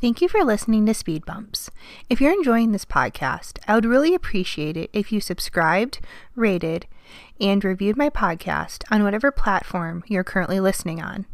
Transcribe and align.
Thank 0.00 0.22
you 0.22 0.28
for 0.28 0.44
listening 0.44 0.86
to 0.86 0.94
Speed 0.94 1.26
Bumps. 1.26 1.72
If 2.08 2.20
you're 2.20 2.32
enjoying 2.32 2.70
this 2.70 2.84
podcast, 2.84 3.58
I 3.66 3.74
would 3.74 3.84
really 3.84 4.14
appreciate 4.14 4.76
it 4.76 4.90
if 4.92 5.10
you 5.10 5.20
subscribed, 5.20 5.98
rated, 6.36 6.86
and 7.40 7.64
reviewed 7.64 7.96
my 7.96 8.08
podcast 8.08 8.84
on 8.92 9.02
whatever 9.02 9.32
platform 9.32 10.04
you're 10.06 10.22
currently 10.22 10.60
listening 10.60 11.02
on. 11.02 11.26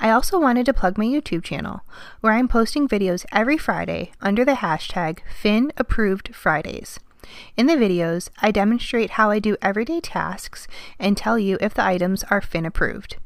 I 0.00 0.08
also 0.08 0.40
wanted 0.40 0.64
to 0.64 0.72
plug 0.72 0.96
my 0.96 1.04
YouTube 1.04 1.44
channel, 1.44 1.82
where 2.22 2.32
I'm 2.32 2.48
posting 2.48 2.88
videos 2.88 3.26
every 3.32 3.58
Friday 3.58 4.12
under 4.22 4.46
the 4.46 4.52
hashtag 4.52 5.18
FinApprovedFridays. 5.42 7.00
In 7.54 7.66
the 7.66 7.74
videos, 7.74 8.30
I 8.40 8.50
demonstrate 8.50 9.10
how 9.10 9.30
I 9.30 9.40
do 9.40 9.58
everyday 9.60 10.00
tasks 10.00 10.66
and 10.98 11.18
tell 11.18 11.38
you 11.38 11.58
if 11.60 11.74
the 11.74 11.84
items 11.84 12.24
are 12.30 12.40
Fin 12.40 12.64
approved. 12.64 13.16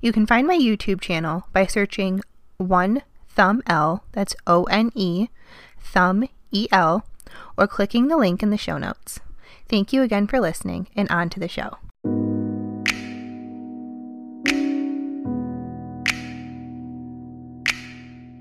You 0.00 0.12
can 0.12 0.24
find 0.24 0.46
my 0.46 0.56
YouTube 0.56 1.00
channel 1.00 1.48
by 1.52 1.66
searching 1.66 2.20
one 2.58 3.02
thumb 3.40 3.62
L, 3.66 4.04
that's 4.12 4.36
O 4.46 4.64
N 4.64 4.92
E, 4.94 5.28
thumb 5.78 6.28
E 6.50 6.68
L, 6.72 7.06
or 7.56 7.66
clicking 7.66 8.08
the 8.08 8.18
link 8.18 8.42
in 8.42 8.50
the 8.50 8.58
show 8.58 8.76
notes. 8.76 9.18
Thank 9.66 9.94
you 9.94 10.02
again 10.02 10.26
for 10.26 10.38
listening, 10.40 10.88
and 10.94 11.08
on 11.08 11.30
to 11.30 11.40
the 11.40 11.48
show. 11.48 11.78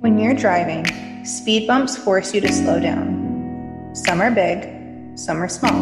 When 0.01 0.19
you're 0.19 0.33
driving, 0.33 0.85
speed 1.23 1.65
bumps 1.65 1.95
force 1.95 2.33
you 2.33 2.41
to 2.41 2.51
slow 2.51 2.81
down. 2.81 3.91
Some 3.93 4.19
are 4.19 4.31
big, 4.31 5.17
some 5.17 5.41
are 5.41 5.47
small. 5.47 5.81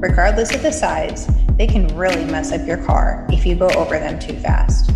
Regardless 0.00 0.54
of 0.54 0.62
the 0.62 0.72
size, 0.72 1.28
they 1.58 1.66
can 1.66 1.88
really 1.88 2.24
mess 2.24 2.52
up 2.52 2.66
your 2.66 2.78
car 2.86 3.26
if 3.30 3.44
you 3.44 3.54
go 3.54 3.68
over 3.76 3.98
them 3.98 4.18
too 4.18 4.36
fast. 4.38 4.90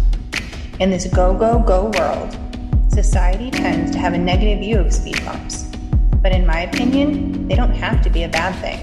In 0.81 0.89
this 0.89 1.06
go, 1.09 1.34
go, 1.34 1.59
go 1.59 1.91
world, 1.98 2.48
society 3.05 3.48
tends 3.48 3.93
to 3.93 3.98
have 3.98 4.12
a 4.12 4.19
negative 4.19 4.59
view 4.59 4.77
of 4.77 4.93
speed 4.93 5.25
bumps. 5.25 5.66
But 6.20 6.33
in 6.33 6.45
my 6.45 6.62
opinion, 6.62 7.47
they 7.47 7.55
don't 7.55 7.70
have 7.70 8.02
to 8.02 8.11
be 8.11 8.25
a 8.25 8.28
bad 8.28 8.53
thing. 8.61 8.81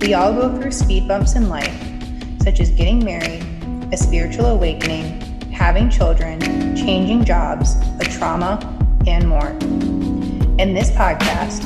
We 0.00 0.14
all 0.14 0.32
go 0.32 0.60
through 0.60 0.72
speed 0.72 1.06
bumps 1.06 1.36
in 1.36 1.48
life, 1.48 1.78
such 2.42 2.58
as 2.58 2.70
getting 2.70 3.04
married, 3.04 3.46
a 3.92 3.96
spiritual 3.96 4.46
awakening, 4.46 5.20
having 5.52 5.88
children, 5.88 6.40
changing 6.74 7.24
jobs, 7.24 7.76
a 8.00 8.04
trauma, 8.04 8.58
and 9.06 9.28
more. 9.28 9.50
In 10.58 10.74
this 10.74 10.90
podcast, 10.90 11.62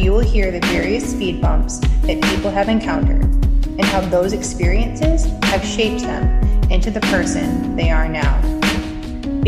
you 0.00 0.12
will 0.12 0.20
hear 0.20 0.50
the 0.50 0.66
various 0.68 1.10
speed 1.10 1.42
bumps 1.42 1.80
that 1.80 2.18
people 2.30 2.50
have 2.50 2.70
encountered 2.70 3.24
and 3.24 3.84
how 3.84 4.00
those 4.00 4.32
experiences 4.32 5.26
have 5.42 5.62
shaped 5.62 6.00
them 6.00 6.42
into 6.70 6.90
the 6.90 7.00
person 7.12 7.76
they 7.76 7.90
are 7.90 8.08
now. 8.08 8.57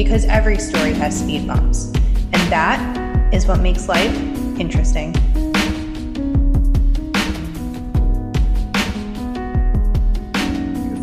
Because 0.02 0.24
every 0.24 0.58
story 0.58 0.94
has 0.94 1.20
speed 1.20 1.46
bumps, 1.46 1.88
and 2.32 2.50
that 2.50 3.34
is 3.34 3.46
what 3.46 3.60
makes 3.60 3.86
life 3.86 4.16
interesting. 4.58 5.12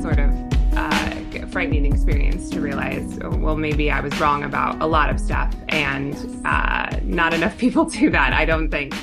Sort 0.01 0.17
of 0.17 0.31
uh, 0.75 1.47
frightening 1.51 1.85
experience 1.85 2.49
to 2.49 2.59
realize, 2.59 3.19
well, 3.19 3.55
maybe 3.55 3.91
I 3.91 3.99
was 3.99 4.19
wrong 4.19 4.43
about 4.43 4.81
a 4.81 4.87
lot 4.87 5.11
of 5.11 5.19
stuff, 5.19 5.53
and 5.69 6.15
uh, 6.43 6.89
not 7.03 7.35
enough 7.35 7.55
people 7.59 7.85
do 7.85 8.09
that, 8.09 8.33
I 8.33 8.45
don't 8.45 8.71
think. 8.71 8.95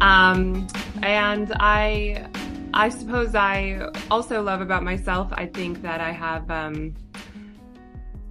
Um, 0.00 0.66
and 1.02 1.52
I, 1.60 2.26
I 2.72 2.88
suppose 2.88 3.34
I 3.34 3.86
also 4.10 4.40
love 4.40 4.62
about 4.62 4.82
myself. 4.82 5.28
I 5.32 5.44
think 5.44 5.82
that 5.82 6.00
I 6.00 6.10
have, 6.10 6.50
um, 6.50 6.94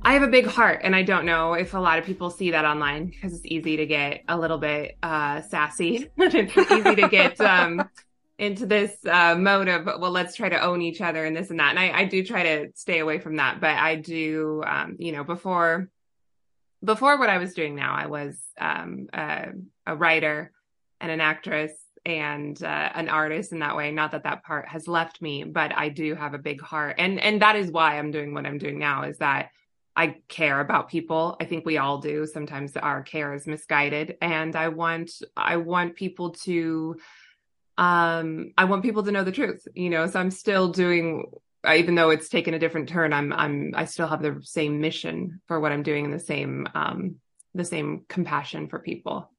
I 0.01 0.13
have 0.13 0.23
a 0.23 0.27
big 0.27 0.45
heart, 0.45 0.81
and 0.83 0.95
I 0.95 1.03
don't 1.03 1.25
know 1.25 1.53
if 1.53 1.73
a 1.73 1.77
lot 1.77 1.99
of 1.99 2.05
people 2.05 2.29
see 2.29 2.51
that 2.51 2.65
online 2.65 3.07
because 3.07 3.33
it's 3.33 3.45
easy 3.45 3.77
to 3.77 3.85
get 3.85 4.23
a 4.29 4.37
little 4.37 4.57
bit 4.57 4.97
uh, 5.03 5.41
sassy. 5.41 6.09
it's 6.17 6.71
easy 6.71 6.95
to 6.95 7.07
get 7.09 7.39
um, 7.41 7.89
into 8.37 8.65
this 8.65 8.95
uh, 9.05 9.35
mode 9.35 9.67
of, 9.67 9.85
well, 9.85 10.11
let's 10.11 10.35
try 10.35 10.47
to 10.47 10.59
own 10.61 10.81
each 10.81 11.01
other 11.01 11.25
and 11.25 11.35
this 11.35 11.49
and 11.49 11.59
that. 11.59 11.71
And 11.71 11.79
I, 11.79 11.99
I 11.99 12.05
do 12.05 12.23
try 12.23 12.43
to 12.43 12.71
stay 12.75 12.99
away 12.99 13.19
from 13.19 13.35
that, 13.35 13.59
but 13.59 13.75
I 13.75 13.95
do, 13.95 14.63
um, 14.65 14.95
you 14.99 15.11
know, 15.11 15.23
before 15.23 15.89
before 16.81 17.19
what 17.19 17.29
I 17.29 17.39
was 17.39 17.53
doing 17.53 17.75
now, 17.75 17.93
I 17.93 18.05
was 18.05 18.41
um, 18.57 19.09
a, 19.11 19.49
a 19.85 19.97
writer 19.97 20.53
and 21.01 21.11
an 21.11 21.19
actress 21.19 21.73
and 22.05 22.63
uh, 22.63 22.89
an 22.93 23.09
artist 23.09 23.51
in 23.51 23.59
that 23.59 23.75
way 23.75 23.91
not 23.91 24.11
that 24.11 24.23
that 24.23 24.43
part 24.43 24.67
has 24.67 24.87
left 24.87 25.21
me 25.21 25.43
but 25.43 25.75
i 25.77 25.89
do 25.89 26.15
have 26.15 26.33
a 26.33 26.37
big 26.37 26.61
heart 26.61 26.95
and 26.97 27.19
and 27.19 27.41
that 27.41 27.57
is 27.57 27.71
why 27.71 27.99
i'm 27.99 28.09
doing 28.09 28.33
what 28.33 28.45
i'm 28.45 28.57
doing 28.57 28.79
now 28.79 29.03
is 29.03 29.17
that 29.17 29.49
i 29.99 30.15
care 30.29 30.61
about 30.61 30.89
people. 30.89 31.35
I 31.41 31.45
think 31.45 31.65
we 31.65 31.77
all 31.77 31.97
do. 31.97 32.25
Sometimes 32.25 32.75
our 32.77 33.01
care 33.03 33.33
is 33.33 33.45
misguided. 33.45 34.17
And 34.21 34.55
i 34.55 34.69
want 34.69 35.11
i 35.35 35.57
want 35.57 35.95
people 35.95 36.31
to 36.47 36.95
um 37.77 38.53
i 38.57 38.63
want 38.65 38.83
people 38.83 39.03
to 39.03 39.11
know 39.11 39.23
the 39.23 39.31
truth 39.31 39.61
you 39.75 39.89
know? 39.89 40.07
So 40.07 40.19
i'm 40.19 40.31
still 40.31 40.69
doing 40.69 41.05
even 41.81 41.95
though 41.95 42.09
it's 42.09 42.29
taken 42.29 42.53
a 42.53 42.59
different 42.59 42.87
turn 42.87 43.11
i'm 43.11 43.33
i'm 43.33 43.73
i 43.75 43.83
still 43.85 44.07
have 44.07 44.21
the 44.21 44.39
same 44.41 44.79
mission 44.79 45.41
for 45.47 45.59
what 45.59 45.73
i'm 45.73 45.83
doing 45.83 46.05
and 46.05 46.13
the 46.13 46.27
same 46.33 46.67
um 46.73 47.15
the 47.53 47.65
same 47.65 48.05
compassion 48.07 48.69
for 48.69 48.79
people. 48.79 49.29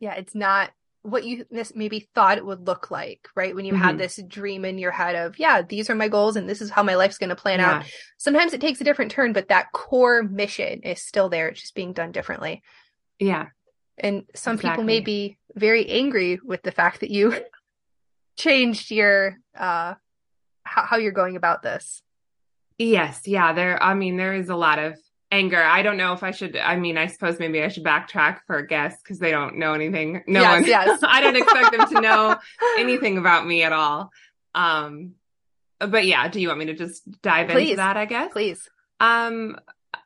Yeah 0.00 0.14
it's 0.14 0.34
not 0.34 0.70
what 1.02 1.24
you 1.24 1.44
maybe 1.74 2.08
thought 2.14 2.38
it 2.38 2.46
would 2.46 2.66
look 2.66 2.90
like, 2.90 3.28
right? 3.34 3.54
When 3.54 3.64
you 3.64 3.72
mm-hmm. 3.72 3.82
had 3.82 3.98
this 3.98 4.20
dream 4.28 4.64
in 4.64 4.78
your 4.78 4.92
head 4.92 5.16
of, 5.16 5.38
yeah, 5.38 5.62
these 5.62 5.90
are 5.90 5.96
my 5.96 6.08
goals 6.08 6.36
and 6.36 6.48
this 6.48 6.62
is 6.62 6.70
how 6.70 6.84
my 6.84 6.94
life's 6.94 7.18
going 7.18 7.30
to 7.30 7.36
plan 7.36 7.58
yeah. 7.58 7.78
out. 7.78 7.86
Sometimes 8.18 8.52
it 8.52 8.60
takes 8.60 8.80
a 8.80 8.84
different 8.84 9.10
turn, 9.10 9.32
but 9.32 9.48
that 9.48 9.72
core 9.72 10.22
mission 10.22 10.80
is 10.82 11.02
still 11.02 11.28
there. 11.28 11.48
It's 11.48 11.60
just 11.60 11.74
being 11.74 11.92
done 11.92 12.12
differently. 12.12 12.62
Yeah. 13.18 13.48
And 13.98 14.24
some 14.34 14.54
exactly. 14.54 14.70
people 14.70 14.84
may 14.84 15.00
be 15.00 15.38
very 15.54 15.88
angry 15.88 16.38
with 16.42 16.62
the 16.62 16.72
fact 16.72 17.00
that 17.00 17.10
you 17.10 17.34
changed 18.36 18.92
your, 18.92 19.38
uh, 19.56 19.94
how, 20.62 20.82
how 20.84 20.96
you're 20.98 21.12
going 21.12 21.34
about 21.34 21.62
this. 21.62 22.00
Yes. 22.78 23.22
Yeah. 23.26 23.52
There, 23.52 23.82
I 23.82 23.94
mean, 23.94 24.16
there 24.16 24.34
is 24.34 24.50
a 24.50 24.56
lot 24.56 24.78
of 24.78 24.96
anger. 25.32 25.60
I 25.60 25.82
don't 25.82 25.96
know 25.96 26.12
if 26.12 26.22
I 26.22 26.30
should. 26.30 26.56
I 26.56 26.76
mean, 26.76 26.96
I 26.96 27.06
suppose 27.06 27.38
maybe 27.40 27.62
I 27.62 27.68
should 27.68 27.82
backtrack 27.82 28.40
for 28.46 28.62
guests 28.62 29.00
because 29.02 29.18
they 29.18 29.32
don't 29.32 29.56
know 29.56 29.72
anything. 29.72 30.22
No 30.28 30.42
yes, 30.42 30.52
one. 30.52 30.64
Yes. 30.66 31.00
I 31.06 31.20
don't 31.20 31.36
expect 31.36 31.76
them 31.76 31.88
to 31.88 32.00
know 32.00 32.36
anything 32.78 33.18
about 33.18 33.46
me 33.46 33.64
at 33.64 33.72
all. 33.72 34.12
Um, 34.54 35.14
but 35.80 36.06
yeah, 36.06 36.28
do 36.28 36.40
you 36.40 36.48
want 36.48 36.60
me 36.60 36.66
to 36.66 36.74
just 36.74 37.02
dive 37.22 37.48
Please. 37.48 37.70
into 37.70 37.76
that? 37.76 37.96
I 37.96 38.04
guess. 38.04 38.32
Please. 38.32 38.68
Um, 39.00 39.58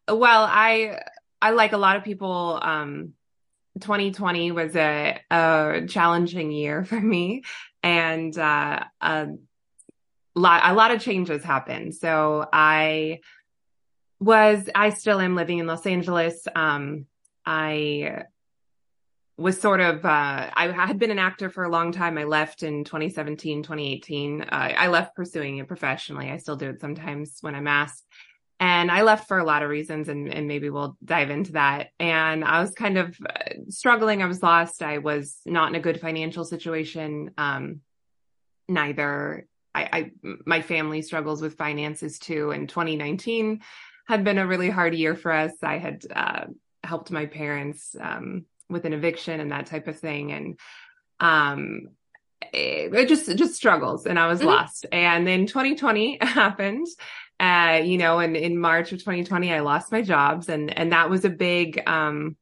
well, 0.08 0.46
I 0.48 1.02
I 1.42 1.50
like 1.50 1.72
a 1.72 1.78
lot 1.78 1.96
of 1.96 2.04
people. 2.04 2.58
Um, 2.62 3.12
2020 3.80 4.52
was 4.52 4.74
a 4.74 5.20
a 5.30 5.82
challenging 5.86 6.50
year 6.50 6.84
for 6.84 7.00
me, 7.00 7.42
and 7.82 8.36
uh, 8.38 8.84
a 9.00 9.28
lot 10.34 10.60
a 10.64 10.72
lot 10.72 10.92
of 10.92 11.02
changes 11.02 11.44
happened. 11.44 11.94
So 11.94 12.48
I 12.52 13.20
was 14.20 14.68
I 14.74 14.90
still 14.90 15.20
am 15.20 15.34
living 15.34 15.58
in 15.58 15.66
Los 15.66 15.86
Angeles. 15.86 16.46
Um, 16.54 17.06
I 17.44 18.24
was 19.36 19.60
sort 19.60 19.80
of 19.80 20.04
uh, 20.04 20.50
I 20.54 20.72
had 20.72 20.98
been 20.98 21.10
an 21.10 21.18
actor 21.18 21.50
for 21.50 21.64
a 21.64 21.70
long 21.70 21.92
time. 21.92 22.16
I 22.16 22.24
left 22.24 22.62
in 22.62 22.84
2017, 22.84 23.62
2018. 23.62 24.42
Uh, 24.42 24.46
I 24.50 24.88
left 24.88 25.14
pursuing 25.14 25.58
it 25.58 25.68
professionally. 25.68 26.30
I 26.30 26.38
still 26.38 26.56
do 26.56 26.70
it 26.70 26.80
sometimes 26.80 27.38
when 27.42 27.54
I'm 27.54 27.68
asked. 27.68 28.06
And 28.58 28.90
I 28.90 29.02
left 29.02 29.28
for 29.28 29.36
a 29.36 29.44
lot 29.44 29.62
of 29.62 29.68
reasons, 29.68 30.08
and, 30.08 30.32
and 30.32 30.48
maybe 30.48 30.70
we'll 30.70 30.96
dive 31.04 31.28
into 31.28 31.52
that. 31.52 31.88
And 32.00 32.42
I 32.42 32.62
was 32.62 32.70
kind 32.70 32.96
of 32.96 33.14
uh, 33.20 33.52
struggling. 33.68 34.22
I 34.22 34.26
was 34.26 34.42
lost. 34.42 34.82
I 34.82 34.96
was 34.96 35.36
not 35.44 35.68
in 35.68 35.74
a 35.74 35.80
good 35.80 36.00
financial 36.00 36.42
situation. 36.42 37.32
Um, 37.36 37.82
neither 38.66 39.46
I, 39.76 39.88
I 39.92 40.10
my 40.46 40.62
family 40.62 41.02
struggles 41.02 41.42
with 41.42 41.58
finances 41.58 42.18
too. 42.18 42.50
In 42.50 42.66
2019, 42.66 43.60
had 44.06 44.24
been 44.24 44.38
a 44.38 44.46
really 44.46 44.70
hard 44.70 44.94
year 44.94 45.14
for 45.14 45.32
us. 45.32 45.52
I 45.62 45.78
had 45.78 46.04
uh, 46.14 46.44
helped 46.82 47.10
my 47.10 47.26
parents 47.26 47.94
um, 48.00 48.46
with 48.68 48.84
an 48.84 48.92
eviction 48.92 49.40
and 49.40 49.52
that 49.52 49.66
type 49.66 49.88
of 49.88 49.98
thing, 49.98 50.32
and 50.32 50.58
um, 51.20 51.88
it, 52.52 52.94
it 52.94 53.08
just 53.08 53.34
just 53.36 53.54
struggles, 53.54 54.06
and 54.06 54.18
I 54.18 54.28
was 54.28 54.38
mm-hmm. 54.38 54.48
lost. 54.48 54.86
And 54.92 55.26
then 55.26 55.46
2020 55.46 56.18
happened. 56.22 56.86
Uh, 57.38 57.82
you 57.84 57.98
know, 57.98 58.18
and 58.18 58.34
in 58.34 58.58
March 58.58 58.92
of 58.92 58.98
2020, 58.98 59.52
I 59.52 59.60
lost 59.60 59.92
my 59.92 60.02
jobs, 60.02 60.48
and 60.48 60.76
and 60.76 60.92
that 60.92 61.10
was 61.10 61.24
a 61.24 61.30
big 61.30 61.82
um, 61.86 62.36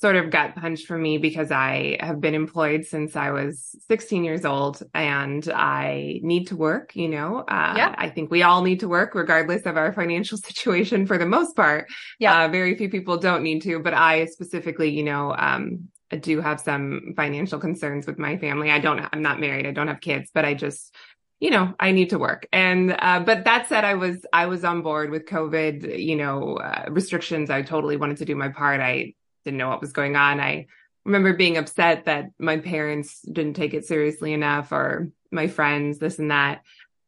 sort 0.00 0.16
of 0.16 0.30
gut 0.30 0.56
punch 0.56 0.84
for 0.84 0.96
me 0.96 1.18
because 1.18 1.50
I 1.50 1.98
have 2.00 2.20
been 2.20 2.34
employed 2.34 2.86
since 2.86 3.16
I 3.16 3.32
was 3.32 3.76
16 3.88 4.24
years 4.24 4.46
old 4.46 4.82
and 4.94 5.46
I 5.54 6.20
need 6.22 6.46
to 6.48 6.56
work, 6.56 6.96
you 6.96 7.08
know. 7.08 7.40
Uh, 7.40 7.74
yeah. 7.76 7.94
I 7.98 8.08
think 8.08 8.30
we 8.30 8.42
all 8.42 8.62
need 8.62 8.80
to 8.80 8.88
work 8.88 9.14
regardless 9.14 9.66
of 9.66 9.76
our 9.76 9.92
financial 9.92 10.38
situation 10.48 11.06
for 11.06 11.18
the 11.18 11.26
most 11.26 11.54
part. 11.54 11.86
Yeah. 12.18 12.44
Uh, 12.44 12.48
very 12.48 12.76
few 12.76 12.88
people 12.88 13.18
don't 13.18 13.42
need 13.42 13.60
to, 13.62 13.78
but 13.78 13.92
I 13.92 14.24
specifically, 14.24 14.88
you 14.88 15.02
know, 15.02 15.34
um, 15.36 15.88
I 16.10 16.16
do 16.16 16.40
have 16.40 16.60
some 16.60 17.12
financial 17.14 17.60
concerns 17.60 18.06
with 18.06 18.18
my 18.18 18.38
family. 18.38 18.70
I 18.70 18.78
don't, 18.78 19.06
I'm 19.12 19.22
not 19.22 19.38
married. 19.38 19.66
I 19.66 19.72
don't 19.72 19.88
have 19.88 20.00
kids, 20.00 20.30
but 20.32 20.46
I 20.46 20.54
just, 20.54 20.94
you 21.40 21.50
know, 21.50 21.74
I 21.78 21.92
need 21.92 22.10
to 22.10 22.18
work. 22.18 22.48
And, 22.52 22.96
uh, 22.98 23.20
but 23.20 23.44
that 23.44 23.68
said, 23.68 23.84
I 23.84 23.94
was, 23.94 24.24
I 24.32 24.46
was 24.46 24.64
on 24.64 24.80
board 24.80 25.10
with 25.10 25.26
COVID, 25.26 26.02
you 26.02 26.16
know, 26.16 26.56
uh, 26.56 26.86
restrictions. 26.88 27.50
I 27.50 27.62
totally 27.62 27.96
wanted 27.98 28.16
to 28.18 28.24
do 28.24 28.34
my 28.34 28.48
part. 28.48 28.80
I 28.80 29.14
didn't 29.44 29.58
know 29.58 29.68
what 29.68 29.80
was 29.80 29.92
going 29.92 30.16
on. 30.16 30.40
I 30.40 30.66
remember 31.04 31.32
being 31.34 31.56
upset 31.56 32.04
that 32.04 32.30
my 32.38 32.58
parents 32.58 33.20
didn't 33.22 33.54
take 33.54 33.74
it 33.74 33.86
seriously 33.86 34.32
enough 34.32 34.72
or 34.72 35.10
my 35.30 35.48
friends, 35.48 35.98
this 35.98 36.18
and 36.18 36.30
that. 36.30 36.62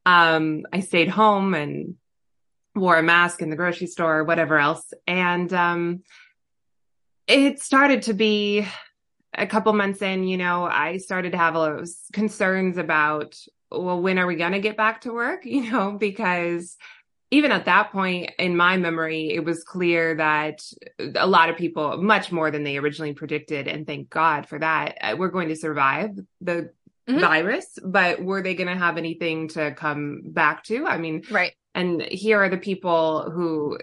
Um, 0.06 0.64
I 0.72 0.80
stayed 0.80 1.08
home 1.08 1.54
and 1.54 1.96
wore 2.74 2.96
a 2.96 3.02
mask 3.02 3.42
in 3.42 3.50
the 3.50 3.56
grocery 3.56 3.86
store 3.86 4.18
or 4.18 4.24
whatever 4.24 4.58
else. 4.58 4.92
And, 5.06 5.52
um, 5.52 6.02
it 7.26 7.60
started 7.60 8.02
to 8.02 8.14
be 8.14 8.66
a 9.34 9.46
couple 9.46 9.72
months 9.72 10.02
in, 10.02 10.24
you 10.24 10.36
know, 10.36 10.64
I 10.64 10.98
started 10.98 11.32
to 11.32 11.38
have 11.38 11.56
a 11.56 11.86
concerns 12.12 12.76
about, 12.76 13.38
well, 13.70 14.00
when 14.00 14.18
are 14.18 14.26
we 14.26 14.36
going 14.36 14.52
to 14.52 14.60
get 14.60 14.76
back 14.76 15.02
to 15.02 15.12
work? 15.12 15.44
You 15.46 15.70
know, 15.70 15.92
because 15.92 16.76
even 17.32 17.50
at 17.50 17.64
that 17.64 17.92
point 17.92 18.30
in 18.38 18.54
my 18.54 18.76
memory, 18.76 19.30
it 19.30 19.42
was 19.42 19.64
clear 19.64 20.14
that 20.16 20.62
a 21.16 21.26
lot 21.26 21.48
of 21.48 21.56
people, 21.56 21.96
much 21.96 22.30
more 22.30 22.50
than 22.50 22.62
they 22.62 22.76
originally 22.76 23.14
predicted, 23.14 23.66
and 23.68 23.86
thank 23.86 24.10
God 24.10 24.46
for 24.46 24.58
that, 24.58 24.98
uh, 25.00 25.16
we're 25.18 25.28
going 25.28 25.48
to 25.48 25.56
survive 25.56 26.10
the 26.42 26.70
mm-hmm. 27.08 27.20
virus, 27.20 27.78
but 27.82 28.22
were 28.22 28.42
they 28.42 28.54
going 28.54 28.68
to 28.68 28.76
have 28.76 28.98
anything 28.98 29.48
to 29.48 29.72
come 29.72 30.20
back 30.26 30.62
to? 30.64 30.86
I 30.86 30.98
mean, 30.98 31.22
right. 31.30 31.54
And 31.74 32.02
here 32.02 32.42
are 32.42 32.50
the 32.50 32.58
people 32.58 33.30
who 33.30 33.78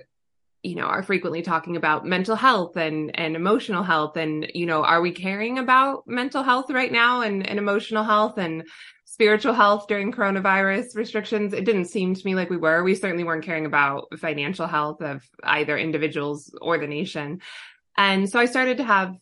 you 0.63 0.75
know 0.75 0.83
are 0.83 1.03
frequently 1.03 1.41
talking 1.41 1.77
about 1.77 2.05
mental 2.05 2.35
health 2.35 2.75
and 2.75 3.17
and 3.17 3.35
emotional 3.35 3.83
health 3.83 4.17
and 4.17 4.51
you 4.53 4.65
know 4.65 4.83
are 4.83 5.01
we 5.01 5.11
caring 5.11 5.57
about 5.57 6.07
mental 6.07 6.43
health 6.43 6.69
right 6.69 6.91
now 6.91 7.21
and, 7.21 7.47
and 7.47 7.57
emotional 7.57 8.03
health 8.03 8.37
and 8.37 8.63
spiritual 9.05 9.53
health 9.53 9.87
during 9.87 10.13
coronavirus 10.13 10.95
restrictions? 10.95 11.51
It 11.51 11.65
didn't 11.65 11.85
seem 11.85 12.15
to 12.15 12.25
me 12.25 12.35
like 12.35 12.49
we 12.49 12.55
were. 12.55 12.83
We 12.83 12.95
certainly 12.95 13.25
weren't 13.25 13.43
caring 13.43 13.65
about 13.65 14.07
financial 14.17 14.65
health 14.65 15.01
of 15.01 15.27
either 15.43 15.77
individuals 15.77 16.55
or 16.61 16.77
the 16.77 16.87
nation. 16.87 17.41
And 17.97 18.29
so 18.29 18.39
i 18.39 18.45
started 18.45 18.77
to 18.77 18.83
have 18.83 19.15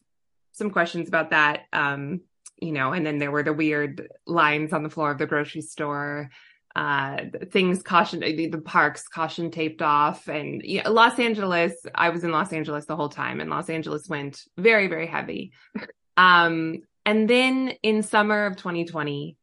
some 0.52 0.70
questions 0.70 1.08
about 1.08 1.32
that 1.32 1.62
um 1.74 2.22
you 2.60 2.72
know 2.72 2.94
and 2.94 3.06
then 3.06 3.18
there 3.18 3.32
were 3.32 3.44
the 3.44 3.54
weird 3.54 4.08
lines 4.26 4.74
on 4.74 4.84
the 4.84 4.90
floor 4.90 5.12
of 5.12 5.18
the 5.18 5.26
grocery 5.26 5.62
store 5.62 6.30
uh, 6.78 7.18
things 7.52 7.82
caution 7.82 8.20
the, 8.20 8.62
parks 8.64 9.08
caution 9.08 9.50
taped 9.50 9.82
off. 9.82 10.28
And 10.28 10.62
yeah, 10.64 10.88
Los 10.88 11.18
Angeles 11.18 11.74
I 11.96 12.10
was 12.10 12.24
in 12.24 12.32
Los 12.32 12.54
Angeles 12.54 12.86
the 12.86 12.96
whole 12.96 13.10
time 13.10 13.42
and 13.42 13.50
Los 13.50 13.68
Angeles 13.68 14.08
went 14.08 14.44
very 14.58 14.88
very 14.88 15.08
heavy. 15.08 15.52
Um 16.20 16.80
and 17.06 17.30
then 17.30 17.74
in 17.84 18.02
summer 18.02 18.48
of 18.48 18.56
2020 18.56 19.38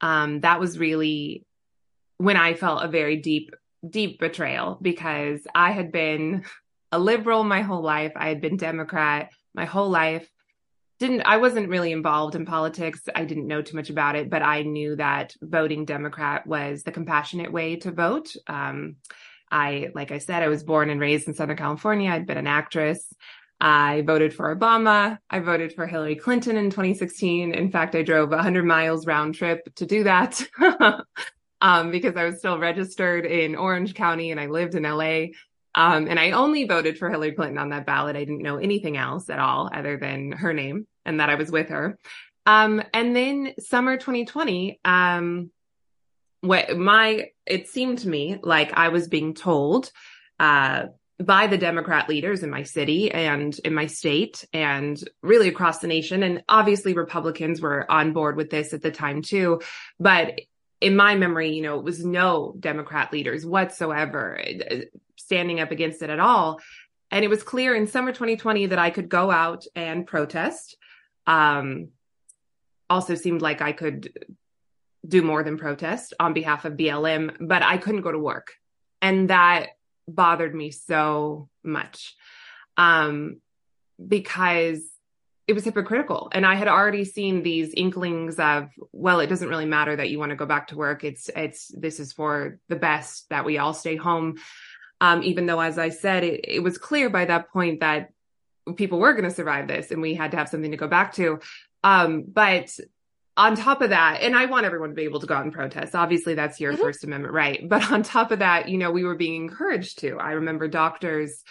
um 0.00 0.40
that 0.42 0.60
was 0.60 0.78
really 0.78 1.44
when 2.18 2.36
I 2.36 2.54
felt 2.54 2.84
a 2.84 2.86
very 2.86 3.16
deep 3.16 3.50
deep 3.88 4.20
betrayal 4.20 4.78
because 4.80 5.40
I 5.52 5.72
had 5.72 5.90
been 5.90 6.44
a 6.92 7.00
liberal 7.00 7.42
my 7.42 7.62
whole 7.62 7.82
life. 7.82 8.12
I 8.14 8.28
had 8.28 8.40
been 8.40 8.56
democrat 8.56 9.30
my 9.52 9.64
whole 9.64 9.90
life 9.90 10.28
didn't 11.02 11.22
I 11.22 11.38
wasn't 11.38 11.68
really 11.68 11.90
involved 11.90 12.36
in 12.36 12.46
politics. 12.46 13.00
I 13.12 13.24
didn't 13.24 13.48
know 13.48 13.60
too 13.60 13.76
much 13.76 13.90
about 13.90 14.14
it, 14.14 14.30
but 14.30 14.40
I 14.40 14.62
knew 14.62 14.94
that 14.96 15.34
voting 15.42 15.84
Democrat 15.84 16.46
was 16.46 16.84
the 16.84 16.92
compassionate 16.92 17.52
way 17.52 17.76
to 17.76 17.90
vote. 17.90 18.34
Um, 18.46 18.96
I, 19.50 19.90
like 19.94 20.12
I 20.12 20.18
said, 20.18 20.44
I 20.44 20.48
was 20.48 20.62
born 20.62 20.90
and 20.90 21.00
raised 21.00 21.26
in 21.26 21.34
Southern 21.34 21.56
California. 21.56 22.08
I'd 22.08 22.26
been 22.26 22.38
an 22.38 22.46
actress. 22.46 23.12
I 23.60 24.02
voted 24.06 24.32
for 24.32 24.54
Obama. 24.54 25.18
I 25.28 25.40
voted 25.40 25.72
for 25.72 25.88
Hillary 25.88 26.14
Clinton 26.14 26.56
in 26.56 26.70
2016. 26.70 27.52
In 27.52 27.70
fact, 27.72 27.96
I 27.96 28.02
drove 28.02 28.30
100 28.30 28.64
miles 28.64 29.04
round 29.04 29.34
trip 29.34 29.74
to 29.74 29.86
do 29.86 30.04
that 30.04 30.40
um, 31.60 31.90
because 31.90 32.16
I 32.16 32.24
was 32.24 32.38
still 32.38 32.58
registered 32.58 33.26
in 33.26 33.56
Orange 33.56 33.94
County 33.94 34.30
and 34.30 34.38
I 34.38 34.46
lived 34.46 34.76
in 34.76 34.84
LA. 34.84 35.34
Um, 35.74 36.06
and 36.06 36.18
I 36.20 36.30
only 36.30 36.64
voted 36.64 36.96
for 36.96 37.10
Hillary 37.10 37.32
Clinton 37.32 37.58
on 37.58 37.70
that 37.70 37.86
ballot. 37.86 38.14
I 38.14 38.24
didn't 38.24 38.42
know 38.42 38.58
anything 38.58 38.96
else 38.96 39.28
at 39.30 39.40
all 39.40 39.68
other 39.74 39.96
than 39.96 40.32
her 40.32 40.52
name 40.52 40.86
and 41.04 41.20
that 41.20 41.30
I 41.30 41.34
was 41.34 41.50
with 41.50 41.68
her. 41.68 41.98
Um, 42.46 42.82
and 42.92 43.14
then 43.14 43.54
summer 43.58 43.96
2020, 43.96 44.80
um, 44.84 45.50
what 46.40 46.76
my, 46.76 47.30
it 47.46 47.68
seemed 47.68 47.98
to 48.00 48.08
me 48.08 48.38
like 48.42 48.72
I 48.74 48.88
was 48.88 49.08
being 49.08 49.34
told, 49.34 49.92
uh, 50.40 50.86
by 51.22 51.46
the 51.46 51.58
Democrat 51.58 52.08
leaders 52.08 52.42
in 52.42 52.50
my 52.50 52.64
city 52.64 53.10
and 53.10 53.56
in 53.60 53.74
my 53.74 53.86
state 53.86 54.44
and 54.52 55.02
really 55.22 55.48
across 55.48 55.78
the 55.78 55.86
nation. 55.86 56.22
And 56.22 56.42
obviously 56.48 56.94
Republicans 56.94 57.60
were 57.60 57.90
on 57.90 58.12
board 58.12 58.36
with 58.36 58.50
this 58.50 58.72
at 58.72 58.82
the 58.82 58.90
time 58.90 59.22
too. 59.22 59.60
But 60.00 60.40
in 60.80 60.96
my 60.96 61.14
memory, 61.14 61.52
you 61.52 61.62
know, 61.62 61.78
it 61.78 61.84
was 61.84 62.04
no 62.04 62.54
Democrat 62.58 63.12
leaders 63.12 63.46
whatsoever 63.46 64.40
uh, 64.40 64.76
standing 65.16 65.60
up 65.60 65.70
against 65.70 66.02
it 66.02 66.10
at 66.10 66.18
all. 66.18 66.60
And 67.10 67.24
it 67.24 67.28
was 67.28 67.42
clear 67.42 67.74
in 67.74 67.86
summer 67.86 68.10
2020 68.10 68.66
that 68.66 68.78
I 68.78 68.90
could 68.90 69.08
go 69.08 69.30
out 69.30 69.64
and 69.76 70.06
protest 70.06 70.76
um, 71.26 71.88
also 72.90 73.14
seemed 73.14 73.42
like 73.42 73.60
I 73.60 73.72
could 73.72 74.12
do 75.06 75.22
more 75.22 75.42
than 75.42 75.58
protest 75.58 76.14
on 76.20 76.32
behalf 76.32 76.64
of 76.64 76.74
BLM, 76.74 77.36
but 77.40 77.62
I 77.62 77.76
couldn't 77.78 78.02
go 78.02 78.12
to 78.12 78.18
work. 78.18 78.52
And 79.00 79.30
that 79.30 79.70
bothered 80.06 80.54
me 80.54 80.70
so 80.70 81.48
much 81.62 82.14
um, 82.76 83.40
because 84.06 84.80
it 85.48 85.54
was 85.54 85.64
hypocritical. 85.64 86.28
And 86.32 86.46
I 86.46 86.54
had 86.54 86.68
already 86.68 87.04
seen 87.04 87.42
these 87.42 87.74
inklings 87.74 88.38
of, 88.38 88.70
well, 88.92 89.18
it 89.20 89.26
doesn't 89.26 89.48
really 89.48 89.66
matter 89.66 89.96
that 89.96 90.08
you 90.08 90.18
want 90.18 90.30
to 90.30 90.36
go 90.36 90.46
back 90.46 90.68
to 90.68 90.76
work. 90.76 91.02
It's, 91.02 91.28
it's, 91.34 91.68
this 91.68 91.98
is 91.98 92.12
for 92.12 92.58
the 92.68 92.76
best 92.76 93.28
that 93.30 93.44
we 93.44 93.58
all 93.58 93.74
stay 93.74 93.96
home. 93.96 94.36
Um, 95.00 95.24
even 95.24 95.46
though, 95.46 95.60
as 95.60 95.78
I 95.78 95.88
said, 95.88 96.22
it, 96.22 96.44
it 96.46 96.60
was 96.60 96.78
clear 96.78 97.10
by 97.10 97.24
that 97.24 97.50
point 97.50 97.80
that 97.80 98.12
people 98.76 98.98
were 98.98 99.12
going 99.12 99.24
to 99.24 99.30
survive 99.30 99.68
this 99.68 99.90
and 99.90 100.00
we 100.00 100.14
had 100.14 100.30
to 100.32 100.36
have 100.36 100.48
something 100.48 100.70
to 100.70 100.76
go 100.76 100.88
back 100.88 101.14
to. 101.14 101.40
Um, 101.84 102.24
but 102.26 102.78
on 103.36 103.56
top 103.56 103.80
of 103.80 103.90
that, 103.90 104.20
and 104.20 104.36
I 104.36 104.44
want 104.46 104.66
everyone 104.66 104.90
to 104.90 104.94
be 104.94 105.04
able 105.04 105.20
to 105.20 105.26
go 105.26 105.34
out 105.34 105.44
and 105.44 105.52
protest. 105.52 105.94
Obviously, 105.94 106.34
that's 106.34 106.60
your 106.60 106.72
mm-hmm. 106.72 106.82
First 106.82 107.04
Amendment 107.04 107.34
right. 107.34 107.68
But 107.68 107.90
on 107.90 108.02
top 108.02 108.30
of 108.30 108.40
that, 108.40 108.68
you 108.68 108.78
know, 108.78 108.90
we 108.90 109.04
were 109.04 109.14
being 109.14 109.36
encouraged 109.36 110.00
to. 110.00 110.18
I 110.18 110.32
remember 110.32 110.68
doctors, 110.68 111.42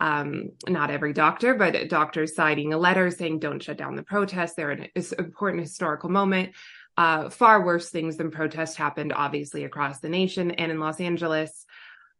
um, 0.00 0.52
not 0.66 0.90
every 0.90 1.12
doctor, 1.12 1.54
but 1.54 1.88
doctors 1.88 2.34
signing 2.34 2.72
a 2.72 2.78
letter 2.78 3.10
saying, 3.10 3.40
don't 3.40 3.62
shut 3.62 3.76
down 3.76 3.96
the 3.96 4.02
protests. 4.02 4.54
They're 4.54 4.70
an 4.70 4.88
important 5.18 5.62
historical 5.62 6.08
moment. 6.08 6.52
Uh, 6.96 7.28
far 7.30 7.64
worse 7.64 7.90
things 7.90 8.16
than 8.16 8.30
protests 8.30 8.74
happened, 8.74 9.12
obviously, 9.12 9.64
across 9.64 10.00
the 10.00 10.08
nation 10.08 10.50
and 10.50 10.72
in 10.72 10.80
Los 10.80 10.98
Angeles. 10.98 11.66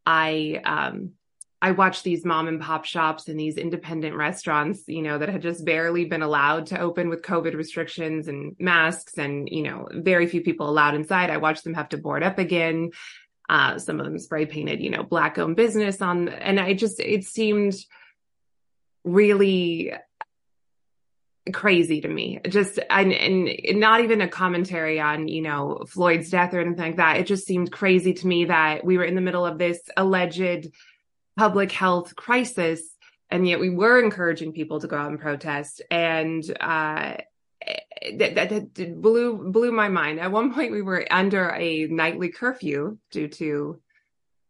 I, 0.06 0.60
um, 0.64 1.12
I 1.60 1.72
watched 1.72 2.04
these 2.04 2.24
mom 2.24 2.46
and 2.46 2.60
pop 2.60 2.84
shops 2.84 3.26
and 3.26 3.38
these 3.38 3.56
independent 3.56 4.14
restaurants, 4.14 4.84
you 4.86 5.02
know, 5.02 5.18
that 5.18 5.28
had 5.28 5.42
just 5.42 5.64
barely 5.64 6.04
been 6.04 6.22
allowed 6.22 6.66
to 6.66 6.80
open 6.80 7.08
with 7.08 7.22
COVID 7.22 7.54
restrictions 7.54 8.28
and 8.28 8.54
masks 8.60 9.18
and, 9.18 9.48
you 9.48 9.62
know, 9.64 9.88
very 9.92 10.28
few 10.28 10.40
people 10.40 10.70
allowed 10.70 10.94
inside. 10.94 11.30
I 11.30 11.38
watched 11.38 11.64
them 11.64 11.74
have 11.74 11.88
to 11.88 11.98
board 11.98 12.22
up 12.22 12.38
again. 12.38 12.92
Uh, 13.48 13.78
some 13.78 13.98
of 13.98 14.06
them 14.06 14.18
spray 14.18 14.46
painted, 14.46 14.80
you 14.80 14.90
know, 14.90 15.02
black 15.02 15.36
owned 15.38 15.56
business 15.56 16.00
on, 16.00 16.28
and 16.28 16.60
I 16.60 16.74
just, 16.74 17.00
it 17.00 17.24
seemed 17.24 17.74
really 19.04 19.92
crazy 21.52 22.02
to 22.02 22.08
me. 22.08 22.40
Just, 22.46 22.78
and, 22.90 23.12
and 23.12 23.80
not 23.80 24.02
even 24.02 24.20
a 24.20 24.28
commentary 24.28 25.00
on, 25.00 25.26
you 25.26 25.42
know, 25.42 25.86
Floyd's 25.88 26.30
death 26.30 26.54
or 26.54 26.60
anything 26.60 26.84
like 26.84 26.96
that. 26.96 27.16
It 27.16 27.26
just 27.26 27.46
seemed 27.46 27.72
crazy 27.72 28.12
to 28.12 28.26
me 28.26 28.44
that 28.44 28.84
we 28.84 28.96
were 28.96 29.04
in 29.04 29.14
the 29.14 29.22
middle 29.22 29.46
of 29.46 29.58
this 29.58 29.80
alleged 29.96 30.70
public 31.38 31.70
health 31.70 32.16
crisis 32.16 32.82
and 33.30 33.46
yet 33.46 33.60
we 33.60 33.70
were 33.70 34.02
encouraging 34.02 34.52
people 34.52 34.80
to 34.80 34.88
go 34.88 34.96
out 34.96 35.10
and 35.10 35.20
protest. 35.20 35.82
And 35.90 36.42
uh, 36.60 37.16
that, 38.16 38.34
that, 38.34 38.74
that, 38.74 39.00
blew 39.00 39.50
blew 39.50 39.70
my 39.70 39.88
mind. 39.88 40.18
At 40.18 40.32
one 40.32 40.52
point 40.52 40.72
we 40.72 40.82
were 40.82 41.06
under 41.10 41.50
a 41.50 41.86
nightly 41.86 42.30
curfew 42.30 42.98
due 43.10 43.28
to 43.28 43.80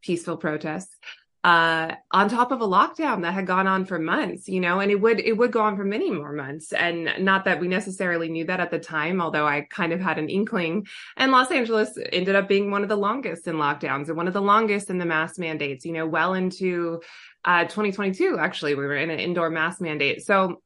peaceful 0.00 0.36
protests 0.36 0.96
uh, 1.44 1.94
on 2.10 2.28
top 2.28 2.50
of 2.50 2.60
a 2.60 2.66
lockdown 2.66 3.22
that 3.22 3.32
had 3.32 3.46
gone 3.46 3.68
on 3.68 3.84
for 3.84 3.98
months, 3.98 4.48
you 4.48 4.60
know, 4.60 4.80
and 4.80 4.90
it 4.90 5.00
would 5.00 5.20
it 5.20 5.34
would 5.34 5.52
go 5.52 5.60
on 5.60 5.76
for 5.76 5.84
many 5.84 6.10
more 6.10 6.32
months. 6.32 6.72
And 6.72 7.12
not 7.20 7.44
that 7.44 7.60
we 7.60 7.68
necessarily 7.68 8.28
knew 8.28 8.44
that 8.46 8.58
at 8.58 8.72
the 8.72 8.78
time, 8.78 9.20
although 9.20 9.46
I 9.46 9.62
kind 9.70 9.92
of 9.92 10.00
had 10.00 10.18
an 10.18 10.28
inkling. 10.28 10.86
And 11.16 11.30
Los 11.30 11.52
Angeles 11.52 11.96
ended 12.12 12.34
up 12.34 12.48
being 12.48 12.72
one 12.72 12.82
of 12.82 12.88
the 12.88 12.96
longest 12.96 13.46
in 13.46 13.54
lockdowns 13.54 14.08
and 14.08 14.16
one 14.16 14.26
of 14.26 14.34
the 14.34 14.42
longest 14.42 14.90
in 14.90 14.98
the 14.98 15.06
mask 15.06 15.38
mandates, 15.38 15.84
you 15.84 15.92
know, 15.92 16.06
well 16.06 16.34
into 16.34 17.00
uh, 17.44 17.62
2022. 17.64 18.36
Actually, 18.38 18.74
we 18.74 18.84
were 18.84 18.96
in 18.96 19.10
an 19.10 19.20
indoor 19.20 19.48
mask 19.48 19.80
mandate. 19.80 20.26
So 20.26 20.60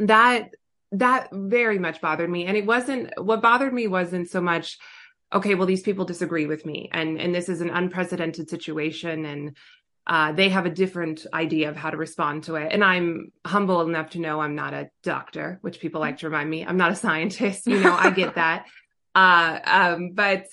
that 0.00 0.50
that 0.92 1.28
very 1.32 1.78
much 1.78 2.00
bothered 2.02 2.30
me. 2.30 2.44
And 2.44 2.58
it 2.58 2.66
wasn't 2.66 3.10
what 3.18 3.40
bothered 3.40 3.72
me 3.72 3.86
wasn't 3.86 4.28
so 4.28 4.42
much 4.42 4.78
okay 5.32 5.54
well 5.54 5.66
these 5.66 5.82
people 5.82 6.04
disagree 6.04 6.46
with 6.46 6.64
me 6.64 6.88
and 6.92 7.20
and 7.20 7.34
this 7.34 7.48
is 7.48 7.60
an 7.60 7.70
unprecedented 7.70 8.48
situation 8.48 9.24
and 9.26 9.56
uh, 10.08 10.32
they 10.32 10.48
have 10.48 10.64
a 10.64 10.70
different 10.70 11.26
idea 11.34 11.68
of 11.68 11.76
how 11.76 11.90
to 11.90 11.96
respond 11.96 12.44
to 12.44 12.54
it. 12.54 12.72
And 12.72 12.82
I'm 12.82 13.30
humble 13.46 13.82
enough 13.82 14.10
to 14.10 14.18
know 14.18 14.40
I'm 14.40 14.54
not 14.54 14.72
a 14.72 14.90
doctor, 15.02 15.58
which 15.60 15.80
people 15.80 16.00
like 16.00 16.18
to 16.18 16.26
remind 16.26 16.48
me. 16.48 16.64
I'm 16.64 16.78
not 16.78 16.92
a 16.92 16.96
scientist. 16.96 17.66
You 17.66 17.80
know, 17.80 17.94
I 17.94 18.10
get 18.10 18.34
that. 18.36 18.66
Uh, 19.14 19.58
um, 19.64 20.10
but 20.12 20.46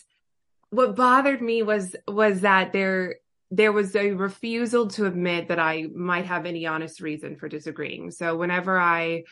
what 0.71 0.95
bothered 0.95 1.39
me 1.39 1.61
was 1.61 1.95
was 2.07 2.41
that 2.41 2.73
there 2.73 3.15
there 3.51 3.71
was 3.71 3.95
a 3.95 4.11
refusal 4.11 4.87
to 4.87 5.05
admit 5.05 5.49
that 5.49 5.59
I 5.59 5.85
might 5.93 6.25
have 6.25 6.47
any 6.47 6.65
honest 6.65 6.99
reason 6.99 7.35
for 7.35 7.47
disagreeing. 7.47 8.09
So 8.09 8.35
whenever 8.35 8.79
I 8.79 9.25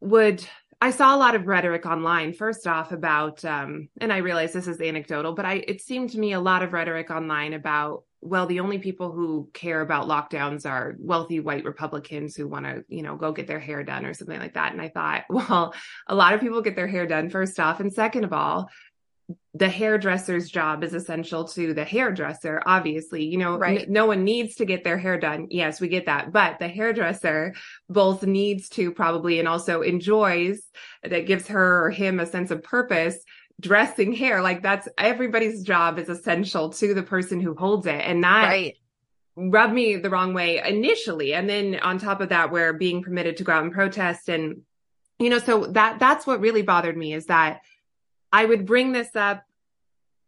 would 0.00 0.44
I 0.80 0.90
saw 0.90 1.14
a 1.14 1.18
lot 1.18 1.34
of 1.34 1.46
rhetoric 1.46 1.86
online, 1.86 2.32
first 2.32 2.66
off, 2.66 2.92
about, 2.92 3.44
um, 3.44 3.88
and 4.00 4.12
I 4.12 4.18
realize 4.18 4.52
this 4.52 4.68
is 4.68 4.80
anecdotal, 4.80 5.32
but 5.32 5.44
I, 5.44 5.54
it 5.54 5.80
seemed 5.80 6.10
to 6.10 6.18
me 6.18 6.32
a 6.32 6.40
lot 6.40 6.62
of 6.62 6.72
rhetoric 6.72 7.10
online 7.10 7.52
about, 7.52 8.04
well, 8.20 8.46
the 8.46 8.60
only 8.60 8.78
people 8.78 9.12
who 9.12 9.48
care 9.52 9.80
about 9.80 10.08
lockdowns 10.08 10.68
are 10.68 10.96
wealthy 10.98 11.40
white 11.40 11.64
Republicans 11.64 12.34
who 12.34 12.48
want 12.48 12.64
to, 12.64 12.84
you 12.88 13.02
know, 13.02 13.16
go 13.16 13.32
get 13.32 13.46
their 13.46 13.60
hair 13.60 13.82
done 13.84 14.04
or 14.04 14.14
something 14.14 14.38
like 14.38 14.54
that. 14.54 14.72
And 14.72 14.82
I 14.82 14.88
thought, 14.88 15.24
well, 15.30 15.74
a 16.06 16.14
lot 16.14 16.34
of 16.34 16.40
people 16.40 16.60
get 16.62 16.76
their 16.76 16.88
hair 16.88 17.06
done, 17.06 17.30
first 17.30 17.60
off. 17.60 17.80
And 17.80 17.92
second 17.92 18.24
of 18.24 18.32
all, 18.32 18.68
the 19.54 19.68
hairdresser's 19.68 20.48
job 20.48 20.82
is 20.82 20.94
essential 20.94 21.44
to 21.44 21.74
the 21.74 21.84
hairdresser 21.84 22.62
obviously 22.64 23.24
you 23.24 23.36
know 23.36 23.58
right. 23.58 23.82
n- 23.82 23.92
no 23.92 24.06
one 24.06 24.24
needs 24.24 24.54
to 24.54 24.64
get 24.64 24.84
their 24.84 24.96
hair 24.96 25.18
done 25.18 25.46
yes 25.50 25.82
we 25.82 25.88
get 25.88 26.06
that 26.06 26.32
but 26.32 26.58
the 26.58 26.68
hairdresser 26.68 27.54
both 27.90 28.22
needs 28.22 28.70
to 28.70 28.90
probably 28.90 29.38
and 29.38 29.46
also 29.46 29.82
enjoys 29.82 30.62
that 31.02 31.26
gives 31.26 31.48
her 31.48 31.84
or 31.84 31.90
him 31.90 32.20
a 32.20 32.26
sense 32.26 32.50
of 32.50 32.62
purpose 32.62 33.18
dressing 33.60 34.12
hair 34.12 34.40
like 34.40 34.62
that's 34.62 34.88
everybody's 34.96 35.62
job 35.62 35.98
is 35.98 36.08
essential 36.08 36.70
to 36.70 36.94
the 36.94 37.02
person 37.02 37.40
who 37.40 37.54
holds 37.54 37.86
it 37.86 38.00
and 38.04 38.22
that 38.22 38.42
right 38.44 38.76
rubbed 39.34 39.72
me 39.72 39.96
the 39.96 40.10
wrong 40.10 40.34
way 40.34 40.60
initially 40.64 41.32
and 41.32 41.48
then 41.48 41.78
on 41.80 41.98
top 41.98 42.20
of 42.20 42.28
that 42.28 42.50
we're 42.50 42.72
being 42.72 43.02
permitted 43.02 43.36
to 43.36 43.44
go 43.44 43.52
out 43.52 43.62
and 43.62 43.72
protest 43.72 44.28
and 44.28 44.62
you 45.18 45.28
know 45.28 45.38
so 45.38 45.66
that 45.66 45.98
that's 45.98 46.26
what 46.26 46.40
really 46.40 46.62
bothered 46.62 46.96
me 46.96 47.12
is 47.12 47.26
that 47.26 47.60
I 48.32 48.44
would 48.44 48.66
bring 48.66 48.92
this 48.92 49.14
up. 49.16 49.44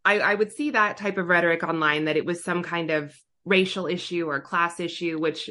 I, 0.03 0.19
I 0.19 0.35
would 0.35 0.51
see 0.51 0.71
that 0.71 0.97
type 0.97 1.17
of 1.17 1.27
rhetoric 1.27 1.63
online 1.63 2.05
that 2.05 2.17
it 2.17 2.25
was 2.25 2.43
some 2.43 2.63
kind 2.63 2.89
of 2.89 3.15
racial 3.45 3.87
issue 3.87 4.27
or 4.27 4.39
class 4.39 4.79
issue, 4.79 5.19
which 5.19 5.49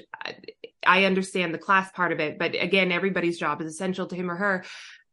I 0.84 1.04
understand 1.04 1.54
the 1.54 1.58
class 1.58 1.90
part 1.92 2.12
of 2.12 2.20
it. 2.20 2.38
But 2.38 2.56
again, 2.60 2.90
everybody's 2.90 3.38
job 3.38 3.60
is 3.60 3.72
essential 3.72 4.06
to 4.06 4.16
him 4.16 4.30
or 4.30 4.37
her. 4.37 4.64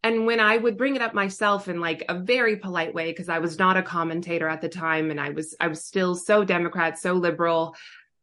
And 0.03 0.25
when 0.25 0.39
I 0.39 0.57
would 0.57 0.77
bring 0.77 0.95
it 0.95 1.01
up 1.01 1.13
myself 1.13 1.67
in 1.67 1.79
like 1.79 2.05
a 2.07 2.19
very 2.19 2.55
polite 2.55 2.93
way, 2.93 3.11
because 3.11 3.29
I 3.29 3.39
was 3.39 3.57
not 3.57 3.77
a 3.77 3.83
commentator 3.83 4.47
at 4.47 4.61
the 4.61 4.69
time 4.69 5.11
and 5.11 5.19
I 5.19 5.31
was, 5.31 5.55
I 5.59 5.67
was 5.67 5.83
still 5.83 6.15
so 6.15 6.43
Democrat, 6.43 6.97
so 6.97 7.13
liberal. 7.13 7.75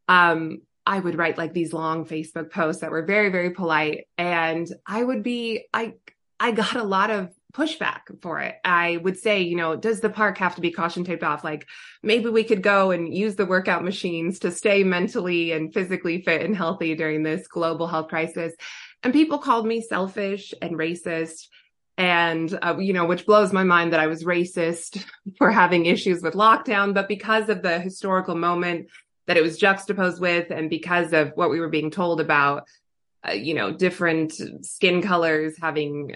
Um, 0.07 0.61
I 0.85 0.99
would 0.99 1.17
write 1.17 1.37
like 1.37 1.53
these 1.53 1.73
long 1.73 2.05
Facebook 2.05 2.51
posts 2.51 2.81
that 2.81 2.91
were 2.91 3.05
very, 3.05 3.29
very 3.29 3.49
polite. 3.49 4.07
And 4.17 4.67
I 4.85 5.03
would 5.03 5.23
be, 5.23 5.65
I, 5.73 5.93
I 6.39 6.51
got 6.51 6.75
a 6.75 6.83
lot 6.83 7.11
of 7.11 7.33
pushback 7.55 8.21
for 8.21 8.41
it. 8.41 8.55
I 8.65 8.97
would 8.97 9.17
say, 9.17 9.41
you 9.41 9.55
know, 9.55 9.75
does 9.75 10.01
the 10.01 10.09
park 10.09 10.37
have 10.37 10.55
to 10.55 10.61
be 10.61 10.71
caution 10.71 11.03
taped 11.03 11.23
off? 11.23 11.43
Like 11.43 11.67
maybe 12.03 12.29
we 12.29 12.43
could 12.43 12.61
go 12.61 12.91
and 12.91 13.13
use 13.13 13.35
the 13.35 13.45
workout 13.45 13.83
machines 13.83 14.39
to 14.39 14.51
stay 14.51 14.83
mentally 14.83 15.53
and 15.53 15.73
physically 15.73 16.21
fit 16.21 16.41
and 16.41 16.55
healthy 16.55 16.95
during 16.95 17.23
this 17.23 17.47
global 17.47 17.87
health 17.87 18.09
crisis. 18.09 18.53
And 19.03 19.13
people 19.13 19.37
called 19.37 19.65
me 19.65 19.81
selfish 19.81 20.53
and 20.61 20.73
racist. 20.73 21.47
And, 21.97 22.57
uh, 22.61 22.77
you 22.77 22.91
know, 22.91 23.05
which 23.05 23.25
blows 23.25 23.53
my 23.53 23.63
mind 23.63 23.93
that 23.93 24.01
I 24.01 24.07
was 24.07 24.25
racist 24.25 25.05
for 25.37 25.49
having 25.49 25.85
issues 25.85 26.21
with 26.21 26.33
lockdown, 26.33 26.93
but 26.93 27.07
because 27.07 27.49
of 27.49 27.61
the 27.61 27.79
historical 27.79 28.35
moment 28.35 28.87
that 29.27 29.37
it 29.37 29.43
was 29.43 29.57
juxtaposed 29.57 30.21
with 30.21 30.51
and 30.51 30.69
because 30.69 31.13
of 31.13 31.31
what 31.35 31.49
we 31.49 31.59
were 31.59 31.69
being 31.69 31.89
told 31.89 32.21
about 32.21 32.65
uh, 33.27 33.31
you 33.31 33.53
know, 33.53 33.71
different 33.71 34.33
skin 34.61 35.01
colors 35.01 35.55
having 35.59 36.15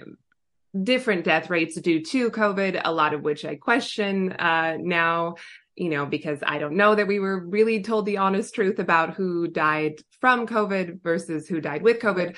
different 0.83 1.23
death 1.23 1.49
rates 1.49 1.79
due 1.79 2.03
to 2.03 2.29
COVID, 2.29 2.81
a 2.83 2.91
lot 2.91 3.13
of 3.13 3.21
which 3.21 3.45
I 3.45 3.55
question 3.55 4.33
uh, 4.33 4.77
now, 4.79 5.35
you 5.75 5.89
know, 5.89 6.05
because 6.05 6.39
I 6.45 6.59
don't 6.59 6.75
know 6.75 6.93
that 6.93 7.07
we 7.07 7.19
were 7.19 7.39
really 7.39 7.81
told 7.81 8.05
the 8.05 8.17
honest 8.17 8.53
truth 8.53 8.79
about 8.79 9.15
who 9.15 9.47
died 9.47 9.95
from 10.19 10.45
COVID 10.45 11.01
versus 11.01 11.47
who 11.47 11.61
died 11.61 11.81
with 11.81 11.99
COVID. 11.99 12.35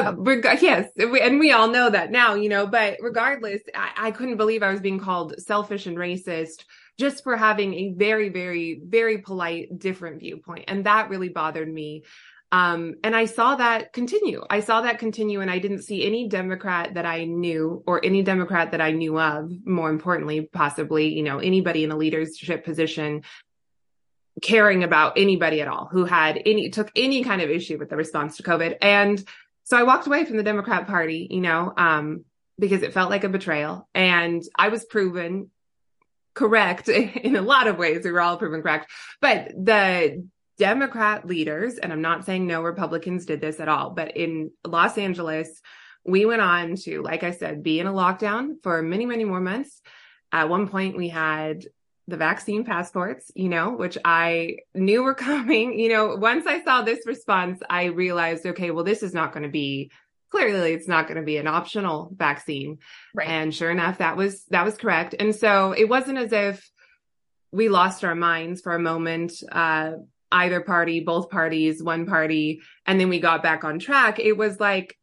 But 0.00 0.26
reg- 0.26 0.62
yes, 0.62 0.88
and 0.96 1.38
we 1.38 1.52
all 1.52 1.68
know 1.68 1.90
that 1.90 2.10
now, 2.10 2.34
you 2.34 2.48
know, 2.48 2.66
but 2.66 2.98
regardless, 3.00 3.60
I, 3.74 4.08
I 4.08 4.10
couldn't 4.10 4.36
believe 4.36 4.62
I 4.62 4.70
was 4.70 4.80
being 4.80 4.98
called 4.98 5.34
selfish 5.38 5.86
and 5.86 5.96
racist 5.96 6.64
just 6.98 7.24
for 7.24 7.36
having 7.36 7.74
a 7.74 7.94
very, 7.94 8.28
very, 8.28 8.80
very 8.84 9.18
polite, 9.18 9.78
different 9.78 10.20
viewpoint. 10.20 10.64
And 10.68 10.84
that 10.86 11.08
really 11.10 11.28
bothered 11.28 11.72
me. 11.72 12.04
Um, 12.52 12.96
and 13.02 13.16
I 13.16 13.24
saw 13.24 13.56
that 13.56 13.94
continue. 13.94 14.44
I 14.50 14.60
saw 14.60 14.82
that 14.82 14.98
continue, 14.98 15.40
and 15.40 15.50
I 15.50 15.58
didn't 15.58 15.82
see 15.82 16.04
any 16.04 16.28
Democrat 16.28 16.94
that 16.94 17.06
I 17.06 17.24
knew 17.24 17.82
or 17.86 18.04
any 18.04 18.22
Democrat 18.22 18.72
that 18.72 18.80
I 18.82 18.90
knew 18.90 19.18
of, 19.18 19.50
more 19.64 19.88
importantly, 19.88 20.50
possibly, 20.52 21.14
you 21.14 21.22
know, 21.22 21.38
anybody 21.38 21.82
in 21.82 21.90
a 21.90 21.96
leadership 21.96 22.62
position 22.62 23.22
caring 24.42 24.84
about 24.84 25.16
anybody 25.16 25.62
at 25.62 25.68
all 25.68 25.88
who 25.90 26.04
had 26.04 26.42
any, 26.44 26.68
took 26.68 26.90
any 26.94 27.24
kind 27.24 27.40
of 27.40 27.48
issue 27.48 27.78
with 27.78 27.88
the 27.88 27.96
response 27.96 28.36
to 28.36 28.42
COVID. 28.42 28.76
And 28.82 29.24
so 29.64 29.76
I 29.76 29.84
walked 29.84 30.06
away 30.06 30.24
from 30.24 30.36
the 30.36 30.42
Democrat 30.42 30.86
Party, 30.86 31.28
you 31.30 31.40
know, 31.40 31.72
um, 31.76 32.24
because 32.58 32.82
it 32.82 32.92
felt 32.92 33.10
like 33.10 33.24
a 33.24 33.28
betrayal. 33.28 33.88
And 33.94 34.42
I 34.56 34.68
was 34.68 34.84
proven 34.84 35.50
correct 36.34 36.88
in 36.88 37.36
a 37.36 37.42
lot 37.42 37.68
of 37.68 37.78
ways. 37.78 38.04
We 38.04 38.12
were 38.12 38.20
all 38.20 38.36
proven 38.36 38.62
correct. 38.62 38.90
But 39.20 39.48
the 39.48 40.26
Democrat 40.58 41.26
leaders, 41.26 41.78
and 41.78 41.92
I'm 41.92 42.02
not 42.02 42.24
saying 42.24 42.46
no 42.46 42.62
Republicans 42.62 43.26
did 43.26 43.40
this 43.40 43.60
at 43.60 43.68
all, 43.68 43.90
but 43.90 44.16
in 44.16 44.50
Los 44.64 44.98
Angeles, 44.98 45.60
we 46.04 46.26
went 46.26 46.42
on 46.42 46.76
to, 46.76 47.02
like 47.02 47.22
I 47.22 47.30
said, 47.30 47.62
be 47.62 47.78
in 47.78 47.86
a 47.86 47.92
lockdown 47.92 48.62
for 48.62 48.82
many, 48.82 49.06
many 49.06 49.24
more 49.24 49.40
months. 49.40 49.80
At 50.32 50.48
one 50.48 50.68
point, 50.68 50.96
we 50.96 51.08
had 51.08 51.66
the 52.08 52.16
vaccine 52.16 52.64
passports, 52.64 53.30
you 53.34 53.48
know, 53.48 53.70
which 53.70 53.96
I 54.04 54.58
knew 54.74 55.02
were 55.02 55.14
coming. 55.30 55.78
You 55.78 55.88
know, 55.88 56.16
once 56.16 56.46
I 56.46 56.62
saw 56.62 56.82
this 56.82 57.06
response, 57.06 57.60
I 57.68 57.84
realized, 57.84 58.46
okay, 58.46 58.70
well, 58.70 58.84
this 58.84 59.02
is 59.02 59.14
not 59.14 59.32
going 59.32 59.44
to 59.44 59.48
be 59.48 59.90
clearly 60.30 60.72
it's 60.72 60.88
not 60.88 61.06
going 61.06 61.18
to 61.18 61.22
be 61.22 61.36
an 61.36 61.46
optional 61.46 62.10
vaccine. 62.16 62.78
Right. 63.14 63.28
And 63.28 63.54
sure 63.54 63.70
enough, 63.70 63.98
that 63.98 64.16
was 64.16 64.44
that 64.46 64.64
was 64.64 64.76
correct. 64.78 65.14
And 65.18 65.34
so 65.36 65.72
it 65.72 65.88
wasn't 65.88 66.18
as 66.18 66.32
if 66.32 66.70
we 67.52 67.68
lost 67.68 68.02
our 68.02 68.14
minds 68.14 68.62
for 68.62 68.74
a 68.74 68.80
moment. 68.80 69.34
Uh, 69.50 69.92
either 70.32 70.62
party, 70.62 71.00
both 71.00 71.28
parties, 71.28 71.82
one 71.82 72.06
party, 72.06 72.62
and 72.86 72.98
then 72.98 73.10
we 73.10 73.20
got 73.20 73.42
back 73.42 73.64
on 73.64 73.78
track. 73.78 74.18
It 74.18 74.32
was 74.36 74.58
like 74.58 74.96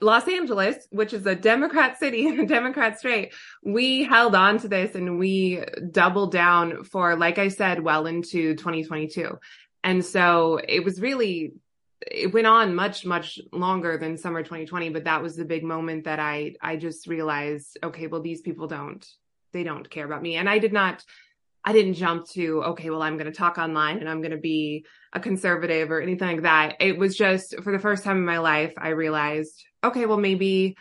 Los 0.00 0.28
Angeles, 0.28 0.86
which 0.90 1.12
is 1.12 1.26
a 1.26 1.34
Democrat 1.34 1.98
city 1.98 2.26
and 2.28 2.40
a 2.40 2.46
Democrat 2.46 2.98
state, 2.98 3.32
we 3.62 4.04
held 4.04 4.34
on 4.34 4.58
to 4.58 4.68
this 4.68 4.94
and 4.94 5.18
we 5.18 5.64
doubled 5.90 6.32
down 6.32 6.84
for, 6.84 7.16
like 7.16 7.38
I 7.38 7.48
said, 7.48 7.82
well 7.82 8.06
into 8.06 8.54
2022. 8.54 9.38
And 9.84 10.04
so 10.04 10.60
it 10.66 10.84
was 10.84 11.00
really, 11.00 11.52
it 12.00 12.32
went 12.32 12.46
on 12.46 12.74
much, 12.74 13.04
much 13.04 13.40
longer 13.52 13.98
than 13.98 14.16
summer 14.16 14.42
2020, 14.42 14.90
but 14.90 15.04
that 15.04 15.22
was 15.22 15.36
the 15.36 15.44
big 15.44 15.64
moment 15.64 16.04
that 16.04 16.20
I, 16.20 16.54
I 16.60 16.76
just 16.76 17.06
realized, 17.06 17.78
okay, 17.82 18.06
well, 18.06 18.22
these 18.22 18.40
people 18.40 18.66
don't, 18.66 19.06
they 19.52 19.64
don't 19.64 19.88
care 19.88 20.04
about 20.04 20.22
me. 20.22 20.36
And 20.36 20.48
I 20.48 20.58
did 20.58 20.72
not 20.72 21.04
I 21.64 21.72
didn't 21.72 21.94
jump 21.94 22.26
to, 22.30 22.62
okay, 22.62 22.88
well, 22.88 23.02
I'm 23.02 23.18
going 23.18 23.30
to 23.30 23.36
talk 23.36 23.58
online 23.58 23.98
and 23.98 24.08
I'm 24.08 24.22
going 24.22 24.30
to 24.30 24.38
be 24.38 24.86
a 25.12 25.20
conservative 25.20 25.90
or 25.90 26.00
anything 26.00 26.28
like 26.28 26.42
that. 26.42 26.76
It 26.80 26.96
was 26.96 27.14
just 27.14 27.60
for 27.62 27.72
the 27.72 27.78
first 27.78 28.04
time 28.04 28.16
in 28.16 28.24
my 28.24 28.38
life, 28.38 28.72
I 28.78 28.90
realized, 28.90 29.64
okay, 29.84 30.06
well, 30.06 30.18
maybe, 30.18 30.76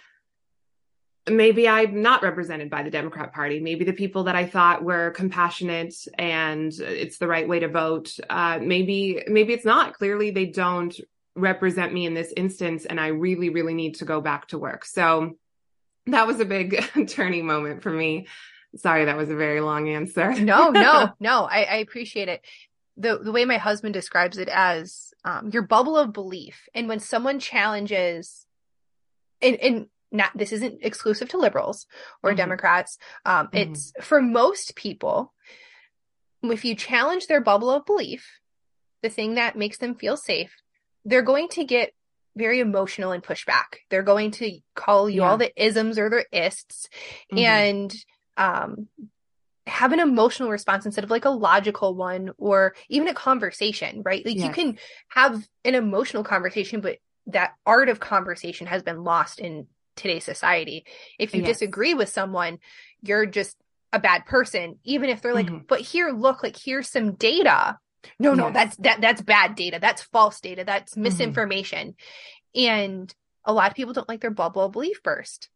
maybe 1.30 1.68
I'm 1.68 2.01
not 2.01 2.24
represented 2.24 2.70
by 2.70 2.84
the 2.84 2.89
Democrat 2.89 3.34
Party. 3.34 3.60
Maybe 3.60 3.86
the 3.86 3.94
people 3.94 4.25
that 4.25 4.36
I 4.36 4.46
thought 4.46 4.84
were 4.84 5.12
compassionate 5.12 5.96
and 6.18 6.74
it's 6.74 7.18
the 7.18 7.27
right 7.27 7.48
way 7.48 7.60
to 7.60 7.68
vote. 7.68 8.18
Uh, 8.30 8.60
maybe, 8.62 9.24
maybe 9.27 9.54
it's 9.54 9.66
not. 9.66 9.94
Clearly, 9.94 10.32
they 10.32 10.46
don't 10.46 10.98
represent 11.36 11.94
me 11.94 12.06
in 12.06 12.13
this 12.13 12.34
instance. 12.36 12.86
And 12.86 13.00
I 13.00 13.08
really, 13.08 13.50
really 13.50 13.74
need 13.74 13.96
to 13.96 14.06
go 14.06 14.22
back 14.22 14.48
to 14.50 14.58
work. 14.58 14.86
So 14.86 15.38
that 16.08 16.27
was 16.27 16.39
a 16.39 16.46
big 16.46 16.84
turning 17.08 17.46
moment 17.46 17.84
for 17.84 17.92
me. 17.92 18.27
Sorry, 18.75 19.06
that 19.06 19.18
was 19.18 19.30
a 19.30 19.36
very 19.36 19.62
long 19.62 19.89
answer. 19.89 20.34
no, 20.34 20.70
no, 20.70 21.10
no. 21.20 21.44
I, 21.46 21.63
I, 21.63 21.75
appreciate 21.77 22.27
it. 22.27 22.42
The 22.98 23.18
the 23.18 23.32
way 23.32 23.46
my 23.46 23.58
husband 23.58 23.94
describes 23.94 24.38
it 24.38 24.50
as 24.50 25.13
um, 25.24 25.50
your 25.51 25.62
bubble 25.62 25.98
of 25.98 26.13
belief, 26.13 26.68
and 26.74 26.88
when 26.88 27.00
someone 27.00 27.39
challenges, 27.39 28.47
and 29.41 29.56
and 29.58 29.86
not 30.12 30.32
this 30.36 30.51
isn't 30.51 30.79
exclusive 30.82 31.29
to 31.29 31.38
liberals 31.38 31.86
or 32.24 32.32
mm-hmm. 32.32 32.38
Democrats. 32.38 32.98
Um, 33.25 33.48
mm-hmm. 33.48 33.58
It's 33.58 33.94
for 34.01 34.22
most 34.22 34.75
people. 34.75 35.34
If 36.44 36.63
you 36.63 36.75
challenge 36.75 37.27
their 37.27 37.41
bubble 37.41 37.72
of 37.72 37.86
belief, 37.86 38.39
the 39.01 39.10
thing 39.10 39.36
that 39.36 39.58
makes 39.58 39.79
them 39.79 39.96
feel 39.96 40.15
safe, 40.15 40.51
they're 41.03 41.24
going 41.24 41.50
to 41.50 41.63
get 41.63 41.91
very 42.36 42.60
emotional 42.60 43.12
and 43.12 43.24
push 43.24 43.46
back. 43.46 43.79
They're 43.89 44.03
going 44.03 44.32
to 44.32 44.60
call 44.75 45.10
you 45.10 45.22
yeah. 45.22 45.29
all 45.29 45.38
the 45.38 45.51
isms 45.62 45.98
or 45.98 46.10
their 46.10 46.25
ists, 46.32 46.88
mm-hmm. 47.32 47.39
and 47.39 47.96
um, 48.38 48.88
have 49.65 49.91
an 49.91 50.00
emotional 50.00 50.50
response 50.50 50.86
instead 50.86 51.03
of 51.03 51.12
like 51.12 51.25
a 51.25 51.29
logical 51.29 51.96
one 51.96 52.32
or 52.38 52.75
even 52.89 53.08
a 53.08 53.13
conversation, 53.13 54.01
right? 54.03 54.25
Like 54.25 54.36
yes. 54.36 54.46
you 54.46 54.51
can 54.51 54.77
have 55.10 55.46
an 55.65 55.75
emotional 55.75 56.24
conversation, 56.24 56.82
but 56.82 56.98
that 57.27 57.53
art 57.65 57.89
of 57.89 58.00
conversation 58.00 58.67
has 58.67 58.84
been 58.84 59.03
lost 59.03 59.39
in 59.39 59.67
today's 59.96 60.24
society. 60.24 60.86
If 61.19 61.34
you 61.34 61.41
yes. 61.41 61.51
disagree 61.51 61.93
with 61.93 62.10
someone, 62.10 62.60
you're 63.01 63.25
just 63.25 63.57
a 63.93 64.00
bad 64.00 64.25
person, 64.25 64.79
even 64.84 65.10
if 65.10 65.22
they're 65.22 65.34
like, 65.34 65.48
mm-hmm. 65.48 65.65
but 65.67 65.81
here, 65.81 66.12
look, 66.12 66.43
like 66.43 66.57
here's 66.57 66.89
some 66.89 67.13
data. 67.13 67.77
No, 68.19 68.29
yes. 68.29 68.38
no, 68.38 68.51
that's 68.51 68.75
that 68.77 69.01
that's 69.01 69.22
bad 69.22 69.55
data. 69.55 69.79
That's 69.81 70.01
false 70.03 70.39
data. 70.39 70.63
That's 70.63 70.93
mm-hmm. 70.93 71.03
misinformation. 71.03 71.96
Mm-hmm. 72.55 72.69
And 72.69 73.15
a 73.43 73.53
lot 73.53 73.69
of 73.72 73.75
people 73.75 73.93
don't 73.93 74.10
like 74.10 74.22
their 74.22 74.31
bubble 74.31 74.69
belief 74.69 75.01
burst. 75.03 75.50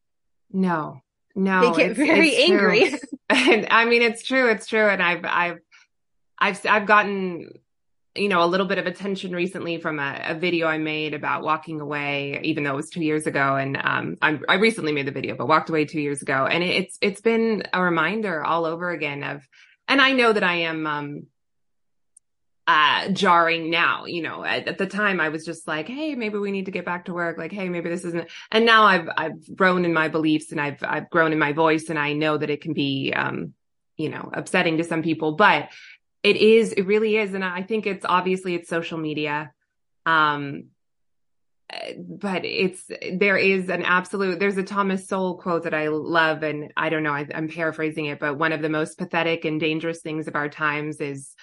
No, 0.51 1.01
no, 1.35 1.73
they 1.73 1.87
get 1.87 1.95
very 1.95 2.35
angry. 2.35 2.93
and 3.29 3.67
I 3.69 3.85
mean, 3.85 4.01
it's 4.01 4.23
true. 4.23 4.49
It's 4.49 4.67
true. 4.67 4.87
And 4.87 5.01
I've, 5.01 5.25
I've, 5.25 5.59
I've, 6.37 6.65
I've 6.65 6.85
gotten, 6.85 7.49
you 8.15 8.27
know, 8.27 8.43
a 8.43 8.45
little 8.45 8.65
bit 8.65 8.77
of 8.77 8.87
attention 8.87 9.33
recently 9.33 9.77
from 9.77 9.99
a, 9.99 10.21
a, 10.29 10.35
video 10.35 10.67
I 10.67 10.77
made 10.77 11.13
about 11.13 11.43
walking 11.43 11.79
away, 11.79 12.41
even 12.43 12.63
though 12.63 12.73
it 12.73 12.75
was 12.75 12.89
two 12.89 13.03
years 13.03 13.25
ago. 13.25 13.55
And, 13.55 13.77
um, 13.81 14.17
I 14.21 14.55
recently 14.55 14.91
made 14.91 15.07
the 15.07 15.11
video, 15.11 15.35
but 15.35 15.47
walked 15.47 15.69
away 15.69 15.85
two 15.85 16.01
years 16.01 16.21
ago. 16.21 16.45
And 16.45 16.61
it, 16.61 16.75
it's, 16.75 16.97
it's 16.99 17.21
been 17.21 17.63
a 17.71 17.81
reminder 17.81 18.43
all 18.43 18.65
over 18.65 18.89
again 18.89 19.23
of, 19.23 19.47
and 19.87 20.01
I 20.01 20.11
know 20.11 20.33
that 20.33 20.43
I 20.43 20.55
am, 20.55 20.85
um, 20.87 21.27
uh, 22.67 23.09
jarring 23.09 23.69
now. 23.69 24.05
You 24.05 24.23
know, 24.23 24.43
at, 24.43 24.67
at, 24.67 24.77
the 24.77 24.87
time 24.87 25.21
I 25.21 25.29
was 25.29 25.45
just 25.45 25.65
like, 25.65 25.87
Hey, 25.87 26.15
maybe 26.15 26.37
we 26.37 26.51
need 26.51 26.65
to 26.65 26.71
get 26.71 26.85
back 26.85 27.05
to 27.05 27.13
work. 27.13 27.37
Like, 27.37 27.53
Hey, 27.53 27.69
maybe 27.69 27.89
this 27.89 28.03
isn't, 28.03 28.29
and 28.51 28.65
now 28.65 28.83
I've, 28.83 29.09
I've 29.15 29.55
grown 29.55 29.85
in 29.85 29.93
my 29.93 30.09
beliefs 30.09 30.51
and 30.51 30.59
I've, 30.59 30.83
I've 30.83 31.09
grown 31.09 31.31
in 31.31 31.39
my 31.39 31.53
voice 31.53 31.89
and 31.89 31.97
I 31.97 32.11
know 32.11 32.37
that 32.37 32.49
it 32.49 32.61
can 32.61 32.73
be, 32.73 33.13
um, 33.15 33.53
you 33.97 34.09
know, 34.09 34.29
upsetting 34.33 34.77
to 34.77 34.83
some 34.83 35.01
people, 35.01 35.33
but 35.33 35.69
it 36.23 36.37
is, 36.37 36.73
it 36.73 36.83
really 36.83 37.17
is. 37.17 37.33
And 37.33 37.43
I 37.43 37.63
think 37.63 37.85
it's 37.87 38.05
obviously 38.05 38.55
it's 38.55 38.69
social 38.69 38.97
media. 38.97 39.51
Um, 40.05 40.65
but 41.97 42.43
it's 42.43 42.83
there 43.13 43.37
is 43.37 43.69
an 43.69 43.83
absolute 43.83 44.39
there's 44.39 44.57
a 44.57 44.63
thomas 44.63 45.07
sowell 45.07 45.37
quote 45.37 45.63
that 45.63 45.73
i 45.73 45.87
love 45.87 46.43
and 46.43 46.73
i 46.75 46.89
don't 46.89 47.03
know 47.03 47.13
I, 47.13 47.27
i'm 47.33 47.47
paraphrasing 47.47 48.05
it 48.07 48.19
but 48.19 48.37
one 48.37 48.51
of 48.51 48.61
the 48.61 48.69
most 48.69 48.97
pathetic 48.97 49.45
and 49.45 49.59
dangerous 49.59 50.01
things 50.01 50.27
of 50.27 50.35
our 50.35 50.49
times 50.49 50.99
is 50.99 51.33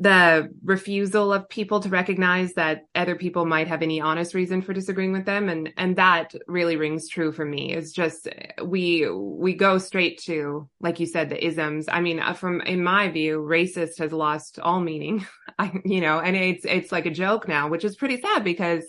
the 0.00 0.50
refusal 0.64 1.32
of 1.32 1.48
people 1.48 1.80
to 1.80 1.88
recognize 1.88 2.54
that 2.54 2.86
other 2.94 3.14
people 3.14 3.44
might 3.46 3.68
have 3.68 3.82
any 3.82 4.00
honest 4.00 4.34
reason 4.34 4.62
for 4.62 4.72
disagreeing 4.72 5.12
with 5.12 5.24
them 5.24 5.48
and 5.48 5.72
and 5.76 5.96
that 5.96 6.34
really 6.46 6.76
rings 6.76 7.08
true 7.08 7.32
for 7.32 7.44
me 7.44 7.74
is 7.74 7.92
just 7.92 8.28
we 8.62 9.08
we 9.10 9.54
go 9.54 9.78
straight 9.78 10.18
to 10.18 10.68
like 10.80 11.00
you 11.00 11.06
said 11.06 11.28
the 11.28 11.44
isms 11.44 11.88
i 11.88 12.00
mean 12.00 12.20
uh, 12.20 12.32
from 12.32 12.60
in 12.62 12.82
my 12.82 13.08
view 13.08 13.38
racist 13.38 13.98
has 13.98 14.12
lost 14.12 14.58
all 14.58 14.80
meaning 14.80 15.26
I, 15.58 15.72
you 15.84 16.00
know 16.00 16.20
and 16.20 16.36
it's 16.36 16.64
it's 16.64 16.92
like 16.92 17.06
a 17.06 17.10
joke 17.10 17.46
now 17.48 17.68
which 17.68 17.84
is 17.84 17.96
pretty 17.96 18.20
sad 18.20 18.44
because 18.44 18.84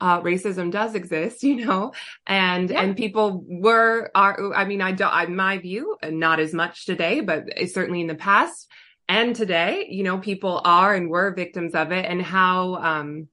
uh, 0.00 0.20
racism 0.20 0.70
does 0.70 0.94
exist, 0.94 1.42
you 1.42 1.66
know, 1.66 1.92
and 2.24 2.70
yeah. 2.70 2.82
and 2.82 2.96
people 2.96 3.44
were 3.46 4.10
are. 4.14 4.54
I 4.54 4.64
mean, 4.64 4.80
I 4.80 4.92
don't. 4.92 5.28
In 5.28 5.34
my 5.34 5.58
view, 5.58 5.96
not 6.04 6.38
as 6.38 6.54
much 6.54 6.86
today, 6.86 7.20
but 7.20 7.46
certainly 7.68 8.00
in 8.00 8.06
the 8.06 8.14
past, 8.14 8.68
and 9.08 9.34
today, 9.34 9.86
you 9.88 10.02
know, 10.02 10.18
people 10.18 10.60
are 10.64 10.94
and 10.94 11.08
were 11.08 11.34
victims 11.34 11.74
of 11.74 11.92
it 11.92 12.04
and 12.04 12.22
how, 12.22 12.74
um, 12.76 13.28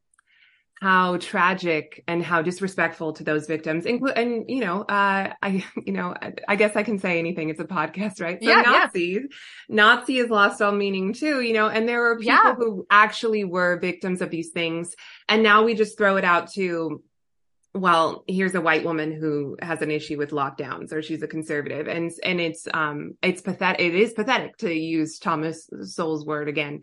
how 0.81 1.17
tragic 1.17 2.03
and 2.07 2.23
how 2.23 2.41
disrespectful 2.41 3.13
to 3.13 3.23
those 3.23 3.47
victims 3.47 3.85
include 3.85 4.17
and 4.17 4.49
you 4.49 4.59
know 4.59 4.81
uh 4.81 5.33
i 5.41 5.63
you 5.85 5.93
know 5.93 6.13
i 6.47 6.55
guess 6.55 6.75
i 6.75 6.83
can 6.83 6.99
say 6.99 7.17
anything 7.17 7.49
it's 7.49 7.61
a 7.61 7.65
podcast 7.65 8.21
right 8.21 8.43
so 8.43 8.49
yeah, 8.49 8.61
nazis 8.61 9.21
yeah. 9.21 9.21
nazi 9.69 10.17
has 10.17 10.29
lost 10.29 10.61
all 10.61 10.73
meaning 10.73 11.13
too 11.13 11.41
you 11.41 11.53
know 11.53 11.69
and 11.69 11.87
there 11.87 12.01
were 12.01 12.19
people 12.19 12.35
yeah. 12.35 12.55
who 12.55 12.85
actually 12.89 13.45
were 13.45 13.79
victims 13.79 14.21
of 14.21 14.29
these 14.29 14.49
things 14.49 14.93
and 15.29 15.41
now 15.41 15.63
we 15.63 15.73
just 15.75 15.97
throw 15.97 16.17
it 16.17 16.25
out 16.25 16.51
to 16.51 17.01
well, 17.75 18.23
here's 18.25 18.55
a 18.55 18.61
white 18.61 18.85
woman 18.85 19.11
who 19.11 19.57
has 19.61 19.81
an 19.81 19.91
issue 19.91 20.17
with 20.17 20.31
lockdowns 20.31 20.93
or 20.93 21.01
she's 21.01 21.21
a 21.21 21.27
conservative. 21.27 21.87
And 21.87 22.09
and 22.23 22.39
it's 22.39 22.67
um 22.73 23.17
it's 23.21 23.41
pathetic 23.41 23.81
it 23.81 23.93
is 23.93 24.13
pathetic 24.13 24.57
to 24.59 24.73
use 24.73 25.19
Thomas 25.19 25.69
Sowell's 25.81 26.25
word 26.25 26.47
again. 26.47 26.81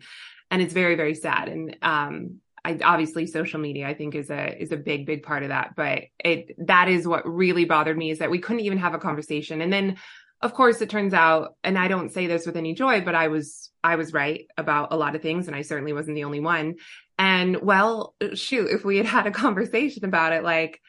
And 0.51 0.61
it's 0.61 0.73
very 0.73 0.95
very 0.95 1.15
sad. 1.15 1.49
And 1.49 1.75
um 1.81 2.35
I, 2.63 2.79
obviously 2.81 3.25
social 3.25 3.59
media 3.59 3.87
I 3.87 3.95
think 3.95 4.13
is 4.13 4.29
a 4.29 4.55
is 4.61 4.71
a 4.71 4.77
big 4.77 5.07
big 5.07 5.23
part 5.23 5.41
of 5.41 5.49
that. 5.49 5.71
But 5.75 6.03
it 6.23 6.55
that 6.67 6.89
is 6.89 7.07
what 7.07 7.27
really 7.27 7.65
bothered 7.65 7.97
me 7.97 8.11
is 8.11 8.19
that 8.19 8.29
we 8.29 8.39
couldn't 8.39 8.61
even 8.63 8.77
have 8.77 8.93
a 8.93 8.99
conversation. 8.99 9.61
And 9.61 9.73
then 9.73 9.97
of 10.43 10.53
course 10.53 10.79
it 10.81 10.91
turns 10.91 11.15
out 11.15 11.55
and 11.63 11.75
I 11.75 11.87
don't 11.87 12.13
say 12.13 12.27
this 12.27 12.45
with 12.45 12.57
any 12.57 12.75
joy 12.75 13.01
but 13.01 13.15
I 13.15 13.29
was 13.29 13.71
I 13.83 13.95
was 13.95 14.13
right 14.13 14.45
about 14.57 14.93
a 14.93 14.97
lot 14.97 15.15
of 15.15 15.23
things 15.23 15.47
and 15.47 15.55
I 15.55 15.63
certainly 15.63 15.93
wasn't 15.93 16.15
the 16.15 16.25
only 16.25 16.41
one 16.41 16.75
and 17.23 17.61
well, 17.61 18.15
shoot, 18.33 18.69
if 18.69 18.83
we 18.83 18.97
had 18.97 19.05
had 19.05 19.27
a 19.27 19.31
conversation 19.31 20.03
about 20.03 20.33
it, 20.33 20.43
like, 20.43 20.81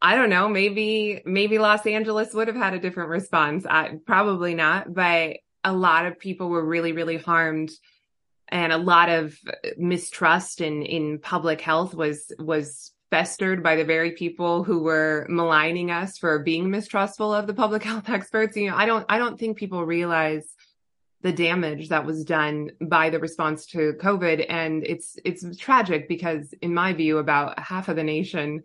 I 0.00 0.14
don't 0.14 0.30
know, 0.30 0.48
maybe, 0.48 1.20
maybe 1.24 1.58
Los 1.58 1.84
Angeles 1.84 2.32
would 2.34 2.46
have 2.46 2.56
had 2.56 2.74
a 2.74 2.78
different 2.78 3.10
response. 3.10 3.66
I, 3.68 3.96
probably 4.06 4.54
not, 4.54 4.94
but 4.94 5.38
a 5.64 5.72
lot 5.72 6.06
of 6.06 6.20
people 6.20 6.50
were 6.50 6.64
really, 6.64 6.92
really 6.92 7.16
harmed 7.16 7.72
and 8.46 8.72
a 8.72 8.78
lot 8.78 9.08
of 9.08 9.36
mistrust 9.76 10.60
in, 10.60 10.82
in 10.82 11.18
public 11.18 11.60
health 11.60 11.94
was, 11.94 12.32
was 12.38 12.92
festered 13.10 13.64
by 13.64 13.74
the 13.74 13.84
very 13.84 14.12
people 14.12 14.62
who 14.62 14.84
were 14.84 15.26
maligning 15.28 15.90
us 15.90 16.16
for 16.16 16.44
being 16.44 16.70
mistrustful 16.70 17.34
of 17.34 17.48
the 17.48 17.54
public 17.54 17.82
health 17.90 18.08
experts. 18.08 18.56
You 18.56 18.70
know, 18.70 18.76
I 18.76 18.86
don't, 18.86 19.04
I 19.08 19.18
don't 19.18 19.36
think 19.36 19.56
people 19.56 19.84
realize 19.84 20.48
the 21.22 21.32
damage 21.32 21.88
that 21.88 22.04
was 22.04 22.24
done 22.24 22.70
by 22.80 23.10
the 23.10 23.18
response 23.18 23.66
to 23.66 23.94
COVID. 23.94 24.44
And 24.48 24.84
it's, 24.84 25.16
it's 25.24 25.56
tragic 25.56 26.08
because 26.08 26.52
in 26.60 26.74
my 26.74 26.92
view, 26.92 27.18
about 27.18 27.58
half 27.58 27.88
of 27.88 27.96
the 27.96 28.02
nation, 28.02 28.64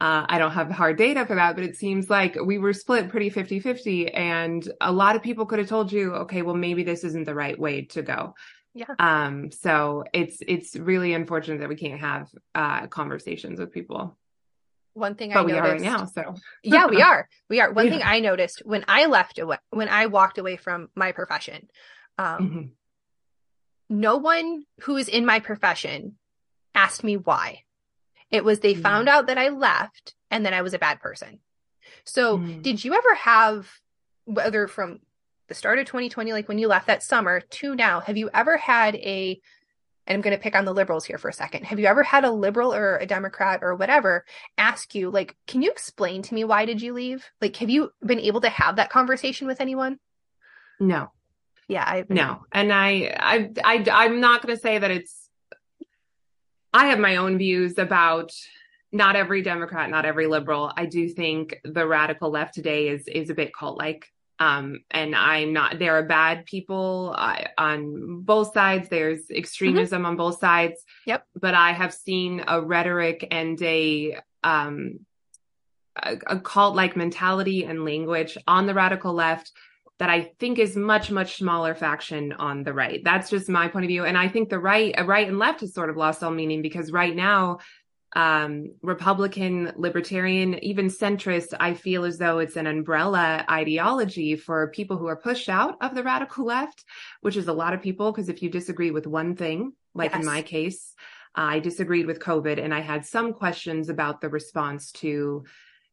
uh, 0.00 0.24
I 0.28 0.38
don't 0.38 0.52
have 0.52 0.70
hard 0.70 0.96
data 0.96 1.26
for 1.26 1.34
that, 1.34 1.54
but 1.54 1.64
it 1.64 1.76
seems 1.76 2.08
like 2.08 2.36
we 2.42 2.58
were 2.58 2.72
split 2.72 3.10
pretty 3.10 3.30
50 3.30 3.60
50. 3.60 4.12
And 4.12 4.66
a 4.80 4.92
lot 4.92 5.16
of 5.16 5.22
people 5.22 5.44
could 5.44 5.58
have 5.58 5.68
told 5.68 5.92
you, 5.92 6.14
okay, 6.14 6.42
well, 6.42 6.54
maybe 6.54 6.82
this 6.82 7.04
isn't 7.04 7.24
the 7.24 7.34
right 7.34 7.58
way 7.58 7.82
to 7.86 8.02
go. 8.02 8.34
Yeah. 8.74 8.94
Um, 8.98 9.50
so 9.50 10.04
it's, 10.14 10.38
it's 10.46 10.76
really 10.76 11.12
unfortunate 11.12 11.60
that 11.60 11.68
we 11.68 11.76
can't 11.76 12.00
have, 12.00 12.28
uh, 12.54 12.86
conversations 12.86 13.58
with 13.58 13.72
people. 13.72 14.16
One 14.94 15.14
thing 15.14 15.30
but 15.32 15.40
I 15.40 15.42
we 15.42 15.52
noticed, 15.52 15.68
are 15.68 15.72
right 15.72 15.80
now. 15.80 16.04
So 16.06 16.34
yeah, 16.62 16.86
we 16.86 17.02
are. 17.02 17.28
We 17.48 17.60
are. 17.60 17.72
One 17.72 17.86
yeah. 17.86 17.92
thing 17.92 18.02
I 18.04 18.20
noticed 18.20 18.62
when 18.64 18.84
I 18.88 19.06
left 19.06 19.38
away, 19.38 19.58
when 19.70 19.88
I 19.88 20.06
walked 20.06 20.38
away 20.38 20.56
from 20.56 20.88
my 20.94 21.12
profession, 21.12 21.68
um, 22.18 22.38
mm-hmm. 22.38 22.62
No 23.88 24.16
one 24.16 24.64
who 24.82 24.96
is 24.96 25.08
in 25.08 25.24
my 25.24 25.40
profession 25.40 26.16
asked 26.74 27.02
me 27.02 27.16
why. 27.16 27.62
It 28.30 28.44
was 28.44 28.60
they 28.60 28.74
mm-hmm. 28.74 28.82
found 28.82 29.08
out 29.08 29.28
that 29.28 29.38
I 29.38 29.48
left 29.48 30.14
and 30.30 30.44
then 30.44 30.52
I 30.52 30.62
was 30.62 30.74
a 30.74 30.78
bad 30.78 31.00
person. 31.00 31.38
So, 32.04 32.38
mm-hmm. 32.38 32.60
did 32.60 32.84
you 32.84 32.94
ever 32.94 33.14
have, 33.14 33.70
whether 34.24 34.68
from 34.68 35.00
the 35.48 35.54
start 35.54 35.78
of 35.78 35.86
2020, 35.86 36.32
like 36.32 36.48
when 36.48 36.58
you 36.58 36.68
left 36.68 36.88
that 36.88 37.02
summer 37.02 37.40
to 37.40 37.74
now, 37.74 38.00
have 38.00 38.18
you 38.18 38.28
ever 38.34 38.58
had 38.58 38.94
a, 38.96 39.40
and 40.06 40.14
I'm 40.14 40.20
going 40.20 40.36
to 40.36 40.42
pick 40.42 40.54
on 40.54 40.66
the 40.66 40.74
liberals 40.74 41.06
here 41.06 41.18
for 41.18 41.28
a 41.28 41.34
second. 41.34 41.64
Have 41.64 41.78
you 41.78 41.86
ever 41.86 42.02
had 42.02 42.24
a 42.24 42.30
liberal 42.30 42.74
or 42.74 42.96
a 42.96 43.06
Democrat 43.06 43.60
or 43.62 43.74
whatever 43.74 44.24
ask 44.58 44.94
you, 44.94 45.10
like, 45.10 45.36
can 45.46 45.62
you 45.62 45.70
explain 45.70 46.22
to 46.22 46.34
me 46.34 46.44
why 46.44 46.66
did 46.66 46.82
you 46.82 46.92
leave? 46.92 47.26
Like, 47.40 47.56
have 47.56 47.70
you 47.70 47.90
been 48.04 48.20
able 48.20 48.42
to 48.42 48.48
have 48.48 48.76
that 48.76 48.90
conversation 48.90 49.46
with 49.46 49.60
anyone? 49.60 49.98
No 50.80 51.10
yeah 51.68 51.84
i 51.84 52.04
no 52.08 52.44
and 52.52 52.72
i 52.72 53.14
i, 53.18 53.50
I 53.64 53.84
i'm 53.92 54.20
not 54.20 54.42
going 54.42 54.56
to 54.56 54.60
say 54.60 54.78
that 54.78 54.90
it's 54.90 55.28
i 56.72 56.86
have 56.86 56.98
my 56.98 57.16
own 57.16 57.38
views 57.38 57.78
about 57.78 58.32
not 58.92 59.16
every 59.16 59.42
democrat 59.42 59.90
not 59.90 60.04
every 60.04 60.26
liberal. 60.26 60.72
I 60.76 60.86
do 60.86 61.08
think 61.08 61.60
the 61.64 61.86
radical 61.86 62.30
left 62.30 62.54
today 62.54 62.88
is 62.88 63.06
is 63.06 63.30
a 63.30 63.34
bit 63.34 63.54
cult 63.54 63.78
like 63.78 64.06
um 64.40 64.80
and 64.90 65.14
i'm 65.16 65.52
not 65.52 65.78
there 65.78 65.96
are 65.96 66.04
bad 66.04 66.46
people 66.46 67.14
uh, 67.16 67.44
on 67.56 68.22
both 68.22 68.52
sides. 68.54 68.88
There's 68.88 69.30
extremism 69.30 70.02
mm-hmm. 70.02 70.06
on 70.06 70.16
both 70.16 70.38
sides. 70.38 70.84
Yep. 71.06 71.26
But 71.34 71.54
i 71.54 71.72
have 71.72 71.92
seen 71.92 72.44
a 72.46 72.60
rhetoric 72.60 73.26
and 73.30 73.60
a 73.62 74.18
um 74.42 75.00
a, 76.02 76.16
a 76.26 76.40
cult 76.40 76.76
like 76.76 76.96
mentality 76.96 77.64
and 77.64 77.84
language 77.84 78.38
on 78.46 78.66
the 78.66 78.74
radical 78.74 79.12
left 79.12 79.52
that 79.98 80.10
I 80.10 80.32
think 80.38 80.58
is 80.58 80.76
much, 80.76 81.10
much 81.10 81.38
smaller 81.38 81.74
faction 81.74 82.32
on 82.32 82.62
the 82.62 82.72
right. 82.72 83.02
That's 83.02 83.30
just 83.30 83.48
my 83.48 83.68
point 83.68 83.84
of 83.84 83.88
view. 83.88 84.04
And 84.04 84.16
I 84.16 84.28
think 84.28 84.48
the 84.48 84.58
right, 84.58 84.94
right 85.06 85.26
and 85.26 85.38
left 85.38 85.60
has 85.60 85.74
sort 85.74 85.90
of 85.90 85.96
lost 85.96 86.22
all 86.22 86.30
meaning 86.30 86.62
because 86.62 86.92
right 86.92 87.14
now, 87.14 87.58
um, 88.16 88.74
Republican, 88.80 89.72
libertarian, 89.76 90.62
even 90.64 90.86
centrist, 90.86 91.52
I 91.58 91.74
feel 91.74 92.04
as 92.04 92.16
though 92.16 92.38
it's 92.38 92.56
an 92.56 92.66
umbrella 92.66 93.44
ideology 93.50 94.36
for 94.36 94.68
people 94.68 94.96
who 94.96 95.06
are 95.06 95.16
pushed 95.16 95.48
out 95.48 95.76
of 95.82 95.94
the 95.94 96.02
radical 96.02 96.46
left, 96.46 96.84
which 97.20 97.36
is 97.36 97.48
a 97.48 97.52
lot 97.52 97.74
of 97.74 97.82
people. 97.82 98.12
Because 98.12 98.28
if 98.28 98.42
you 98.42 98.48
disagree 98.48 98.90
with 98.90 99.06
one 99.06 99.36
thing, 99.36 99.72
like 99.94 100.12
yes. 100.12 100.20
in 100.20 100.26
my 100.26 100.42
case, 100.42 100.94
I 101.34 101.58
disagreed 101.58 102.06
with 102.06 102.20
COVID 102.20 102.62
and 102.62 102.72
I 102.72 102.80
had 102.80 103.04
some 103.04 103.32
questions 103.34 103.88
about 103.88 104.20
the 104.20 104.28
response 104.28 104.90
to 104.92 105.44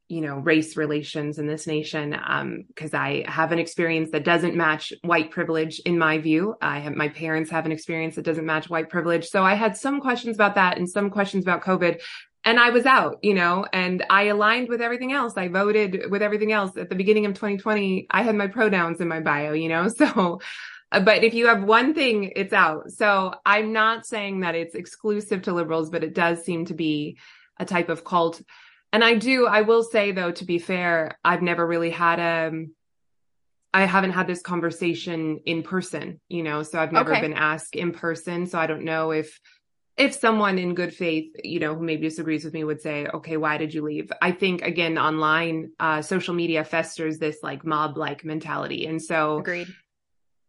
you 0.08 0.22
know 0.22 0.38
race 0.38 0.78
relations 0.78 1.40
in 1.40 1.48
this 1.48 1.66
nation 1.68 2.16
Um, 2.28 2.64
because 2.68 2.94
um, 2.94 3.02
i 3.02 3.26
have 3.28 3.52
an 3.52 3.60
experience 3.60 4.12
that 4.12 4.24
doesn't 4.24 4.56
match 4.56 4.94
white 5.02 5.32
privilege 5.32 5.80
in 5.80 5.98
my 5.98 6.18
view 6.20 6.56
i 6.62 6.80
have 6.80 6.94
my 6.94 7.10
parents 7.10 7.50
have 7.52 7.66
an 7.66 7.72
experience 7.72 8.16
that 8.16 8.26
doesn't 8.26 8.46
match 8.46 8.70
white 8.70 8.90
privilege 8.90 9.26
so 9.28 9.44
i 9.44 9.56
had 9.56 9.76
some 9.76 10.00
questions 10.00 10.36
about 10.36 10.56
that 10.56 10.78
and 10.78 10.90
some 10.90 11.10
questions 11.10 11.44
about 11.44 11.64
covid 11.64 12.02
and 12.48 12.60
I 12.60 12.70
was 12.70 12.86
out, 12.86 13.18
you 13.24 13.34
know, 13.34 13.66
and 13.74 14.06
I 14.08 14.26
aligned 14.26 14.70
with 14.70 14.80
everything 14.80 15.12
else. 15.12 15.34
I 15.36 15.48
voted 15.48 16.12
with 16.12 16.22
everything 16.22 16.52
else 16.52 16.78
at 16.78 16.90
the 16.90 16.96
beginning 16.96 17.26
of 17.26 17.34
2020. 17.34 18.06
I 18.12 18.22
had 18.22 18.36
my 18.36 18.46
pronouns 18.46 19.02
in 19.02 19.08
my 19.08 19.20
bio, 19.20 19.54
you 19.54 19.68
know, 19.68 19.88
so, 19.98 20.40
uh, 20.92 21.00
but 21.00 21.24
if 21.24 21.34
you 21.34 21.48
have 21.48 21.64
one 21.64 21.96
thing, 21.96 22.32
it's 22.36 22.54
out. 22.54 22.92
So 22.92 23.34
I'm 23.46 23.74
not 23.74 24.06
saying 24.06 24.42
that 24.42 24.54
it's 24.54 24.76
exclusive 24.76 25.42
to 25.44 25.54
liberals, 25.54 25.90
but 25.90 26.04
it 26.04 26.14
does 26.14 26.46
seem 26.46 26.66
to 26.66 26.76
be 26.76 27.18
a 27.60 27.66
type 27.66 27.90
of 27.90 28.04
cult. 28.04 28.42
And 28.96 29.04
I 29.04 29.16
do, 29.16 29.46
I 29.46 29.64
will 29.64 29.84
say 29.84 30.14
though, 30.14 30.32
to 30.32 30.46
be 30.46 30.58
fair, 30.58 31.20
I've 31.22 31.42
never 31.42 31.68
really 31.68 31.90
had 31.90 32.18
a, 32.18 32.48
um, 32.48 32.74
haven't 33.74 34.12
had 34.12 34.26
this 34.26 34.42
conversation 34.42 35.42
in 35.46 35.64
person, 35.64 36.22
you 36.30 36.44
know, 36.44 36.64
so 36.64 36.80
I've 36.80 36.94
never 36.94 37.12
okay. 37.12 37.20
been 37.20 37.34
asked 37.34 37.76
in 37.76 37.92
person. 37.92 38.48
So 38.48 38.58
I 38.58 38.68
don't 38.68 38.86
know 38.86 39.12
if, 39.12 39.38
if 39.98 40.14
someone 40.14 40.58
in 40.58 40.76
good 40.76 40.94
faith, 40.94 41.36
you 41.44 41.60
know, 41.60 41.76
who 41.76 41.84
maybe 41.84 42.04
disagrees 42.04 42.46
with 42.46 42.54
me 42.54 42.64
would 42.64 42.80
say, 42.80 43.06
okay, 43.08 43.36
why 43.36 43.58
did 43.58 43.74
you 43.74 43.84
leave? 43.84 44.14
I 44.22 44.32
think 44.32 44.62
again, 44.62 44.98
online, 44.98 45.72
uh, 45.78 46.02
social 46.02 46.34
media 46.34 46.64
festers 46.64 47.18
this 47.18 47.40
like 47.44 47.66
mob 47.66 47.98
like 47.98 48.24
mentality. 48.24 48.86
And 48.88 49.02
so, 49.02 49.40
agreed. 49.40 49.68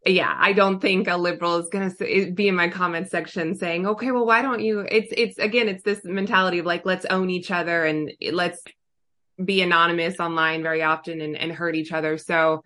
Yeah, 0.07 0.33
I 0.39 0.53
don't 0.53 0.81
think 0.81 1.09
a 1.09 1.17
liberal 1.17 1.57
is 1.57 1.69
going 1.69 1.91
to 1.91 2.33
be 2.33 2.47
in 2.47 2.55
my 2.55 2.69
comment 2.69 3.11
section 3.11 3.57
saying, 3.57 3.89
okay, 3.89 4.13
well, 4.13 4.25
why 4.25 4.41
don't 4.41 4.61
you? 4.61 4.87
It's, 4.89 5.13
it's 5.17 5.39
again, 5.39 5.69
it's 5.69 5.83
this 5.83 6.05
mentality 6.05 6.61
of 6.61 6.67
like, 6.67 6.87
let's 6.87 7.05
own 7.07 7.29
each 7.29 7.51
other 7.51 7.85
and 7.85 8.13
let's 8.33 8.63
be 9.43 9.63
anonymous 9.63 10.21
online 10.21 10.63
very 10.63 10.83
often 10.83 11.21
and, 11.21 11.37
and 11.37 11.51
hurt 11.51 11.75
each 11.75 11.93
other. 11.93 12.19
So 12.19 12.63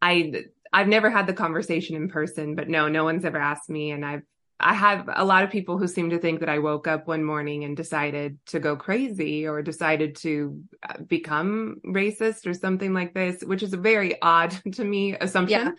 I, 0.00 0.44
I've 0.72 0.86
never 0.86 1.10
had 1.10 1.26
the 1.26 1.32
conversation 1.32 1.96
in 1.96 2.08
person, 2.08 2.54
but 2.54 2.68
no, 2.68 2.88
no 2.88 3.02
one's 3.02 3.24
ever 3.24 3.38
asked 3.38 3.68
me. 3.68 3.90
And 3.90 4.06
I've, 4.06 4.22
I 4.60 4.74
have 4.74 5.08
a 5.12 5.24
lot 5.24 5.42
of 5.42 5.50
people 5.50 5.76
who 5.78 5.88
seem 5.88 6.10
to 6.10 6.18
think 6.18 6.40
that 6.40 6.48
I 6.48 6.58
woke 6.58 6.86
up 6.86 7.08
one 7.08 7.24
morning 7.24 7.64
and 7.64 7.76
decided 7.76 8.38
to 8.46 8.60
go 8.60 8.76
crazy 8.76 9.46
or 9.46 9.62
decided 9.62 10.16
to 10.16 10.62
uh, 10.88 10.98
become 11.02 11.80
racist 11.84 12.46
or 12.46 12.54
something 12.54 12.94
like 12.94 13.12
this, 13.12 13.42
which 13.42 13.62
is 13.62 13.72
a 13.72 13.78
very 13.78 14.20
odd 14.22 14.50
to 14.74 14.84
me 14.84 15.16
assumption. 15.20 15.74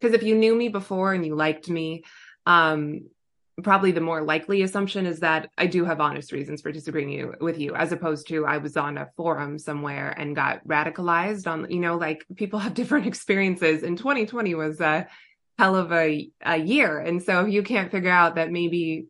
Because 0.00 0.14
if 0.14 0.22
you 0.22 0.34
knew 0.34 0.54
me 0.54 0.68
before 0.68 1.12
and 1.12 1.24
you 1.24 1.34
liked 1.34 1.68
me, 1.68 2.04
um, 2.46 3.06
probably 3.62 3.92
the 3.92 4.00
more 4.00 4.22
likely 4.22 4.62
assumption 4.62 5.06
is 5.06 5.20
that 5.20 5.48
I 5.56 5.66
do 5.66 5.84
have 5.84 6.00
honest 6.00 6.32
reasons 6.32 6.60
for 6.60 6.72
disagreeing 6.72 7.10
you, 7.10 7.34
with 7.40 7.58
you, 7.58 7.74
as 7.74 7.92
opposed 7.92 8.26
to 8.28 8.44
I 8.46 8.58
was 8.58 8.76
on 8.76 8.98
a 8.98 9.10
forum 9.16 9.58
somewhere 9.58 10.10
and 10.10 10.34
got 10.34 10.66
radicalized 10.66 11.46
on, 11.46 11.70
you 11.70 11.78
know, 11.78 11.96
like 11.96 12.24
people 12.34 12.58
have 12.58 12.74
different 12.80 13.06
experiences. 13.06 13.82
And 13.82 13.96
2020 13.96 14.54
was 14.54 14.80
a 14.80 15.06
hell 15.58 15.76
of 15.76 15.92
a, 15.92 16.30
a 16.44 16.56
year. 16.56 16.98
And 16.98 17.22
so 17.22 17.46
if 17.46 17.52
you 17.52 17.62
can't 17.62 17.92
figure 17.92 18.10
out 18.10 18.34
that 18.34 18.50
maybe 18.50 19.06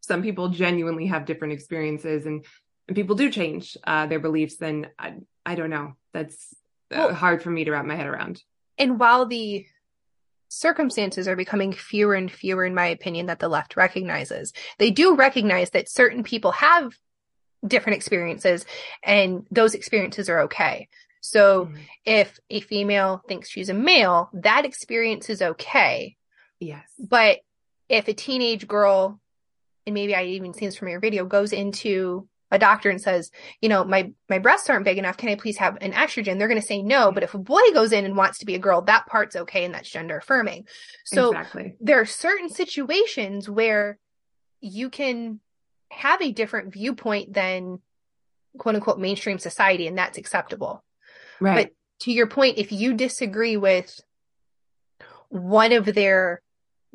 some 0.00 0.22
people 0.22 0.48
genuinely 0.48 1.06
have 1.06 1.24
different 1.24 1.54
experiences 1.54 2.26
and, 2.26 2.44
and 2.86 2.94
people 2.94 3.16
do 3.16 3.30
change 3.30 3.76
uh, 3.84 4.06
their 4.06 4.20
beliefs, 4.20 4.58
then 4.58 4.88
I, 4.96 5.14
I 5.44 5.56
don't 5.56 5.70
know. 5.70 5.94
That's 6.12 6.54
uh, 6.92 7.06
well, 7.06 7.14
hard 7.14 7.42
for 7.42 7.50
me 7.50 7.64
to 7.64 7.72
wrap 7.72 7.84
my 7.84 7.96
head 7.96 8.06
around. 8.06 8.40
And 8.78 9.00
while 9.00 9.26
the 9.26 9.66
circumstances 10.48 11.28
are 11.28 11.36
becoming 11.36 11.72
fewer 11.72 12.14
and 12.14 12.30
fewer, 12.30 12.64
in 12.64 12.74
my 12.74 12.86
opinion, 12.86 13.26
that 13.26 13.38
the 13.38 13.48
left 13.48 13.76
recognizes, 13.76 14.52
they 14.78 14.90
do 14.90 15.14
recognize 15.14 15.70
that 15.70 15.88
certain 15.88 16.22
people 16.22 16.52
have 16.52 16.92
different 17.66 17.96
experiences 17.96 18.64
and 19.02 19.46
those 19.50 19.74
experiences 19.74 20.28
are 20.28 20.40
okay. 20.40 20.88
So 21.20 21.66
mm-hmm. 21.66 21.76
if 22.04 22.38
a 22.50 22.60
female 22.60 23.22
thinks 23.26 23.48
she's 23.48 23.68
a 23.68 23.74
male, 23.74 24.30
that 24.32 24.64
experience 24.64 25.28
is 25.28 25.42
okay. 25.42 26.16
Yes. 26.60 26.88
But 26.98 27.40
if 27.88 28.08
a 28.08 28.14
teenage 28.14 28.68
girl, 28.68 29.20
and 29.86 29.94
maybe 29.94 30.14
I 30.14 30.24
even 30.24 30.54
seen 30.54 30.68
this 30.68 30.76
from 30.76 30.88
your 30.88 31.00
video, 31.00 31.24
goes 31.24 31.52
into 31.52 32.28
a 32.50 32.58
doctor 32.58 32.90
and 32.90 33.00
says, 33.00 33.30
you 33.60 33.68
know, 33.68 33.84
my 33.84 34.12
my 34.28 34.38
breasts 34.38 34.70
aren't 34.70 34.84
big 34.84 34.98
enough. 34.98 35.16
Can 35.16 35.28
I 35.28 35.34
please 35.34 35.56
have 35.56 35.78
an 35.80 35.92
estrogen? 35.92 36.38
They're 36.38 36.48
going 36.48 36.60
to 36.60 36.66
say 36.66 36.82
no. 36.82 37.10
But 37.12 37.22
if 37.22 37.34
a 37.34 37.38
boy 37.38 37.62
goes 37.72 37.92
in 37.92 38.04
and 38.04 38.16
wants 38.16 38.38
to 38.38 38.46
be 38.46 38.54
a 38.54 38.60
girl, 38.60 38.82
that 38.82 39.06
part's 39.06 39.36
okay 39.36 39.64
and 39.64 39.74
that's 39.74 39.90
gender 39.90 40.18
affirming. 40.18 40.66
So 41.04 41.30
exactly. 41.30 41.74
there 41.80 42.00
are 42.00 42.06
certain 42.06 42.48
situations 42.48 43.48
where 43.48 43.98
you 44.60 44.90
can 44.90 45.40
have 45.90 46.22
a 46.22 46.32
different 46.32 46.72
viewpoint 46.72 47.32
than 47.32 47.80
quote 48.58 48.74
unquote 48.74 48.98
mainstream 48.98 49.38
society, 49.38 49.86
and 49.86 49.98
that's 49.98 50.18
acceptable. 50.18 50.84
Right. 51.40 51.66
But 51.66 51.72
to 52.04 52.12
your 52.12 52.26
point, 52.26 52.58
if 52.58 52.72
you 52.72 52.94
disagree 52.94 53.56
with 53.56 54.00
one 55.28 55.72
of 55.72 55.86
their 55.86 56.42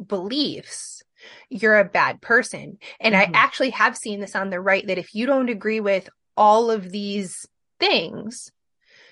beliefs, 0.05 1.00
you're 1.49 1.79
a 1.79 1.85
bad 1.85 2.21
person. 2.21 2.77
And 2.99 3.15
mm-hmm. 3.15 3.35
I 3.35 3.37
actually 3.37 3.71
have 3.71 3.97
seen 3.97 4.19
this 4.19 4.35
on 4.35 4.49
the 4.49 4.59
right 4.59 4.85
that 4.87 4.97
if 4.97 5.13
you 5.13 5.25
don't 5.25 5.49
agree 5.49 5.79
with 5.79 6.09
all 6.37 6.71
of 6.71 6.89
these 6.89 7.45
things, 7.79 8.51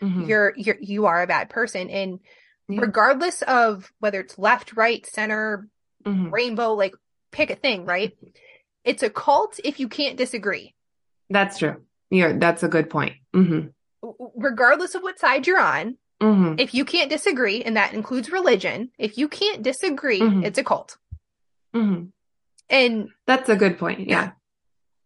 mm-hmm. 0.02 0.26
you're 0.26 0.54
you're 0.56 0.78
you 0.80 1.06
are 1.06 1.22
a 1.22 1.28
bad 1.28 1.50
person. 1.50 1.90
And 1.90 2.20
yeah. 2.68 2.82
regardless 2.82 3.42
of 3.44 3.92
whether 4.00 4.20
it's 4.20 4.38
left, 4.38 4.74
right, 4.74 5.06
center, 5.06 5.68
mm-hmm. 6.06 6.30
rainbow, 6.30 6.74
like 6.74 6.94
pick 7.32 7.50
a 7.50 7.56
thing, 7.56 7.86
right? 7.86 8.18
It's 8.84 9.04
a 9.04 9.10
cult 9.10 9.60
if 9.64 9.80
you 9.80 9.88
can't 9.88 10.18
disagree. 10.18 10.74
That's 11.30 11.60
true. 11.60 11.82
Yeah, 12.10 12.34
that's 12.38 12.64
a 12.64 12.68
good 12.68 12.90
point. 12.90 13.14
Mm-hmm 13.36 13.68
regardless 14.36 14.96
of 14.96 15.04
what 15.04 15.20
side 15.20 15.48
you're 15.48 15.60
on, 15.60 15.98
mm-hmm. 16.22 16.56
if 16.58 16.74
you 16.74 16.86
can't 16.86 17.10
disagree, 17.10 17.64
and 17.64 17.78
that 17.78 17.94
includes 17.94 18.32
religion, 18.32 18.90
if 18.98 19.18
you 19.18 19.28
can't 19.28 19.64
disagree, 19.64 20.22
mm-hmm. 20.22 20.44
it's 20.44 20.58
a 20.58 20.64
cult. 20.64 20.98
Mm-hmm. 21.74 22.06
And 22.70 23.10
that's 23.26 23.50
a 23.50 23.56
good 23.56 23.80
point. 23.80 24.08
Yeah. 24.08 24.32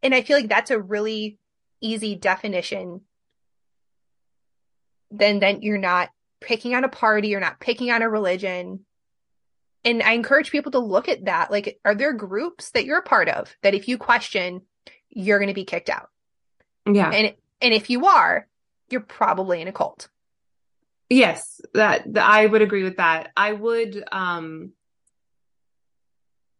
And 0.02 0.14
I 0.14 0.22
feel 0.22 0.38
like 0.38 0.50
that's 0.50 0.72
a 0.72 0.80
really 0.80 1.40
easy 1.82 2.16
definition. 2.16 3.02
Then, 5.12 5.40
then 5.40 5.62
you're 5.62 5.78
not 5.78 6.10
picking 6.42 6.76
on 6.76 6.84
a 6.84 6.90
party, 6.90 7.30
you're 7.30 7.40
not 7.40 7.60
picking 7.60 7.92
on 7.92 8.02
a 8.02 8.10
religion. 8.10 8.86
And 9.86 10.02
I 10.02 10.14
encourage 10.14 10.52
people 10.52 10.72
to 10.74 10.80
look 10.80 11.10
at 11.10 11.26
that. 11.26 11.52
Like, 11.52 11.80
are 11.86 11.96
there 11.96 12.14
groups 12.14 12.72
that 12.72 12.86
you're 12.86 13.00
a 13.00 13.04
part 13.04 13.30
of 13.30 13.56
that 13.62 13.74
if 13.74 13.88
you 13.88 13.98
question, 13.98 14.62
you're 15.10 15.40
going 15.40 15.50
to 15.50 15.54
be 15.54 15.66
kicked 15.66 15.90
out? 15.90 16.10
Yeah. 16.86 17.10
And, 17.10 17.34
and 17.62 17.74
if 17.74 17.90
you 17.90 18.06
are, 18.08 18.48
you're 18.90 19.02
probably 19.02 19.62
in 19.62 19.68
a 19.68 19.74
cult. 19.74 20.10
Yes, 21.10 21.62
that, 21.74 22.12
that 22.14 22.30
I 22.30 22.46
would 22.46 22.62
agree 22.62 22.84
with 22.84 22.98
that. 22.98 23.32
I 23.38 23.54
would 23.54 24.04
um 24.12 24.72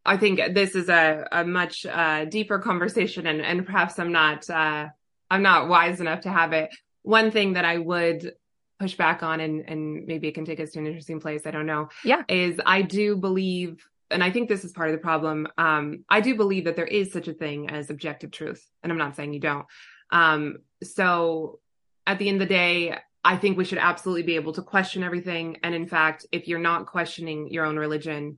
I 0.06 0.18
think 0.18 0.40
this 0.54 0.76
is 0.76 0.90
a, 0.90 1.28
a 1.32 1.46
much 1.46 1.86
uh, 1.86 2.26
deeper 2.26 2.60
conversation 2.60 3.26
and, 3.28 3.42
and 3.42 3.66
perhaps 3.66 4.00
I'm 4.00 4.12
not 4.12 4.50
uh, 4.50 4.88
I'm 5.30 5.42
not 5.42 5.68
wise 5.68 6.02
enough 6.02 6.22
to 6.22 6.30
have 6.30 6.54
it. 6.54 6.70
One 7.04 7.32
thing 7.32 7.54
that 7.54 7.66
I 7.66 7.78
would 7.78 8.34
push 8.80 8.96
back 8.96 9.24
on 9.24 9.40
and, 9.40 9.64
and 9.68 10.06
maybe 10.06 10.28
it 10.28 10.34
can 10.34 10.46
take 10.46 10.60
us 10.60 10.72
to 10.72 10.80
an 10.80 10.88
interesting 10.88 11.20
place, 11.20 11.46
I 11.46 11.52
don't 11.52 11.66
know. 11.66 11.90
Yeah. 12.04 12.24
Is 12.28 12.60
I 12.66 12.82
do 12.82 13.16
believe 13.16 13.86
and 14.12 14.24
I 14.24 14.30
think 14.30 14.48
this 14.48 14.64
is 14.64 14.72
part 14.72 14.90
of 14.90 14.94
the 14.94 15.02
problem. 15.02 15.48
Um, 15.58 16.06
I 16.08 16.22
do 16.22 16.36
believe 16.36 16.66
that 16.66 16.76
there 16.76 16.86
is 16.86 17.12
such 17.12 17.28
a 17.28 17.34
thing 17.34 17.70
as 17.70 17.90
objective 17.90 18.32
truth. 18.32 18.64
And 18.84 18.92
I'm 18.92 18.98
not 18.98 19.16
saying 19.16 19.34
you 19.34 19.40
don't. 19.40 19.66
Um, 20.12 20.58
so 20.84 21.60
at 22.06 22.20
the 22.20 22.30
end 22.30 22.42
of 22.42 22.48
the 22.48 22.54
day, 22.54 22.96
I 23.24 23.38
think 23.38 23.58
we 23.58 23.66
should 23.66 23.78
absolutely 23.80 24.24
be 24.24 24.36
able 24.36 24.54
to 24.54 24.62
question 24.62 25.02
everything. 25.02 25.58
And 25.64 25.74
in 25.74 25.88
fact, 25.88 26.26
if 26.32 26.48
you're 26.48 26.60
not 26.60 26.86
questioning 26.86 27.48
your 27.50 27.66
own 27.66 27.78
religion, 27.78 28.38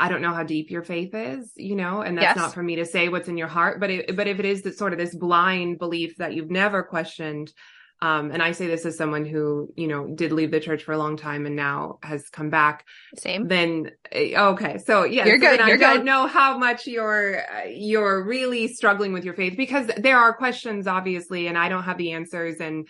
I 0.00 0.08
don't 0.08 0.22
know 0.22 0.32
how 0.32 0.42
deep 0.42 0.70
your 0.70 0.82
faith 0.82 1.14
is, 1.14 1.52
you 1.56 1.76
know, 1.76 2.00
and 2.00 2.16
that's 2.16 2.24
yes. 2.24 2.36
not 2.36 2.54
for 2.54 2.62
me 2.62 2.76
to 2.76 2.86
say 2.86 3.10
what's 3.10 3.28
in 3.28 3.36
your 3.36 3.48
heart. 3.48 3.78
But 3.78 3.90
it, 3.90 4.16
but 4.16 4.26
if 4.26 4.38
it 4.38 4.46
is 4.46 4.62
that 4.62 4.78
sort 4.78 4.94
of 4.94 4.98
this 4.98 5.14
blind 5.14 5.78
belief 5.78 6.16
that 6.16 6.32
you've 6.32 6.50
never 6.50 6.82
questioned, 6.82 7.52
um, 8.02 8.30
and 8.30 8.42
I 8.42 8.52
say 8.52 8.66
this 8.66 8.86
as 8.86 8.96
someone 8.96 9.26
who, 9.26 9.70
you 9.76 9.86
know, 9.86 10.06
did 10.06 10.32
leave 10.32 10.50
the 10.50 10.58
church 10.58 10.84
for 10.84 10.92
a 10.92 10.98
long 10.98 11.18
time 11.18 11.44
and 11.44 11.54
now 11.54 11.98
has 12.02 12.30
come 12.30 12.48
back. 12.48 12.86
Same. 13.18 13.46
Then 13.46 13.90
eh, 14.10 14.32
okay, 14.40 14.78
so 14.78 15.04
yeah, 15.04 15.26
you're 15.26 15.36
good. 15.36 15.60
So 15.60 15.66
you're 15.66 15.84
I 15.84 15.96
don't 15.96 16.06
know 16.06 16.26
how 16.26 16.56
much 16.56 16.86
you're 16.86 17.40
uh, 17.40 17.66
you're 17.66 18.24
really 18.24 18.68
struggling 18.68 19.12
with 19.12 19.26
your 19.26 19.34
faith 19.34 19.54
because 19.54 19.90
there 19.98 20.16
are 20.16 20.32
questions, 20.32 20.86
obviously, 20.86 21.46
and 21.46 21.58
I 21.58 21.68
don't 21.68 21.82
have 21.82 21.98
the 21.98 22.12
answers. 22.12 22.56
And 22.58 22.88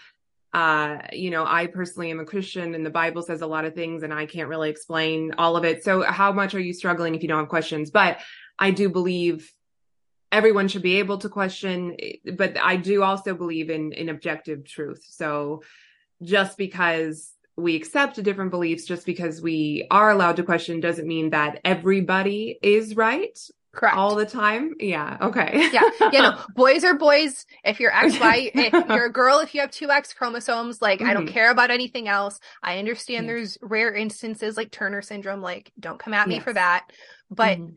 uh, 0.52 0.98
you 1.12 1.30
know, 1.30 1.44
I 1.46 1.66
personally 1.66 2.10
am 2.10 2.20
a 2.20 2.24
Christian, 2.24 2.74
and 2.74 2.84
the 2.84 2.90
Bible 2.90 3.22
says 3.22 3.40
a 3.40 3.46
lot 3.46 3.64
of 3.64 3.74
things, 3.74 4.02
and 4.02 4.12
I 4.12 4.26
can't 4.26 4.48
really 4.48 4.70
explain 4.70 5.32
all 5.38 5.56
of 5.56 5.64
it. 5.64 5.84
So, 5.84 6.02
how 6.02 6.32
much 6.32 6.54
are 6.54 6.60
you 6.60 6.72
struggling 6.72 7.14
if 7.14 7.22
you 7.22 7.28
don't 7.28 7.38
have 7.38 7.48
questions? 7.48 7.90
But 7.90 8.18
I 8.58 8.72
do 8.72 8.88
believe 8.88 9.52
everyone 10.32 10.68
should 10.68 10.82
be 10.82 10.98
able 10.98 11.18
to 11.18 11.28
question 11.28 11.96
but 12.36 12.56
i 12.58 12.76
do 12.76 13.02
also 13.02 13.34
believe 13.34 13.70
in 13.70 13.92
in 13.92 14.08
objective 14.08 14.64
truth 14.64 15.04
so 15.08 15.62
just 16.22 16.56
because 16.56 17.32
we 17.56 17.76
accept 17.76 18.22
different 18.22 18.50
beliefs 18.50 18.84
just 18.84 19.04
because 19.04 19.42
we 19.42 19.86
are 19.90 20.10
allowed 20.10 20.36
to 20.36 20.42
question 20.42 20.80
doesn't 20.80 21.08
mean 21.08 21.30
that 21.30 21.60
everybody 21.64 22.58
is 22.62 22.96
right 22.96 23.38
correct 23.72 23.96
all 23.96 24.16
the 24.16 24.26
time 24.26 24.74
yeah 24.80 25.16
okay 25.20 25.70
yeah 25.72 25.88
you 26.12 26.20
know 26.20 26.36
boys 26.54 26.82
are 26.82 26.94
boys 26.94 27.46
if 27.64 27.78
you're 27.78 27.92
xy 27.92 28.50
if 28.54 28.88
you're 28.88 29.06
a 29.06 29.12
girl 29.12 29.38
if 29.38 29.54
you 29.54 29.60
have 29.60 29.70
two 29.70 29.90
x 29.90 30.12
chromosomes 30.12 30.82
like 30.82 30.98
mm-hmm. 30.98 31.08
i 31.08 31.14
don't 31.14 31.26
mm-hmm. 31.26 31.34
care 31.34 31.50
about 31.50 31.70
anything 31.70 32.08
else 32.08 32.40
i 32.62 32.78
understand 32.78 33.26
yes. 33.26 33.30
there's 33.30 33.58
rare 33.62 33.94
instances 33.94 34.56
like 34.56 34.70
turner 34.70 35.02
syndrome 35.02 35.40
like 35.40 35.70
don't 35.78 36.00
come 36.00 36.14
at 36.14 36.26
me 36.26 36.34
yes. 36.34 36.44
for 36.44 36.52
that 36.52 36.90
but 37.30 37.58
mm-hmm 37.58 37.74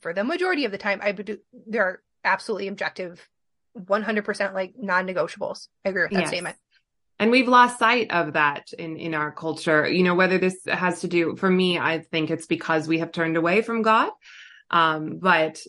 for 0.00 0.12
the 0.12 0.24
majority 0.24 0.64
of 0.64 0.72
the 0.72 0.78
time, 0.78 1.00
I 1.02 1.12
would 1.12 1.26
do, 1.26 1.38
there 1.66 1.84
are 1.84 2.02
absolutely 2.24 2.68
objective 2.68 3.26
100% 3.78 4.54
like 4.54 4.74
non-negotiables. 4.78 5.68
I 5.84 5.90
agree 5.90 6.02
with 6.02 6.12
that 6.12 6.20
yes. 6.20 6.28
statement. 6.28 6.56
And 7.18 7.30
we've 7.30 7.48
lost 7.48 7.78
sight 7.78 8.10
of 8.10 8.32
that 8.32 8.72
in, 8.78 8.96
in 8.96 9.14
our 9.14 9.30
culture. 9.30 9.88
You 9.88 10.02
know, 10.02 10.14
whether 10.14 10.38
this 10.38 10.58
has 10.66 11.00
to 11.02 11.08
do, 11.08 11.36
for 11.36 11.48
me, 11.48 11.78
I 11.78 12.00
think 12.00 12.30
it's 12.30 12.46
because 12.46 12.88
we 12.88 12.98
have 12.98 13.12
turned 13.12 13.36
away 13.36 13.62
from 13.62 13.82
God. 13.82 14.10
Um, 14.72 15.18
but 15.18 15.60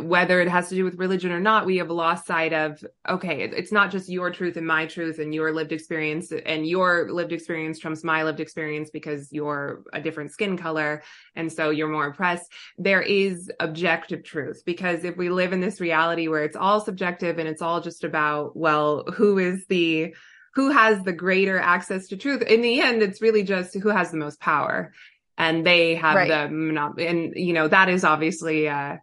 whether 0.00 0.40
it 0.40 0.48
has 0.48 0.68
to 0.68 0.74
do 0.74 0.84
with 0.84 0.98
religion 0.98 1.30
or 1.30 1.40
not, 1.40 1.64
we 1.64 1.78
have 1.78 1.90
lost 1.90 2.26
sight 2.26 2.52
of, 2.52 2.84
okay, 3.08 3.42
it's 3.42 3.72
not 3.72 3.90
just 3.90 4.08
your 4.08 4.30
truth 4.30 4.56
and 4.56 4.66
my 4.66 4.86
truth 4.86 5.18
and 5.18 5.32
your 5.32 5.52
lived 5.52 5.72
experience 5.72 6.32
and 6.32 6.66
your 6.66 7.10
lived 7.10 7.32
experience 7.32 7.78
trumps 7.78 8.04
my 8.04 8.24
lived 8.24 8.40
experience 8.40 8.90
because 8.90 9.32
you're 9.32 9.84
a 9.92 10.00
different 10.00 10.32
skin 10.32 10.58
color. 10.58 11.02
And 11.36 11.50
so 11.52 11.70
you're 11.70 11.88
more 11.88 12.08
oppressed. 12.08 12.50
There 12.76 13.00
is 13.00 13.50
objective 13.60 14.24
truth 14.24 14.62
because 14.66 15.04
if 15.04 15.16
we 15.16 15.30
live 15.30 15.52
in 15.52 15.60
this 15.60 15.80
reality 15.80 16.28
where 16.28 16.42
it's 16.42 16.56
all 16.56 16.80
subjective 16.80 17.38
and 17.38 17.48
it's 17.48 17.62
all 17.62 17.80
just 17.80 18.04
about, 18.04 18.56
well, 18.56 19.04
who 19.14 19.38
is 19.38 19.64
the, 19.68 20.14
who 20.54 20.70
has 20.70 21.02
the 21.04 21.12
greater 21.12 21.58
access 21.58 22.08
to 22.08 22.16
truth? 22.16 22.42
In 22.42 22.62
the 22.62 22.80
end, 22.80 23.02
it's 23.02 23.22
really 23.22 23.44
just 23.44 23.74
who 23.74 23.88
has 23.88 24.10
the 24.10 24.16
most 24.16 24.40
power 24.40 24.92
and 25.38 25.64
they 25.64 25.94
have 25.94 26.16
right. 26.16 26.28
the 26.28 26.54
monopoly. 26.54 27.06
And, 27.06 27.32
you 27.36 27.52
know, 27.52 27.68
that 27.68 27.88
is 27.88 28.04
obviously 28.04 28.68
uh, 28.68 28.96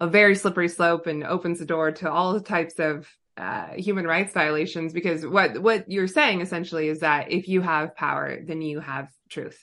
a 0.00 0.08
very 0.08 0.34
slippery 0.34 0.68
slope 0.68 1.06
and 1.06 1.22
opens 1.22 1.58
the 1.58 1.66
door 1.66 1.92
to 1.92 2.10
all 2.10 2.40
types 2.40 2.78
of 2.78 3.06
uh, 3.36 3.68
human 3.76 4.06
rights 4.06 4.32
violations 4.32 4.92
because 4.92 5.26
what 5.26 5.60
what 5.60 5.90
you're 5.90 6.06
saying 6.06 6.40
essentially 6.40 6.88
is 6.88 7.00
that 7.00 7.32
if 7.32 7.48
you 7.48 7.60
have 7.60 7.96
power, 7.96 8.38
then 8.44 8.62
you 8.62 8.78
have 8.78 9.08
truth, 9.28 9.58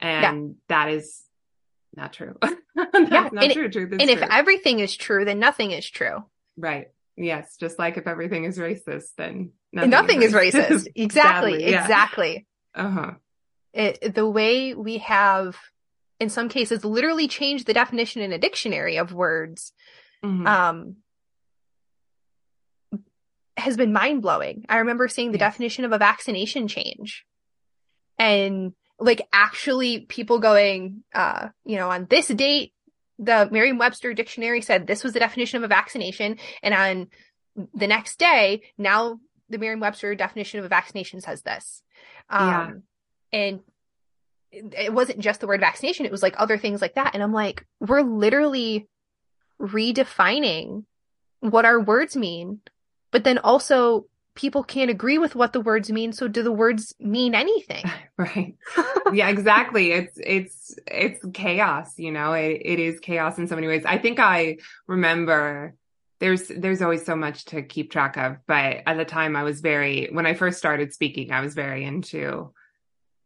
and 0.00 0.48
yeah. 0.48 0.54
that 0.68 0.88
is 0.92 1.22
not 1.94 2.14
true. 2.14 2.36
That's 2.42 2.56
yeah. 2.74 3.28
not 3.30 3.44
and 3.44 3.52
true. 3.52 3.68
Truth 3.68 3.92
and 3.92 4.00
true. 4.00 4.10
if 4.10 4.22
everything 4.22 4.80
is 4.80 4.96
true, 4.96 5.26
then 5.26 5.38
nothing 5.38 5.72
is 5.72 5.88
true. 5.88 6.24
Right. 6.56 6.86
Yes. 7.14 7.58
Just 7.60 7.78
like 7.78 7.98
if 7.98 8.06
everything 8.06 8.44
is 8.44 8.56
racist, 8.56 9.10
then 9.18 9.52
nothing, 9.74 9.90
nothing 9.90 10.22
is 10.22 10.32
racist. 10.32 10.70
Is 10.70 10.84
racist. 10.84 10.92
exactly. 10.94 11.70
yeah. 11.70 11.82
Exactly. 11.82 12.46
Uh 12.74 12.88
huh 12.88 13.10
it, 13.72 14.14
the 14.14 14.28
way 14.28 14.74
we 14.74 14.98
have 14.98 15.56
in 16.20 16.28
some 16.28 16.48
cases 16.48 16.84
literally 16.84 17.26
changed 17.26 17.66
the 17.66 17.72
definition 17.72 18.22
in 18.22 18.32
a 18.32 18.38
dictionary 18.38 18.96
of 18.96 19.12
words 19.12 19.72
mm-hmm. 20.24 20.46
um 20.46 20.96
has 23.56 23.76
been 23.76 23.92
mind-blowing 23.92 24.64
i 24.68 24.78
remember 24.78 25.08
seeing 25.08 25.32
the 25.32 25.38
yes. 25.38 25.52
definition 25.52 25.84
of 25.84 25.92
a 25.92 25.98
vaccination 25.98 26.68
change 26.68 27.24
and 28.18 28.72
like 28.98 29.26
actually 29.32 30.00
people 30.00 30.38
going 30.38 31.02
uh 31.14 31.48
you 31.64 31.76
know 31.76 31.90
on 31.90 32.06
this 32.08 32.28
date 32.28 32.72
the 33.18 33.48
merriam-webster 33.50 34.14
dictionary 34.14 34.60
said 34.60 34.86
this 34.86 35.04
was 35.04 35.12
the 35.12 35.20
definition 35.20 35.58
of 35.58 35.64
a 35.64 35.68
vaccination 35.68 36.36
and 36.62 36.74
on 36.74 37.08
the 37.74 37.86
next 37.86 38.18
day 38.18 38.62
now 38.78 39.18
the 39.48 39.58
merriam-webster 39.58 40.14
definition 40.14 40.58
of 40.58 40.64
a 40.64 40.68
vaccination 40.68 41.20
says 41.20 41.42
this 41.42 41.82
um 42.30 42.48
yeah 42.48 42.70
and 43.32 43.60
it 44.52 44.92
wasn't 44.92 45.18
just 45.18 45.40
the 45.40 45.46
word 45.46 45.60
vaccination, 45.60 46.04
it 46.04 46.12
was 46.12 46.22
like 46.22 46.34
other 46.38 46.58
things 46.58 46.82
like 46.82 46.94
that. 46.94 47.14
And 47.14 47.22
I'm 47.22 47.32
like, 47.32 47.66
we're 47.80 48.02
literally 48.02 48.86
redefining 49.60 50.84
what 51.40 51.64
our 51.64 51.80
words 51.80 52.16
mean, 52.16 52.60
but 53.10 53.24
then 53.24 53.38
also 53.38 54.06
people 54.34 54.62
can't 54.62 54.90
agree 54.90 55.18
with 55.18 55.34
what 55.34 55.52
the 55.52 55.60
words 55.60 55.90
mean. 55.90 56.12
So 56.12 56.28
do 56.28 56.42
the 56.42 56.52
words 56.52 56.94
mean 56.98 57.34
anything? 57.34 57.84
Right. 58.18 58.54
yeah, 59.12 59.30
exactly. 59.30 59.90
It's, 59.90 60.16
it's, 60.16 60.76
it's 60.86 61.18
chaos, 61.34 61.98
you 61.98 62.12
know, 62.12 62.34
it, 62.34 62.62
it 62.64 62.78
is 62.78 63.00
chaos 63.00 63.36
in 63.36 63.48
so 63.48 63.56
many 63.56 63.66
ways. 63.66 63.82
I 63.84 63.98
think 63.98 64.20
I 64.20 64.58
remember 64.86 65.74
there's 66.20 66.46
there's 66.46 66.82
always 66.82 67.04
so 67.04 67.16
much 67.16 67.46
to 67.46 67.62
keep 67.62 67.90
track 67.90 68.16
of 68.16 68.36
but 68.46 68.82
at 68.86 68.96
the 68.96 69.04
time 69.04 69.34
i 69.34 69.42
was 69.42 69.60
very 69.60 70.08
when 70.12 70.24
i 70.24 70.34
first 70.34 70.56
started 70.56 70.94
speaking 70.94 71.32
i 71.32 71.40
was 71.40 71.54
very 71.54 71.84
into 71.84 72.52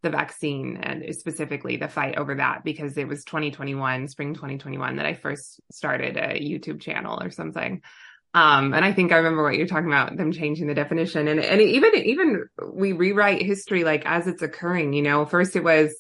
the 0.07 0.17
vaccine 0.17 0.77
and 0.77 1.05
specifically 1.17 1.77
the 1.77 1.89
fight 1.89 2.17
over 2.17 2.37
that 2.37 2.63
because 2.63 2.97
it 2.97 3.09
was 3.09 3.25
2021, 3.25 4.07
spring 4.07 4.35
2021 4.35 4.97
that 4.97 5.07
I 5.07 5.15
first 5.15 5.61
started 5.73 6.17
a 6.17 6.41
YouTube 6.41 6.81
channel 6.81 7.21
or 7.21 7.31
something. 7.31 7.83
Um, 8.33 8.73
and 8.73 8.85
I 8.85 8.93
think 8.93 9.11
I 9.11 9.17
remember 9.17 9.43
what 9.43 9.57
you're 9.57 9.67
talking 9.67 9.89
about, 9.89 10.17
them 10.17 10.31
changing 10.31 10.69
the 10.69 10.75
definition. 10.75 11.27
And, 11.27 11.41
and 11.41 11.61
even, 11.61 11.95
even 11.97 12.45
we 12.73 12.93
rewrite 12.93 13.43
history 13.43 13.83
like 13.83 14.07
as 14.07 14.29
it's 14.29 14.43
occurring, 14.43 14.93
you 14.93 15.03
know, 15.03 15.27
first 15.27 15.57
it 15.57 15.65
was, 15.65 15.93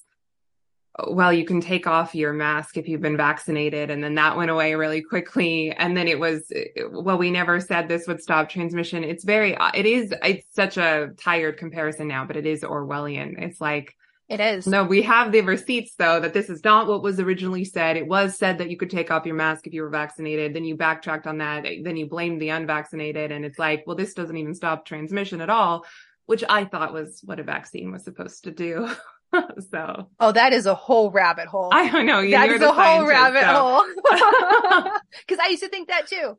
well, 1.09 1.32
you 1.32 1.44
can 1.44 1.61
take 1.61 1.87
off 1.87 2.14
your 2.14 2.32
mask 2.32 2.76
if 2.76 2.88
you've 2.88 3.02
been 3.02 3.16
vaccinated. 3.16 3.90
And 3.90 4.02
then 4.02 4.14
that 4.14 4.37
went 4.37 4.50
away 4.50 4.74
really 4.74 5.02
quickly. 5.02 5.70
And 5.72 5.96
then 5.96 6.09
it 6.09 6.18
was, 6.18 6.50
well, 6.90 7.18
we 7.18 7.30
never 7.30 7.61
said 7.61 7.88
this 7.88 8.06
would 8.06 8.22
stop 8.22 8.48
transmission. 8.48 9.04
It's 9.04 9.24
very, 9.24 9.56
it 9.74 9.87
is, 9.87 10.14
it's 10.22 10.46
such 10.54 10.78
a 10.78 11.11
tired 11.18 11.59
comparison 11.59 12.09
now, 12.09 12.24
but 12.24 12.37
it 12.37 12.46
is 12.46 12.62
Orwellian. 12.62 13.42
It's 13.42 13.61
like, 13.61 13.94
it 14.28 14.40
is. 14.40 14.66
No, 14.66 14.82
we 14.82 15.02
have 15.02 15.30
the 15.30 15.42
receipts 15.42 15.94
though 15.96 16.18
that 16.18 16.35
this 16.35 16.50
is 16.50 16.64
not 16.64 16.88
what 16.88 17.02
was 17.02 17.20
originally 17.20 17.64
said. 17.64 17.96
It 17.96 18.09
was 18.09 18.37
said 18.37 18.59
that 18.59 18.70
you 18.70 18.76
could 18.76 18.90
take 18.90 19.12
off 19.12 19.24
your 19.24 19.37
mask 19.37 19.68
if 19.68 19.72
you 19.72 19.82
were 19.82 19.90
vaccinated. 19.90 20.52
Then 20.52 20.64
you 20.64 20.76
backtracked 20.76 21.28
on 21.28 21.38
that. 21.38 21.64
Then 21.85 21.96
you 21.96 22.09
blamed 22.09 22.40
the 22.40 22.48
unvaccinated. 22.48 23.30
And 23.30 23.44
it's 23.44 23.59
like, 23.59 23.85
well, 23.87 23.94
this 23.94 24.14
doesn't 24.14 24.37
even 24.37 24.54
stop 24.54 24.85
transmission 24.85 25.40
at 25.40 25.50
all, 25.50 25.85
which 26.24 26.42
I 26.48 26.64
thought 26.64 26.92
was 26.92 27.20
what 27.24 27.38
a 27.38 27.44
vaccine 27.44 27.92
was 27.92 28.02
supposed 28.02 28.44
to 28.44 28.50
do. 28.50 28.90
so 29.70 30.08
oh 30.20 30.32
that 30.32 30.52
is 30.52 30.66
a 30.66 30.74
whole 30.74 31.10
rabbit 31.10 31.46
hole 31.46 31.70
i 31.72 31.88
don't 31.90 32.06
know 32.06 32.28
that 32.30 32.48
is 32.48 32.60
a 32.60 32.72
whole 32.72 33.06
rabbit 33.06 33.42
so. 33.42 33.46
hole 33.46 33.84
because 35.26 35.38
i 35.42 35.48
used 35.48 35.62
to 35.62 35.68
think 35.68 35.88
that 35.88 36.06
too 36.06 36.36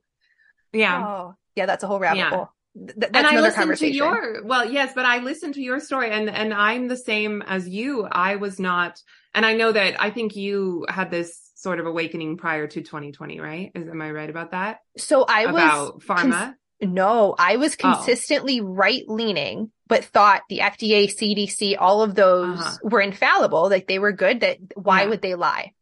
yeah 0.73 1.05
oh, 1.05 1.35
yeah 1.55 1.65
that's 1.65 1.83
a 1.83 1.87
whole 1.87 1.99
rabbit 1.99 2.19
yeah. 2.19 2.29
hole 2.29 2.49
Th- 2.85 3.09
and 3.13 3.25
I 3.25 3.39
listened 3.39 3.75
to 3.77 3.91
your 3.91 4.43
well, 4.43 4.69
yes, 4.71 4.91
but 4.93 5.03
I 5.03 5.17
listened 5.17 5.55
to 5.55 5.61
your 5.61 5.79
story, 5.79 6.11
and 6.11 6.29
and 6.29 6.53
I'm 6.53 6.87
the 6.87 6.97
same 6.97 7.41
as 7.41 7.67
you. 7.67 8.05
I 8.05 8.35
was 8.35 8.59
not, 8.59 9.01
and 9.33 9.45
I 9.45 9.53
know 9.53 9.71
that 9.71 9.99
I 9.99 10.11
think 10.11 10.35
you 10.35 10.85
had 10.87 11.09
this 11.09 11.47
sort 11.55 11.79
of 11.79 11.87
awakening 11.87 12.37
prior 12.37 12.67
to 12.67 12.81
2020, 12.81 13.39
right? 13.39 13.71
Is 13.73 13.89
am 13.89 14.01
I 14.01 14.11
right 14.11 14.29
about 14.29 14.51
that? 14.51 14.81
So 14.97 15.23
I 15.23 15.43
about 15.43 15.95
was 15.95 16.03
pharma. 16.03 16.31
Cons- 16.31 16.55
no, 16.81 17.35
I 17.37 17.55
was 17.55 17.75
oh. 17.83 17.95
consistently 17.95 18.61
oh. 18.61 18.65
right 18.65 19.03
leaning, 19.07 19.71
but 19.87 20.03
thought 20.05 20.43
the 20.49 20.59
FDA, 20.59 21.05
CDC, 21.05 21.75
all 21.79 22.01
of 22.01 22.15
those 22.15 22.59
uh-huh. 22.59 22.77
were 22.83 23.01
infallible. 23.01 23.69
Like 23.69 23.87
they 23.87 23.99
were 23.99 24.11
good. 24.11 24.41
That 24.41 24.57
why 24.75 25.03
yeah. 25.03 25.09
would 25.09 25.21
they 25.21 25.35
lie? 25.35 25.73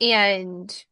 And 0.00 0.84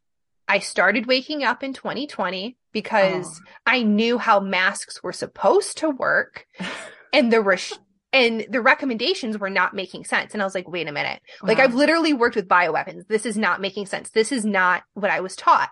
I 0.47 0.59
started 0.59 1.07
waking 1.07 1.43
up 1.43 1.63
in 1.63 1.73
2020 1.73 2.57
because 2.71 3.41
oh. 3.41 3.51
I 3.65 3.83
knew 3.83 4.17
how 4.17 4.39
masks 4.39 5.01
were 5.01 5.13
supposed 5.13 5.77
to 5.79 5.89
work 5.89 6.45
and 7.13 7.31
the 7.31 7.41
res- 7.41 7.79
and 8.11 8.45
the 8.49 8.61
recommendations 8.61 9.37
were 9.37 9.49
not 9.49 9.75
making 9.75 10.05
sense. 10.05 10.33
And 10.33 10.41
I 10.41 10.45
was 10.45 10.55
like, 10.55 10.67
wait 10.67 10.87
a 10.87 10.91
minute. 10.91 11.21
Wow. 11.41 11.49
Like 11.49 11.59
I've 11.59 11.75
literally 11.75 12.13
worked 12.13 12.35
with 12.35 12.47
bioweapons. 12.47 13.07
This 13.07 13.25
is 13.25 13.37
not 13.37 13.61
making 13.61 13.85
sense. 13.85 14.09
This 14.09 14.31
is 14.31 14.45
not 14.45 14.83
what 14.93 15.11
I 15.11 15.19
was 15.19 15.35
taught. 15.35 15.69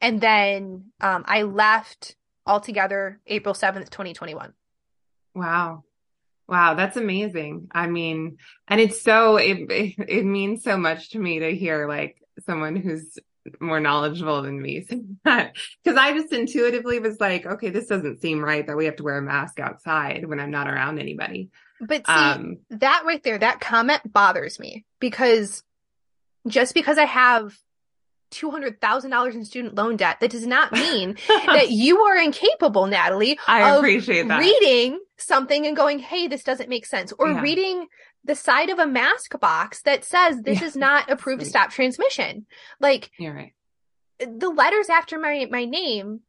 And 0.00 0.20
then 0.20 0.86
um, 1.00 1.24
I 1.26 1.42
left 1.42 2.16
altogether 2.46 3.20
April 3.26 3.54
7th, 3.54 3.90
2021. 3.90 4.52
Wow. 5.34 5.84
Wow, 6.48 6.74
that's 6.74 6.96
amazing. 6.96 7.68
I 7.72 7.86
mean, 7.86 8.38
and 8.68 8.80
it's 8.80 9.02
so 9.02 9.36
it, 9.36 9.70
it, 9.70 9.94
it 10.08 10.24
means 10.24 10.62
so 10.62 10.76
much 10.76 11.10
to 11.10 11.18
me 11.18 11.38
to 11.38 11.54
hear 11.54 11.88
like 11.88 12.20
someone 12.44 12.76
who's 12.76 13.18
more 13.60 13.80
knowledgeable 13.80 14.42
than 14.42 14.60
me 14.60 14.84
because 14.88 15.16
I 15.24 16.12
just 16.12 16.32
intuitively 16.32 16.98
was 16.98 17.20
like, 17.20 17.46
okay, 17.46 17.70
this 17.70 17.86
doesn't 17.86 18.20
seem 18.20 18.44
right 18.44 18.66
that 18.66 18.76
we 18.76 18.84
have 18.84 18.96
to 18.96 19.02
wear 19.02 19.18
a 19.18 19.22
mask 19.22 19.60
outside 19.60 20.26
when 20.26 20.40
I'm 20.40 20.50
not 20.50 20.68
around 20.68 20.98
anybody. 20.98 21.50
But 21.80 22.06
see, 22.06 22.12
um, 22.12 22.58
that 22.70 23.02
right 23.04 23.22
there, 23.22 23.38
that 23.38 23.60
comment 23.60 24.12
bothers 24.12 24.60
me 24.60 24.84
because 25.00 25.62
just 26.46 26.74
because 26.74 26.98
I 26.98 27.04
have 27.04 27.56
$200,000 28.32 29.34
in 29.34 29.44
student 29.44 29.74
loan 29.74 29.96
debt. 29.96 30.18
That 30.20 30.30
does 30.30 30.46
not 30.46 30.72
mean 30.72 31.16
that 31.28 31.70
you 31.70 32.00
are 32.04 32.16
incapable, 32.16 32.86
Natalie. 32.86 33.38
I 33.46 33.76
appreciate 33.76 34.26
that. 34.28 34.40
Reading 34.40 34.98
something 35.22 35.66
and 35.66 35.76
going, 35.76 35.98
hey, 35.98 36.28
this 36.28 36.44
doesn't 36.44 36.68
make 36.68 36.86
sense. 36.86 37.12
Or 37.18 37.30
yeah. 37.30 37.40
reading 37.40 37.86
the 38.24 38.34
side 38.34 38.70
of 38.70 38.78
a 38.78 38.86
mask 38.86 39.38
box 39.40 39.82
that 39.82 40.04
says 40.04 40.42
this 40.42 40.60
yeah. 40.60 40.66
is 40.66 40.76
not 40.76 41.10
approved 41.10 41.40
right. 41.40 41.44
to 41.44 41.50
stop 41.50 41.70
transmission. 41.70 42.46
Like, 42.80 43.10
you're 43.18 43.34
right. 43.34 43.52
The 44.18 44.50
letters 44.50 44.88
after 44.88 45.18
my, 45.18 45.46
my 45.50 45.64
name 45.64 46.20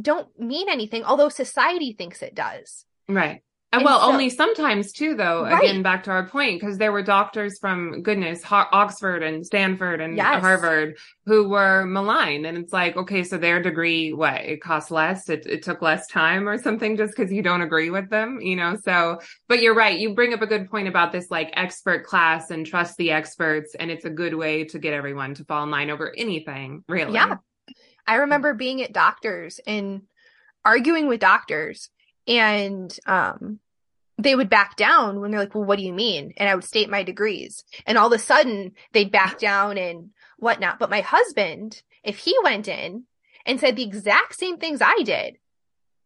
don't 0.00 0.28
mean 0.38 0.68
anything, 0.68 1.04
although 1.04 1.28
society 1.28 1.92
thinks 1.92 2.22
it 2.22 2.34
does. 2.34 2.84
Right. 3.08 3.42
And 3.76 3.84
well, 3.84 4.00
so, 4.00 4.06
only 4.06 4.30
sometimes 4.30 4.92
too, 4.92 5.14
though. 5.14 5.44
Right. 5.44 5.62
Again, 5.62 5.82
back 5.82 6.04
to 6.04 6.10
our 6.10 6.26
point, 6.28 6.60
because 6.60 6.78
there 6.78 6.92
were 6.92 7.02
doctors 7.02 7.58
from 7.58 8.02
goodness, 8.02 8.42
Ho- 8.42 8.66
Oxford 8.72 9.22
and 9.22 9.44
Stanford 9.44 10.00
and 10.00 10.16
yes. 10.16 10.40
Harvard 10.40 10.96
who 11.24 11.48
were 11.48 11.84
maligned, 11.84 12.46
and 12.46 12.56
it's 12.56 12.72
like, 12.72 12.96
okay, 12.96 13.22
so 13.22 13.36
their 13.36 13.60
degree, 13.60 14.12
what 14.12 14.34
it 14.34 14.60
costs 14.60 14.90
less, 14.90 15.28
it, 15.28 15.44
it 15.46 15.62
took 15.62 15.82
less 15.82 16.06
time 16.06 16.48
or 16.48 16.56
something, 16.56 16.96
just 16.96 17.16
because 17.16 17.32
you 17.32 17.42
don't 17.42 17.62
agree 17.62 17.90
with 17.90 18.08
them, 18.10 18.40
you 18.40 18.56
know. 18.56 18.76
So, 18.84 19.20
but 19.48 19.60
you're 19.60 19.74
right. 19.74 19.98
You 19.98 20.14
bring 20.14 20.32
up 20.32 20.42
a 20.42 20.46
good 20.46 20.70
point 20.70 20.88
about 20.88 21.12
this 21.12 21.30
like 21.30 21.50
expert 21.54 22.06
class 22.06 22.50
and 22.50 22.64
trust 22.66 22.96
the 22.96 23.10
experts, 23.10 23.74
and 23.78 23.90
it's 23.90 24.04
a 24.04 24.10
good 24.10 24.34
way 24.34 24.64
to 24.64 24.78
get 24.78 24.92
everyone 24.92 25.34
to 25.34 25.44
fall 25.44 25.64
in 25.64 25.70
line 25.70 25.90
over 25.90 26.12
anything, 26.16 26.84
really. 26.88 27.14
Yeah, 27.14 27.36
I 28.06 28.16
remember 28.16 28.54
being 28.54 28.82
at 28.82 28.92
doctors 28.92 29.60
and 29.66 30.02
arguing 30.64 31.06
with 31.06 31.20
doctors 31.20 31.90
and 32.26 32.98
um 33.06 33.60
they 34.18 34.34
would 34.34 34.48
back 34.48 34.76
down 34.76 35.20
when 35.20 35.30
they're 35.30 35.40
like, 35.40 35.54
well, 35.54 35.64
what 35.64 35.78
do 35.78 35.84
you 35.84 35.92
mean? 35.92 36.32
And 36.36 36.48
I 36.48 36.54
would 36.54 36.64
state 36.64 36.88
my 36.88 37.02
degrees. 37.02 37.64
And 37.86 37.98
all 37.98 38.06
of 38.06 38.12
a 38.12 38.18
sudden 38.18 38.72
they'd 38.92 39.12
back 39.12 39.38
down 39.38 39.76
and 39.76 40.10
whatnot. 40.38 40.78
But 40.78 40.90
my 40.90 41.02
husband, 41.02 41.82
if 42.02 42.18
he 42.18 42.36
went 42.42 42.68
in 42.68 43.04
and 43.44 43.60
said 43.60 43.76
the 43.76 43.84
exact 43.84 44.34
same 44.36 44.56
things 44.56 44.80
I 44.82 45.02
did, 45.02 45.36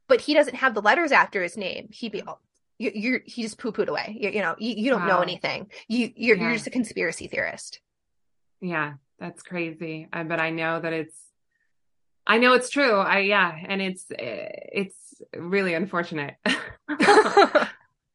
but 0.08 0.22
he 0.22 0.34
doesn't 0.34 0.56
have 0.56 0.74
the 0.74 0.82
letters 0.82 1.12
after 1.12 1.42
his 1.42 1.56
name, 1.56 1.88
he'd 1.92 2.12
be, 2.12 2.22
oh, 2.26 2.38
you, 2.78 2.90
you're, 2.94 3.20
he 3.24 3.42
just 3.42 3.58
poo 3.58 3.70
pooed 3.70 3.88
away. 3.88 4.16
You, 4.18 4.30
you 4.30 4.40
know, 4.40 4.56
you, 4.58 4.74
you 4.74 4.90
don't 4.90 5.02
wow. 5.02 5.18
know 5.18 5.20
anything. 5.20 5.70
You, 5.86 6.10
you're, 6.16 6.36
yeah. 6.36 6.44
you're 6.44 6.52
just 6.54 6.66
a 6.66 6.70
conspiracy 6.70 7.28
theorist. 7.28 7.80
Yeah, 8.60 8.94
that's 9.20 9.42
crazy. 9.42 10.08
I, 10.12 10.24
but 10.24 10.40
I 10.40 10.50
know 10.50 10.80
that 10.80 10.92
it's, 10.92 11.16
I 12.26 12.38
know 12.38 12.54
it's 12.54 12.70
true. 12.70 12.96
I, 12.98 13.20
yeah. 13.20 13.52
And 13.68 13.80
it's, 13.80 14.04
eh, 14.10 14.48
it's 14.72 15.22
really 15.32 15.74
unfortunate. 15.74 16.34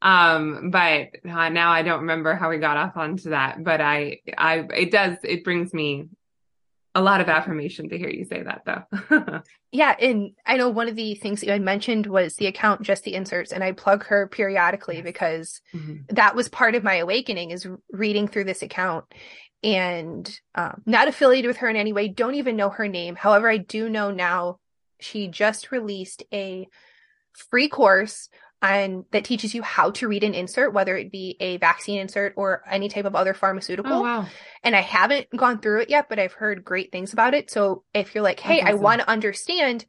um 0.06 0.70
but 0.70 1.08
uh, 1.30 1.50
now 1.50 1.72
i 1.72 1.82
don't 1.82 2.02
remember 2.02 2.36
how 2.36 2.50
we 2.50 2.60
got 2.60 2.78
off 2.78 2.96
onto 2.96 3.32
that 3.32 3.64
but 3.64 3.82
i 3.82 4.20
i 4.38 4.66
it 4.76 4.92
does 4.92 5.18
it 5.24 5.44
brings 5.44 5.74
me 5.74 6.08
a 6.94 7.02
lot 7.02 7.20
of 7.20 7.28
affirmation 7.28 7.90
to 7.90 7.98
hear 7.98 8.10
you 8.10 8.24
say 8.24 8.42
that 8.42 8.62
though. 8.66 9.42
Yeah 9.72 9.94
and 10.00 10.32
i 10.46 10.56
know 10.56 10.70
one 10.70 10.88
of 10.88 10.96
the 10.96 11.16
things 11.16 11.42
that 11.42 11.48
you 11.48 11.52
had 11.52 11.62
mentioned 11.62 12.06
was 12.06 12.36
the 12.36 12.46
account 12.46 12.84
just 12.84 13.04
the 13.04 13.16
inserts 13.16 13.52
and 13.52 13.62
i 13.62 13.74
plug 13.74 14.06
her 14.06 14.28
periodically 14.28 15.02
because 15.02 15.60
mm-hmm. 15.74 15.96
that 16.16 16.36
was 16.36 16.48
part 16.48 16.76
of 16.76 16.84
my 16.84 16.96
awakening 16.96 17.52
is 17.52 17.68
reading 17.92 18.30
through 18.30 18.46
this 18.46 18.62
account 18.62 19.06
and 19.64 20.40
um, 20.54 20.82
not 20.86 21.08
affiliated 21.10 21.50
with 21.50 21.58
her 21.58 21.68
in 21.68 21.76
any 21.76 21.92
way 21.92 22.08
don't 22.08 22.36
even 22.36 22.56
know 22.56 22.70
her 22.70 22.88
name. 22.88 23.16
However 23.16 23.50
i 23.50 23.58
do 23.58 23.90
know 23.90 24.12
now 24.12 24.60
she 25.02 25.28
just 25.28 25.72
released 25.72 26.24
a 26.32 26.68
free 27.34 27.68
course 27.68 28.30
and 28.62 29.06
that 29.12 29.26
teaches 29.26 29.54
you 29.54 29.62
how 29.62 29.92
to 29.92 30.08
read 30.08 30.24
an 30.24 30.34
insert, 30.34 30.74
whether 30.74 30.98
it 30.98 31.12
be 31.12 31.38
a 31.40 31.58
vaccine 31.58 32.00
insert 32.00 32.34
or 32.36 32.64
any 32.70 32.90
type 32.90 33.06
of 33.06 33.16
other 33.16 33.34
pharmaceutical. 33.34 33.94
Oh, 33.94 34.02
wow. 34.02 34.26
And 34.64 34.76
I 34.76 34.82
haven't 34.82 35.28
gone 35.36 35.60
through 35.60 35.82
it 35.82 35.90
yet, 35.90 36.10
but 36.10 36.20
I've 36.20 36.34
heard 36.34 36.64
great 36.64 36.92
things 36.92 37.14
about 37.14 37.34
it. 37.34 37.52
So 37.52 37.84
if 37.94 38.16
you're 38.16 38.24
like, 38.24 38.40
hey, 38.40 38.62
I 38.62 38.74
want 38.74 39.02
to 39.02 39.10
understand, 39.10 39.86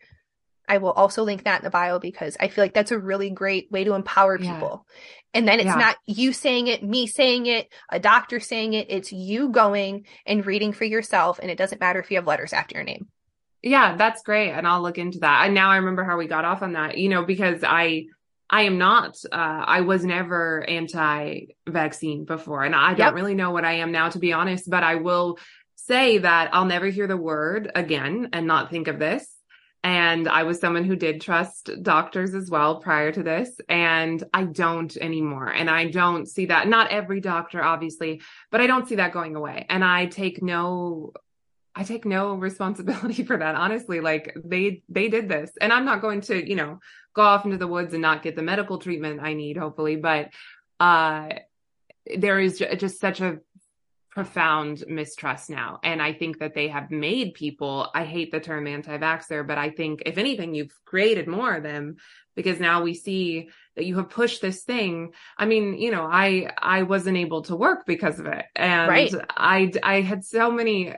I 0.68 0.78
will 0.78 0.90
also 0.90 1.22
link 1.22 1.44
that 1.44 1.60
in 1.60 1.64
the 1.64 1.70
bio 1.70 1.98
because 1.98 2.36
I 2.38 2.48
feel 2.48 2.64
like 2.64 2.74
that's 2.74 2.90
a 2.90 2.98
really 2.98 3.30
great 3.30 3.70
way 3.70 3.84
to 3.84 3.94
empower 3.94 4.36
people. 4.36 4.84
Yeah. 4.86 5.02
And 5.34 5.48
then 5.48 5.60
it's 5.60 5.66
yeah. 5.66 5.74
not 5.76 5.96
you 6.06 6.32
saying 6.32 6.66
it, 6.66 6.82
me 6.82 7.06
saying 7.06 7.46
it, 7.46 7.68
a 7.90 8.00
doctor 8.00 8.40
saying 8.40 8.74
it. 8.74 8.88
It's 8.90 9.12
you 9.12 9.50
going 9.50 10.06
and 10.26 10.44
reading 10.44 10.72
for 10.72 10.84
yourself. 10.84 11.38
And 11.40 11.50
it 11.50 11.58
doesn't 11.58 11.80
matter 11.80 12.00
if 12.00 12.10
you 12.10 12.16
have 12.16 12.26
letters 12.26 12.52
after 12.52 12.74
your 12.74 12.84
name. 12.84 13.08
Yeah, 13.62 13.96
that's 13.96 14.22
great. 14.22 14.50
And 14.52 14.66
I'll 14.66 14.82
look 14.82 14.98
into 14.98 15.20
that. 15.20 15.44
And 15.46 15.54
now 15.54 15.70
I 15.70 15.76
remember 15.76 16.04
how 16.04 16.16
we 16.16 16.26
got 16.26 16.44
off 16.44 16.62
on 16.62 16.74
that, 16.74 16.98
you 16.98 17.08
know, 17.08 17.24
because 17.24 17.64
I, 17.64 18.06
I 18.48 18.62
am 18.62 18.78
not. 18.78 19.16
Uh, 19.30 19.64
I 19.66 19.80
was 19.80 20.04
never 20.04 20.64
anti-vaccine 20.68 22.24
before, 22.24 22.64
and 22.64 22.74
I 22.74 22.94
don't 22.94 23.14
really 23.14 23.34
know 23.34 23.50
what 23.50 23.64
I 23.64 23.74
am 23.74 23.92
now, 23.92 24.08
to 24.10 24.18
be 24.18 24.32
honest. 24.32 24.70
But 24.70 24.84
I 24.84 24.96
will 24.96 25.38
say 25.74 26.18
that 26.18 26.50
I'll 26.52 26.64
never 26.64 26.86
hear 26.86 27.06
the 27.06 27.16
word 27.16 27.70
again 27.74 28.30
and 28.32 28.46
not 28.46 28.70
think 28.70 28.88
of 28.88 28.98
this. 28.98 29.32
And 29.82 30.28
I 30.28 30.42
was 30.42 30.58
someone 30.58 30.82
who 30.82 30.96
did 30.96 31.20
trust 31.20 31.70
doctors 31.82 32.34
as 32.34 32.50
well 32.50 32.80
prior 32.80 33.12
to 33.12 33.22
this, 33.22 33.50
and 33.68 34.22
I 34.34 34.44
don't 34.44 34.96
anymore. 34.96 35.48
And 35.48 35.70
I 35.70 35.90
don't 35.90 36.26
see 36.26 36.46
that. 36.46 36.66
Not 36.66 36.90
every 36.90 37.20
doctor, 37.20 37.62
obviously, 37.62 38.20
but 38.50 38.60
I 38.60 38.66
don't 38.66 38.88
see 38.88 38.96
that 38.96 39.12
going 39.12 39.36
away. 39.36 39.66
And 39.68 39.84
I 39.84 40.06
take 40.06 40.42
no 40.42 41.12
I 41.76 41.84
take 41.84 42.06
no 42.06 42.34
responsibility 42.34 43.22
for 43.28 43.36
that. 43.36 43.54
Honestly, 43.54 44.00
like 44.00 44.34
they 44.42 44.82
they 44.88 45.08
did 45.08 45.28
this, 45.28 45.52
and 45.60 45.72
I'm 45.72 45.84
not 45.84 46.00
going 46.00 46.22
to, 46.22 46.48
you 46.48 46.56
know, 46.56 46.80
go 47.16 47.22
off 47.22 47.46
into 47.46 47.56
the 47.56 47.66
woods 47.66 47.94
and 47.94 48.02
not 48.02 48.22
get 48.22 48.36
the 48.36 48.42
medical 48.42 48.78
treatment 48.78 49.20
I 49.22 49.32
need, 49.32 49.56
hopefully. 49.56 49.96
But 49.96 50.30
uh, 50.78 51.30
there 52.16 52.38
is 52.38 52.58
just 52.58 53.00
such 53.00 53.20
a 53.20 53.38
profound 54.10 54.84
mistrust 54.86 55.50
now. 55.50 55.80
And 55.82 56.00
I 56.00 56.12
think 56.12 56.38
that 56.38 56.54
they 56.54 56.68
have 56.68 56.90
made 56.90 57.34
people, 57.34 57.90
I 57.94 58.04
hate 58.04 58.30
the 58.30 58.40
term 58.40 58.66
anti 58.66 58.96
vaxxer, 58.98 59.46
but 59.46 59.58
I 59.58 59.70
think 59.70 60.02
if 60.06 60.18
anything, 60.18 60.54
you've 60.54 60.78
created 60.84 61.26
more 61.26 61.54
of 61.54 61.62
them 61.62 61.96
because 62.34 62.60
now 62.60 62.82
we 62.82 62.92
see 62.92 63.48
that 63.76 63.86
you 63.86 63.96
have 63.96 64.10
pushed 64.10 64.42
this 64.42 64.62
thing. 64.62 65.12
I 65.38 65.46
mean, 65.46 65.78
you 65.78 65.90
know, 65.90 66.04
I, 66.04 66.50
I 66.58 66.82
wasn't 66.82 67.16
able 67.16 67.42
to 67.42 67.56
work 67.56 67.86
because 67.86 68.18
of 68.18 68.26
it. 68.26 68.44
And 68.54 68.88
right. 68.88 69.14
I, 69.30 69.72
I 69.82 70.00
had 70.02 70.24
so 70.24 70.50
many 70.50 70.94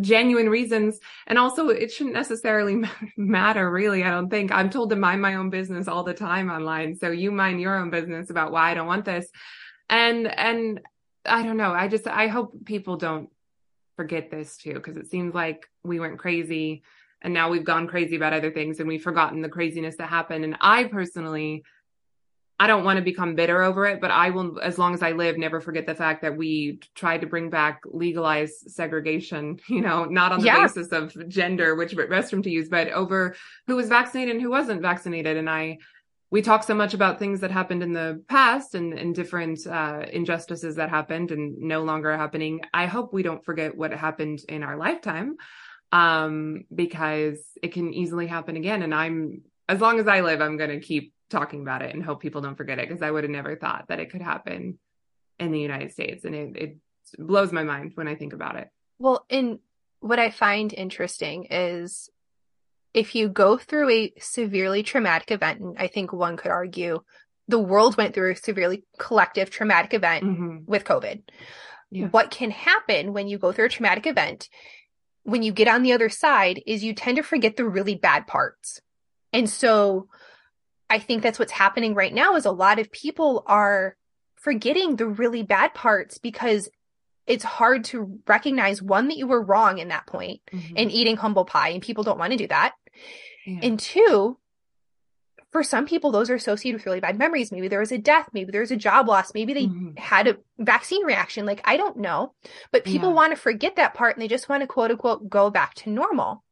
genuine 0.00 0.48
reasons. 0.48 0.98
And 1.26 1.38
also 1.38 1.68
it 1.68 1.92
shouldn't 1.92 2.14
necessarily 2.14 2.82
matter 3.16 3.70
really. 3.70 4.04
I 4.04 4.10
don't 4.10 4.30
think 4.30 4.52
I'm 4.52 4.70
told 4.70 4.90
to 4.90 4.96
mind 4.96 5.22
my 5.22 5.34
own 5.34 5.50
business 5.50 5.88
all 5.88 6.02
the 6.02 6.14
time 6.14 6.50
online. 6.50 6.96
So 6.96 7.10
you 7.10 7.30
mind 7.30 7.60
your 7.60 7.76
own 7.76 7.90
business 7.90 8.30
about 8.30 8.52
why 8.52 8.70
I 8.70 8.74
don't 8.74 8.86
want 8.86 9.04
this. 9.04 9.28
And, 9.88 10.26
and 10.26 10.80
I 11.24 11.42
don't 11.42 11.56
know. 11.56 11.72
I 11.72 11.88
just, 11.88 12.06
I 12.06 12.28
hope 12.28 12.64
people 12.64 12.96
don't 12.96 13.28
forget 13.96 14.30
this 14.30 14.56
too, 14.56 14.74
because 14.74 14.96
it 14.96 15.10
seems 15.10 15.34
like 15.34 15.68
we 15.82 16.00
went 16.00 16.18
crazy 16.18 16.82
and 17.22 17.34
now 17.34 17.50
we've 17.50 17.64
gone 17.64 17.86
crazy 17.86 18.16
about 18.16 18.32
other 18.32 18.50
things 18.50 18.80
and 18.80 18.88
we've 18.88 19.02
forgotten 19.02 19.42
the 19.42 19.48
craziness 19.48 19.96
that 19.96 20.08
happened. 20.08 20.44
And 20.44 20.56
I 20.60 20.84
personally, 20.84 21.64
I 22.60 22.66
don't 22.66 22.84
want 22.84 22.98
to 22.98 23.02
become 23.02 23.34
bitter 23.34 23.62
over 23.62 23.86
it, 23.86 24.02
but 24.02 24.10
I 24.10 24.28
will, 24.28 24.60
as 24.60 24.76
long 24.76 24.92
as 24.92 25.02
I 25.02 25.12
live, 25.12 25.38
never 25.38 25.62
forget 25.62 25.86
the 25.86 25.94
fact 25.94 26.20
that 26.20 26.36
we 26.36 26.78
tried 26.94 27.22
to 27.22 27.26
bring 27.26 27.48
back 27.48 27.80
legalized 27.86 28.70
segregation, 28.70 29.58
you 29.68 29.80
know, 29.80 30.04
not 30.04 30.30
on 30.30 30.40
the 30.40 30.46
yeah. 30.46 30.66
basis 30.66 30.88
of 30.88 31.26
gender, 31.26 31.74
which 31.74 31.96
restroom 31.96 32.42
to 32.42 32.50
use, 32.50 32.68
but 32.68 32.88
over 32.88 33.34
who 33.66 33.76
was 33.76 33.88
vaccinated 33.88 34.34
and 34.34 34.42
who 34.42 34.50
wasn't 34.50 34.82
vaccinated. 34.82 35.38
And 35.38 35.48
I, 35.48 35.78
we 36.30 36.42
talk 36.42 36.62
so 36.62 36.74
much 36.74 36.92
about 36.92 37.18
things 37.18 37.40
that 37.40 37.50
happened 37.50 37.82
in 37.82 37.94
the 37.94 38.22
past 38.28 38.74
and, 38.74 38.92
and 38.92 39.14
different 39.14 39.66
uh, 39.66 40.04
injustices 40.12 40.76
that 40.76 40.90
happened 40.90 41.30
and 41.30 41.56
no 41.60 41.82
longer 41.82 42.14
happening. 42.14 42.60
I 42.74 42.84
hope 42.84 43.14
we 43.14 43.22
don't 43.22 43.42
forget 43.42 43.74
what 43.74 43.90
happened 43.90 44.40
in 44.50 44.62
our 44.62 44.76
lifetime 44.76 45.36
um, 45.92 46.64
because 46.74 47.38
it 47.62 47.72
can 47.72 47.94
easily 47.94 48.26
happen 48.26 48.56
again. 48.56 48.82
And 48.82 48.94
I'm, 48.94 49.44
as 49.66 49.80
long 49.80 49.98
as 49.98 50.06
I 50.06 50.20
live, 50.20 50.42
I'm 50.42 50.58
going 50.58 50.78
to 50.78 50.80
keep 50.80 51.14
talking 51.30 51.62
about 51.62 51.82
it 51.82 51.94
and 51.94 52.04
hope 52.04 52.20
people 52.20 52.40
don't 52.40 52.56
forget 52.56 52.78
it 52.78 52.88
because 52.88 53.02
I 53.02 53.10
would 53.10 53.24
have 53.24 53.30
never 53.30 53.56
thought 53.56 53.86
that 53.88 54.00
it 54.00 54.10
could 54.10 54.22
happen 54.22 54.78
in 55.38 55.52
the 55.52 55.60
United 55.60 55.92
States. 55.92 56.24
And 56.24 56.34
it, 56.34 56.56
it 56.56 56.76
blows 57.18 57.52
my 57.52 57.62
mind 57.62 57.92
when 57.94 58.08
I 58.08 58.14
think 58.14 58.32
about 58.32 58.56
it. 58.56 58.68
Well, 58.98 59.24
and 59.30 59.60
what 60.00 60.18
I 60.18 60.30
find 60.30 60.72
interesting 60.72 61.46
is 61.50 62.10
if 62.92 63.14
you 63.14 63.28
go 63.28 63.56
through 63.56 63.90
a 63.90 64.12
severely 64.18 64.82
traumatic 64.82 65.30
event, 65.30 65.60
and 65.60 65.76
I 65.78 65.86
think 65.86 66.12
one 66.12 66.36
could 66.36 66.50
argue 66.50 67.02
the 67.48 67.58
world 67.58 67.96
went 67.96 68.14
through 68.14 68.32
a 68.32 68.36
severely 68.36 68.84
collective 68.98 69.50
traumatic 69.50 69.94
event 69.94 70.24
mm-hmm. 70.24 70.58
with 70.66 70.84
COVID. 70.84 71.22
Yeah. 71.90 72.08
What 72.08 72.30
can 72.30 72.50
happen 72.50 73.12
when 73.12 73.26
you 73.26 73.38
go 73.38 73.52
through 73.52 73.66
a 73.66 73.70
traumatic 73.70 74.06
event 74.06 74.48
when 75.22 75.42
you 75.42 75.52
get 75.52 75.68
on 75.68 75.82
the 75.82 75.92
other 75.92 76.08
side 76.08 76.62
is 76.66 76.84
you 76.84 76.94
tend 76.94 77.16
to 77.16 77.22
forget 77.22 77.56
the 77.56 77.64
really 77.64 77.94
bad 77.94 78.26
parts. 78.26 78.80
And 79.32 79.48
so 79.48 80.08
I 80.90 80.98
think 80.98 81.22
that's 81.22 81.38
what's 81.38 81.52
happening 81.52 81.94
right 81.94 82.12
now 82.12 82.34
is 82.34 82.44
a 82.44 82.50
lot 82.50 82.80
of 82.80 82.90
people 82.90 83.44
are 83.46 83.96
forgetting 84.34 84.96
the 84.96 85.06
really 85.06 85.42
bad 85.42 85.72
parts 85.72 86.18
because 86.18 86.68
it's 87.26 87.44
hard 87.44 87.84
to 87.84 88.20
recognize 88.26 88.82
one 88.82 89.06
that 89.08 89.16
you 89.16 89.28
were 89.28 89.40
wrong 89.40 89.78
in 89.78 89.88
that 89.88 90.06
point 90.06 90.40
mm-hmm. 90.52 90.74
and 90.76 90.90
eating 90.90 91.16
humble 91.16 91.44
pie 91.44 91.68
and 91.68 91.82
people 91.82 92.02
don't 92.02 92.18
want 92.18 92.32
to 92.32 92.36
do 92.36 92.48
that. 92.48 92.74
Yeah. 93.46 93.60
And 93.62 93.78
two, 93.78 94.36
for 95.52 95.62
some 95.62 95.86
people, 95.86 96.10
those 96.10 96.28
are 96.28 96.34
associated 96.34 96.78
with 96.78 96.86
really 96.86 97.00
bad 97.00 97.18
memories. 97.18 97.52
Maybe 97.52 97.68
there 97.68 97.80
was 97.80 97.92
a 97.92 97.98
death. 97.98 98.28
Maybe 98.32 98.50
there 98.50 98.60
was 98.60 98.70
a 98.72 98.76
job 98.76 99.06
loss. 99.06 99.32
Maybe 99.32 99.54
they 99.54 99.66
mm-hmm. 99.66 99.96
had 99.96 100.26
a 100.26 100.38
vaccine 100.58 101.04
reaction. 101.04 101.46
Like, 101.46 101.60
I 101.64 101.76
don't 101.76 101.98
know. 101.98 102.34
But 102.72 102.84
people 102.84 103.10
yeah. 103.10 103.14
want 103.14 103.32
to 103.32 103.40
forget 103.40 103.76
that 103.76 103.94
part 103.94 104.16
and 104.16 104.22
they 104.22 104.28
just 104.28 104.48
want 104.48 104.62
to 104.62 104.66
quote 104.66 104.90
unquote 104.90 105.28
go 105.28 105.50
back 105.50 105.74
to 105.74 105.90
normal. 105.90 106.42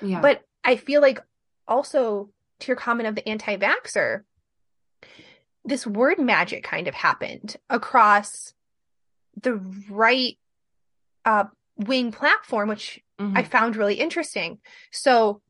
Yeah. 0.00 0.20
But 0.20 0.42
I 0.64 0.76
feel 0.76 1.02
like 1.02 1.20
also 1.68 2.30
to 2.62 2.68
your 2.68 2.76
comment 2.76 3.08
of 3.08 3.14
the 3.14 3.28
anti 3.28 3.56
vaxxer, 3.56 4.22
this 5.64 5.86
word 5.86 6.18
magic 6.18 6.64
kind 6.64 6.88
of 6.88 6.94
happened 6.94 7.56
across 7.70 8.54
the 9.40 9.54
right 9.90 10.36
uh, 11.24 11.44
wing 11.76 12.12
platform, 12.12 12.68
which 12.68 13.00
mm-hmm. 13.20 13.36
I 13.36 13.42
found 13.42 13.76
really 13.76 13.94
interesting. 13.94 14.58
So 14.90 15.40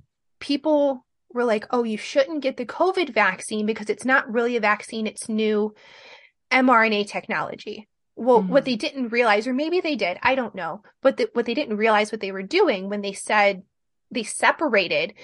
people 0.40 1.06
were 1.32 1.44
like, 1.44 1.66
oh, 1.70 1.84
you 1.84 1.96
shouldn't 1.96 2.42
get 2.42 2.56
the 2.56 2.66
COVID 2.66 3.14
vaccine 3.14 3.64
because 3.64 3.88
it's 3.88 4.04
not 4.04 4.30
really 4.30 4.56
a 4.56 4.60
vaccine, 4.60 5.06
it's 5.06 5.28
new 5.28 5.74
mRNA 6.50 7.08
technology. 7.08 7.88
Well, 8.14 8.40
mm-hmm. 8.42 8.52
what 8.52 8.66
they 8.66 8.76
didn't 8.76 9.08
realize, 9.08 9.46
or 9.46 9.54
maybe 9.54 9.80
they 9.80 9.96
did, 9.96 10.18
I 10.22 10.34
don't 10.34 10.54
know, 10.54 10.82
but 11.00 11.16
the, 11.16 11.30
what 11.32 11.46
they 11.46 11.54
didn't 11.54 11.78
realize 11.78 12.12
what 12.12 12.20
they 12.20 12.32
were 12.32 12.42
doing 12.42 12.90
when 12.90 13.00
they 13.00 13.14
said 13.14 13.62
they 14.10 14.22
separated 14.22 15.14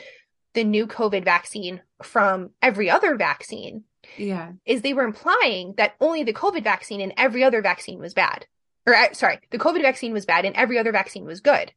the 0.58 0.64
new 0.64 0.88
COVID 0.88 1.24
vaccine 1.24 1.82
from 2.02 2.50
every 2.60 2.90
other 2.90 3.14
vaccine. 3.14 3.84
Yeah. 4.16 4.52
Is 4.66 4.82
they 4.82 4.92
were 4.92 5.04
implying 5.04 5.74
that 5.76 5.94
only 6.00 6.24
the 6.24 6.32
COVID 6.32 6.64
vaccine 6.64 7.00
and 7.00 7.14
every 7.16 7.44
other 7.44 7.62
vaccine 7.62 8.00
was 8.00 8.12
bad. 8.12 8.46
Or 8.84 8.92
uh, 8.92 9.12
sorry, 9.12 9.38
the 9.50 9.58
COVID 9.58 9.82
vaccine 9.82 10.12
was 10.12 10.26
bad 10.26 10.44
and 10.44 10.56
every 10.56 10.76
other 10.76 10.90
vaccine 10.90 11.24
was 11.24 11.40
good. 11.40 11.72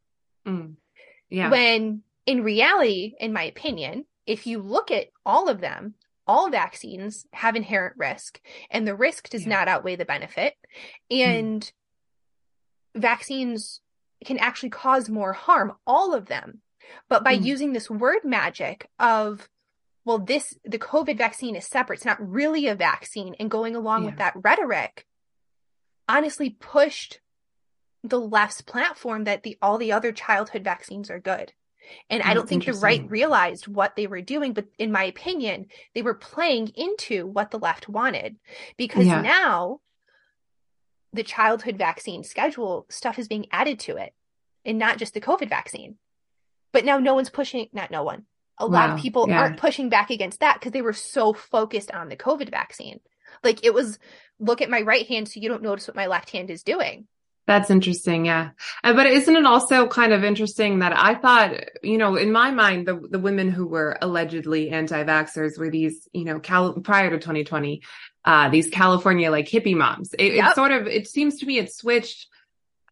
Mm. 0.47 0.77
Yeah. 1.29 1.51
When 1.51 2.01
in 2.25 2.43
reality, 2.43 3.13
in 3.19 3.33
my 3.33 3.43
opinion, 3.43 4.05
if 4.25 4.47
you 4.47 4.59
look 4.59 4.89
at 4.89 5.09
all 5.27 5.47
of 5.47 5.61
them, 5.61 5.93
all 6.25 6.49
vaccines 6.49 7.27
have 7.33 7.55
inherent 7.55 7.97
risk, 7.97 8.39
all 8.39 8.47
vaccines 8.47 8.47
have 8.47 8.49
inherent 8.49 8.63
risk, 8.65 8.71
and 8.71 8.87
the 8.87 8.95
risk 8.95 9.29
does 9.29 9.43
yeah. 9.43 9.49
not 9.49 9.67
outweigh 9.67 9.95
the 9.95 10.05
benefit. 10.05 10.55
And 11.11 11.61
mm. 11.61 13.01
vaccines 13.01 13.81
can 14.25 14.39
actually 14.39 14.69
cause 14.71 15.07
more 15.07 15.33
harm, 15.33 15.73
all 15.85 16.15
of 16.15 16.25
them. 16.25 16.61
But 17.09 17.23
by 17.23 17.37
mm. 17.37 17.45
using 17.45 17.73
this 17.73 17.89
word 17.89 18.19
magic 18.23 18.87
of, 18.99 19.49
well, 20.05 20.19
this, 20.19 20.57
the 20.65 20.79
COVID 20.79 21.17
vaccine 21.17 21.55
is 21.55 21.65
separate, 21.65 21.97
it's 21.97 22.05
not 22.05 22.17
really 22.19 22.67
a 22.67 22.75
vaccine, 22.75 23.35
and 23.39 23.51
going 23.51 23.75
along 23.75 24.03
yeah. 24.03 24.09
with 24.09 24.17
that 24.17 24.33
rhetoric, 24.35 25.05
honestly 26.07 26.49
pushed 26.49 27.19
the 28.03 28.19
left's 28.19 28.61
platform 28.61 29.25
that 29.25 29.43
the 29.43 29.57
all 29.61 29.77
the 29.77 29.91
other 29.91 30.11
childhood 30.11 30.63
vaccines 30.63 31.09
are 31.09 31.19
good. 31.19 31.53
And 32.09 32.21
I 32.21 32.33
don't 32.33 32.47
think 32.47 32.65
the 32.65 32.73
right 32.73 33.09
realized 33.09 33.67
what 33.67 33.95
they 33.95 34.07
were 34.07 34.21
doing, 34.21 34.53
but 34.53 34.67
in 34.77 34.91
my 34.91 35.03
opinion, 35.03 35.67
they 35.93 36.01
were 36.01 36.13
playing 36.13 36.69
into 36.75 37.25
what 37.25 37.51
the 37.51 37.59
left 37.59 37.89
wanted 37.89 38.37
because 38.77 39.07
yeah. 39.07 39.21
now 39.21 39.81
the 41.11 41.23
childhood 41.23 41.77
vaccine 41.77 42.23
schedule 42.23 42.85
stuff 42.89 43.19
is 43.19 43.27
being 43.27 43.47
added 43.51 43.79
to 43.79 43.97
it 43.97 44.13
and 44.63 44.77
not 44.77 44.97
just 44.97 45.13
the 45.13 45.21
COVID 45.21 45.49
vaccine. 45.49 45.95
But 46.71 46.85
now 46.85 46.99
no 46.99 47.13
one's 47.13 47.29
pushing, 47.29 47.67
not 47.73 47.91
no 47.91 48.03
one. 48.03 48.25
A 48.57 48.67
wow. 48.67 48.71
lot 48.71 48.89
of 48.91 48.99
people 48.99 49.27
yeah. 49.27 49.39
aren't 49.39 49.57
pushing 49.57 49.89
back 49.89 50.09
against 50.09 50.39
that 50.41 50.59
because 50.59 50.71
they 50.71 50.81
were 50.81 50.93
so 50.93 51.33
focused 51.33 51.91
on 51.91 52.09
the 52.09 52.15
COVID 52.15 52.49
vaccine. 52.49 52.99
Like 53.43 53.65
it 53.65 53.73
was 53.73 53.97
look 54.39 54.61
at 54.61 54.69
my 54.69 54.81
right 54.81 55.07
hand 55.07 55.27
so 55.27 55.39
you 55.39 55.49
don't 55.49 55.63
notice 55.63 55.87
what 55.87 55.95
my 55.95 56.07
left 56.07 56.29
hand 56.29 56.49
is 56.49 56.63
doing. 56.63 57.07
That's 57.47 57.69
interesting. 57.69 58.25
Yeah. 58.25 58.51
But 58.83 59.07
isn't 59.07 59.35
it 59.35 59.45
also 59.45 59.87
kind 59.87 60.13
of 60.13 60.23
interesting 60.23 60.79
that 60.79 60.93
I 60.95 61.15
thought, 61.15 61.53
you 61.83 61.97
know, 61.97 62.15
in 62.15 62.31
my 62.31 62.51
mind, 62.51 62.87
the, 62.87 62.95
the 62.95 63.19
women 63.19 63.49
who 63.49 63.67
were 63.67 63.97
allegedly 64.01 64.69
anti-vaxxers 64.69 65.57
were 65.57 65.69
these, 65.69 66.07
you 66.13 66.23
know, 66.23 66.39
Cal- 66.39 66.79
prior 66.79 67.09
to 67.09 67.17
2020, 67.17 67.81
uh, 68.23 68.49
these 68.49 68.69
California 68.69 69.31
like 69.31 69.47
hippie 69.47 69.75
moms. 69.75 70.13
It, 70.17 70.35
yep. 70.35 70.51
it 70.51 70.55
sort 70.55 70.71
of, 70.71 70.87
it 70.87 71.07
seems 71.07 71.39
to 71.39 71.45
me 71.45 71.57
it 71.57 71.73
switched 71.73 72.27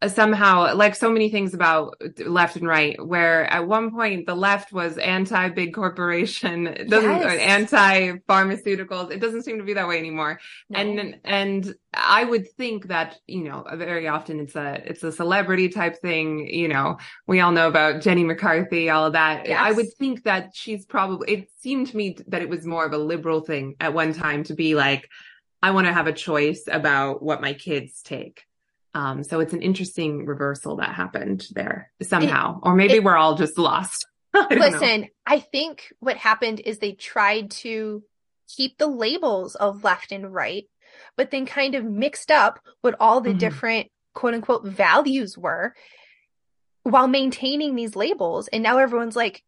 somehow 0.08 0.74
like 0.76 0.96
so 0.96 1.12
many 1.12 1.30
things 1.30 1.54
about 1.54 2.02
left 2.26 2.56
and 2.56 2.66
right 2.66 3.06
where 3.06 3.46
at 3.52 3.68
one 3.68 3.92
point 3.92 4.26
the 4.26 4.36
left 4.36 4.72
was 4.72 4.98
anti 4.98 5.50
big 5.50 5.74
corporation 5.74 6.68
uh, 6.68 6.74
yes. 6.88 7.40
anti 7.42 8.12
pharmaceuticals 8.30 9.12
it 9.12 9.20
doesn't 9.20 9.44
seem 9.44 9.58
to 9.58 9.64
be 9.64 9.74
that 9.74 9.88
way 9.88 10.00
anymore 10.00 10.40
no. 10.70 10.80
and 10.80 11.18
and 11.26 11.76
i 11.94 12.24
would 12.24 12.50
think 12.54 12.88
that 12.88 13.18
you 13.28 13.44
know 13.44 13.66
very 13.74 14.08
often 14.08 14.40
it's 14.40 14.56
a 14.56 14.82
it's 14.86 15.04
a 15.04 15.12
celebrity 15.12 15.68
type 15.68 15.98
thing 15.98 16.48
you 16.48 16.70
know 16.70 16.98
we 17.28 17.42
all 17.42 17.52
know 17.52 17.68
about 17.68 18.02
jenny 18.02 18.24
mccarthy 18.24 18.90
all 18.90 19.06
of 19.06 19.14
that 19.14 19.48
yes. 19.48 19.60
i 19.62 19.72
would 19.72 19.92
think 19.98 20.24
that 20.24 20.52
she's 20.54 20.86
probably 20.86 21.30
it 21.30 21.50
seemed 21.58 21.88
to 21.88 21.98
me 21.98 22.16
that 22.28 22.42
it 22.42 22.48
was 22.48 22.66
more 22.66 22.86
of 22.86 22.94
a 22.94 22.98
liberal 22.98 23.42
thing 23.42 23.76
at 23.82 23.94
one 23.94 24.14
time 24.14 24.44
to 24.46 24.54
be 24.54 24.76
like 24.76 25.10
i 25.62 25.72
want 25.72 25.88
to 25.88 25.94
have 25.94 26.08
a 26.08 26.14
choice 26.14 26.64
about 26.72 27.22
what 27.22 27.42
my 27.42 27.52
kids 27.52 28.02
take 28.02 28.46
um, 28.94 29.24
so 29.24 29.40
it's 29.40 29.54
an 29.54 29.62
interesting 29.62 30.26
reversal 30.26 30.78
that 30.78 30.94
happened 30.94 31.46
there 31.52 31.92
somehow, 32.02 32.58
it, 32.58 32.62
or 32.64 32.76
maybe 32.76 32.96
it, 32.96 33.04
we're 33.04 33.18
all 33.18 33.36
just 33.36 33.58
lost. 33.58 34.06
I 34.34 34.48
listen, 34.50 35.02
know. 35.02 35.08
I 35.26 35.40
think 35.40 35.94
what 36.00 36.18
happened 36.18 36.60
is 36.60 36.80
they 36.80 36.94
tried 36.94 37.52
to 37.52 38.04
keep 38.56 38.78
the 38.78 38.88
labels 38.88 39.56
of 39.56 39.84
left 39.84 40.12
and 40.12 40.34
right, 40.34 40.66
but 41.18 41.32
then 41.32 41.46
kind 41.46 41.76
of 41.76 41.86
mixed 41.86 42.32
up 42.32 42.60
what 42.82 42.96
all 43.00 43.22
the 43.22 43.30
mm-hmm. 43.30 43.40
different 43.40 43.88
quote 44.14 44.34
unquote 44.34 44.66
values 44.66 45.38
were 45.38 45.74
while 46.84 47.08
maintaining 47.08 47.76
these 47.76 47.96
labels. 47.96 48.48
And 48.48 48.64
now 48.64 48.80
everyone's 48.80 49.16
like, 49.16 49.44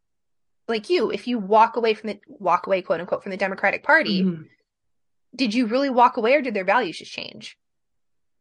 like 0.67 0.89
you, 0.89 1.11
if 1.11 1.27
you 1.27 1.39
walk 1.39 1.75
away 1.75 1.95
from 1.95 2.09
the 2.09 2.19
walk 2.27 2.67
away, 2.67 2.83
quote 2.83 2.99
unquote, 2.99 3.23
from 3.23 3.31
the 3.31 3.37
Democratic 3.37 3.83
Party, 3.83 4.23
mm-hmm. 4.23 4.43
did 5.35 5.53
you 5.53 5.65
really 5.65 5.89
walk 5.89 6.17
away 6.17 6.35
or 6.35 6.41
did 6.41 6.53
their 6.53 6.63
values 6.63 6.99
just 6.99 7.11
change? 7.11 7.57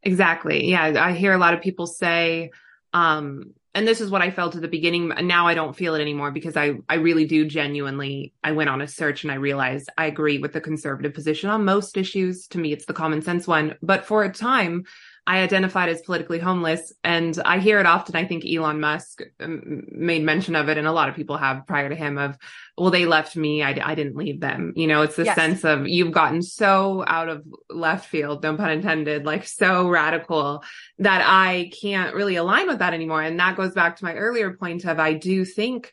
Exactly. 0.03 0.69
Yeah. 0.69 1.03
I 1.03 1.13
hear 1.13 1.33
a 1.33 1.37
lot 1.37 1.53
of 1.53 1.61
people 1.61 1.87
say, 1.87 2.51
um, 2.93 3.53
and 3.73 3.87
this 3.87 4.01
is 4.01 4.09
what 4.09 4.21
I 4.21 4.31
felt 4.31 4.55
at 4.55 4.61
the 4.61 4.67
beginning. 4.67 5.09
Now 5.21 5.47
I 5.47 5.53
don't 5.53 5.75
feel 5.75 5.95
it 5.95 6.01
anymore 6.01 6.31
because 6.31 6.57
I, 6.57 6.73
I 6.89 6.95
really 6.95 7.25
do 7.25 7.45
genuinely. 7.45 8.33
I 8.43 8.51
went 8.51 8.69
on 8.69 8.81
a 8.81 8.87
search 8.87 9.23
and 9.23 9.31
I 9.31 9.35
realized 9.35 9.89
I 9.97 10.07
agree 10.07 10.39
with 10.39 10.51
the 10.51 10.59
conservative 10.59 11.13
position 11.13 11.49
on 11.49 11.63
most 11.63 11.95
issues. 11.95 12.47
To 12.47 12.57
me, 12.57 12.73
it's 12.73 12.85
the 12.85 12.93
common 12.93 13.21
sense 13.21 13.47
one. 13.47 13.75
But 13.81 14.05
for 14.05 14.23
a 14.23 14.33
time, 14.33 14.83
I 15.27 15.41
identified 15.41 15.89
as 15.89 16.01
politically 16.01 16.39
homeless. 16.39 16.91
And 17.03 17.39
I 17.45 17.59
hear 17.59 17.79
it 17.79 17.85
often. 17.85 18.15
I 18.15 18.25
think 18.25 18.43
Elon 18.43 18.79
Musk 18.79 19.21
um, 19.39 19.83
made 19.91 20.23
mention 20.23 20.55
of 20.55 20.67
it, 20.67 20.77
and 20.77 20.87
a 20.87 20.91
lot 20.91 21.09
of 21.09 21.15
people 21.15 21.37
have 21.37 21.67
prior 21.67 21.89
to 21.89 21.95
him 21.95 22.17
of, 22.17 22.37
well, 22.75 22.89
they 22.89 23.05
left 23.05 23.35
me. 23.35 23.61
I, 23.61 23.77
I 23.83 23.93
didn't 23.93 24.15
leave 24.15 24.39
them. 24.39 24.73
You 24.75 24.87
know, 24.87 25.03
it's 25.03 25.15
the 25.15 25.25
yes. 25.25 25.35
sense 25.35 25.63
of 25.63 25.87
you've 25.87 26.11
gotten 26.11 26.41
so 26.41 27.03
out 27.07 27.29
of 27.29 27.45
left 27.69 28.09
field, 28.09 28.41
no 28.41 28.57
pun 28.57 28.71
intended, 28.71 29.25
like 29.25 29.45
so 29.45 29.87
radical 29.87 30.63
that 30.97 31.23
I 31.23 31.71
can't 31.79 32.15
really 32.15 32.35
align 32.35 32.67
with 32.67 32.79
that 32.79 32.95
anymore. 32.95 33.21
And 33.21 33.39
that 33.39 33.55
goes 33.55 33.73
back 33.73 33.97
to 33.97 34.05
my 34.05 34.15
earlier 34.15 34.53
point 34.53 34.85
of 34.85 34.99
I 34.99 35.13
do 35.13 35.45
think 35.45 35.91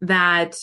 that 0.00 0.56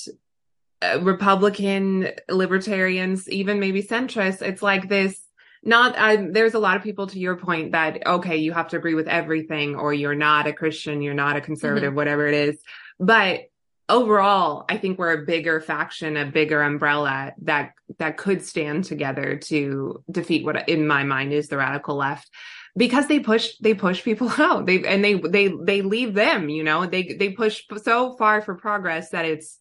uh, 0.82 0.99
Republican 1.01 2.10
libertarians, 2.30 3.30
even 3.30 3.62
maybe 3.62 3.82
centrists, 3.82 4.41
it's 4.41 4.62
like 4.62 4.89
this 4.89 5.23
not 5.66 5.97
I, 5.97 6.18
there's 6.18 6.53
a 6.53 6.59
lot 6.59 6.78
of 6.78 6.84
people 6.84 7.07
to 7.07 7.20
your 7.20 7.36
point 7.36 7.72
that 7.72 8.05
okay 8.05 8.38
you 8.38 8.51
have 8.53 8.70
to 8.70 8.78
agree 8.78 8.95
with 8.95 9.07
everything 9.07 9.76
or 9.76 9.93
you're 9.93 10.16
not 10.16 10.47
a 10.47 10.53
christian 10.53 11.01
you're 11.01 11.14
not 11.14 11.38
a 11.38 11.41
conservative 11.41 11.89
mm-hmm. 11.89 11.97
whatever 11.97 12.28
it 12.28 12.34
is. 12.34 12.59
But 12.99 13.49
overall 13.89 14.64
i 14.70 14.78
think 14.78 14.97
we're 14.97 15.22
a 15.22 15.26
bigger 15.26 15.59
faction 15.59 16.16
a 16.16 16.26
bigger 16.26 16.61
umbrella 16.61 17.34
that 17.41 17.74
that 17.99 18.18
could 18.18 18.43
stand 18.43 18.86
together 18.86 19.38
to 19.38 20.03
defeat 20.09 20.45
what 20.45 20.68
in 20.70 20.88
my 20.88 21.03
mind 21.03 21.34
is 21.34 21.47
the 21.47 21.57
radical 21.57 21.95
left. 21.95 22.30
Because 22.76 23.07
they 23.07 23.20
push 23.20 23.55
they 23.61 23.74
push 23.74 24.03
people 24.03 24.30
out. 24.38 24.66
They 24.66 24.84
and 24.84 25.03
they 25.03 25.16
they 25.16 25.47
they 25.47 25.82
leave 25.82 26.14
them 26.14 26.49
you 26.49 26.64
know? 26.64 26.86
They 26.86 27.03
they 27.03 27.30
push 27.30 27.64
so 27.82 28.16
far 28.18 28.41
for 28.41 28.55
progress 28.55 29.09
that 29.09 29.26
it's 29.26 29.59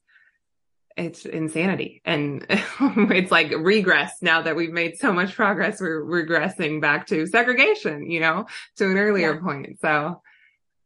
it's 0.96 1.24
insanity 1.24 2.02
and 2.04 2.46
it's 2.50 3.30
like 3.30 3.52
regress 3.56 4.22
now 4.22 4.42
that 4.42 4.56
we've 4.56 4.72
made 4.72 4.98
so 4.98 5.12
much 5.12 5.34
progress 5.34 5.80
we're 5.80 6.02
regressing 6.02 6.80
back 6.80 7.06
to 7.06 7.26
segregation 7.26 8.10
you 8.10 8.20
know 8.20 8.46
to 8.76 8.90
an 8.90 8.98
earlier 8.98 9.34
yeah. 9.34 9.40
point 9.40 9.80
so 9.80 10.22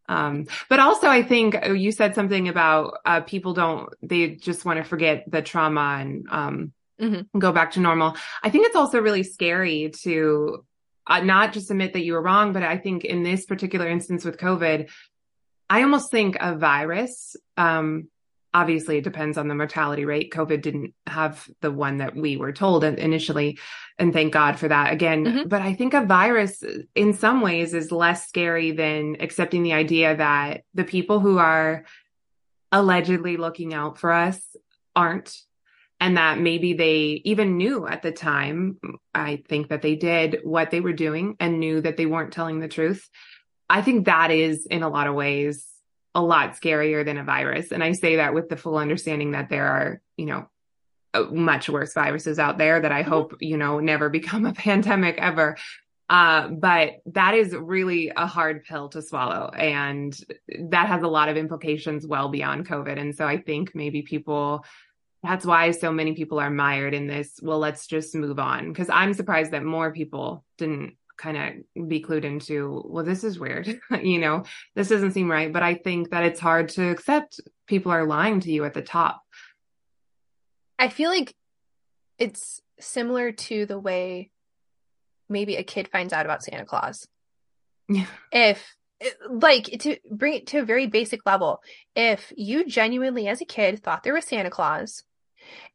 um 0.09 0.47
but 0.69 0.81
also 0.81 1.09
i 1.09 1.23
think 1.23 1.55
uh, 1.55 1.73
you 1.73 1.93
said 1.93 2.15
something 2.15 2.49
about 2.49 2.99
uh 3.05 3.21
people 3.21 3.55
don't 3.55 3.89
they 4.03 4.31
just 4.31 4.65
want 4.65 4.79
to 4.79 4.85
forget 4.85 5.25
the 5.31 5.43
trauma 5.43 5.99
and 6.01 6.27
um 6.31 6.73
mm-hmm. 7.01 7.39
go 7.39 7.53
back 7.53 7.73
to 7.73 7.81
normal 7.81 8.15
i 8.43 8.51
think 8.51 8.67
it's 8.67 8.77
also 8.77 9.01
really 9.01 9.23
scary 9.23 9.91
to 10.03 10.65
uh, 11.09 11.21
not 11.21 11.53
just 11.53 11.71
admit 11.71 11.93
that 11.93 12.05
you 12.05 12.13
were 12.13 12.23
wrong 12.23 12.53
but 12.53 12.63
i 12.63 12.77
think 12.77 13.05
in 13.05 13.23
this 13.23 13.45
particular 13.45 13.89
instance 13.89 14.25
with 14.25 14.39
covid 14.39 14.89
i 15.69 15.83
almost 15.83 16.11
think 16.11 16.37
a 16.41 16.55
virus 16.55 17.37
um 17.57 18.09
obviously 18.57 18.97
it 18.97 19.05
depends 19.05 19.37
on 19.37 19.49
the 19.49 19.55
mortality 19.55 20.07
rate. 20.07 20.33
COVID 20.33 20.63
didn't 20.63 20.95
have 21.07 21.47
the 21.61 21.71
one 21.71 21.99
that 21.99 22.17
we 22.17 22.39
were 22.39 22.53
told 22.53 22.85
initially. 22.85 23.59
And 23.99 24.15
thank 24.15 24.33
God 24.33 24.59
for 24.59 24.69
that 24.69 24.95
again. 24.95 25.25
Mm-hmm. 25.27 25.49
But 25.49 25.61
I 25.61 25.75
think 25.75 25.93
a 25.93 26.07
virus 26.07 26.65
in 26.95 27.13
some 27.13 27.43
ways 27.43 27.75
is 27.75 27.93
less 27.93 28.27
scary 28.27 28.71
than 28.71 29.19
accepting 29.21 29.63
the 29.63 29.75
idea 29.75 30.17
that 30.17 30.63
the 30.73 30.85
people 30.85 31.21
who 31.21 31.37
are 31.37 31.85
allegedly 32.73 33.37
looking 33.37 33.75
out 33.75 33.99
for 33.99 34.11
us 34.11 34.41
aren't. 34.95 35.37
And 36.01 36.17
that 36.17 36.39
maybe 36.39 36.73
they 36.73 37.21
even 37.25 37.59
knew 37.59 37.87
at 37.87 38.01
the 38.01 38.13
time, 38.13 38.79
I 39.15 39.43
think 39.49 39.69
that 39.69 39.83
they 39.83 39.97
did 39.97 40.41
what 40.45 40.71
they 40.71 40.81
were 40.81 40.95
doing 40.95 41.37
and 41.41 41.61
knew 41.61 41.83
that 41.83 41.99
they 41.99 42.07
weren't 42.07 42.33
telling 42.33 42.61
the 42.61 42.69
truth. 42.69 43.07
I 43.69 43.83
think 43.83 44.07
that 44.07 44.31
is 44.31 44.65
in 44.65 44.83
a 44.83 44.89
lot 44.89 45.09
of 45.09 45.15
ways 45.15 45.67
a 46.17 46.23
lot 46.23 46.55
scarier 46.55 47.05
than 47.05 47.19
a 47.19 47.25
virus. 47.25 47.73
And 47.73 47.85
I 47.85 47.93
say 47.93 48.17
that 48.17 48.33
with 48.33 48.49
the 48.49 48.57
full 48.57 48.79
understanding 48.79 49.33
that 49.33 49.51
there 49.51 49.67
are, 49.67 50.01
you 50.17 50.25
know, 50.25 50.49
uh, 51.13 51.25
much 51.25 51.69
worse 51.69 51.93
viruses 51.93 52.39
out 52.39 52.57
there 52.57 52.81
that 52.81 52.91
I 52.91 53.03
mm-hmm. 53.03 53.11
hope, 53.11 53.37
you 53.41 53.59
know, 53.59 53.81
never 53.81 54.09
become 54.19 54.47
a 54.47 54.55
pandemic 54.55 55.19
ever. 55.19 55.59
Uh, 56.09 56.49
but 56.49 57.01
that 57.07 57.35
is 57.35 57.55
really 57.55 58.13
a 58.17 58.27
hard 58.27 58.65
pill 58.65 58.89
to 58.89 59.03
swallow. 59.03 59.51
And 59.51 60.19
that 60.71 60.89
has 60.89 61.03
a 61.03 61.09
lot 61.09 61.29
of 61.29 61.37
implications 61.37 62.07
well 62.07 62.31
beyond 62.31 62.67
COVID. 62.67 62.99
And 62.99 63.15
so 63.15 63.27
I 63.27 63.37
think 63.37 63.75
maybe 63.75 64.01
people, 64.01 64.65
that's 65.23 65.45
why 65.45 65.73
so 65.73 65.93
many 65.93 66.15
people 66.15 66.39
are 66.39 66.49
mired 66.49 66.95
in 66.95 67.09
this. 67.09 67.39
Well, 67.43 67.59
let's 67.59 67.87
just 67.87 68.15
move 68.15 68.39
on. 68.39 68.73
Cause 68.73 68.89
I'm 68.89 69.13
surprised 69.13 69.51
that 69.51 69.65
more 69.65 69.93
people 69.93 70.45
didn't 70.57 70.97
kind 71.17 71.65
of 71.77 71.89
be 71.89 72.03
clued 72.03 72.25
into, 72.25 72.83
well, 72.87 73.05
this 73.05 73.25
is 73.25 73.39
weird. 73.39 73.81
you 74.03 74.19
know, 74.19 74.45
this 74.75 74.89
doesn't 74.89 75.13
seem 75.13 75.31
right. 75.31 75.53
But 75.53 75.63
I 75.63 75.75
think 75.75 76.11
that 76.11 76.25
it's 76.25 76.41
hard 76.41 76.71
to 76.71 76.89
accept 76.91 77.41
people 77.67 77.93
are 77.93 78.07
lying 78.07 78.41
to 78.41 78.53
you 78.53 78.65
at 78.65 78.75
the 78.75 78.83
top. 78.83 79.23
I 80.79 80.89
feel 80.89 81.11
like 81.11 81.35
it's 82.19 82.61
similar 82.79 83.33
to 83.33 83.67
the 83.67 83.79
way 83.79 84.31
maybe 85.29 85.57
a 85.57 85.63
kid 85.63 85.89
finds 85.89 86.13
out 86.13 86.27
about 86.27 86.43
Santa 86.43 86.65
Claus. 86.65 87.07
Yeah. 87.89 88.07
If 88.33 88.77
like 89.29 89.65
to 89.81 89.97
bring 90.11 90.35
it 90.35 90.47
to 90.49 90.59
a 90.59 90.65
very 90.65 90.87
basic 90.87 91.27
level, 91.27 91.63
if 91.95 92.33
you 92.37 92.65
genuinely 92.67 93.29
as 93.29 93.41
a 93.41 93.45
kid 93.45 93.83
thought 93.83 94.03
there 94.03 94.15
was 94.15 94.25
Santa 94.25 94.51
Claus, 94.51 95.05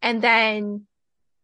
And 0.01 0.21
then 0.21 0.87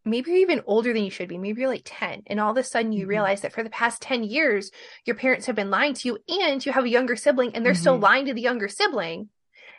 maybe 0.08 0.32
you're 0.32 0.40
even 0.40 0.62
older 0.66 0.94
than 0.94 1.04
you 1.04 1.12
should 1.12 1.30
be. 1.30 1.38
Maybe 1.38 1.62
you're 1.62 1.70
like 1.70 1.84
10 1.86 2.24
and 2.28 2.40
all 2.40 2.52
of 2.52 2.58
a 2.58 2.64
sudden 2.64 2.92
you 2.92 3.02
mm-hmm. 3.02 3.10
realize 3.10 3.42
that 3.42 3.54
for 3.54 3.64
the 3.64 3.70
past 3.70 4.02
10 4.02 4.24
years, 4.24 4.72
your 5.06 5.16
parents 5.16 5.46
have 5.46 5.56
been 5.56 5.70
lying 5.70 5.94
to 5.96 6.08
you 6.08 6.18
and 6.42 6.66
you 6.66 6.72
have 6.72 6.86
a 6.86 6.90
younger 6.90 7.16
sibling 7.16 7.52
and 7.54 7.66
they're 7.66 7.74
mm-hmm. 7.74 7.82
still 7.82 7.98
lying 7.98 8.26
to 8.26 8.34
the 8.34 8.42
younger 8.42 8.68
sibling. 8.68 9.30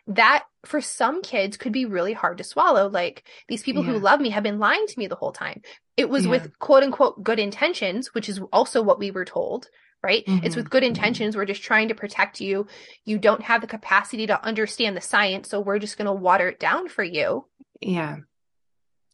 That 0.06 0.44
for 0.64 0.80
some 0.80 1.22
kids 1.22 1.58
could 1.58 1.72
be 1.72 1.84
really 1.84 2.14
hard 2.14 2.38
to 2.38 2.44
swallow. 2.44 2.88
Like 2.88 3.24
these 3.46 3.62
people 3.62 3.84
yeah. 3.84 3.92
who 3.92 3.98
love 3.98 4.20
me 4.20 4.30
have 4.30 4.42
been 4.42 4.58
lying 4.58 4.86
to 4.86 4.98
me 4.98 5.06
the 5.06 5.16
whole 5.16 5.32
time. 5.32 5.60
It 5.96 6.08
was 6.08 6.24
yeah. 6.24 6.30
with 6.30 6.58
quote 6.58 6.82
unquote 6.82 7.22
good 7.22 7.38
intentions, 7.38 8.14
which 8.14 8.28
is 8.28 8.40
also 8.52 8.80
what 8.82 8.98
we 8.98 9.10
were 9.10 9.26
told, 9.26 9.68
right? 10.02 10.24
Mm-hmm. 10.24 10.46
It's 10.46 10.56
with 10.56 10.70
good 10.70 10.82
mm-hmm. 10.82 10.88
intentions. 10.88 11.36
We're 11.36 11.44
just 11.44 11.62
trying 11.62 11.88
to 11.88 11.94
protect 11.94 12.40
you. 12.40 12.66
You 13.04 13.18
don't 13.18 13.42
have 13.42 13.60
the 13.60 13.66
capacity 13.66 14.26
to 14.28 14.42
understand 14.42 14.96
the 14.96 15.02
science. 15.02 15.50
So 15.50 15.60
we're 15.60 15.78
just 15.78 15.98
going 15.98 16.06
to 16.06 16.12
water 16.12 16.48
it 16.48 16.58
down 16.58 16.88
for 16.88 17.04
you. 17.04 17.44
Yeah. 17.80 18.16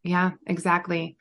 Yeah, 0.05 0.33
exactly. 0.47 1.17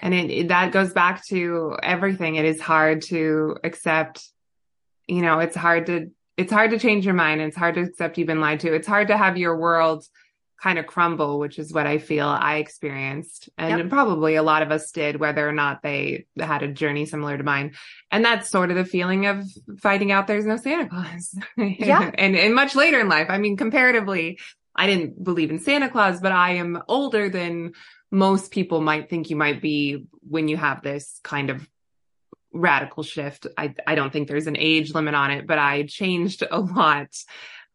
And 0.00 0.14
it, 0.14 0.30
it, 0.30 0.48
that 0.48 0.72
goes 0.72 0.92
back 0.92 1.26
to 1.26 1.76
everything. 1.82 2.36
It 2.36 2.44
is 2.44 2.60
hard 2.60 3.02
to 3.02 3.56
accept, 3.64 4.26
you 5.06 5.20
know, 5.20 5.40
it's 5.40 5.56
hard 5.56 5.86
to, 5.86 6.10
it's 6.36 6.52
hard 6.52 6.70
to 6.70 6.78
change 6.78 7.04
your 7.04 7.14
mind. 7.14 7.40
It's 7.40 7.56
hard 7.56 7.74
to 7.74 7.82
accept 7.82 8.16
you've 8.16 8.28
been 8.28 8.40
lied 8.40 8.60
to. 8.60 8.72
It's 8.72 8.86
hard 8.86 9.08
to 9.08 9.16
have 9.18 9.36
your 9.36 9.56
world 9.56 10.06
kind 10.62 10.78
of 10.78 10.86
crumble, 10.86 11.38
which 11.38 11.58
is 11.58 11.72
what 11.72 11.86
I 11.86 11.98
feel 11.98 12.28
I 12.28 12.56
experienced. 12.56 13.48
And 13.56 13.78
yep. 13.78 13.88
probably 13.88 14.36
a 14.36 14.42
lot 14.42 14.62
of 14.62 14.70
us 14.70 14.90
did, 14.90 15.18
whether 15.18 15.46
or 15.46 15.52
not 15.52 15.82
they 15.82 16.26
had 16.38 16.62
a 16.62 16.68
journey 16.68 17.06
similar 17.06 17.36
to 17.36 17.42
mine. 17.42 17.74
And 18.10 18.24
that's 18.24 18.50
sort 18.50 18.70
of 18.70 18.76
the 18.76 18.84
feeling 18.84 19.26
of 19.26 19.44
finding 19.80 20.12
out 20.12 20.26
there's 20.26 20.46
no 20.46 20.56
Santa 20.56 20.88
Claus. 20.88 21.34
Yeah. 21.56 22.10
and, 22.14 22.36
and 22.36 22.54
much 22.54 22.74
later 22.74 23.00
in 23.00 23.08
life. 23.08 23.26
I 23.30 23.38
mean, 23.38 23.56
comparatively, 23.56 24.38
I 24.76 24.86
didn't 24.86 25.22
believe 25.22 25.50
in 25.50 25.58
Santa 25.58 25.88
Claus, 25.88 26.20
but 26.20 26.32
I 26.32 26.52
am 26.52 26.82
older 26.88 27.28
than 27.28 27.72
most 28.10 28.50
people 28.50 28.80
might 28.80 29.08
think 29.08 29.30
you 29.30 29.36
might 29.36 29.62
be 29.62 30.06
when 30.28 30.48
you 30.48 30.56
have 30.56 30.82
this 30.82 31.20
kind 31.22 31.50
of 31.50 31.68
radical 32.52 33.02
shift. 33.02 33.46
I, 33.56 33.74
I 33.86 33.94
don't 33.94 34.12
think 34.12 34.28
there's 34.28 34.46
an 34.46 34.56
age 34.56 34.92
limit 34.94 35.14
on 35.14 35.30
it, 35.30 35.46
but 35.46 35.58
I 35.58 35.84
changed 35.84 36.42
a 36.48 36.60
lot, 36.60 37.08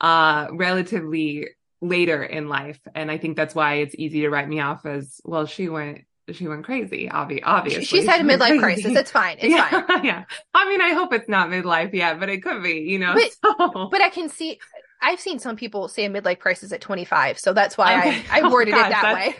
uh, 0.01 0.47
relatively 0.51 1.47
later 1.81 2.23
in 2.23 2.49
life. 2.49 2.79
And 2.93 3.09
I 3.09 3.17
think 3.17 3.37
that's 3.37 3.55
why 3.55 3.75
it's 3.75 3.95
easy 3.97 4.21
to 4.21 4.29
write 4.29 4.49
me 4.49 4.59
off 4.59 4.85
as, 4.85 5.21
well, 5.23 5.45
she 5.45 5.69
went, 5.69 6.01
she 6.31 6.47
went 6.47 6.65
crazy, 6.65 7.07
obvi- 7.07 7.43
obviously. 7.43 7.85
She's 7.85 8.05
had 8.05 8.19
a 8.19 8.23
midlife 8.23 8.59
crisis. 8.59 8.97
It's 8.97 9.11
fine. 9.11 9.37
It's 9.39 9.53
yeah, 9.53 9.69
fine. 9.69 10.03
Yeah. 10.03 10.23
I 10.53 10.67
mean, 10.67 10.81
I 10.81 10.89
hope 10.93 11.13
it's 11.13 11.29
not 11.29 11.49
midlife 11.49 11.93
yet, 11.93 12.19
but 12.19 12.29
it 12.29 12.43
could 12.43 12.63
be, 12.63 12.79
you 12.79 12.99
know. 12.99 13.13
But, 13.13 13.31
so. 13.59 13.89
but 13.89 14.01
I 14.01 14.09
can 14.09 14.29
see, 14.29 14.59
I've 15.01 15.19
seen 15.19 15.39
some 15.39 15.55
people 15.55 15.87
say 15.87 16.05
a 16.05 16.09
midlife 16.09 16.39
crisis 16.39 16.71
at 16.71 16.81
25. 16.81 17.39
So 17.39 17.53
that's 17.53 17.77
why 17.77 17.99
okay. 17.99 18.23
I, 18.29 18.41
I 18.41 18.49
worded 18.51 18.73
oh, 18.73 18.77
gosh, 18.77 18.87
it 18.87 18.91
that 18.91 19.13
way. 19.13 19.35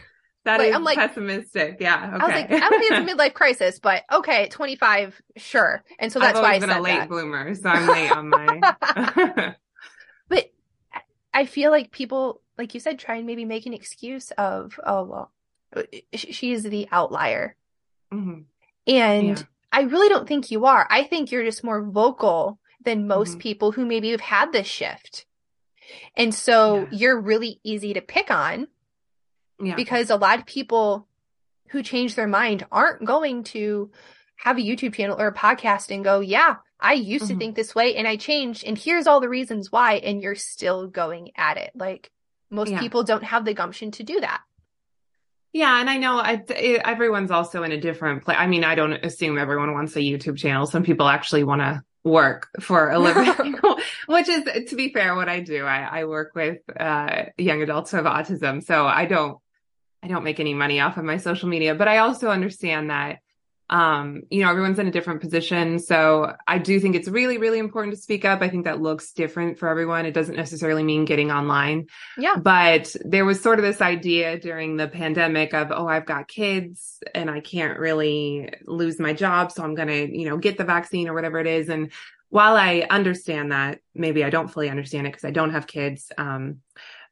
That 0.46 0.60
like, 0.60 0.70
is 0.70 0.76
I'm 0.76 0.84
like, 0.84 0.98
pessimistic. 0.98 1.78
Yeah. 1.80 2.12
Okay. 2.16 2.24
I 2.24 2.26
was 2.28 2.36
like, 2.36 2.52
I 2.52 2.70
don't 2.70 2.80
think 2.80 2.92
it's 2.92 3.12
a 3.12 3.16
midlife 3.18 3.34
crisis, 3.34 3.80
but 3.80 4.04
okay, 4.12 4.48
25, 4.48 5.20
sure. 5.38 5.84
And 5.98 6.12
so 6.12 6.20
that's 6.20 6.38
I've 6.38 6.44
why 6.44 6.54
I 6.54 6.60
been 6.60 6.70
a 6.70 6.82
late 6.82 7.00
that. 7.00 7.10
bloomer, 7.10 7.56
so 7.56 7.68
I'm 7.68 7.88
late 7.88 8.12
on 8.12 8.30
my. 8.30 9.56
but 10.30 10.52
I 11.34 11.46
feel 11.48 11.72
like 11.72 11.90
people, 11.92 12.42
like 12.60 12.76
you 12.76 12.80
said, 12.80 13.00
try 13.00 13.16
and 13.16 13.26
maybe 13.26 13.44
make 13.44 13.66
an 13.66 13.74
excuse 13.74 14.30
of, 14.38 14.80
oh 14.86 15.04
well, 15.04 15.32
she 16.14 16.52
is 16.52 16.62
the 16.62 16.88
outlier, 16.92 17.56
mm-hmm. 18.14 18.42
and 18.86 19.28
yeah. 19.28 19.44
I 19.72 19.82
really 19.82 20.10
don't 20.10 20.28
think 20.28 20.52
you 20.52 20.68
are. 20.68 20.88
I 20.92 21.04
think 21.04 21.32
you're 21.32 21.44
just 21.44 21.64
more 21.64 21.84
vocal 21.84 22.60
than 22.84 23.08
most 23.08 23.32
mm-hmm. 23.32 23.40
people 23.40 23.72
who 23.72 23.84
maybe 23.84 24.12
have 24.12 24.22
had 24.22 24.54
this 24.54 24.68
shift, 24.68 25.26
and 26.16 26.36
so 26.36 26.82
yeah. 26.82 26.88
you're 26.92 27.20
really 27.20 27.60
easy 27.64 27.96
to 27.96 28.02
pick 28.02 28.30
on 28.30 28.68
yeah. 29.60 29.76
Because 29.76 30.10
a 30.10 30.16
lot 30.16 30.40
of 30.40 30.46
people 30.46 31.08
who 31.70 31.82
change 31.84 32.16
their 32.16 32.28
mind 32.28 32.66
aren't 32.72 33.06
going 33.06 33.44
to 33.44 33.92
have 34.38 34.58
a 34.58 34.62
YouTube 34.62 34.94
channel 34.94 35.20
or 35.20 35.28
a 35.28 35.34
podcast 35.34 35.94
and 35.94 36.04
go, 36.04 36.20
yeah, 36.20 36.58
I 36.80 36.94
used 36.94 37.26
mm-hmm. 37.26 37.34
to 37.34 37.40
think 37.40 37.56
this 37.56 37.74
way 37.74 37.96
and 37.96 38.08
I 38.08 38.18
changed 38.18 38.66
and 38.66 38.78
here's 38.78 39.08
all 39.08 39.22
the 39.22 39.30
reasons 39.30 39.72
why. 39.72 39.96
And 39.96 40.22
you're 40.22 40.36
still 40.36 40.88
going 40.88 41.32
at 41.36 41.58
it. 41.58 41.72
Like 41.76 42.12
most 42.50 42.72
yeah. 42.72 42.80
people 42.80 43.04
don't 43.04 43.24
have 43.24 43.46
the 43.46 43.54
gumption 43.54 43.92
to 43.92 44.04
do 44.04 44.20
that. 44.20 44.42
Yeah, 45.54 45.80
and 45.80 45.90
I 45.90 45.96
know 45.98 46.18
I, 46.18 46.44
it, 46.50 46.82
everyone's 46.84 47.32
also 47.32 47.64
in 47.64 47.72
a 47.72 47.80
different 47.80 48.26
place. 48.26 48.36
I 48.38 48.46
mean, 48.46 48.66
I 48.66 48.76
don't 48.76 48.92
assume 48.92 49.38
everyone 49.38 49.74
wants 49.74 49.96
a 49.96 50.00
YouTube 50.00 50.38
channel. 50.38 50.66
Some 50.66 50.84
people 50.84 51.08
actually 51.08 51.46
want 51.46 51.62
to 51.62 51.82
work 52.04 52.50
for 52.60 52.90
a 52.90 53.00
living, 53.00 53.58
which 54.08 54.28
is, 54.28 54.44
to 54.68 54.76
be 54.76 54.92
fair, 54.92 55.16
what 55.16 55.30
I 55.30 55.40
do. 55.40 55.64
I, 55.64 56.02
I 56.02 56.06
work 56.06 56.34
with 56.36 56.60
uh, 56.78 57.28
young 57.38 57.62
adults 57.62 57.92
who 57.92 57.98
have 57.98 58.06
autism, 58.06 58.62
so 58.62 58.86
I 58.86 59.06
don't 59.06 59.38
I 60.06 60.08
don't 60.08 60.24
make 60.24 60.40
any 60.40 60.54
money 60.54 60.80
off 60.80 60.98
of 60.98 61.04
my 61.04 61.18
social 61.18 61.50
media, 61.50 61.74
but 61.74 61.88
I 61.88 61.98
also 61.98 62.30
understand 62.30 62.92
that 62.92 63.20
um, 63.68 64.22
you 64.30 64.44
know, 64.44 64.52
everyone's 64.52 64.78
in 64.78 64.88
a 64.88 64.92
different 64.92 65.22
position. 65.22 65.80
So 65.80 66.36
I 66.48 66.60
do 66.60 66.80
think 66.80 66.96
it's 66.96 67.08
really, 67.08 67.40
really 67.40 67.58
important 67.58 67.96
to 67.96 68.00
speak 68.00 68.24
up. 68.24 68.44
I 68.44 68.48
think 68.48 68.66
that 68.66 68.80
looks 68.80 69.12
different 69.12 69.58
for 69.58 69.68
everyone. 69.68 70.06
It 70.06 70.14
doesn't 70.14 70.36
necessarily 70.36 70.84
mean 70.84 71.06
getting 71.06 71.32
online. 71.32 71.88
Yeah. 72.16 72.36
But 72.36 72.96
there 73.04 73.26
was 73.26 73.42
sort 73.42 73.58
of 73.58 73.66
this 73.66 73.82
idea 73.82 74.40
during 74.40 74.78
the 74.78 74.88
pandemic 74.88 75.56
of, 75.56 75.72
oh, 75.72 75.88
I've 75.88 76.06
got 76.06 76.28
kids 76.28 77.02
and 77.16 77.28
I 77.28 77.40
can't 77.40 77.80
really 77.80 78.54
lose 78.68 79.00
my 79.00 79.14
job. 79.14 79.52
So 79.52 79.64
I'm 79.64 79.74
going 79.74 79.88
to, 79.88 80.16
you 80.16 80.30
know, 80.30 80.38
get 80.38 80.60
the 80.60 80.64
vaccine 80.64 81.08
or 81.08 81.16
whatever 81.16 81.40
it 81.40 81.48
is. 81.48 81.68
And 81.68 81.92
while 82.30 82.56
I 82.56 82.86
understand 82.88 83.52
that, 83.52 83.80
maybe 83.96 84.24
I 84.24 84.30
don't 84.30 84.52
fully 84.52 84.70
understand 84.70 85.08
it 85.08 85.14
because 85.14 85.26
I 85.26 85.32
don't 85.32 85.54
have 85.54 85.66
kids. 85.66 86.12
Um, 86.20 86.58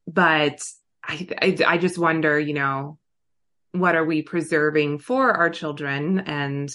but 0.06 0.64
I, 1.04 1.28
I, 1.42 1.58
I 1.68 1.78
just 1.78 1.98
wonder, 1.98 2.40
you 2.40 2.54
know, 2.54 2.98
what 3.74 3.96
are 3.96 4.06
we 4.06 4.22
preserving 4.22 5.00
for 5.00 5.32
our 5.32 5.50
children? 5.50 6.20
And 6.20 6.74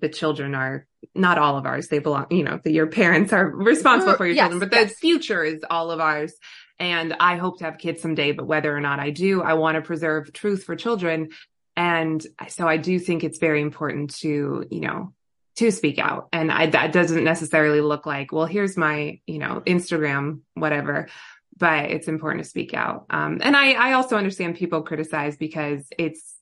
the 0.00 0.08
children 0.08 0.54
are 0.54 0.86
not 1.14 1.38
all 1.38 1.56
of 1.56 1.64
ours. 1.64 1.88
They 1.88 2.00
belong, 2.00 2.26
you 2.30 2.42
know, 2.42 2.60
the, 2.62 2.72
your 2.72 2.88
parents 2.88 3.32
are 3.32 3.46
responsible 3.46 4.14
for 4.14 4.26
your 4.26 4.34
yes, 4.34 4.50
children, 4.50 4.58
but 4.58 4.70
the 4.70 4.86
yes. 4.86 4.98
future 4.98 5.44
is 5.44 5.64
all 5.70 5.90
of 5.90 6.00
ours. 6.00 6.34
And 6.80 7.14
I 7.20 7.36
hope 7.36 7.58
to 7.58 7.64
have 7.64 7.78
kids 7.78 8.02
someday, 8.02 8.32
but 8.32 8.46
whether 8.46 8.76
or 8.76 8.80
not 8.80 8.98
I 8.98 9.10
do, 9.10 9.42
I 9.42 9.54
want 9.54 9.76
to 9.76 9.82
preserve 9.82 10.32
truth 10.32 10.64
for 10.64 10.74
children. 10.74 11.28
And 11.76 12.24
so 12.48 12.66
I 12.66 12.78
do 12.78 12.98
think 12.98 13.22
it's 13.22 13.38
very 13.38 13.60
important 13.60 14.16
to, 14.16 14.66
you 14.68 14.80
know, 14.80 15.12
to 15.56 15.70
speak 15.70 16.00
out. 16.00 16.28
And 16.32 16.50
I, 16.50 16.66
that 16.66 16.92
doesn't 16.92 17.22
necessarily 17.22 17.80
look 17.80 18.06
like, 18.06 18.32
well, 18.32 18.46
here's 18.46 18.76
my, 18.76 19.20
you 19.24 19.38
know, 19.38 19.62
Instagram, 19.64 20.40
whatever 20.54 21.08
but 21.56 21.90
it's 21.90 22.08
important 22.08 22.44
to 22.44 22.50
speak 22.50 22.74
out. 22.74 23.06
Um, 23.10 23.40
and 23.42 23.56
I, 23.56 23.72
I 23.72 23.92
also 23.92 24.16
understand 24.16 24.56
people 24.56 24.82
criticize 24.82 25.36
because 25.36 25.86
it's, 25.98 26.34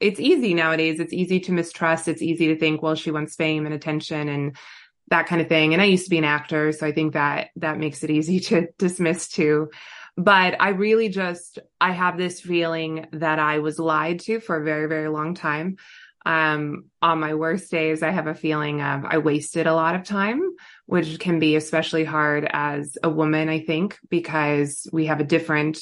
it's 0.00 0.20
easy 0.20 0.54
nowadays. 0.54 1.00
It's 1.00 1.12
easy 1.12 1.40
to 1.40 1.52
mistrust. 1.52 2.08
It's 2.08 2.22
easy 2.22 2.48
to 2.48 2.58
think, 2.58 2.82
well, 2.82 2.94
she 2.94 3.10
wants 3.10 3.34
fame 3.34 3.66
and 3.66 3.74
attention 3.74 4.28
and 4.28 4.56
that 5.10 5.26
kind 5.26 5.40
of 5.40 5.48
thing. 5.48 5.72
And 5.72 5.82
I 5.82 5.86
used 5.86 6.04
to 6.04 6.10
be 6.10 6.18
an 6.18 6.24
actor. 6.24 6.70
So 6.72 6.86
I 6.86 6.92
think 6.92 7.14
that 7.14 7.48
that 7.56 7.78
makes 7.78 8.04
it 8.04 8.10
easy 8.10 8.40
to 8.48 8.68
dismiss 8.78 9.28
too. 9.28 9.70
But 10.16 10.60
I 10.60 10.70
really 10.70 11.08
just, 11.08 11.58
I 11.80 11.92
have 11.92 12.18
this 12.18 12.40
feeling 12.40 13.06
that 13.12 13.38
I 13.38 13.60
was 13.60 13.78
lied 13.78 14.20
to 14.20 14.40
for 14.40 14.56
a 14.56 14.64
very, 14.64 14.88
very 14.88 15.08
long 15.08 15.34
time. 15.34 15.76
Um, 16.26 16.86
on 17.00 17.20
my 17.20 17.34
worst 17.34 17.70
days, 17.70 18.02
I 18.02 18.10
have 18.10 18.26
a 18.26 18.34
feeling 18.34 18.82
of 18.82 19.04
I 19.04 19.18
wasted 19.18 19.66
a 19.66 19.74
lot 19.74 19.94
of 19.94 20.02
time 20.02 20.42
which 20.88 21.18
can 21.18 21.38
be 21.38 21.54
especially 21.54 22.02
hard 22.02 22.48
as 22.50 22.96
a 23.02 23.10
woman, 23.10 23.50
I 23.50 23.60
think, 23.60 23.98
because 24.08 24.88
we 24.90 25.04
have 25.04 25.20
a 25.20 25.24
different 25.24 25.78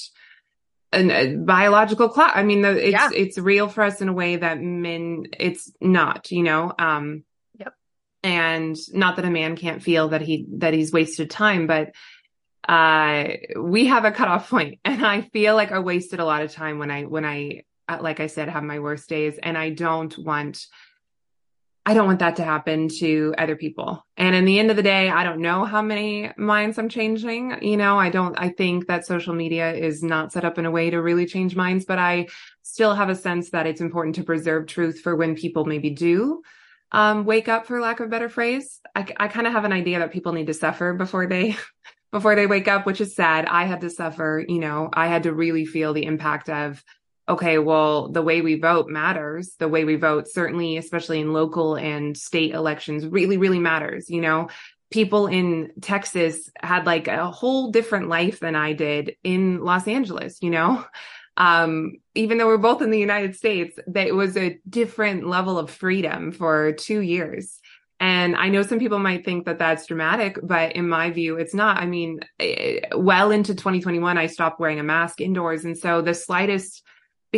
a 0.93 1.37
biological 1.37 2.09
clock. 2.09 2.33
I 2.35 2.43
mean, 2.43 2.63
the, 2.63 2.73
it's 2.73 2.91
yeah. 2.91 3.11
it's 3.15 3.39
real 3.39 3.69
for 3.69 3.85
us 3.85 4.01
in 4.01 4.09
a 4.09 4.13
way 4.13 4.35
that 4.35 4.61
men 4.61 5.27
it's 5.39 5.71
not. 5.81 6.33
You 6.33 6.43
know. 6.43 6.73
Um, 6.77 7.23
yep. 7.57 7.75
And 8.25 8.77
not 8.93 9.15
that 9.15 9.25
a 9.25 9.31
man 9.31 9.55
can't 9.55 9.81
feel 9.81 10.09
that 10.09 10.23
he 10.23 10.45
that 10.57 10.75
he's 10.75 10.93
wasted 10.93 11.31
time, 11.31 11.69
but 11.69 11.93
uh, 12.69 13.29
we 13.57 13.87
have 13.87 14.05
a 14.05 14.11
cutoff 14.11 14.51
point, 14.51 14.81
and 14.85 15.07
I 15.07 15.21
feel 15.21 15.55
like 15.55 15.71
I 15.71 15.79
wasted 15.79 16.19
a 16.19 16.25
lot 16.25 16.43
of 16.43 16.53
time 16.53 16.81
when 16.81 16.91
I 16.91 17.05
when 17.05 17.25
I 17.25 17.63
like 18.01 18.19
I 18.19 18.27
said 18.27 18.49
have 18.49 18.65
my 18.65 18.81
worst 18.81 19.09
days, 19.09 19.39
and 19.41 19.57
I 19.57 19.71
don't 19.71 20.19
want 20.19 20.67
I 21.89 21.95
don't 21.95 22.09
want 22.09 22.19
that 22.19 22.35
to 22.37 22.45
happen 22.45 22.89
to 22.99 23.33
other 23.39 23.55
people. 23.55 24.05
And 24.17 24.35
in 24.35 24.45
the 24.45 24.59
end 24.59 24.71
of 24.71 24.77
the 24.77 24.83
day, 24.83 25.09
I 25.09 25.23
don't 25.23 25.41
know 25.41 25.65
how 25.65 25.83
many 25.83 26.33
minds 26.37 26.79
I'm 26.79 26.89
changing. 26.89 27.63
You 27.63 27.77
know, 27.77 27.97
I 27.97 28.11
don't, 28.11 28.35
I 28.37 28.49
think 28.49 28.89
that 28.89 29.07
social 29.07 29.35
media 29.35 29.73
is 29.73 30.03
not 30.03 30.33
set 30.33 30.45
up 30.45 30.59
in 30.59 30.67
a 30.67 30.71
way 30.71 30.91
to 30.91 31.01
really 31.01 31.27
change 31.27 31.55
minds, 31.55 31.85
but 31.85 32.01
I 32.01 32.27
still 32.63 32.93
have 32.93 33.09
a 33.09 33.15
sense 33.15 33.51
that 33.51 33.69
it's 33.69 33.81
important 33.81 34.17
to 34.17 34.25
preserve 34.25 34.67
truth 34.67 35.01
for 35.01 35.15
when 35.15 35.37
people 35.37 35.65
maybe 35.65 35.91
do 35.91 36.43
um, 36.91 37.25
wake 37.25 37.49
up, 37.49 37.67
for 37.67 37.81
lack 37.81 38.01
of 38.01 38.07
a 38.07 38.11
better 38.11 38.29
phrase. 38.29 38.81
I, 38.97 39.07
I 39.17 39.29
kind 39.29 39.47
of 39.47 39.53
have 39.53 39.65
an 39.65 39.73
idea 39.73 40.01
that 40.01 40.13
people 40.13 40.33
need 40.33 40.49
to 40.49 40.55
suffer 40.55 40.93
before 40.93 41.29
they, 41.29 41.57
before 42.11 42.35
they 42.35 42.49
wake 42.49 42.67
up, 42.67 42.85
which 42.85 43.01
is 43.01 43.15
sad. 43.15 43.47
I 43.47 43.65
had 43.65 43.83
to 43.83 43.91
suffer, 43.91 44.45
you 44.49 44.59
know, 44.59 44.91
I 44.93 45.07
had 45.07 45.23
to 45.23 45.33
really 45.33 45.67
feel 45.67 45.93
the 45.93 46.07
impact 46.07 46.49
of 46.49 46.83
okay, 47.29 47.59
well, 47.59 48.09
the 48.09 48.23
way 48.23 48.41
we 48.41 48.59
vote 48.59 48.89
matters. 48.89 49.57
The 49.59 49.69
way 49.69 49.85
we 49.85 49.97
vote, 49.97 50.29
certainly, 50.29 50.77
especially 50.77 51.21
in 51.21 51.33
local 51.33 51.75
and 51.75 52.17
state 52.17 52.53
elections, 52.53 53.07
really, 53.07 53.37
really 53.37 53.59
matters. 53.59 54.09
You 54.09 54.21
know, 54.21 54.49
people 54.91 55.27
in 55.27 55.73
Texas 55.81 56.51
had 56.61 56.87
like 56.87 57.09
a 57.09 57.31
whole 57.31 57.71
different 57.71 58.09
life 58.09 58.41
than 58.41 58.55
I 58.55 58.73
did 58.73 59.17
in 59.25 59.65
Los 59.65 59.89
Angeles, 59.89 60.39
you 60.43 60.51
know? 60.51 60.85
um, 61.37 61.95
even 62.15 62.39
though 62.39 62.47
we're 62.47 62.57
both 62.57 62.81
in 62.81 62.91
the 62.91 62.99
United 62.99 63.37
States, 63.37 63.79
that 63.89 64.15
was 64.15 64.37
a 64.37 64.59
different 64.69 65.27
level 65.27 65.59
of 65.59 65.71
freedom 65.71 66.33
for 66.33 66.73
two 66.73 67.01
years. 67.01 67.61
And 67.99 68.37
I 68.37 68.49
know 68.49 68.63
some 68.63 68.79
people 68.79 68.99
might 68.99 69.25
think 69.25 69.47
that 69.47 69.59
that's 69.59 69.87
dramatic, 69.87 70.39
but 70.43 70.73
in 70.73 70.89
my 70.89 71.11
view, 71.11 71.37
it's 71.37 71.55
not. 71.55 71.79
I 71.79 71.87
mean, 71.87 72.21
eh, 72.39 72.81
well 72.95 73.31
into 73.31 73.55
2021, 73.55 74.19
I 74.19 74.27
stopped 74.27 74.61
wearing 74.61 74.79
a 74.79 74.83
mask 74.83 75.21
indoors. 75.21 75.65
And 75.65 75.77
so 75.77 76.03
the 76.03 76.13
slightest, 76.13 76.83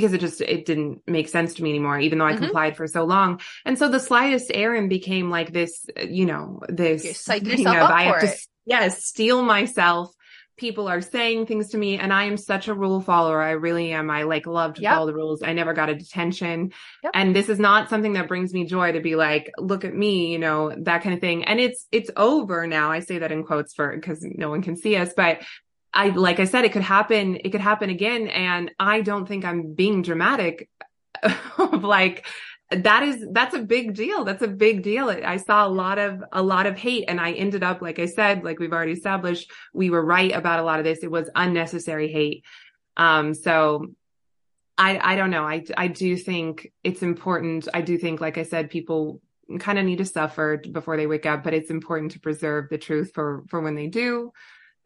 because 0.00 0.12
it 0.12 0.20
just, 0.20 0.40
it 0.40 0.64
didn't 0.64 1.02
make 1.06 1.28
sense 1.28 1.54
to 1.54 1.62
me 1.62 1.70
anymore, 1.70 1.98
even 1.98 2.18
though 2.18 2.26
I 2.26 2.32
mm-hmm. 2.32 2.44
complied 2.44 2.76
for 2.76 2.86
so 2.86 3.04
long. 3.04 3.40
And 3.64 3.78
so 3.78 3.88
the 3.88 4.00
slightest 4.00 4.50
errand 4.54 4.88
became 4.88 5.30
like 5.30 5.52
this, 5.52 5.86
you 6.08 6.26
know, 6.26 6.60
this 6.68 7.20
psych 7.20 7.42
of, 7.46 7.66
I 7.66 8.04
have 8.04 8.20
to, 8.20 8.36
yes, 8.64 9.04
steel 9.04 9.42
myself 9.42 10.12
people 10.58 10.88
are 10.88 11.00
saying 11.00 11.46
things 11.46 11.70
to 11.70 11.78
me 11.78 11.98
and 11.98 12.12
I 12.12 12.24
am 12.24 12.36
such 12.36 12.68
a 12.68 12.74
rule 12.74 13.00
follower. 13.00 13.40
I 13.40 13.52
really 13.52 13.92
am. 13.92 14.10
I 14.10 14.24
like 14.24 14.46
love 14.46 14.74
to 14.74 14.82
yep. 14.82 14.92
follow 14.92 15.06
the 15.06 15.14
rules. 15.14 15.42
I 15.42 15.52
never 15.52 15.72
got 15.72 15.88
a 15.88 15.94
detention. 15.94 16.72
Yep. 17.04 17.12
And 17.14 17.34
this 17.34 17.48
is 17.48 17.58
not 17.58 17.88
something 17.88 18.14
that 18.14 18.28
brings 18.28 18.52
me 18.52 18.66
joy 18.66 18.92
to 18.92 19.00
be 19.00 19.14
like, 19.14 19.50
look 19.56 19.84
at 19.84 19.94
me, 19.94 20.32
you 20.32 20.38
know, 20.38 20.74
that 20.76 21.02
kind 21.02 21.14
of 21.14 21.20
thing. 21.20 21.44
And 21.44 21.60
it's, 21.60 21.86
it's 21.90 22.10
over 22.16 22.66
now. 22.66 22.90
I 22.90 23.00
say 23.00 23.20
that 23.20 23.32
in 23.32 23.44
quotes 23.44 23.72
for, 23.72 23.94
because 23.94 24.18
no 24.22 24.50
one 24.50 24.62
can 24.62 24.76
see 24.76 24.96
us, 24.96 25.12
but 25.16 25.42
I, 25.92 26.08
like 26.08 26.38
I 26.38 26.44
said, 26.44 26.64
it 26.64 26.72
could 26.72 26.82
happen, 26.82 27.36
it 27.36 27.50
could 27.50 27.60
happen 27.60 27.90
again. 27.90 28.28
And 28.28 28.70
I 28.78 29.00
don't 29.00 29.26
think 29.26 29.44
I'm 29.44 29.74
being 29.74 30.02
dramatic. 30.02 30.68
Like, 31.58 32.26
that 32.70 33.02
is 33.02 33.26
that's 33.32 33.54
a 33.54 33.60
big 33.60 33.94
deal 33.94 34.24
that's 34.24 34.42
a 34.42 34.48
big 34.48 34.82
deal. 34.82 35.08
I 35.08 35.38
saw 35.38 35.66
a 35.66 35.70
lot 35.70 35.98
of 35.98 36.22
a 36.32 36.42
lot 36.42 36.66
of 36.66 36.76
hate 36.76 37.06
and 37.08 37.18
i 37.18 37.32
ended 37.32 37.62
up 37.62 37.80
like 37.80 37.98
i 37.98 38.04
said 38.04 38.44
like 38.44 38.58
we've 38.58 38.72
already 38.72 38.92
established 38.92 39.50
we 39.72 39.88
were 39.88 40.04
right 40.04 40.32
about 40.32 40.60
a 40.60 40.62
lot 40.62 40.78
of 40.78 40.84
this. 40.84 40.98
It 41.02 41.10
was 41.10 41.30
unnecessary 41.34 42.12
hate. 42.12 42.44
Um 42.96 43.32
so 43.32 43.86
i 44.76 44.98
i 44.98 45.16
don't 45.16 45.30
know. 45.30 45.44
I 45.44 45.64
i 45.76 45.88
do 45.88 46.16
think 46.16 46.70
it's 46.84 47.02
important. 47.02 47.68
I 47.72 47.80
do 47.80 47.96
think 47.96 48.20
like 48.20 48.36
i 48.36 48.42
said 48.42 48.70
people 48.70 49.22
kind 49.58 49.78
of 49.78 49.86
need 49.86 49.98
to 49.98 50.04
suffer 50.04 50.58
before 50.70 50.98
they 50.98 51.06
wake 51.06 51.24
up 51.24 51.42
but 51.42 51.54
it's 51.54 51.70
important 51.70 52.12
to 52.12 52.20
preserve 52.20 52.68
the 52.68 52.76
truth 52.76 53.12
for 53.14 53.44
for 53.48 53.62
when 53.62 53.74
they 53.74 53.86
do 53.86 54.30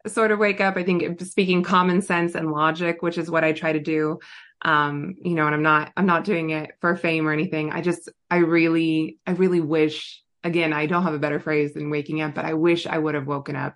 sort 0.07 0.31
of 0.31 0.39
wake 0.39 0.59
up 0.59 0.75
i 0.75 0.83
think 0.83 1.21
speaking 1.21 1.63
common 1.63 2.01
sense 2.01 2.35
and 2.35 2.51
logic 2.51 3.01
which 3.01 3.17
is 3.17 3.31
what 3.31 3.43
i 3.43 3.51
try 3.53 3.71
to 3.71 3.79
do. 3.79 4.19
Um 4.61 5.15
you 5.21 5.35
know 5.35 5.45
and 5.45 5.55
i'm 5.55 5.63
not 5.63 5.91
i'm 5.97 6.05
not 6.05 6.23
doing 6.23 6.51
it 6.51 6.71
for 6.79 6.95
fame 6.95 7.27
or 7.27 7.33
anything. 7.33 7.71
I 7.71 7.81
just 7.81 8.09
i 8.29 8.37
really 8.37 9.19
i 9.27 9.31
really 9.31 9.61
wish 9.61 10.21
again 10.43 10.73
i 10.73 10.85
don't 10.85 11.03
have 11.03 11.13
a 11.13 11.19
better 11.19 11.39
phrase 11.39 11.73
than 11.73 11.89
waking 11.89 12.21
up 12.21 12.33
but 12.33 12.45
i 12.45 12.53
wish 12.53 12.85
i 12.87 12.97
would 12.97 13.15
have 13.15 13.27
woken 13.27 13.55
up 13.55 13.75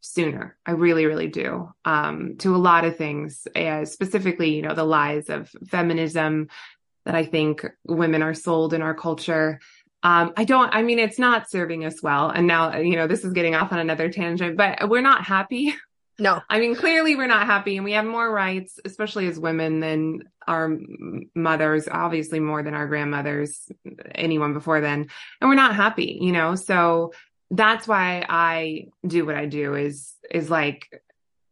sooner. 0.00 0.56
I 0.64 0.72
really 0.72 1.06
really 1.06 1.28
do. 1.28 1.70
Um 1.84 2.36
to 2.38 2.54
a 2.54 2.58
lot 2.58 2.84
of 2.84 2.96
things 2.96 3.46
uh, 3.54 3.84
specifically 3.84 4.54
you 4.54 4.62
know 4.62 4.74
the 4.74 4.84
lies 4.84 5.28
of 5.28 5.50
feminism 5.68 6.48
that 7.04 7.14
i 7.14 7.24
think 7.24 7.64
women 7.84 8.22
are 8.22 8.34
sold 8.34 8.74
in 8.74 8.82
our 8.82 8.94
culture 8.94 9.60
um, 10.06 10.32
I 10.36 10.44
don't, 10.44 10.72
I 10.72 10.82
mean, 10.82 11.00
it's 11.00 11.18
not 11.18 11.50
serving 11.50 11.84
us 11.84 12.00
well. 12.00 12.30
And 12.30 12.46
now, 12.46 12.76
you 12.76 12.94
know, 12.94 13.08
this 13.08 13.24
is 13.24 13.32
getting 13.32 13.56
off 13.56 13.72
on 13.72 13.80
another 13.80 14.08
tangent, 14.08 14.56
but 14.56 14.88
we're 14.88 15.00
not 15.00 15.24
happy 15.24 15.74
No. 16.16 16.40
I 16.48 16.60
mean, 16.60 16.76
clearly 16.76 17.16
we're 17.16 17.26
not 17.26 17.46
happy 17.46 17.76
and 17.76 17.84
we 17.84 17.92
have 17.92 18.04
more 18.04 18.30
rights, 18.30 18.78
especially 18.84 19.26
as 19.26 19.36
women 19.36 19.80
than 19.80 20.22
our 20.46 20.78
mothers, 21.34 21.88
obviously 21.90 22.38
more 22.38 22.62
than 22.62 22.72
our 22.74 22.86
grandmothers, 22.86 23.68
anyone 24.14 24.52
before 24.52 24.80
then. 24.80 25.08
And 25.40 25.50
we're 25.50 25.56
not 25.56 25.74
happy, 25.74 26.18
you 26.20 26.30
know? 26.30 26.54
So 26.54 27.12
that's 27.50 27.88
why 27.88 28.24
I 28.28 28.86
do 29.04 29.26
what 29.26 29.34
I 29.34 29.46
do 29.46 29.74
is, 29.74 30.14
is 30.30 30.48
like, 30.48 30.88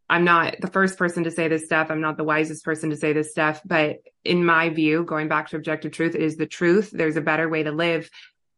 I'm 0.09 0.25
not 0.25 0.61
the 0.61 0.69
first 0.69 0.97
person 0.97 1.25
to 1.25 1.31
say 1.33 1.49
this 1.49 1.65
stuff. 1.65 1.91
I'm 1.91 2.03
not 2.03 2.19
the 2.19 2.25
wisest 2.25 2.65
person 2.65 2.91
to 2.91 2.97
say 2.97 3.13
this 3.13 3.33
stuff, 3.33 3.61
but 3.65 4.01
in 4.23 4.45
my 4.45 4.69
view, 4.69 5.03
going 5.03 5.29
back 5.29 5.49
to 5.49 5.57
objective 5.57 5.93
truth, 5.93 6.15
it 6.15 6.23
is 6.23 6.37
the 6.37 6.47
truth. 6.47 6.91
There's 6.93 7.17
a 7.17 7.21
better 7.21 7.49
way 7.49 7.65
to 7.65 7.73
live. 7.73 8.09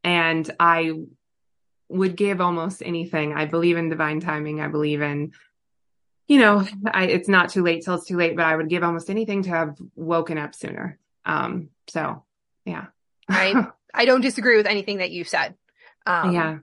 And 0.06 0.48
I 0.58 0.92
would 1.88 2.16
give 2.16 2.40
almost 2.40 2.82
anything. 2.84 3.34
I 3.34 3.44
believe 3.44 3.76
in 3.76 3.88
divine 3.88 4.20
timing. 4.20 4.60
I 4.60 4.68
believe 4.68 5.02
in 5.02 5.32
you 6.28 6.38
know, 6.38 6.66
I, 6.92 7.04
it's 7.04 7.28
not 7.28 7.50
too 7.50 7.62
late 7.62 7.84
till 7.84 7.94
it's 7.94 8.06
too 8.06 8.16
late, 8.16 8.36
but 8.36 8.44
I 8.44 8.56
would 8.56 8.68
give 8.68 8.82
almost 8.82 9.10
anything 9.10 9.42
to 9.44 9.50
have 9.50 9.76
woken 9.94 10.38
up 10.38 10.54
sooner. 10.54 10.98
Um, 11.24 11.68
so 11.88 12.24
yeah. 12.64 12.86
I, 13.28 13.68
I 13.94 14.04
don't 14.04 14.20
disagree 14.20 14.56
with 14.56 14.66
anything 14.66 14.98
that 14.98 15.12
you 15.12 15.24
said. 15.24 15.54
Um, 16.04 16.34
yeah. 16.34 16.58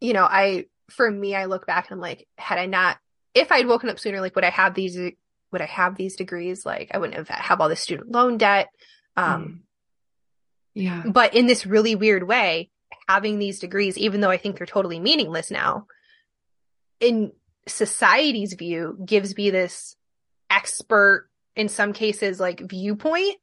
You 0.00 0.14
know, 0.14 0.24
I, 0.24 0.66
for 0.90 1.10
me, 1.10 1.34
I 1.34 1.44
look 1.44 1.66
back 1.66 1.90
and 1.90 1.96
I'm 1.96 2.00
like, 2.00 2.26
had 2.36 2.58
I 2.58 2.66
not, 2.66 2.98
if 3.34 3.52
I'd 3.52 3.66
woken 3.66 3.88
up 3.88 4.00
sooner, 4.00 4.20
like, 4.20 4.34
would 4.34 4.44
I 4.44 4.50
have 4.50 4.74
these, 4.74 4.96
would 4.96 5.60
I 5.60 5.66
have 5.66 5.96
these 5.96 6.16
degrees? 6.16 6.66
Like, 6.66 6.90
I 6.92 6.98
wouldn't 6.98 7.16
have 7.16 7.28
have 7.28 7.60
all 7.60 7.68
this 7.68 7.80
student 7.80 8.10
loan 8.10 8.36
debt. 8.36 8.68
Um, 9.16 9.44
mm. 9.44 9.58
Yeah. 10.74 11.02
But 11.06 11.34
in 11.34 11.46
this 11.46 11.66
really 11.66 11.94
weird 11.94 12.26
way, 12.26 12.70
having 13.08 13.38
these 13.38 13.58
degrees, 13.58 13.98
even 13.98 14.20
though 14.20 14.30
I 14.30 14.36
think 14.36 14.56
they're 14.56 14.66
totally 14.66 15.00
meaningless 15.00 15.50
now, 15.50 15.86
in 17.00 17.32
society's 17.66 18.54
view 18.54 18.96
gives 19.04 19.36
me 19.36 19.50
this 19.50 19.96
expert 20.50 21.28
in 21.54 21.68
some 21.68 21.92
cases 21.92 22.40
like 22.40 22.60
viewpoint 22.60 23.36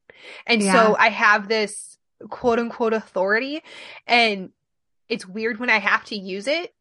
and 0.46 0.62
yeah. 0.62 0.74
so 0.74 0.96
i 1.00 1.10
have 1.10 1.48
this 1.48 1.98
quote 2.30 2.60
unquote 2.60 2.94
authority 2.94 3.62
and 4.06 4.50
it's 5.08 5.26
weird 5.26 5.60
when 5.60 5.70
i 5.70 5.80
have 5.80 6.04
to 6.04 6.16
use 6.16 6.48
it 6.48 6.74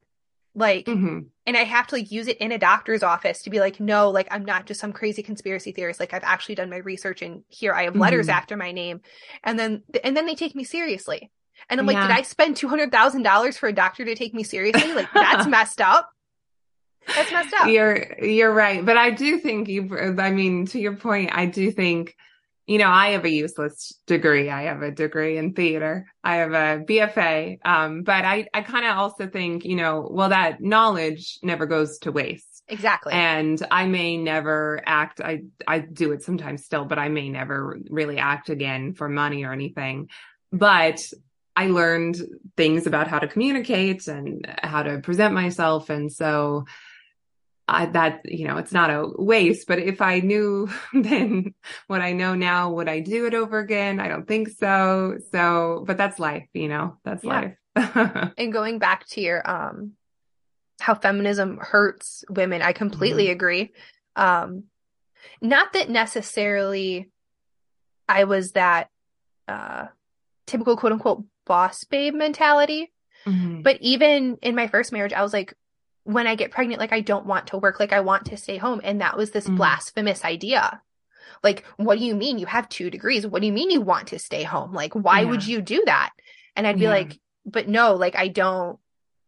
like 0.54 0.86
mm-hmm. 0.86 1.20
and 1.46 1.56
i 1.56 1.64
have 1.64 1.86
to 1.86 1.96
like 1.96 2.10
use 2.10 2.26
it 2.26 2.36
in 2.38 2.52
a 2.52 2.58
doctor's 2.58 3.02
office 3.02 3.42
to 3.42 3.50
be 3.50 3.60
like 3.60 3.78
no 3.80 4.10
like 4.10 4.28
i'm 4.30 4.44
not 4.44 4.66
just 4.66 4.80
some 4.80 4.92
crazy 4.92 5.22
conspiracy 5.22 5.72
theorist 5.72 6.00
like 6.00 6.14
i've 6.14 6.24
actually 6.24 6.54
done 6.54 6.70
my 6.70 6.78
research 6.78 7.22
and 7.22 7.42
here 7.48 7.72
i 7.72 7.84
have 7.84 7.96
letters 7.96 8.26
mm-hmm. 8.26 8.36
after 8.36 8.56
my 8.56 8.72
name 8.72 9.00
and 9.44 9.58
then 9.58 9.82
and 10.02 10.16
then 10.16 10.26
they 10.26 10.34
take 10.34 10.54
me 10.54 10.64
seriously 10.64 11.30
and 11.68 11.80
i'm 11.80 11.86
like 11.86 12.00
did 12.00 12.10
i 12.10 12.22
spend 12.22 12.56
$200000 12.56 13.58
for 13.58 13.68
a 13.68 13.72
doctor 13.72 14.04
to 14.04 14.14
take 14.14 14.34
me 14.34 14.42
seriously 14.42 14.92
like 14.94 15.12
that's 15.12 15.46
messed 15.48 15.80
up 15.80 16.10
that's 17.14 17.32
messed 17.32 17.54
up. 17.54 17.68
You're 17.68 18.22
you're 18.22 18.52
right, 18.52 18.84
but 18.84 18.96
I 18.96 19.10
do 19.10 19.38
think 19.38 19.68
you. 19.68 19.96
I 20.18 20.30
mean, 20.30 20.66
to 20.66 20.78
your 20.78 20.96
point, 20.96 21.30
I 21.32 21.46
do 21.46 21.70
think. 21.70 22.14
You 22.68 22.76
know, 22.76 22.88
I 22.90 23.08
have 23.12 23.24
a 23.24 23.30
useless 23.30 23.94
degree. 24.06 24.50
I 24.50 24.64
have 24.64 24.82
a 24.82 24.90
degree 24.90 25.38
in 25.38 25.54
theater. 25.54 26.06
I 26.22 26.36
have 26.36 26.52
a 26.52 26.84
BFA. 26.84 27.58
Um, 27.64 28.02
but 28.02 28.26
I, 28.26 28.46
I 28.52 28.60
kind 28.60 28.84
of 28.84 28.98
also 28.98 29.26
think, 29.26 29.64
you 29.64 29.74
know, 29.74 30.06
well, 30.10 30.28
that 30.28 30.60
knowledge 30.60 31.38
never 31.42 31.64
goes 31.64 31.98
to 32.00 32.12
waste. 32.12 32.62
Exactly. 32.68 33.14
And 33.14 33.66
I 33.70 33.86
may 33.86 34.18
never 34.18 34.82
act. 34.84 35.22
I, 35.22 35.44
I 35.66 35.78
do 35.78 36.12
it 36.12 36.22
sometimes 36.22 36.66
still, 36.66 36.84
but 36.84 36.98
I 36.98 37.08
may 37.08 37.30
never 37.30 37.78
really 37.88 38.18
act 38.18 38.50
again 38.50 38.92
for 38.92 39.08
money 39.08 39.44
or 39.44 39.52
anything. 39.54 40.10
But 40.52 41.00
I 41.56 41.68
learned 41.68 42.18
things 42.56 42.86
about 42.86 43.08
how 43.08 43.18
to 43.18 43.28
communicate 43.28 44.06
and 44.08 44.46
how 44.62 44.82
to 44.82 44.98
present 44.98 45.32
myself. 45.32 45.88
And 45.88 46.12
so, 46.12 46.66
I, 47.68 47.86
that 47.86 48.22
you 48.24 48.46
know 48.46 48.56
it's 48.56 48.72
not 48.72 48.88
a 48.88 49.06
waste 49.16 49.68
but 49.68 49.78
if 49.78 50.00
i 50.00 50.20
knew 50.20 50.70
then 50.94 51.54
what 51.86 52.00
i 52.00 52.12
know 52.12 52.34
now 52.34 52.72
would 52.72 52.88
i 52.88 53.00
do 53.00 53.26
it 53.26 53.34
over 53.34 53.58
again 53.58 54.00
i 54.00 54.08
don't 54.08 54.26
think 54.26 54.48
so 54.48 55.18
so 55.30 55.84
but 55.86 55.98
that's 55.98 56.18
life 56.18 56.48
you 56.54 56.68
know 56.68 56.96
that's 57.04 57.22
yeah. 57.22 57.52
life 57.76 58.32
and 58.38 58.52
going 58.52 58.78
back 58.78 59.06
to 59.08 59.20
your 59.20 59.48
um 59.48 59.92
how 60.80 60.94
feminism 60.94 61.58
hurts 61.60 62.24
women 62.30 62.62
i 62.62 62.72
completely 62.72 63.24
mm-hmm. 63.24 63.32
agree 63.32 63.72
um 64.16 64.64
not 65.42 65.74
that 65.74 65.90
necessarily 65.90 67.10
i 68.08 68.24
was 68.24 68.52
that 68.52 68.88
uh 69.46 69.86
typical 70.46 70.76
quote 70.76 70.92
unquote 70.92 71.24
boss 71.44 71.84
babe 71.84 72.14
mentality 72.14 72.90
mm-hmm. 73.26 73.60
but 73.60 73.76
even 73.82 74.38
in 74.40 74.54
my 74.54 74.68
first 74.68 74.90
marriage 74.90 75.12
i 75.12 75.22
was 75.22 75.34
like 75.34 75.54
when 76.08 76.26
I 76.26 76.36
get 76.36 76.50
pregnant, 76.50 76.80
like 76.80 76.94
I 76.94 77.02
don't 77.02 77.26
want 77.26 77.48
to 77.48 77.58
work, 77.58 77.78
like 77.78 77.92
I 77.92 78.00
want 78.00 78.24
to 78.26 78.38
stay 78.38 78.56
home. 78.56 78.80
And 78.82 79.02
that 79.02 79.18
was 79.18 79.30
this 79.30 79.46
mm. 79.46 79.58
blasphemous 79.58 80.24
idea. 80.24 80.80
Like, 81.44 81.66
what 81.76 81.98
do 81.98 82.04
you 82.04 82.14
mean 82.14 82.38
you 82.38 82.46
have 82.46 82.66
two 82.70 82.88
degrees? 82.88 83.26
What 83.26 83.42
do 83.42 83.46
you 83.46 83.52
mean 83.52 83.70
you 83.70 83.82
want 83.82 84.08
to 84.08 84.18
stay 84.18 84.42
home? 84.42 84.72
Like, 84.72 84.94
why 84.94 85.20
yeah. 85.20 85.28
would 85.28 85.46
you 85.46 85.60
do 85.60 85.82
that? 85.84 86.14
And 86.56 86.66
I'd 86.66 86.78
be 86.78 86.84
yeah. 86.84 86.92
like, 86.92 87.20
but 87.44 87.68
no, 87.68 87.94
like 87.94 88.16
I 88.16 88.28
don't, 88.28 88.78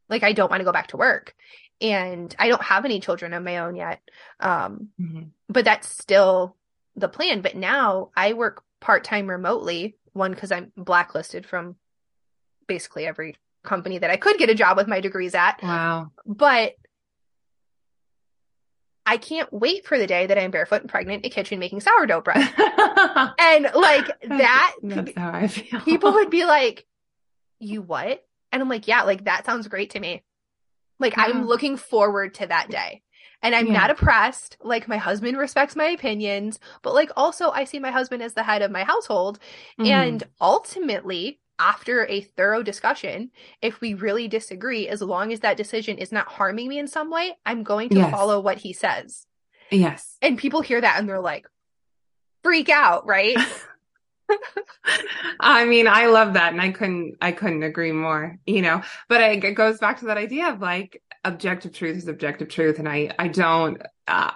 like 0.08 0.22
I 0.22 0.32
don't 0.32 0.48
want 0.50 0.60
to 0.60 0.64
go 0.64 0.72
back 0.72 0.86
to 0.88 0.96
work. 0.96 1.34
And 1.82 2.34
I 2.38 2.48
don't 2.48 2.62
have 2.62 2.86
any 2.86 2.98
children 2.98 3.34
of 3.34 3.44
my 3.44 3.58
own 3.58 3.76
yet. 3.76 4.00
Um, 4.40 4.88
mm-hmm. 4.98 5.22
but 5.50 5.66
that's 5.66 5.86
still 5.86 6.56
the 6.96 7.10
plan. 7.10 7.42
But 7.42 7.56
now 7.56 8.08
I 8.16 8.32
work 8.32 8.62
part 8.80 9.04
time 9.04 9.28
remotely, 9.28 9.98
one, 10.14 10.30
because 10.30 10.50
I'm 10.50 10.72
blacklisted 10.78 11.44
from 11.44 11.76
basically 12.66 13.06
every 13.06 13.36
company 13.62 13.98
that 13.98 14.10
I 14.10 14.16
could 14.16 14.38
get 14.38 14.50
a 14.50 14.54
job 14.54 14.76
with 14.76 14.88
my 14.88 15.00
degrees 15.00 15.34
at. 15.34 15.62
Wow. 15.62 16.12
But 16.26 16.74
I 19.06 19.16
can't 19.16 19.52
wait 19.52 19.86
for 19.86 19.98
the 19.98 20.06
day 20.06 20.26
that 20.26 20.38
I'm 20.38 20.50
barefoot 20.50 20.82
and 20.82 20.90
pregnant 20.90 21.24
in 21.24 21.30
a 21.30 21.34
kitchen 21.34 21.58
making 21.58 21.80
sourdough 21.80 22.20
bread. 22.20 22.48
and 23.38 23.68
like 23.74 24.06
that, 24.28 24.76
That's 24.82 25.12
how 25.16 25.32
I 25.32 25.48
feel. 25.48 25.80
people 25.80 26.12
would 26.12 26.30
be 26.30 26.44
like, 26.44 26.86
you 27.58 27.82
what? 27.82 28.24
And 28.52 28.62
I'm 28.62 28.68
like, 28.68 28.86
yeah, 28.86 29.02
like 29.02 29.24
that 29.24 29.46
sounds 29.46 29.68
great 29.68 29.90
to 29.90 30.00
me. 30.00 30.22
Like 30.98 31.16
yeah. 31.16 31.24
I'm 31.24 31.46
looking 31.46 31.76
forward 31.76 32.34
to 32.34 32.46
that 32.46 32.70
day. 32.70 33.02
and 33.42 33.54
I'm 33.54 33.66
yeah. 33.68 33.72
not 33.72 33.90
oppressed. 33.90 34.56
Like 34.62 34.86
my 34.86 34.98
husband 34.98 35.38
respects 35.38 35.74
my 35.74 35.86
opinions, 35.86 36.60
but 36.82 36.94
like 36.94 37.10
also 37.16 37.50
I 37.50 37.64
see 37.64 37.78
my 37.78 37.90
husband 37.90 38.22
as 38.22 38.34
the 38.34 38.42
head 38.42 38.62
of 38.62 38.70
my 38.70 38.84
household. 38.84 39.38
Mm-hmm. 39.78 39.90
And 39.90 40.22
ultimately, 40.40 41.39
after 41.60 42.06
a 42.06 42.22
thorough 42.22 42.62
discussion, 42.62 43.30
if 43.60 43.80
we 43.80 43.94
really 43.94 44.26
disagree, 44.26 44.88
as 44.88 45.02
long 45.02 45.32
as 45.32 45.40
that 45.40 45.58
decision 45.58 45.98
is 45.98 46.10
not 46.10 46.26
harming 46.26 46.68
me 46.68 46.78
in 46.78 46.88
some 46.88 47.10
way, 47.10 47.36
I'm 47.44 47.62
going 47.62 47.90
to 47.90 47.98
yes. 47.98 48.10
follow 48.10 48.40
what 48.40 48.58
he 48.58 48.72
says. 48.72 49.26
Yes. 49.70 50.16
And 50.22 50.38
people 50.38 50.62
hear 50.62 50.80
that 50.80 50.98
and 50.98 51.08
they're 51.08 51.20
like, 51.20 51.46
freak 52.42 52.70
out, 52.70 53.06
right? 53.06 53.36
I 55.40 55.64
mean, 55.66 55.86
I 55.86 56.06
love 56.06 56.34
that, 56.34 56.52
and 56.52 56.62
I 56.62 56.70
couldn't, 56.70 57.16
I 57.20 57.32
couldn't 57.32 57.62
agree 57.62 57.92
more. 57.92 58.38
You 58.46 58.62
know, 58.62 58.82
but 59.08 59.20
it 59.20 59.54
goes 59.54 59.78
back 59.78 59.98
to 60.00 60.06
that 60.06 60.16
idea 60.16 60.48
of 60.48 60.60
like 60.60 61.02
objective 61.24 61.72
truth 61.72 61.96
is 61.96 62.08
objective 62.08 62.48
truth, 62.48 62.78
and 62.78 62.88
I, 62.88 63.14
I 63.18 63.28
don't, 63.28 63.82
uh, 64.06 64.30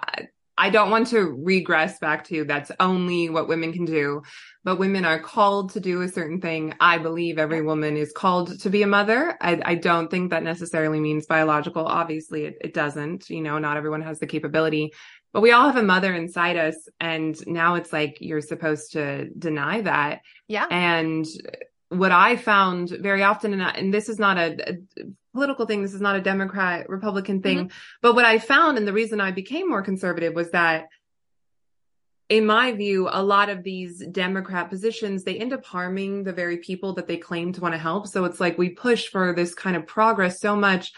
I 0.57 0.69
don't 0.69 0.89
want 0.89 1.07
to 1.07 1.21
regress 1.21 1.99
back 1.99 2.23
to 2.25 2.45
that's 2.45 2.71
only 2.79 3.29
what 3.29 3.47
women 3.47 3.73
can 3.73 3.85
do, 3.85 4.21
but 4.63 4.79
women 4.79 5.03
are 5.03 5.19
called 5.19 5.71
to 5.73 5.79
do 5.79 6.01
a 6.01 6.07
certain 6.07 6.39
thing. 6.39 6.73
I 6.79 6.97
believe 6.97 7.37
every 7.37 7.61
woman 7.61 7.97
is 7.97 8.13
called 8.13 8.59
to 8.61 8.69
be 8.69 8.81
a 8.83 8.87
mother. 8.87 9.37
I, 9.41 9.61
I 9.63 9.75
don't 9.75 10.09
think 10.09 10.31
that 10.31 10.43
necessarily 10.43 10.99
means 10.99 11.25
biological. 11.25 11.85
Obviously, 11.85 12.45
it, 12.45 12.57
it 12.61 12.73
doesn't. 12.73 13.29
You 13.29 13.41
know, 13.41 13.57
not 13.59 13.77
everyone 13.77 14.01
has 14.01 14.19
the 14.19 14.27
capability 14.27 14.93
but 15.35 15.41
we 15.41 15.51
all 15.51 15.67
have 15.67 15.75
a 15.75 15.83
mother 15.83 16.13
inside 16.13 16.55
us 16.55 16.87
and 17.01 17.35
now 17.45 17.75
it's 17.75 17.91
like 17.91 18.19
you're 18.21 18.39
supposed 18.39 18.93
to 18.93 19.27
deny 19.31 19.81
that 19.81 20.21
yeah 20.47 20.65
and 20.71 21.25
what 21.89 22.13
i 22.13 22.37
found 22.37 22.89
very 22.89 23.21
often 23.21 23.51
and, 23.51 23.61
and 23.61 23.93
this 23.93 24.07
is 24.07 24.17
not 24.17 24.37
a, 24.37 24.71
a, 24.71 25.03
political 25.35 25.65
thing 25.65 25.81
this 25.81 25.93
is 25.93 26.01
not 26.01 26.15
a 26.15 26.21
democrat 26.21 26.89
republican 26.89 27.41
thing 27.41 27.57
mm-hmm. 27.59 27.77
but 28.01 28.15
what 28.15 28.25
i 28.25 28.39
found 28.39 28.77
and 28.77 28.87
the 28.87 28.93
reason 28.93 29.21
i 29.21 29.31
became 29.31 29.69
more 29.69 29.81
conservative 29.81 30.33
was 30.33 30.51
that 30.51 30.87
in 32.27 32.43
my 32.43 32.71
view, 32.71 33.07
a 33.11 33.21
lot 33.21 33.49
of 33.49 33.61
these 33.61 34.03
Democrat 34.07 34.67
positions, 34.67 35.23
they 35.23 35.37
end 35.37 35.53
up 35.53 35.63
harming 35.63 36.23
the 36.23 36.33
very 36.33 36.57
people 36.57 36.93
that 36.93 37.05
they 37.05 37.17
claim 37.17 37.53
to 37.53 37.61
want 37.61 37.75
to 37.75 37.77
help. 37.77 38.07
So 38.07 38.25
it's 38.25 38.39
like 38.39 38.57
we 38.57 38.69
push 38.69 39.09
for 39.09 39.31
this 39.35 39.53
kind 39.53 39.75
of 39.75 39.85
progress 39.85 40.39
so 40.39 40.55
much 40.55 40.91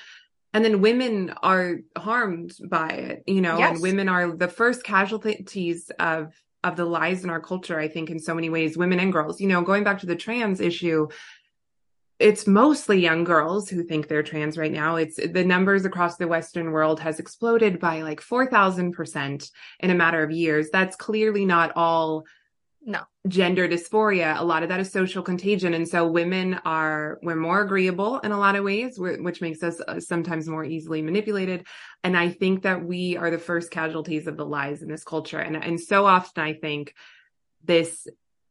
and 0.53 0.65
then 0.65 0.81
women 0.81 1.33
are 1.43 1.81
harmed 1.97 2.55
by 2.67 2.89
it 2.89 3.23
you 3.27 3.41
know 3.41 3.57
yes. 3.57 3.73
and 3.73 3.81
women 3.81 4.09
are 4.09 4.31
the 4.31 4.47
first 4.47 4.83
casualties 4.83 5.91
of 5.99 6.33
of 6.63 6.75
the 6.75 6.85
lies 6.85 7.23
in 7.23 7.29
our 7.29 7.39
culture 7.39 7.79
i 7.79 7.87
think 7.87 8.09
in 8.09 8.19
so 8.19 8.33
many 8.33 8.49
ways 8.49 8.77
women 8.77 8.99
and 8.99 9.13
girls 9.13 9.39
you 9.39 9.47
know 9.47 9.61
going 9.61 9.83
back 9.83 9.99
to 9.99 10.05
the 10.05 10.15
trans 10.15 10.59
issue 10.59 11.07
it's 12.19 12.47
mostly 12.47 12.99
young 12.99 13.23
girls 13.23 13.69
who 13.69 13.83
think 13.83 14.07
they're 14.07 14.23
trans 14.23 14.57
right 14.57 14.71
now. 14.71 14.95
It's 14.95 15.17
the 15.17 15.45
numbers 15.45 15.85
across 15.85 16.17
the 16.17 16.27
western 16.27 16.71
world 16.71 16.99
has 16.99 17.19
exploded 17.19 17.79
by 17.79 18.01
like 18.01 18.21
4000% 18.21 19.51
in 19.81 19.89
a 19.89 19.95
matter 19.95 20.23
of 20.23 20.31
years. 20.31 20.69
That's 20.71 20.95
clearly 20.95 21.45
not 21.45 21.73
all 21.75 22.25
no. 22.83 23.01
gender 23.27 23.67
dysphoria. 23.67 24.39
A 24.39 24.43
lot 24.43 24.63
of 24.63 24.69
that 24.69 24.79
is 24.79 24.91
social 24.91 25.21
contagion. 25.21 25.73
And 25.73 25.87
so 25.87 26.07
women 26.07 26.55
are 26.65 27.19
we're 27.21 27.35
more 27.35 27.61
agreeable 27.61 28.19
in 28.19 28.31
a 28.31 28.39
lot 28.39 28.55
of 28.55 28.63
ways 28.63 28.97
which 28.97 29.41
makes 29.41 29.61
us 29.61 29.79
uh, 29.87 29.99
sometimes 29.99 30.47
more 30.47 30.63
easily 30.63 31.01
manipulated. 31.01 31.67
And 32.03 32.17
i 32.17 32.29
think 32.29 32.63
that 32.63 32.83
we 32.83 33.17
are 33.17 33.29
the 33.29 33.37
first 33.37 33.69
casualties 33.69 34.25
of 34.25 34.37
the 34.37 34.45
lies 34.45 34.81
in 34.81 34.87
this 34.87 35.03
culture. 35.03 35.39
And 35.39 35.57
and 35.57 35.79
so 35.79 36.05
often 36.05 36.43
i 36.43 36.53
think 36.53 36.95
this 37.63 38.07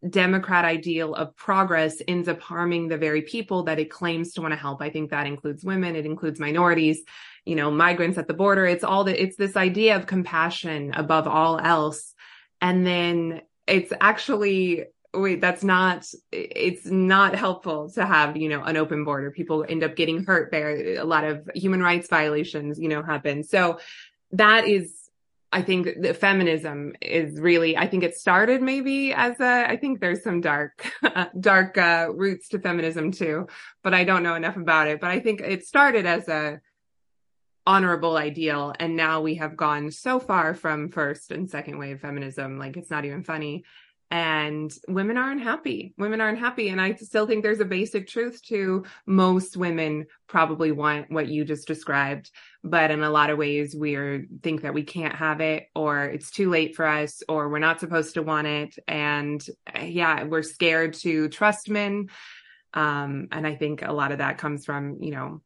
democrat 0.08 0.64
ideal 0.64 1.14
of 1.14 1.34
progress 1.36 2.00
ends 2.06 2.28
up 2.28 2.40
harming 2.40 2.88
the 2.88 2.96
very 2.96 3.22
people 3.22 3.64
that 3.64 3.78
it 3.78 3.90
claims 3.90 4.32
to 4.32 4.40
want 4.40 4.52
to 4.52 4.58
help. 4.58 4.82
I 4.82 4.90
think 4.90 5.10
that 5.10 5.26
includes 5.26 5.64
women 5.64 5.96
it 5.96 6.06
includes 6.06 6.40
minorities 6.40 7.02
you 7.46 7.54
know 7.54 7.70
migrants 7.70 8.18
at 8.18 8.28
the 8.28 8.34
border. 8.34 8.66
It's 8.66 8.84
all 8.84 9.04
that 9.04 9.22
it's 9.22 9.36
this 9.36 9.56
idea 9.56 9.96
of 9.96 10.06
compassion 10.06 10.92
above 10.94 11.26
all 11.26 11.58
else. 11.58 12.14
And 12.60 12.86
then 12.86 13.42
it's 13.66 13.92
actually 14.00 14.84
wait 15.14 15.40
that's 15.40 15.64
not 15.64 16.06
it's 16.30 16.84
not 16.84 17.34
helpful 17.34 17.90
to 17.90 18.04
have 18.04 18.36
you 18.36 18.48
know 18.48 18.62
an 18.62 18.76
open 18.76 19.04
border. 19.04 19.30
People 19.30 19.64
end 19.66 19.84
up 19.84 19.96
getting 19.96 20.24
hurt 20.24 20.50
there 20.50 20.98
a 20.98 21.04
lot 21.04 21.24
of 21.24 21.48
human 21.54 21.82
rights 21.82 22.08
violations 22.08 22.78
you 22.78 22.88
know 22.88 23.02
happen. 23.02 23.44
So 23.44 23.78
that 24.32 24.66
is 24.66 24.95
i 25.56 25.62
think 25.62 25.88
the 26.00 26.12
feminism 26.12 26.92
is 27.00 27.40
really 27.40 27.76
i 27.76 27.86
think 27.86 28.04
it 28.04 28.14
started 28.14 28.60
maybe 28.60 29.12
as 29.12 29.40
a 29.40 29.68
i 29.68 29.76
think 29.76 30.00
there's 30.00 30.22
some 30.22 30.40
dark 30.40 30.86
dark 31.40 31.78
uh, 31.78 32.08
roots 32.14 32.48
to 32.48 32.58
feminism 32.58 33.10
too 33.10 33.46
but 33.82 33.94
i 33.94 34.04
don't 34.04 34.22
know 34.22 34.34
enough 34.34 34.56
about 34.56 34.86
it. 34.86 35.00
But 35.00 35.10
i 35.10 35.18
think 35.18 35.40
it 35.40 35.66
started 35.66 36.04
as 36.04 36.28
a 36.28 36.60
honorable 37.66 38.16
ideal 38.16 38.74
and 38.78 38.94
now 38.94 39.20
we 39.20 39.34
have 39.36 39.56
gone 39.56 39.90
so 39.90 40.20
far 40.20 40.54
from 40.54 40.90
first 40.90 41.32
and 41.32 41.50
second 41.50 41.78
wave 41.78 42.00
feminism 42.00 42.58
like 42.58 42.76
it's 42.76 42.90
not 42.90 43.04
even 43.04 43.24
funny. 43.24 43.64
And 44.08 44.72
women 44.86 45.16
aren't 45.16 45.42
happy. 45.42 45.92
Women 45.98 46.20
aren't 46.20 46.38
happy. 46.38 46.68
And 46.68 46.80
i 46.80 46.94
still 46.94 47.26
think 47.26 47.42
there's 47.42 47.58
a 47.60 47.64
basic 47.64 48.06
truth 48.06 48.40
to 48.44 48.84
most 49.04 49.56
women 49.56 50.06
probably 50.28 50.70
want 50.70 51.10
what 51.10 51.26
you 51.26 51.44
just 51.44 51.66
described 51.66 52.30
but 52.70 52.90
in 52.90 53.02
a 53.02 53.10
lot 53.10 53.30
of 53.30 53.38
ways 53.38 53.74
we 53.74 54.26
think 54.42 54.62
that 54.62 54.74
we 54.74 54.82
can't 54.82 55.14
have 55.14 55.40
it 55.40 55.68
or 55.74 56.04
it's 56.04 56.30
too 56.30 56.50
late 56.50 56.74
for 56.74 56.86
us 56.86 57.22
or 57.28 57.48
we're 57.48 57.58
not 57.58 57.80
supposed 57.80 58.14
to 58.14 58.22
want 58.22 58.46
it 58.46 58.78
and 58.88 59.46
yeah 59.82 60.24
we're 60.24 60.42
scared 60.42 60.94
to 60.94 61.28
trust 61.28 61.70
men 61.70 62.08
um, 62.74 63.28
and 63.32 63.46
i 63.46 63.54
think 63.54 63.82
a 63.82 63.92
lot 63.92 64.12
of 64.12 64.18
that 64.18 64.38
comes 64.38 64.64
from 64.64 64.98
you 65.00 65.12
know 65.12 65.40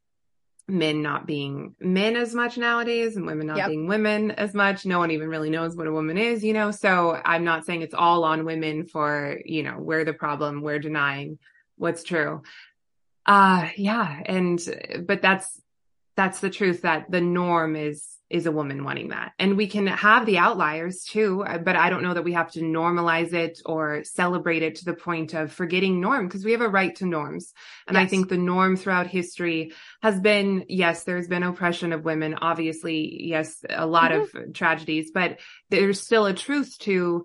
men 0.70 1.02
not 1.02 1.26
being 1.26 1.74
men 1.80 2.16
as 2.16 2.34
much 2.34 2.56
nowadays 2.56 3.16
and 3.16 3.26
women 3.26 3.48
not 3.48 3.56
yep. 3.56 3.68
being 3.68 3.86
women 3.86 4.30
as 4.30 4.54
much. 4.54 4.86
No 4.86 4.98
one 4.98 5.10
even 5.10 5.28
really 5.28 5.50
knows 5.50 5.76
what 5.76 5.86
a 5.86 5.92
woman 5.92 6.16
is, 6.16 6.44
you 6.44 6.52
know? 6.52 6.70
So 6.70 7.20
I'm 7.24 7.44
not 7.44 7.66
saying 7.66 7.82
it's 7.82 7.94
all 7.94 8.24
on 8.24 8.44
women 8.44 8.86
for, 8.86 9.40
you 9.44 9.62
know, 9.62 9.76
we're 9.78 10.04
the 10.04 10.12
problem, 10.12 10.62
we're 10.62 10.78
denying 10.78 11.38
what's 11.76 12.04
true. 12.04 12.42
Uh 13.26 13.68
yeah. 13.76 14.22
And 14.24 14.60
but 15.06 15.20
that's 15.20 15.60
that's 16.20 16.40
the 16.40 16.50
truth 16.50 16.82
that 16.82 17.10
the 17.10 17.22
norm 17.22 17.76
is 17.76 18.06
is 18.28 18.46
a 18.46 18.52
woman 18.52 18.84
wanting 18.84 19.08
that. 19.08 19.32
And 19.40 19.56
we 19.56 19.66
can 19.66 19.88
have 19.88 20.24
the 20.24 20.38
outliers 20.38 21.02
too, 21.02 21.44
but 21.64 21.74
I 21.74 21.90
don't 21.90 22.04
know 22.04 22.14
that 22.14 22.22
we 22.22 22.34
have 22.34 22.52
to 22.52 22.60
normalize 22.60 23.32
it 23.32 23.60
or 23.66 24.04
celebrate 24.04 24.62
it 24.62 24.76
to 24.76 24.84
the 24.84 24.94
point 24.94 25.34
of 25.34 25.50
forgetting 25.50 26.00
norm 26.00 26.28
because 26.28 26.44
we 26.44 26.52
have 26.52 26.60
a 26.60 26.68
right 26.68 26.94
to 26.96 27.06
norms. 27.06 27.52
And 27.88 27.96
yes. 27.96 28.04
I 28.04 28.06
think 28.06 28.28
the 28.28 28.38
norm 28.38 28.76
throughout 28.76 29.08
history 29.08 29.72
has 30.00 30.20
been, 30.20 30.66
yes, 30.68 31.02
there's 31.02 31.26
been 31.26 31.42
oppression 31.42 31.92
of 31.92 32.04
women. 32.04 32.34
Obviously, 32.34 33.26
yes, 33.26 33.64
a 33.68 33.86
lot 33.86 34.12
mm-hmm. 34.12 34.38
of 34.38 34.52
tragedies, 34.54 35.10
but 35.12 35.40
there's 35.70 36.00
still 36.00 36.26
a 36.26 36.34
truth 36.34 36.78
to 36.80 37.24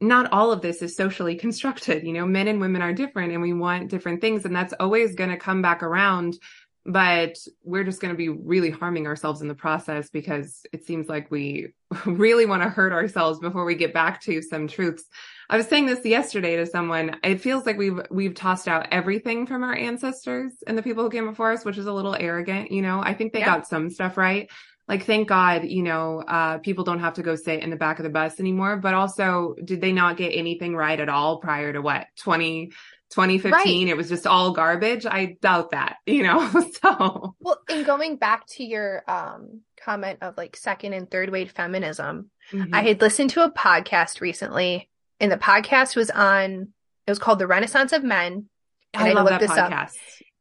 not 0.00 0.32
all 0.32 0.52
of 0.52 0.60
this 0.60 0.82
is 0.82 0.96
socially 0.96 1.36
constructed. 1.36 2.04
You 2.04 2.12
know, 2.12 2.26
men 2.26 2.48
and 2.48 2.60
women 2.60 2.82
are 2.82 2.92
different 2.92 3.32
and 3.32 3.42
we 3.42 3.52
want 3.52 3.90
different 3.90 4.20
things. 4.20 4.44
And 4.44 4.54
that's 4.54 4.74
always 4.78 5.14
going 5.14 5.30
to 5.30 5.36
come 5.36 5.62
back 5.62 5.82
around 5.82 6.38
but 6.86 7.36
we're 7.64 7.84
just 7.84 8.00
going 8.00 8.14
to 8.14 8.16
be 8.16 8.28
really 8.28 8.70
harming 8.70 9.06
ourselves 9.06 9.42
in 9.42 9.48
the 9.48 9.54
process 9.54 10.08
because 10.08 10.64
it 10.72 10.86
seems 10.86 11.08
like 11.08 11.30
we 11.30 11.72
really 12.06 12.46
want 12.46 12.62
to 12.62 12.68
hurt 12.68 12.92
ourselves 12.92 13.40
before 13.40 13.64
we 13.64 13.74
get 13.74 13.92
back 13.92 14.20
to 14.22 14.40
some 14.40 14.68
truths. 14.68 15.04
I 15.50 15.56
was 15.56 15.66
saying 15.66 15.86
this 15.86 16.04
yesterday 16.04 16.56
to 16.56 16.66
someone. 16.66 17.16
It 17.22 17.40
feels 17.40 17.66
like 17.66 17.76
we've 17.76 18.00
we've 18.10 18.34
tossed 18.34 18.68
out 18.68 18.88
everything 18.92 19.46
from 19.46 19.62
our 19.62 19.74
ancestors 19.74 20.52
and 20.66 20.78
the 20.78 20.82
people 20.82 21.04
who 21.04 21.10
came 21.10 21.28
before 21.28 21.52
us, 21.52 21.64
which 21.64 21.78
is 21.78 21.86
a 21.86 21.92
little 21.92 22.16
arrogant, 22.18 22.70
you 22.70 22.82
know. 22.82 23.00
I 23.02 23.14
think 23.14 23.32
they 23.32 23.40
yeah. 23.40 23.46
got 23.46 23.66
some 23.66 23.90
stuff 23.90 24.16
right. 24.16 24.48
Like 24.88 25.04
thank 25.04 25.28
God, 25.28 25.64
you 25.64 25.82
know, 25.82 26.20
uh, 26.20 26.58
people 26.58 26.84
don't 26.84 27.00
have 27.00 27.14
to 27.14 27.22
go 27.22 27.34
sit 27.34 27.60
in 27.60 27.70
the 27.70 27.76
back 27.76 27.98
of 27.98 28.04
the 28.04 28.08
bus 28.08 28.38
anymore, 28.38 28.76
but 28.76 28.94
also 28.94 29.56
did 29.64 29.80
they 29.80 29.90
not 29.90 30.16
get 30.16 30.28
anything 30.28 30.76
right 30.76 30.98
at 30.98 31.08
all 31.08 31.38
prior 31.38 31.72
to 31.72 31.82
what 31.82 32.06
20 32.18 32.70
2015 33.10 33.52
right. 33.52 33.90
it 33.90 33.96
was 33.96 34.08
just 34.08 34.26
all 34.26 34.52
garbage 34.52 35.06
i 35.06 35.36
doubt 35.40 35.70
that 35.70 35.96
you 36.06 36.22
know 36.22 36.48
so 36.82 37.34
well 37.40 37.60
in 37.68 37.84
going 37.84 38.16
back 38.16 38.46
to 38.46 38.64
your 38.64 39.02
um 39.08 39.60
comment 39.80 40.18
of 40.22 40.36
like 40.36 40.56
second 40.56 40.92
and 40.92 41.10
third 41.10 41.30
wave 41.30 41.52
feminism 41.52 42.30
mm-hmm. 42.50 42.74
i 42.74 42.82
had 42.82 43.00
listened 43.00 43.30
to 43.30 43.44
a 43.44 43.50
podcast 43.50 44.20
recently 44.20 44.88
and 45.20 45.30
the 45.30 45.36
podcast 45.36 45.94
was 45.94 46.10
on 46.10 46.68
it 47.06 47.10
was 47.10 47.18
called 47.18 47.38
the 47.38 47.46
renaissance 47.46 47.92
of 47.92 48.02
men 48.02 48.46
and 48.92 49.02
i, 49.04 49.10
I 49.10 49.12
love 49.12 49.28
that 49.28 49.40
this 49.40 49.50
podcast. 49.50 49.72
up 49.72 49.90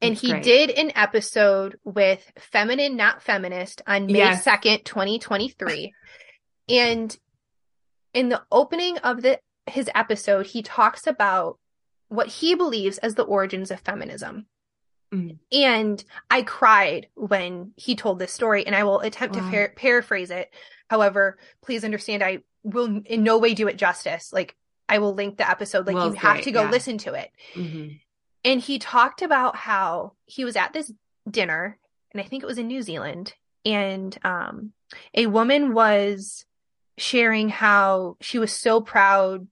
and 0.01 0.15
he 0.15 0.31
great. 0.31 0.43
did 0.43 0.69
an 0.71 0.91
episode 0.95 1.77
with 1.83 2.31
feminine 2.39 2.95
not 2.95 3.21
feminist 3.21 3.83
on 3.85 4.07
may 4.07 4.19
yes. 4.19 4.43
2nd 4.43 4.83
2023 4.83 5.93
and 6.69 7.15
in 8.13 8.29
the 8.29 8.41
opening 8.51 8.97
of 8.99 9.21
the 9.21 9.39
his 9.67 9.89
episode 9.93 10.47
he 10.47 10.63
talks 10.63 11.05
about 11.05 11.59
what 12.09 12.27
he 12.27 12.55
believes 12.55 12.97
as 12.99 13.15
the 13.15 13.23
origins 13.23 13.71
of 13.71 13.79
feminism. 13.81 14.45
Mm. 15.13 15.37
And 15.51 16.03
I 16.29 16.41
cried 16.41 17.07
when 17.15 17.73
he 17.75 17.95
told 17.95 18.19
this 18.19 18.31
story, 18.31 18.65
and 18.65 18.75
I 18.75 18.83
will 18.83 18.99
attempt 18.99 19.35
wow. 19.35 19.43
to 19.43 19.49
par- 19.49 19.73
paraphrase 19.75 20.31
it. 20.31 20.53
However, 20.89 21.37
please 21.63 21.83
understand, 21.83 22.23
I 22.23 22.39
will 22.63 23.01
in 23.05 23.23
no 23.23 23.37
way 23.37 23.53
do 23.53 23.67
it 23.67 23.77
justice. 23.77 24.31
Like, 24.33 24.55
I 24.87 24.99
will 24.99 25.13
link 25.13 25.37
the 25.37 25.49
episode. 25.49 25.87
Like, 25.87 25.95
well, 25.95 26.09
you 26.09 26.15
have 26.15 26.41
to 26.41 26.51
go 26.51 26.63
yeah. 26.63 26.69
listen 26.69 26.97
to 26.99 27.13
it. 27.13 27.31
Mm-hmm. 27.53 27.95
And 28.43 28.61
he 28.61 28.77
talked 28.77 29.21
about 29.21 29.55
how 29.55 30.13
he 30.25 30.45
was 30.45 30.55
at 30.55 30.73
this 30.73 30.91
dinner, 31.29 31.79
and 32.11 32.21
I 32.21 32.25
think 32.25 32.43
it 32.43 32.47
was 32.47 32.59
in 32.59 32.67
New 32.67 32.83
Zealand, 32.83 33.33
and 33.65 34.15
um, 34.23 34.73
a 35.13 35.25
woman 35.25 35.73
was 35.73 36.45
sharing 36.97 37.49
how 37.49 38.17
she 38.21 38.37
was 38.37 38.53
so 38.53 38.81
proud 38.81 39.47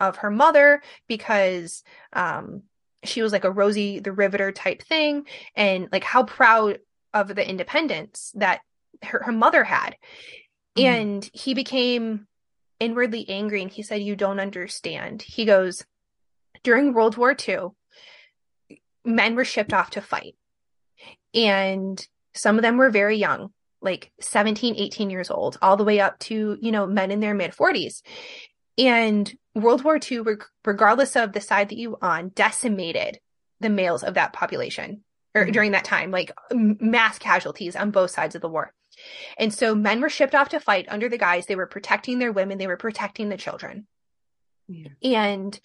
of 0.00 0.16
her 0.18 0.30
mother 0.30 0.82
because 1.08 1.82
um, 2.12 2.62
she 3.04 3.22
was 3.22 3.32
like 3.32 3.44
a 3.44 3.50
Rosie 3.50 4.00
the 4.00 4.12
Riveter 4.12 4.52
type 4.52 4.82
thing, 4.82 5.26
and 5.54 5.88
like 5.92 6.04
how 6.04 6.24
proud 6.24 6.78
of 7.14 7.34
the 7.34 7.48
independence 7.48 8.32
that 8.36 8.60
her, 9.02 9.22
her 9.24 9.32
mother 9.32 9.64
had. 9.64 9.96
Mm. 10.76 10.84
And 10.84 11.30
he 11.32 11.54
became 11.54 12.26
inwardly 12.78 13.28
angry 13.28 13.62
and 13.62 13.70
he 13.70 13.82
said, 13.82 14.02
You 14.02 14.16
don't 14.16 14.40
understand. 14.40 15.22
He 15.22 15.44
goes, 15.44 15.84
During 16.62 16.92
World 16.92 17.16
War 17.16 17.34
II, 17.48 17.68
men 19.04 19.34
were 19.34 19.44
shipped 19.44 19.72
off 19.72 19.90
to 19.90 20.00
fight. 20.00 20.36
And 21.34 22.04
some 22.34 22.56
of 22.56 22.62
them 22.62 22.76
were 22.76 22.90
very 22.90 23.16
young, 23.16 23.52
like 23.80 24.12
17, 24.20 24.76
18 24.76 25.10
years 25.10 25.30
old, 25.30 25.58
all 25.62 25.76
the 25.76 25.84
way 25.84 26.00
up 26.00 26.18
to, 26.20 26.58
you 26.60 26.72
know, 26.72 26.86
men 26.86 27.10
in 27.10 27.20
their 27.20 27.34
mid 27.34 27.52
40s. 27.52 28.02
And 28.78 29.36
World 29.54 29.84
War 29.84 29.98
II, 29.98 30.20
regardless 30.64 31.16
of 31.16 31.32
the 31.32 31.40
side 31.40 31.70
that 31.70 31.78
you 31.78 31.96
on, 32.02 32.30
decimated 32.30 33.20
the 33.60 33.70
males 33.70 34.02
of 34.02 34.14
that 34.14 34.32
population 34.32 35.02
or 35.34 35.42
mm-hmm. 35.42 35.52
during 35.52 35.70
that 35.72 35.84
time, 35.84 36.10
like 36.10 36.32
mass 36.52 37.18
casualties 37.18 37.76
on 37.76 37.90
both 37.90 38.10
sides 38.10 38.34
of 38.34 38.42
the 38.42 38.48
war. 38.48 38.72
And 39.38 39.52
so 39.52 39.74
men 39.74 40.00
were 40.00 40.08
shipped 40.08 40.34
off 40.34 40.50
to 40.50 40.60
fight 40.60 40.86
under 40.88 41.08
the 41.08 41.18
guise 41.18 41.46
they 41.46 41.56
were 41.56 41.66
protecting 41.66 42.18
their 42.18 42.32
women, 42.32 42.58
they 42.58 42.66
were 42.66 42.76
protecting 42.76 43.28
the 43.28 43.36
children. 43.36 43.86
Yeah. 44.68 44.88
And 45.02 45.58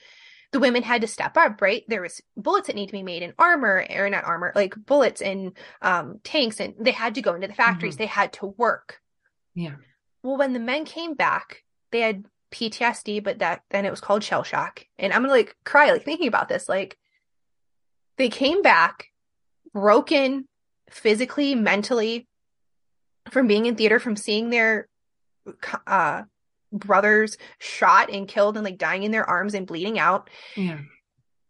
the 0.51 0.59
women 0.59 0.83
had 0.83 1.01
to 1.01 1.07
step 1.07 1.37
up, 1.37 1.61
right? 1.61 1.83
There 1.87 2.01
was 2.01 2.21
bullets 2.35 2.67
that 2.67 2.75
need 2.75 2.87
to 2.87 2.91
be 2.91 3.03
made 3.03 3.23
in 3.23 3.33
armor, 3.39 3.85
or 3.89 4.09
not 4.09 4.25
armor, 4.25 4.51
like 4.53 4.75
bullets 4.85 5.21
in 5.21 5.53
um, 5.81 6.19
tanks, 6.23 6.59
and 6.59 6.75
they 6.77 6.91
had 6.91 7.15
to 7.15 7.21
go 7.21 7.33
into 7.33 7.47
the 7.47 7.53
factories. 7.53 7.93
Mm-hmm. 7.93 8.03
They 8.03 8.07
had 8.07 8.33
to 8.33 8.47
work. 8.47 8.99
Yeah. 9.55 9.75
Well, 10.23 10.37
when 10.37 10.53
the 10.53 10.59
men 10.59 10.83
came 10.83 11.13
back, 11.13 11.63
they 11.91 12.01
had 12.01 12.25
PTSD, 12.51 13.23
but 13.23 13.39
that 13.39 13.61
then 13.69 13.85
it 13.85 13.91
was 13.91 14.01
called 14.01 14.23
shell 14.23 14.43
shock. 14.43 14.85
And 14.99 15.11
I'm 15.13 15.21
gonna 15.21 15.33
like 15.33 15.55
cry, 15.65 15.91
like 15.91 16.03
thinking 16.03 16.27
about 16.27 16.49
this. 16.49 16.69
Like 16.69 16.97
they 18.17 18.29
came 18.29 18.61
back 18.61 19.07
broken 19.73 20.47
physically, 20.89 21.55
mentally, 21.55 22.27
from 23.29 23.47
being 23.47 23.65
in 23.65 23.75
theater, 23.75 23.99
from 23.99 24.15
seeing 24.15 24.49
their 24.49 24.87
uh, 25.87 26.23
brothers 26.71 27.37
shot 27.59 28.09
and 28.09 28.27
killed 28.27 28.57
and 28.57 28.65
like 28.65 28.77
dying 28.77 29.03
in 29.03 29.11
their 29.11 29.29
arms 29.29 29.53
and 29.53 29.67
bleeding 29.67 29.99
out. 29.99 30.29
Yeah. 30.55 30.79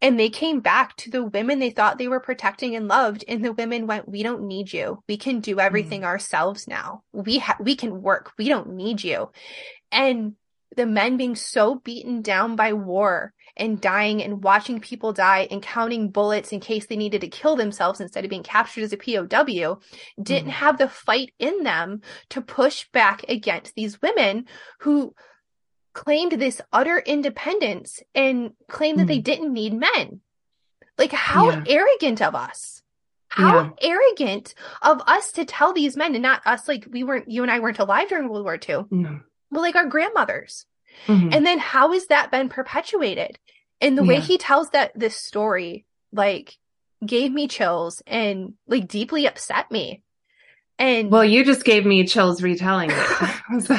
And 0.04 0.20
they 0.20 0.30
came 0.30 0.62
back 0.62 0.96
to 0.98 1.12
the 1.12 1.24
women 1.24 1.60
they 1.60 1.70
thought 1.70 2.00
they 2.00 2.08
were 2.08 2.20
protecting 2.20 2.76
and 2.76 2.88
loved, 2.88 3.24
and 3.28 3.46
the 3.46 3.54
women 3.54 3.86
went, 3.86 4.10
"We 4.10 4.24
don't 4.24 4.48
need 4.48 4.74
you. 4.74 5.04
We 5.08 5.16
can 5.16 5.42
do 5.42 5.60
everything 5.60 6.02
mm. 6.02 6.06
ourselves 6.06 6.68
now. 6.68 7.04
We 7.14 7.38
ha- 7.38 7.58
we 7.60 7.76
can 7.76 8.02
work. 8.02 8.32
We 8.36 8.50
don't 8.50 8.74
need 8.74 9.04
you." 9.04 9.32
And 9.92 10.36
the 10.76 10.86
men 10.86 11.18
being 11.18 11.36
so 11.36 11.76
beaten 11.76 12.22
down 12.22 12.56
by 12.56 12.74
war 12.74 13.34
and 13.58 13.82
dying 13.82 14.24
and 14.24 14.44
watching 14.44 14.80
people 14.80 15.12
die 15.14 15.48
and 15.52 15.62
counting 15.62 16.10
bullets 16.10 16.52
in 16.52 16.60
case 16.60 16.88
they 16.88 16.96
needed 16.96 17.22
to 17.22 17.28
kill 17.28 17.56
themselves 17.56 18.00
instead 18.00 18.24
of 18.24 18.30
being 18.30 18.44
captured 18.44 18.84
as 18.84 18.94
a 18.94 18.98
POW 18.98 19.80
didn't 20.22 20.50
mm. 20.50 20.54
have 20.54 20.78
the 20.78 20.88
fight 20.88 21.34
in 21.40 21.64
them 21.64 22.02
to 22.30 22.42
push 22.42 22.88
back 22.94 23.26
against 23.28 23.76
these 23.76 24.02
women 24.02 24.46
who 24.80 25.14
claimed 25.94 26.32
this 26.34 26.62
utter 26.72 27.00
independence 27.00 28.02
and 28.16 28.52
claimed 28.70 28.98
mm. 28.98 29.02
that 29.02 29.08
they 29.08 29.20
mm. 29.20 29.24
didn't 29.24 29.54
need 29.54 29.74
men. 29.74 30.22
Like, 30.98 31.12
how 31.12 31.50
yeah. 31.50 31.64
arrogant 31.68 32.22
of 32.22 32.36
us. 32.36 32.82
How 33.28 33.56
yeah. 33.56 33.70
arrogant 33.82 34.54
of 34.82 35.02
us 35.08 35.32
to 35.34 35.46
tell 35.46 35.72
these 35.72 35.96
men 35.96 36.16
and 36.16 36.22
not 36.22 36.46
us, 36.46 36.68
like 36.68 36.86
we 36.90 37.04
weren't, 37.04 37.32
you 37.32 37.44
and 37.44 37.52
I 37.52 37.60
weren't 37.60 37.80
alive 37.80 38.10
during 38.10 38.28
World 38.28 38.44
War 38.44 38.60
II. 38.68 38.86
No. 38.92 39.22
Well, 39.52 39.62
like 39.62 39.76
our 39.76 39.86
grandmothers. 39.86 40.66
Mm-hmm. 41.08 41.30
And 41.34 41.46
then 41.46 41.60
how 41.60 41.92
has 41.94 42.08
that 42.08 42.32
been 42.32 42.50
perpetuated? 42.50 43.38
And 43.80 43.98
the 43.98 44.04
yeah. 44.04 44.10
way 44.10 44.20
he 44.20 44.38
tells 44.38 44.70
that 44.72 44.92
this 44.96 45.16
story, 45.16 45.86
like, 46.12 46.58
gave 47.06 47.32
me 47.32 47.48
chills 47.48 48.02
and 48.06 48.54
like 48.68 48.88
deeply 48.88 49.26
upset 49.26 49.72
me. 49.72 50.04
And 50.78 51.12
well, 51.12 51.26
you 51.26 51.44
just 51.44 51.64
gave 51.64 51.86
me 51.86 52.06
chills 52.06 52.42
retelling 52.42 52.92
it. 52.92 53.62
so 53.66 53.76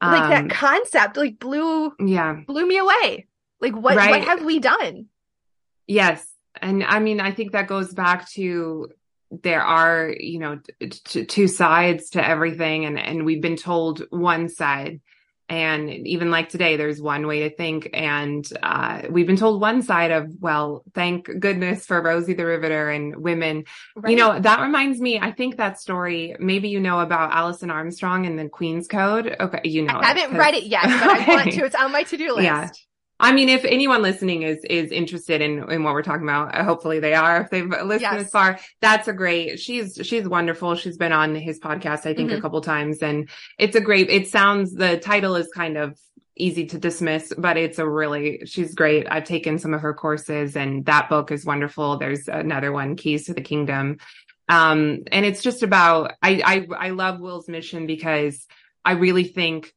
um, 0.00 0.12
like 0.12 0.30
that 0.30 0.42
um, 0.42 0.48
concept 0.48 1.16
like 1.16 1.38
blew 1.38 1.92
yeah 1.98 2.40
blew 2.46 2.66
me 2.66 2.78
away. 2.78 3.26
Like 3.60 3.74
what 3.74 3.96
right. 3.96 4.10
what 4.10 4.24
have 4.24 4.44
we 4.44 4.58
done? 4.58 5.06
Yes. 5.86 6.26
And 6.60 6.84
I 6.84 7.00
mean, 7.00 7.20
I 7.20 7.32
think 7.32 7.52
that 7.52 7.66
goes 7.66 7.92
back 7.92 8.28
to 8.30 8.88
there 9.30 9.62
are, 9.62 10.14
you 10.18 10.38
know, 10.38 10.60
t- 10.80 11.26
two 11.26 11.48
sides 11.48 12.10
to 12.10 12.26
everything 12.26 12.84
and 12.84 12.98
and 12.98 13.24
we've 13.24 13.42
been 13.42 13.56
told 13.56 14.04
one 14.10 14.48
side 14.48 15.00
and 15.48 15.90
even 15.90 16.30
like 16.30 16.48
today, 16.48 16.76
there's 16.76 17.00
one 17.00 17.26
way 17.26 17.48
to 17.48 17.54
think. 17.54 17.90
And 17.94 18.46
uh, 18.62 19.02
we've 19.08 19.26
been 19.26 19.36
told 19.36 19.60
one 19.60 19.82
side 19.82 20.10
of, 20.10 20.28
well, 20.40 20.82
thank 20.92 21.26
goodness 21.38 21.86
for 21.86 22.02
Rosie 22.02 22.34
the 22.34 22.44
Riveter 22.44 22.90
and 22.90 23.16
women. 23.16 23.64
Right. 23.94 24.10
You 24.10 24.16
know, 24.16 24.40
that 24.40 24.60
reminds 24.60 25.00
me, 25.00 25.20
I 25.20 25.30
think 25.30 25.56
that 25.58 25.80
story, 25.80 26.34
maybe 26.40 26.68
you 26.68 26.80
know 26.80 26.98
about 26.98 27.30
Alison 27.32 27.70
Armstrong 27.70 28.26
and 28.26 28.36
the 28.36 28.48
Queen's 28.48 28.88
Code. 28.88 29.36
Okay, 29.38 29.60
you 29.64 29.82
know. 29.82 29.98
I 30.00 30.18
haven't 30.18 30.36
read 30.36 30.54
it 30.54 30.64
yet, 30.64 30.82
but 30.84 31.20
okay. 31.20 31.32
I 31.32 31.36
want 31.36 31.52
to. 31.52 31.64
It's 31.64 31.76
on 31.76 31.92
my 31.92 32.02
to 32.02 32.16
do 32.16 32.34
list. 32.34 32.44
Yeah. 32.44 32.68
I 33.18 33.32
mean, 33.32 33.48
if 33.48 33.64
anyone 33.64 34.02
listening 34.02 34.42
is 34.42 34.62
is 34.64 34.90
interested 34.92 35.40
in 35.40 35.70
in 35.70 35.82
what 35.82 35.94
we're 35.94 36.02
talking 36.02 36.24
about, 36.24 36.54
uh, 36.54 36.64
hopefully 36.64 37.00
they 37.00 37.14
are. 37.14 37.42
If 37.42 37.50
they've 37.50 37.68
listened 37.68 38.00
yes. 38.00 38.22
this 38.24 38.30
far, 38.30 38.58
that's 38.80 39.08
a 39.08 39.12
great. 39.12 39.58
She's 39.58 39.98
she's 40.02 40.28
wonderful. 40.28 40.74
She's 40.74 40.98
been 40.98 41.12
on 41.12 41.34
his 41.34 41.58
podcast, 41.58 42.06
I 42.06 42.14
think, 42.14 42.28
mm-hmm. 42.28 42.38
a 42.38 42.40
couple 42.40 42.60
times, 42.60 42.98
and 42.98 43.28
it's 43.58 43.76
a 43.76 43.80
great. 43.80 44.10
It 44.10 44.28
sounds 44.28 44.74
the 44.74 44.98
title 44.98 45.36
is 45.36 45.48
kind 45.54 45.78
of 45.78 45.98
easy 46.36 46.66
to 46.66 46.78
dismiss, 46.78 47.32
but 47.36 47.56
it's 47.56 47.78
a 47.78 47.88
really 47.88 48.42
she's 48.44 48.74
great. 48.74 49.06
I've 49.10 49.24
taken 49.24 49.58
some 49.58 49.72
of 49.72 49.80
her 49.80 49.94
courses, 49.94 50.54
and 50.54 50.84
that 50.84 51.08
book 51.08 51.30
is 51.32 51.46
wonderful. 51.46 51.96
There's 51.96 52.28
another 52.28 52.70
one, 52.70 52.96
Keys 52.96 53.26
to 53.26 53.34
the 53.34 53.40
Kingdom, 53.40 53.96
um, 54.50 55.04
and 55.10 55.24
it's 55.24 55.42
just 55.42 55.62
about. 55.62 56.12
I 56.22 56.42
I 56.44 56.88
I 56.88 56.90
love 56.90 57.20
Will's 57.20 57.48
mission 57.48 57.86
because 57.86 58.46
I 58.84 58.92
really 58.92 59.24
think 59.24 59.72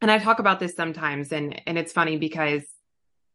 and 0.00 0.10
I 0.10 0.18
talk 0.18 0.38
about 0.38 0.60
this 0.60 0.74
sometimes 0.74 1.32
and 1.32 1.60
and 1.66 1.78
it's 1.78 1.92
funny 1.92 2.16
because 2.16 2.64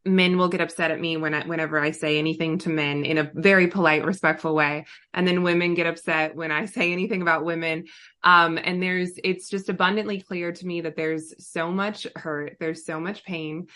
men 0.05 0.37
will 0.37 0.47
get 0.47 0.61
upset 0.61 0.91
at 0.91 0.99
me 0.99 1.17
when 1.17 1.33
I, 1.33 1.45
whenever 1.45 1.79
I 1.79 1.91
say 1.91 2.17
anything 2.17 2.57
to 2.59 2.69
men 2.69 3.03
in 3.03 3.17
a 3.17 3.31
very 3.33 3.67
polite, 3.67 4.05
respectful 4.05 4.55
way, 4.55 4.85
and 5.13 5.27
then 5.27 5.43
women 5.43 5.73
get 5.73 5.87
upset 5.87 6.35
when 6.35 6.51
I 6.51 6.65
say 6.65 6.91
anything 6.91 7.21
about 7.21 7.45
women. 7.45 7.85
Um, 8.23 8.57
and 8.61 8.81
there's 8.81 9.11
it's 9.23 9.49
just 9.49 9.69
abundantly 9.69 10.21
clear 10.21 10.51
to 10.51 10.65
me 10.65 10.81
that 10.81 10.95
there's 10.95 11.33
so 11.45 11.71
much 11.71 12.07
hurt, 12.15 12.57
there's 12.59 12.85
so 12.85 12.99
much 12.99 13.23
pain 13.23 13.67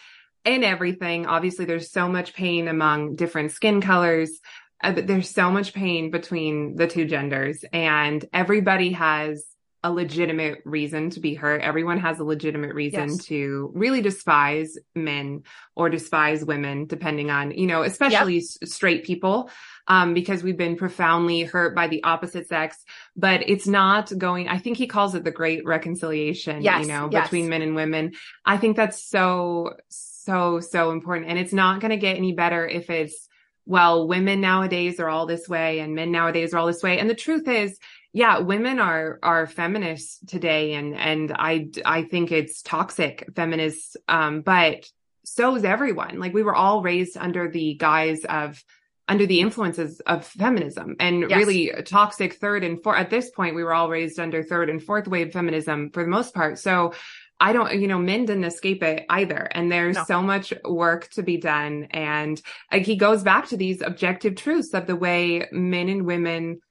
in 0.45 0.63
everything. 0.63 1.25
Obviously, 1.25 1.65
there's 1.65 1.91
so 1.91 2.07
much 2.07 2.33
pain 2.33 2.67
among 2.67 3.15
different 3.15 3.51
skin 3.51 3.81
colors. 3.81 4.39
Uh, 4.81 4.91
but 4.91 5.07
there's 5.07 5.29
so 5.29 5.49
much 5.49 5.73
pain 5.73 6.11
between 6.11 6.75
the 6.75 6.87
two 6.87 7.05
genders, 7.05 7.63
and 7.71 8.25
everybody 8.33 8.91
has 8.91 9.45
a 9.85 9.91
legitimate 9.91 10.59
reason 10.63 11.09
to 11.09 11.19
be 11.19 11.33
hurt. 11.33 11.61
Everyone 11.61 11.99
has 11.99 12.17
a 12.19 12.23
legitimate 12.23 12.73
reason 12.73 13.09
yes. 13.09 13.25
to 13.25 13.69
really 13.75 14.01
despise 14.01 14.77
men 14.95 15.43
or 15.75 15.89
despise 15.89 16.45
women, 16.45 16.85
depending 16.85 17.29
on, 17.29 17.51
you 17.51 17.67
know, 17.67 17.83
especially 17.83 18.35
yep. 18.35 18.43
s- 18.43 18.71
straight 18.71 19.03
people, 19.03 19.49
um, 19.89 20.13
because 20.13 20.41
we've 20.41 20.57
been 20.57 20.77
profoundly 20.77 21.43
hurt 21.43 21.75
by 21.75 21.87
the 21.87 22.01
opposite 22.05 22.47
sex. 22.47 22.77
But 23.17 23.49
it's 23.49 23.67
not 23.67 24.17
going, 24.17 24.47
I 24.47 24.57
think 24.57 24.77
he 24.77 24.87
calls 24.87 25.15
it 25.15 25.25
the 25.25 25.31
great 25.31 25.65
reconciliation, 25.65 26.61
yes. 26.61 26.81
you 26.81 26.87
know, 26.87 27.09
yes. 27.11 27.25
between 27.25 27.49
men 27.49 27.61
and 27.61 27.75
women. 27.75 28.13
I 28.45 28.55
think 28.55 28.77
that's 28.77 29.03
so, 29.03 29.73
so, 29.89 30.61
so 30.61 30.91
important. 30.91 31.29
And 31.29 31.37
it's 31.37 31.53
not 31.53 31.81
going 31.81 31.91
to 31.91 31.97
get 31.97 32.15
any 32.15 32.31
better 32.31 32.65
if 32.65 32.89
it's, 32.89 33.27
well, 33.65 34.07
women 34.07 34.41
nowadays 34.41 34.99
are 34.99 35.07
all 35.09 35.25
this 35.25 35.47
way 35.47 35.79
and 35.79 35.95
men 35.95 36.11
nowadays 36.11 36.53
are 36.53 36.57
all 36.57 36.67
this 36.67 36.83
way. 36.83 36.99
And 36.99 37.09
the 37.09 37.15
truth 37.15 37.47
is, 37.47 37.79
yeah 38.13 38.39
women 38.39 38.79
are 38.79 39.19
are 39.21 39.47
feminists 39.47 40.19
today 40.27 40.73
and 40.73 40.95
and 40.95 41.31
i 41.37 41.67
i 41.85 42.03
think 42.03 42.31
it's 42.31 42.61
toxic 42.61 43.27
feminists 43.35 43.97
um 44.07 44.41
but 44.41 44.87
so 45.25 45.55
is 45.55 45.63
everyone 45.63 46.19
like 46.19 46.33
we 46.33 46.43
were 46.43 46.55
all 46.55 46.81
raised 46.81 47.17
under 47.17 47.49
the 47.49 47.73
guise 47.73 48.23
of 48.25 48.63
under 49.09 49.25
the 49.25 49.41
influences 49.41 49.99
of 50.01 50.25
feminism 50.25 50.95
and 50.99 51.29
yes. 51.29 51.37
really 51.37 51.71
toxic 51.85 52.35
third 52.35 52.63
and 52.63 52.81
fourth 52.81 52.97
at 52.97 53.09
this 53.09 53.31
point 53.31 53.55
we 53.55 53.63
were 53.63 53.73
all 53.73 53.89
raised 53.89 54.19
under 54.19 54.43
third 54.43 54.69
and 54.69 54.81
fourth 54.81 55.07
wave 55.07 55.33
feminism 55.33 55.89
for 55.91 56.03
the 56.03 56.09
most 56.09 56.33
part 56.33 56.57
so 56.57 56.93
I 57.39 57.51
don't, 57.51 57.77
you 57.77 57.89
know, 57.89 57.97
men 57.97 58.23
didn't 58.23 58.45
escape 58.45 58.83
it 58.83 59.05
either. 59.09 59.49
And 59.51 59.69
there's 59.69 59.97
no. 59.97 60.03
so 60.05 60.21
much 60.21 60.53
work 60.63 61.09
to 61.09 61.23
be 61.23 61.35
done. 61.35 61.87
And 61.91 62.41
like, 62.71 62.85
he 62.85 62.95
goes 62.95 63.21
back 63.21 63.49
to 63.49 63.57
these 63.57 63.81
objective 63.81 64.35
truths 64.35 64.73
of 64.73 64.87
the 64.87 64.95
way 64.95 65.49
men 65.51 65.89
and 65.89 66.05
women 66.05 66.61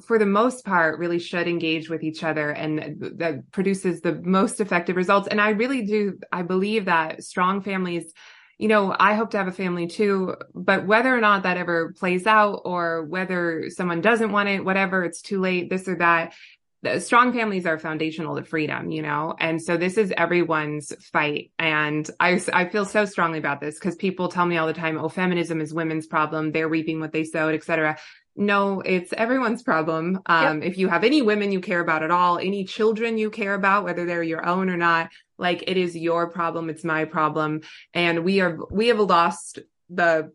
for 0.00 0.18
the 0.18 0.26
most 0.26 0.64
part 0.64 0.98
really 0.98 1.18
should 1.18 1.48
engage 1.48 1.88
with 1.88 2.02
each 2.02 2.24
other 2.24 2.50
and 2.50 2.96
that 3.18 3.50
produces 3.52 4.00
the 4.00 4.14
most 4.22 4.60
effective 4.60 4.96
results 4.96 5.28
and 5.28 5.40
i 5.40 5.50
really 5.50 5.82
do 5.82 6.18
i 6.32 6.42
believe 6.42 6.86
that 6.86 7.22
strong 7.22 7.62
families 7.62 8.12
you 8.58 8.66
know, 8.66 8.94
I 8.98 9.14
hope 9.14 9.30
to 9.30 9.38
have 9.38 9.46
a 9.46 9.52
family 9.52 9.86
too, 9.86 10.34
but 10.52 10.84
whether 10.84 11.16
or 11.16 11.20
not 11.20 11.44
that 11.44 11.56
ever 11.56 11.92
plays 11.92 12.26
out 12.26 12.62
or 12.64 13.04
whether 13.04 13.70
someone 13.70 14.00
doesn't 14.00 14.32
want 14.32 14.48
it, 14.48 14.64
whatever, 14.64 15.04
it's 15.04 15.22
too 15.22 15.40
late, 15.40 15.70
this 15.70 15.86
or 15.88 15.96
that. 15.96 16.34
The 16.82 17.00
strong 17.00 17.32
families 17.32 17.66
are 17.66 17.78
foundational 17.78 18.36
to 18.36 18.44
freedom, 18.44 18.90
you 18.90 19.02
know? 19.02 19.34
And 19.38 19.60
so 19.60 19.76
this 19.76 19.96
is 19.96 20.12
everyone's 20.16 20.92
fight. 21.06 21.50
And 21.58 22.08
I, 22.20 22.40
I 22.52 22.68
feel 22.68 22.84
so 22.84 23.04
strongly 23.04 23.38
about 23.38 23.60
this 23.60 23.76
because 23.76 23.96
people 23.96 24.28
tell 24.28 24.46
me 24.46 24.58
all 24.58 24.66
the 24.66 24.72
time, 24.72 24.96
oh, 24.96 25.08
feminism 25.08 25.60
is 25.60 25.74
women's 25.74 26.06
problem. 26.06 26.52
They're 26.52 26.68
reaping 26.68 27.00
what 27.00 27.12
they 27.12 27.24
sowed, 27.24 27.54
etc. 27.54 27.98
No, 28.38 28.80
it's 28.82 29.12
everyone's 29.12 29.64
problem. 29.64 30.20
Um, 30.26 30.62
yep. 30.62 30.70
if 30.70 30.78
you 30.78 30.86
have 30.86 31.02
any 31.02 31.22
women 31.22 31.50
you 31.50 31.60
care 31.60 31.80
about 31.80 32.04
at 32.04 32.12
all, 32.12 32.38
any 32.38 32.62
children 32.62 33.18
you 33.18 33.30
care 33.30 33.54
about, 33.54 33.82
whether 33.82 34.06
they're 34.06 34.22
your 34.22 34.46
own 34.46 34.70
or 34.70 34.76
not, 34.76 35.10
like 35.38 35.64
it 35.66 35.76
is 35.76 35.96
your 35.96 36.30
problem. 36.30 36.70
It's 36.70 36.84
my 36.84 37.04
problem. 37.04 37.62
And 37.94 38.24
we 38.24 38.40
are, 38.40 38.56
we 38.70 38.88
have 38.88 39.00
lost 39.00 39.58
the 39.90 40.32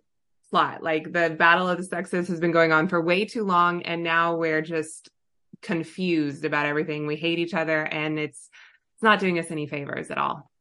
plot. 0.50 0.84
Like 0.84 1.14
the 1.14 1.30
battle 1.30 1.70
of 1.70 1.78
the 1.78 1.86
sexes 1.86 2.28
has 2.28 2.42
been 2.42 2.52
going 2.52 2.74
on 2.74 2.90
for 2.90 3.02
way 3.02 3.24
too 3.24 3.46
long. 3.46 3.84
And 3.84 4.04
now 4.04 4.36
we're 4.36 4.62
just 4.62 5.10
confused 5.62 6.44
about 6.44 6.66
everything. 6.66 7.08
We 7.08 7.16
hate 7.16 7.40
each 7.40 7.54
other 7.54 7.84
and 7.86 8.20
it's, 8.20 8.50
it's 8.96 9.04
not 9.04 9.22
doing 9.22 9.40
us 9.40 9.50
any 9.50 9.66
favors 9.66 10.12
at 10.12 10.18
all. 10.18 10.52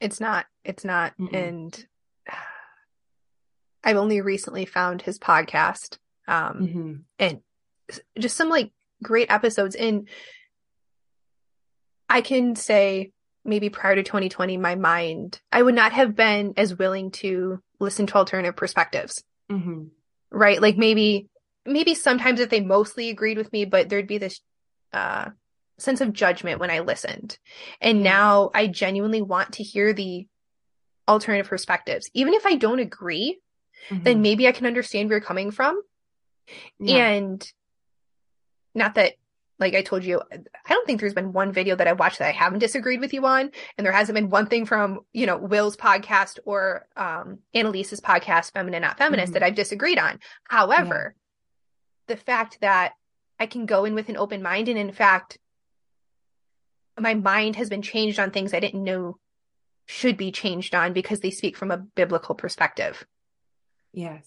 It's 0.00 0.18
not, 0.18 0.46
it's 0.64 0.84
not. 0.84 1.16
Mm-mm. 1.20 1.36
And 1.36 1.86
I've 3.84 3.96
only 3.96 4.20
recently 4.20 4.64
found 4.64 5.02
his 5.02 5.20
podcast 5.20 5.98
um, 6.30 6.54
mm-hmm. 6.60 6.92
and 7.18 7.40
just 8.18 8.36
some 8.36 8.48
like 8.48 8.70
great 9.02 9.30
episodes. 9.30 9.74
And 9.74 10.08
I 12.08 12.20
can 12.20 12.54
say 12.54 13.12
maybe 13.44 13.68
prior 13.68 13.96
to 13.96 14.02
2020, 14.02 14.56
my 14.56 14.76
mind, 14.76 15.40
I 15.50 15.62
would 15.62 15.74
not 15.74 15.92
have 15.92 16.14
been 16.14 16.54
as 16.56 16.78
willing 16.78 17.10
to 17.12 17.60
listen 17.80 18.06
to 18.06 18.14
alternative 18.14 18.56
perspectives. 18.56 19.24
Mm-hmm. 19.50 19.84
Right. 20.30 20.62
Like 20.62 20.76
maybe, 20.76 21.28
maybe 21.66 21.94
sometimes 21.94 22.38
if 22.38 22.48
they 22.48 22.60
mostly 22.60 23.10
agreed 23.10 23.36
with 23.36 23.52
me, 23.52 23.64
but 23.64 23.88
there'd 23.88 24.06
be 24.06 24.18
this, 24.18 24.40
uh, 24.92 25.30
sense 25.78 26.00
of 26.00 26.12
judgment 26.12 26.60
when 26.60 26.70
I 26.70 26.80
listened. 26.80 27.38
And 27.80 28.02
now 28.02 28.50
I 28.54 28.66
genuinely 28.66 29.22
want 29.22 29.54
to 29.54 29.62
hear 29.62 29.92
the 29.92 30.26
alternative 31.08 31.48
perspectives. 31.48 32.10
Even 32.14 32.34
if 32.34 32.46
I 32.46 32.56
don't 32.56 32.78
agree, 32.78 33.40
mm-hmm. 33.88 34.04
then 34.04 34.22
maybe 34.22 34.46
I 34.46 34.52
can 34.52 34.66
understand 34.66 35.08
where 35.08 35.18
you're 35.18 35.26
coming 35.26 35.50
from. 35.50 35.80
Yeah. 36.78 37.08
And 37.08 37.52
not 38.74 38.94
that 38.94 39.14
like 39.58 39.74
I 39.74 39.82
told 39.82 40.04
you, 40.04 40.22
I 40.32 40.38
don't 40.70 40.86
think 40.86 41.00
there's 41.00 41.12
been 41.12 41.34
one 41.34 41.52
video 41.52 41.76
that 41.76 41.86
I 41.86 41.92
watched 41.92 42.18
that 42.18 42.28
I 42.28 42.32
haven't 42.32 42.60
disagreed 42.60 43.00
with 43.00 43.12
you 43.12 43.26
on. 43.26 43.50
And 43.76 43.84
there 43.84 43.92
hasn't 43.92 44.14
been 44.14 44.30
one 44.30 44.46
thing 44.46 44.64
from, 44.64 45.00
you 45.12 45.26
know, 45.26 45.36
Will's 45.36 45.76
podcast 45.76 46.38
or 46.44 46.86
um 46.96 47.40
Annalise's 47.54 48.00
podcast, 48.00 48.52
Feminine 48.52 48.82
Not 48.82 48.98
Feminist, 48.98 49.26
mm-hmm. 49.26 49.34
that 49.34 49.42
I've 49.42 49.54
disagreed 49.54 49.98
on. 49.98 50.18
However, 50.44 51.14
yeah. 52.08 52.14
the 52.14 52.20
fact 52.20 52.58
that 52.62 52.92
I 53.38 53.46
can 53.46 53.66
go 53.66 53.84
in 53.84 53.94
with 53.94 54.08
an 54.08 54.16
open 54.16 54.42
mind 54.42 54.68
and 54.68 54.78
in 54.78 54.92
fact 54.92 55.38
my 56.98 57.14
mind 57.14 57.56
has 57.56 57.68
been 57.68 57.82
changed 57.82 58.18
on 58.18 58.30
things 58.30 58.52
I 58.52 58.60
didn't 58.60 58.84
know 58.84 59.18
should 59.86 60.16
be 60.16 60.30
changed 60.30 60.74
on 60.74 60.92
because 60.92 61.20
they 61.20 61.30
speak 61.30 61.56
from 61.56 61.70
a 61.70 61.78
biblical 61.78 62.34
perspective. 62.34 63.04
Yes. 63.92 64.24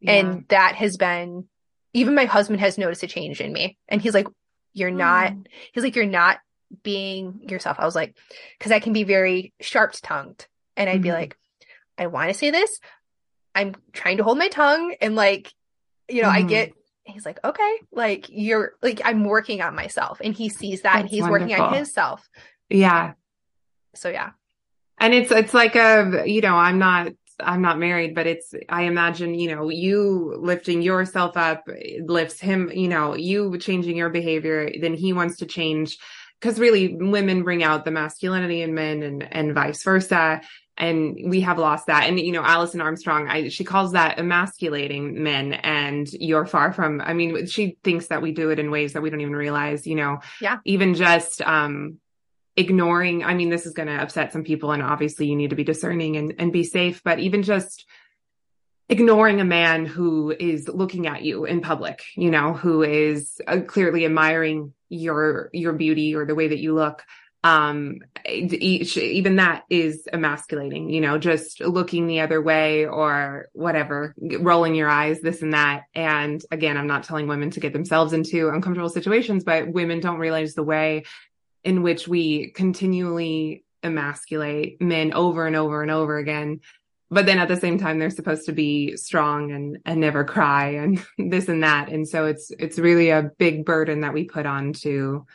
Yeah. 0.00 0.12
And 0.12 0.44
that 0.48 0.76
has 0.76 0.96
been 0.96 1.48
even 1.92 2.14
my 2.14 2.24
husband 2.24 2.60
has 2.60 2.78
noticed 2.78 3.02
a 3.02 3.06
change 3.06 3.40
in 3.40 3.52
me. 3.52 3.76
And 3.88 4.00
he's 4.00 4.14
like, 4.14 4.26
You're 4.72 4.90
not, 4.90 5.32
mm. 5.32 5.46
he's 5.72 5.84
like, 5.84 5.96
You're 5.96 6.06
not 6.06 6.38
being 6.82 7.40
yourself. 7.48 7.76
I 7.78 7.84
was 7.84 7.94
like, 7.94 8.16
Because 8.58 8.72
I 8.72 8.80
can 8.80 8.92
be 8.92 9.04
very 9.04 9.52
sharp 9.60 9.94
tongued. 10.02 10.46
And 10.76 10.88
I'd 10.88 10.94
mm-hmm. 10.94 11.02
be 11.02 11.12
like, 11.12 11.36
I 11.98 12.06
want 12.06 12.30
to 12.30 12.34
say 12.34 12.50
this. 12.50 12.80
I'm 13.54 13.74
trying 13.92 14.18
to 14.18 14.24
hold 14.24 14.38
my 14.38 14.48
tongue. 14.48 14.94
And 15.00 15.16
like, 15.16 15.52
you 16.08 16.22
know, 16.22 16.28
mm-hmm. 16.28 16.46
I 16.46 16.48
get, 16.48 16.72
he's 17.04 17.26
like, 17.26 17.38
Okay, 17.44 17.76
like 17.92 18.26
you're 18.28 18.72
like, 18.82 19.00
I'm 19.04 19.24
working 19.24 19.60
on 19.60 19.74
myself. 19.74 20.20
And 20.22 20.34
he 20.34 20.48
sees 20.48 20.82
that 20.82 20.92
That's 20.92 21.00
and 21.02 21.10
he's 21.10 21.22
wonderful. 21.22 21.48
working 21.48 21.60
on 21.60 21.74
himself. 21.74 22.28
Yeah. 22.68 23.14
So, 23.94 24.08
yeah. 24.08 24.30
And 24.98 25.14
it's, 25.14 25.30
it's 25.32 25.54
like 25.54 25.76
a, 25.76 26.24
you 26.26 26.42
know, 26.42 26.54
I'm 26.54 26.78
not 26.78 27.08
I'm 27.42 27.62
not 27.62 27.78
married, 27.78 28.14
but 28.14 28.26
it's, 28.26 28.54
I 28.68 28.82
imagine, 28.82 29.34
you 29.34 29.54
know, 29.54 29.68
you 29.68 30.36
lifting 30.38 30.82
yourself 30.82 31.36
up 31.36 31.68
lifts 32.04 32.40
him, 32.40 32.70
you 32.72 32.88
know, 32.88 33.14
you 33.14 33.58
changing 33.58 33.96
your 33.96 34.10
behavior, 34.10 34.70
then 34.80 34.94
he 34.94 35.12
wants 35.12 35.38
to 35.38 35.46
change. 35.46 35.98
Cause 36.40 36.58
really 36.58 36.96
women 36.96 37.42
bring 37.42 37.62
out 37.62 37.84
the 37.84 37.90
masculinity 37.90 38.62
in 38.62 38.74
men 38.74 39.02
and, 39.02 39.28
and 39.30 39.54
vice 39.54 39.82
versa. 39.82 40.40
And 40.78 41.14
we 41.26 41.42
have 41.42 41.58
lost 41.58 41.88
that. 41.88 42.08
And, 42.08 42.18
you 42.18 42.32
know, 42.32 42.42
Alison 42.42 42.80
Armstrong, 42.80 43.28
I, 43.28 43.48
she 43.50 43.64
calls 43.64 43.92
that 43.92 44.18
emasculating 44.18 45.22
men 45.22 45.52
and 45.52 46.10
you're 46.10 46.46
far 46.46 46.72
from, 46.72 47.02
I 47.02 47.12
mean, 47.12 47.46
she 47.46 47.76
thinks 47.84 48.06
that 48.06 48.22
we 48.22 48.32
do 48.32 48.48
it 48.48 48.58
in 48.58 48.70
ways 48.70 48.94
that 48.94 49.02
we 49.02 49.10
don't 49.10 49.20
even 49.20 49.36
realize, 49.36 49.86
you 49.86 49.96
know, 49.96 50.20
yeah, 50.40 50.58
even 50.64 50.94
just, 50.94 51.42
um, 51.42 51.98
ignoring 52.60 53.24
i 53.24 53.34
mean 53.34 53.50
this 53.50 53.66
is 53.66 53.72
going 53.72 53.88
to 53.88 53.94
upset 53.94 54.32
some 54.32 54.44
people 54.44 54.70
and 54.70 54.82
obviously 54.82 55.26
you 55.26 55.34
need 55.34 55.50
to 55.50 55.56
be 55.56 55.64
discerning 55.64 56.16
and, 56.16 56.34
and 56.38 56.52
be 56.52 56.62
safe 56.62 57.02
but 57.02 57.18
even 57.18 57.42
just 57.42 57.86
ignoring 58.88 59.40
a 59.40 59.44
man 59.44 59.86
who 59.86 60.30
is 60.38 60.68
looking 60.68 61.06
at 61.06 61.22
you 61.22 61.44
in 61.44 61.60
public 61.60 62.04
you 62.16 62.30
know 62.30 62.52
who 62.52 62.82
is 62.82 63.40
uh, 63.46 63.60
clearly 63.66 64.04
admiring 64.04 64.72
your 64.88 65.48
your 65.52 65.72
beauty 65.72 66.14
or 66.14 66.26
the 66.26 66.34
way 66.34 66.48
that 66.48 66.58
you 66.58 66.74
look 66.74 67.02
um 67.42 68.00
each, 68.28 68.98
even 68.98 69.36
that 69.36 69.62
is 69.70 70.06
emasculating 70.12 70.90
you 70.90 71.00
know 71.00 71.16
just 71.16 71.60
looking 71.60 72.06
the 72.06 72.20
other 72.20 72.42
way 72.42 72.84
or 72.84 73.48
whatever 73.52 74.14
rolling 74.40 74.74
your 74.74 74.90
eyes 74.90 75.20
this 75.20 75.40
and 75.40 75.54
that. 75.54 75.84
And 75.94 76.42
again 76.50 76.76
i'm 76.76 76.88
not 76.88 77.04
telling 77.04 77.28
women 77.28 77.50
to 77.52 77.60
get 77.60 77.72
themselves 77.72 78.12
into 78.12 78.50
uncomfortable 78.50 78.90
situations 78.90 79.44
but 79.44 79.72
women 79.72 80.00
don't 80.00 80.18
realize 80.18 80.54
the 80.54 80.64
way 80.64 81.04
in 81.64 81.82
which 81.82 82.08
we 82.08 82.50
continually 82.50 83.64
emasculate 83.82 84.80
men 84.80 85.12
over 85.12 85.46
and 85.46 85.56
over 85.56 85.82
and 85.82 85.90
over 85.90 86.18
again. 86.18 86.60
But 87.10 87.26
then 87.26 87.38
at 87.38 87.48
the 87.48 87.56
same 87.56 87.78
time 87.78 87.98
they're 87.98 88.10
supposed 88.10 88.46
to 88.46 88.52
be 88.52 88.96
strong 88.96 89.50
and 89.50 89.78
and 89.84 90.00
never 90.00 90.24
cry 90.24 90.74
and 90.74 91.04
this 91.18 91.48
and 91.48 91.62
that. 91.62 91.88
And 91.88 92.08
so 92.08 92.26
it's 92.26 92.50
it's 92.58 92.78
really 92.78 93.10
a 93.10 93.30
big 93.38 93.64
burden 93.64 94.02
that 94.02 94.14
we 94.14 94.24
put 94.24 94.46
on 94.46 94.72
to 94.74 95.26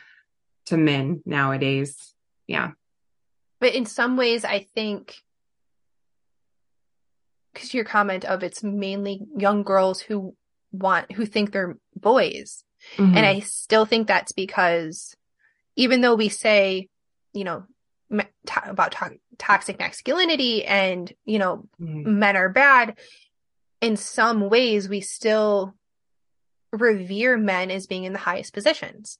to 0.66 0.76
men 0.76 1.22
nowadays. 1.26 2.14
Yeah. 2.46 2.72
But 3.60 3.74
in 3.74 3.86
some 3.86 4.16
ways 4.16 4.44
i 4.44 4.66
think 4.74 5.16
because 7.52 7.72
your 7.72 7.84
comment 7.84 8.24
of 8.24 8.42
it's 8.42 8.62
mainly 8.62 9.22
young 9.36 9.62
girls 9.62 10.00
who 10.00 10.36
want 10.72 11.10
who 11.12 11.24
think 11.24 11.52
they're 11.52 11.78
boys. 11.94 12.62
Mm-hmm. 12.96 13.16
and 13.16 13.26
i 13.26 13.40
still 13.40 13.86
think 13.86 14.06
that's 14.06 14.32
because 14.32 15.16
even 15.76 16.00
though 16.00 16.14
we 16.14 16.28
say, 16.28 16.88
you 17.32 17.44
know, 17.44 17.64
about 18.64 18.92
to- 18.92 19.18
toxic 19.38 19.78
masculinity 19.78 20.64
and, 20.64 21.12
you 21.24 21.38
know, 21.38 21.66
mm-hmm. 21.80 22.18
men 22.18 22.36
are 22.36 22.48
bad, 22.48 22.98
in 23.80 23.96
some 23.96 24.48
ways 24.48 24.88
we 24.88 25.00
still 25.00 25.74
revere 26.72 27.36
men 27.36 27.70
as 27.70 27.86
being 27.86 28.04
in 28.04 28.12
the 28.12 28.18
highest 28.18 28.52
positions. 28.52 29.18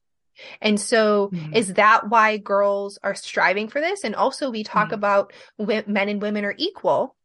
And 0.60 0.78
so 0.78 1.30
mm-hmm. 1.32 1.54
is 1.54 1.74
that 1.74 2.08
why 2.08 2.36
girls 2.36 2.98
are 3.02 3.14
striving 3.14 3.68
for 3.68 3.80
this? 3.80 4.04
And 4.04 4.14
also 4.14 4.50
we 4.50 4.64
talk 4.64 4.86
mm-hmm. 4.86 4.94
about 4.94 5.32
men 5.58 6.08
and 6.08 6.20
women 6.20 6.44
are 6.44 6.54
equal, 6.56 7.16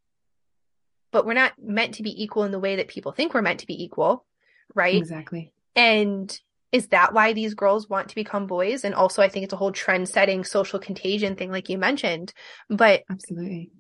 but 1.12 1.26
we're 1.26 1.34
not 1.34 1.54
meant 1.62 1.96
to 1.96 2.04
be 2.04 2.24
equal 2.24 2.44
in 2.44 2.52
the 2.52 2.60
way 2.60 2.78
that 2.78 2.88
people 2.88 3.12
think 3.12 3.34
we're 3.34 3.42
meant 3.42 3.60
to 3.62 3.68
be 3.68 3.84
equal. 3.84 4.26
Right. 4.74 4.96
Exactly. 4.96 5.52
And 5.76 6.40
is 6.72 6.88
that 6.88 7.14
why 7.14 7.34
these 7.34 7.54
girls 7.54 7.90
want 7.90 8.10
to 8.10 8.16
become 8.16 8.48
boys? 8.48 8.86
And 8.86 8.96
also, 8.96 9.22
I 9.22 9.30
think 9.30 9.44
it's 9.44 9.54
a 9.54 9.58
whole 9.58 9.72
trend 9.72 10.08
setting 10.08 10.44
social 10.44 10.80
contagion 10.80 11.36
thing, 11.36 11.52
like 11.52 11.70
you 11.70 11.78
mentioned. 11.78 12.34
But 12.70 13.04
absolutely, 13.10 13.72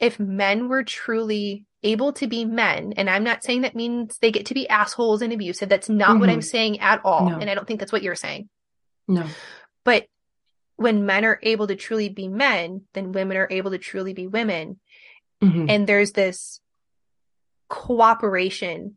if 0.00 0.18
men 0.18 0.68
were 0.68 0.82
truly 0.82 1.64
able 1.84 2.12
to 2.14 2.26
be 2.26 2.44
men, 2.44 2.94
and 2.96 3.08
I'm 3.08 3.24
not 3.24 3.44
saying 3.44 3.62
that 3.62 3.76
means 3.76 4.18
they 4.18 4.32
get 4.32 4.46
to 4.46 4.54
be 4.54 4.68
assholes 4.68 5.22
and 5.22 5.32
abusive. 5.32 5.68
That's 5.68 5.88
not 5.88 6.10
mm-hmm. 6.10 6.20
what 6.20 6.30
I'm 6.30 6.42
saying 6.42 6.80
at 6.80 7.00
all. 7.04 7.30
No. 7.30 7.38
And 7.38 7.48
I 7.48 7.54
don't 7.54 7.66
think 7.66 7.78
that's 7.78 7.92
what 7.92 8.02
you're 8.02 8.14
saying. 8.16 8.48
No. 9.06 9.24
But 9.84 10.06
when 10.76 11.06
men 11.06 11.24
are 11.24 11.38
able 11.42 11.68
to 11.68 11.76
truly 11.76 12.08
be 12.08 12.26
men, 12.26 12.82
then 12.94 13.12
women 13.12 13.36
are 13.36 13.48
able 13.48 13.70
to 13.70 13.78
truly 13.78 14.12
be 14.12 14.26
women. 14.26 14.80
Mm-hmm. 15.40 15.66
And 15.68 15.86
there's 15.86 16.12
this 16.12 16.60
cooperation 17.68 18.96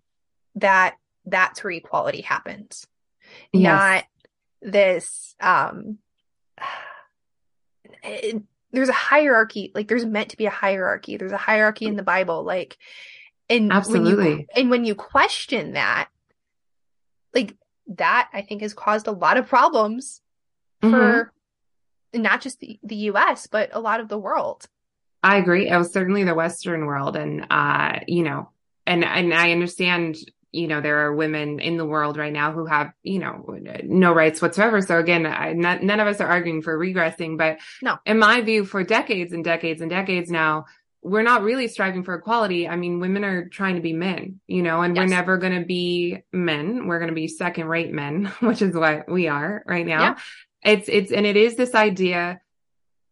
that 0.56 0.96
that's 1.26 1.64
where 1.64 1.72
equality 1.72 2.22
happens 2.22 2.88
yes. 3.54 3.64
not 3.64 4.04
this 4.62 5.36
um 5.40 5.98
it, 8.04 8.42
there's 8.72 8.90
a 8.90 8.94
hierarchy 8.94 9.72
like 9.76 9.88
there's 9.88 10.06
meant 10.06 10.30
to 10.30 10.38
be 10.38 10.46
a 10.46 10.52
hierarchy 10.52 11.18
there's 11.18 11.32
a 11.32 11.38
hierarchy 11.38 11.86
in 11.86 11.96
the 11.96 12.04
bible 12.04 12.44
like 12.44 12.78
and 13.50 13.72
absolutely 13.72 14.16
when 14.16 14.40
you, 14.40 14.46
and 14.56 14.70
when 14.70 14.86
you 14.86 14.96
question 14.96 15.74
that 15.74 16.10
like 17.34 17.56
that 17.88 18.30
i 18.34 18.42
think 18.42 18.62
has 18.62 18.74
caused 18.74 19.08
a 19.08 19.12
lot 19.12 19.38
of 19.38 19.48
problems 19.48 20.22
mm-hmm. 20.82 20.94
for 20.94 21.32
not 22.14 22.42
just 22.42 22.60
the, 22.60 22.80
the 22.84 22.96
us 22.96 23.48
but 23.48 23.70
a 23.74 23.80
lot 23.80 24.00
of 24.00 24.08
the 24.08 24.18
world 24.18 24.68
I 25.26 25.38
agree. 25.38 25.68
It 25.68 25.76
was 25.76 25.92
certainly 25.92 26.24
the 26.24 26.36
Western 26.36 26.86
world. 26.86 27.16
And, 27.16 27.48
uh, 27.50 28.02
you 28.08 28.22
know, 28.22 28.50
and, 28.86 29.04
and 29.04 29.34
I 29.34 29.54
understand, 29.54 30.18
you 30.56 30.68
know, 30.68 30.80
there 30.80 31.06
are 31.06 31.14
women 31.14 31.60
in 31.60 31.76
the 31.76 31.86
world 31.86 32.16
right 32.18 32.32
now 32.32 32.54
who 32.54 32.66
have, 32.66 32.94
you 33.04 33.20
know, 33.20 33.46
no 33.84 34.14
rights 34.14 34.42
whatsoever. 34.42 34.82
So 34.82 34.98
again, 34.98 35.26
I, 35.26 35.52
not, 35.52 35.84
none 35.84 36.00
of 36.00 36.08
us 36.08 36.22
are 36.22 36.28
arguing 36.28 36.62
for 36.62 36.78
regressing, 36.80 37.38
but 37.38 37.58
no. 37.82 37.98
in 38.06 38.18
my 38.18 38.40
view, 38.42 38.64
for 38.64 38.84
decades 38.84 39.34
and 39.34 39.44
decades 39.44 39.82
and 39.82 39.90
decades 39.90 40.32
now, 40.32 40.66
we're 41.02 41.24
not 41.24 41.44
really 41.44 41.68
striving 41.68 42.04
for 42.04 42.16
equality. 42.16 42.68
I 42.68 42.78
mean, 42.78 43.00
women 43.00 43.24
are 43.26 43.50
trying 43.50 43.76
to 43.76 43.82
be 43.82 43.94
men, 43.94 44.40
you 44.48 44.64
know, 44.64 44.82
and 44.82 44.96
yes. 44.96 45.04
we're 45.04 45.10
never 45.10 45.38
going 45.38 45.60
to 45.60 45.66
be 45.66 46.24
men. 46.32 46.88
We're 46.88 47.00
going 47.00 47.10
to 47.10 47.16
be 47.16 47.28
second 47.28 47.68
rate 47.68 47.92
men, 47.92 48.26
which 48.40 48.62
is 48.62 48.74
what 48.74 49.12
we 49.12 49.28
are 49.28 49.62
right 49.68 49.86
now. 49.86 50.02
Yeah. 50.02 50.18
It's, 50.64 50.90
it's, 50.90 51.12
and 51.12 51.26
it 51.26 51.36
is 51.36 51.58
this 51.58 51.76
idea, 51.76 52.40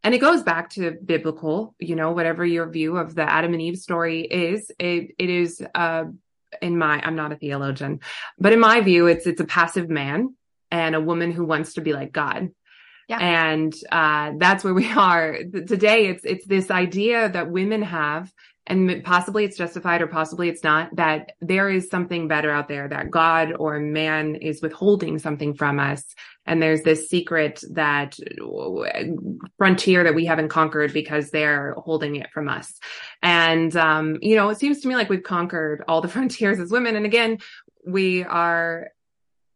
and 0.02 0.14
it 0.14 0.18
goes 0.18 0.42
back 0.42 0.70
to 0.70 0.92
biblical, 0.92 1.76
you 1.78 1.94
know, 1.94 2.10
whatever 2.10 2.44
your 2.44 2.68
view 2.68 2.96
of 2.96 3.14
the 3.14 3.22
Adam 3.22 3.52
and 3.52 3.62
Eve 3.62 3.76
story 3.78 4.22
is, 4.22 4.72
it, 4.78 5.14
it 5.18 5.30
is, 5.30 5.62
uh, 5.74 6.04
in 6.62 6.78
my, 6.78 7.00
I'm 7.02 7.16
not 7.16 7.32
a 7.32 7.36
theologian, 7.36 8.00
but 8.38 8.52
in 8.52 8.60
my 8.60 8.80
view, 8.80 9.06
it's, 9.06 9.26
it's 9.26 9.40
a 9.40 9.46
passive 9.46 9.88
man 9.88 10.34
and 10.70 10.94
a 10.94 11.00
woman 11.00 11.32
who 11.32 11.44
wants 11.44 11.74
to 11.74 11.80
be 11.80 11.92
like 11.92 12.12
God. 12.12 12.50
Yeah. 13.08 13.18
And 13.18 13.74
uh, 13.92 14.32
that's 14.38 14.64
where 14.64 14.74
we 14.74 14.90
are 14.96 15.38
today. 15.66 16.06
It's 16.06 16.24
it's 16.24 16.46
this 16.46 16.70
idea 16.70 17.28
that 17.28 17.50
women 17.50 17.82
have, 17.82 18.32
and 18.66 19.04
possibly 19.04 19.44
it's 19.44 19.58
justified 19.58 20.00
or 20.00 20.06
possibly 20.06 20.48
it's 20.48 20.64
not, 20.64 20.96
that 20.96 21.32
there 21.40 21.68
is 21.68 21.90
something 21.90 22.28
better 22.28 22.50
out 22.50 22.68
there, 22.68 22.88
that 22.88 23.10
God 23.10 23.52
or 23.58 23.78
man 23.78 24.36
is 24.36 24.62
withholding 24.62 25.18
something 25.18 25.54
from 25.54 25.78
us. 25.78 26.02
And 26.46 26.62
there's 26.62 26.82
this 26.82 27.08
secret 27.08 27.62
that 27.70 28.18
frontier 29.56 30.04
that 30.04 30.14
we 30.14 30.26
haven't 30.26 30.48
conquered 30.48 30.92
because 30.92 31.30
they're 31.30 31.74
holding 31.78 32.16
it 32.16 32.30
from 32.32 32.48
us. 32.48 32.78
And, 33.22 33.74
um, 33.76 34.18
you 34.20 34.36
know, 34.36 34.50
it 34.50 34.58
seems 34.58 34.80
to 34.80 34.88
me 34.88 34.94
like 34.94 35.08
we've 35.08 35.22
conquered 35.22 35.84
all 35.88 36.00
the 36.00 36.08
frontiers 36.14 36.60
as 36.60 36.70
women. 36.70 36.96
And 36.96 37.06
again, 37.06 37.38
we 37.86 38.24
are 38.24 38.88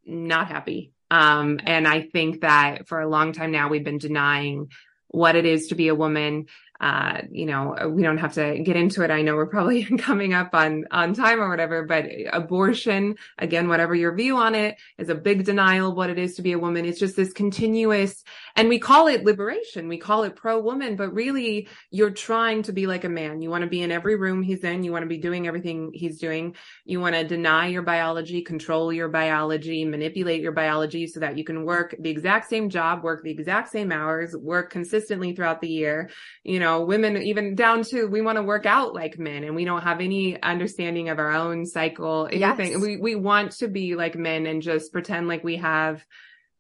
not 0.05 0.49
happy 0.49 0.93
um, 1.11 1.61
and 1.65 1.87
I 1.87 2.03
think 2.03 2.43
that 2.43 2.87
for 2.87 3.01
a 3.01 3.09
long 3.09 3.33
time 3.33 3.51
now, 3.51 3.69
we've 3.69 3.85
been 3.85 3.99
denying 3.99 4.71
what 5.09 5.37
it 5.37 5.47
is 5.47 5.69
to 5.69 5.75
be 5.75 5.89
a 5.89 5.95
woman 5.95 6.47
uh, 6.81 7.23
you 7.31 7.45
know, 7.45 7.91
we 7.91 8.03
don't 8.03 8.19
have 8.19 8.35
to 8.35 8.61
get 8.61 8.77
into 8.77 9.03
it. 9.03 9.11
I 9.11 9.23
know 9.23 9.35
we're 9.35 9.47
probably 9.47 9.85
coming 9.99 10.33
up 10.33 10.55
on, 10.55 10.85
on 10.93 11.13
time 11.13 11.41
or 11.41 11.49
whatever, 11.49 11.83
but 11.83 12.07
abortion, 12.33 13.17
again, 13.39 13.69
whatever 13.69 13.97
your 13.97 14.15
view 14.15 14.37
on 14.37 14.55
it 14.55 14.77
is 14.97 15.09
a 15.09 15.15
big 15.15 15.45
denial 15.45 15.91
of 15.91 15.97
what 15.97 16.11
it 16.11 16.19
is 16.19 16.37
to 16.37 16.43
be 16.43 16.53
a 16.53 16.59
woman. 16.59 16.85
It's 16.85 17.01
just 17.01 17.17
this 17.17 17.33
continuous, 17.33 18.23
and 18.55 18.69
we 18.69 18.79
call 18.79 19.09
it 19.09 19.25
liberation. 19.25 19.89
We 19.89 19.99
call 19.99 20.23
it 20.23 20.37
pro 20.37 20.61
woman, 20.61 20.95
but 20.95 21.13
really 21.13 21.69
you're 21.91 22.11
trying 22.11 22.63
to 22.63 22.73
be 22.73 22.87
like 22.87 23.05
a 23.05 23.09
man. 23.09 23.43
You 23.43 23.51
want 23.51 23.63
to 23.63 23.71
be 23.71 23.83
in 23.83 23.91
every 23.91 24.15
room 24.15 24.43
he's 24.43 24.63
in. 24.63 24.85
You 24.85 24.93
want 24.93 25.03
to 25.03 25.09
be 25.09 25.19
doing 25.19 25.49
everything 25.49 25.91
he's 25.93 26.19
doing. 26.19 26.55
You 26.85 27.01
want 27.01 27.17
to 27.17 27.25
deny 27.25 27.67
your 27.67 27.83
biology, 27.83 28.43
control 28.43 28.93
your 28.93 29.09
biology, 29.09 29.85
manipulate 29.85 30.43
your 30.43 30.53
biology 30.53 31.09
so 31.09 31.21
that 31.21 31.37
you 31.37 31.43
can 31.43 31.65
work 31.65 31.97
the 31.99 32.11
exact 32.11 32.49
same 32.49 32.71
job, 32.71 33.03
work 33.03 33.25
the 33.25 33.31
exact 33.31 33.71
same 33.71 33.91
hours, 33.91 34.37
work 34.37 34.71
consistently 34.71 35.33
throughout 35.35 35.61
the 35.61 35.69
year. 35.69 36.11
You 36.45 36.61
know, 36.61 36.68
know, 36.69 36.83
women 36.83 37.17
even 37.23 37.55
down 37.55 37.83
to 37.85 38.07
we 38.07 38.21
want 38.21 38.37
to 38.37 38.43
work 38.43 38.67
out 38.67 38.95
like 38.95 39.19
men 39.19 39.45
and 39.45 39.55
we 39.55 39.65
don't 39.65 39.83
have 39.83 40.01
any 40.01 40.41
understanding 40.43 41.09
of 41.09 41.19
our 41.19 41.33
own 41.33 41.67
cycle, 41.67 42.27
anything. 42.31 42.73
Yes. 42.73 42.81
We 42.81 42.97
we 42.97 43.15
want 43.15 43.53
to 43.53 43.69
be 43.69 43.95
like 43.95 44.17
men 44.17 44.47
and 44.47 44.63
just 44.63 44.93
pretend 44.93 45.29
like 45.29 45.45
we 45.45 45.57
have 45.57 46.05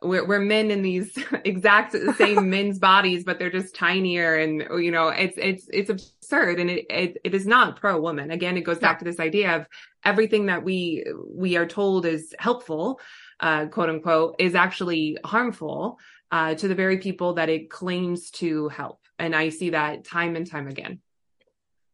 we're, 0.00 0.26
we're 0.26 0.40
men 0.40 0.70
in 0.70 0.82
these 0.82 1.16
exact 1.44 1.96
same 2.16 2.50
men's 2.50 2.78
bodies, 2.78 3.24
but 3.24 3.38
they're 3.38 3.50
just 3.50 3.74
tinier 3.74 4.36
and, 4.36 4.82
you 4.82 4.90
know, 4.90 5.08
it's, 5.08 5.36
it's, 5.36 5.68
it's 5.72 5.90
absurd 5.90 6.60
and 6.60 6.70
it, 6.70 6.86
it, 6.88 7.18
it 7.24 7.34
is 7.34 7.46
not 7.46 7.80
pro 7.80 8.00
woman. 8.00 8.30
Again, 8.30 8.56
it 8.56 8.62
goes 8.62 8.78
back 8.78 8.98
to 9.00 9.04
this 9.04 9.20
idea 9.20 9.56
of 9.56 9.66
everything 10.04 10.46
that 10.46 10.62
we, 10.62 11.04
we 11.28 11.56
are 11.56 11.66
told 11.66 12.06
is 12.06 12.34
helpful, 12.38 13.00
uh, 13.40 13.66
quote 13.66 13.90
unquote, 13.90 14.36
is 14.38 14.54
actually 14.54 15.18
harmful, 15.24 15.98
uh, 16.30 16.54
to 16.54 16.68
the 16.68 16.74
very 16.74 16.98
people 16.98 17.34
that 17.34 17.48
it 17.48 17.70
claims 17.70 18.30
to 18.30 18.68
help. 18.68 19.00
And 19.18 19.34
I 19.34 19.48
see 19.48 19.70
that 19.70 20.04
time 20.04 20.36
and 20.36 20.46
time 20.46 20.68
again. 20.68 21.00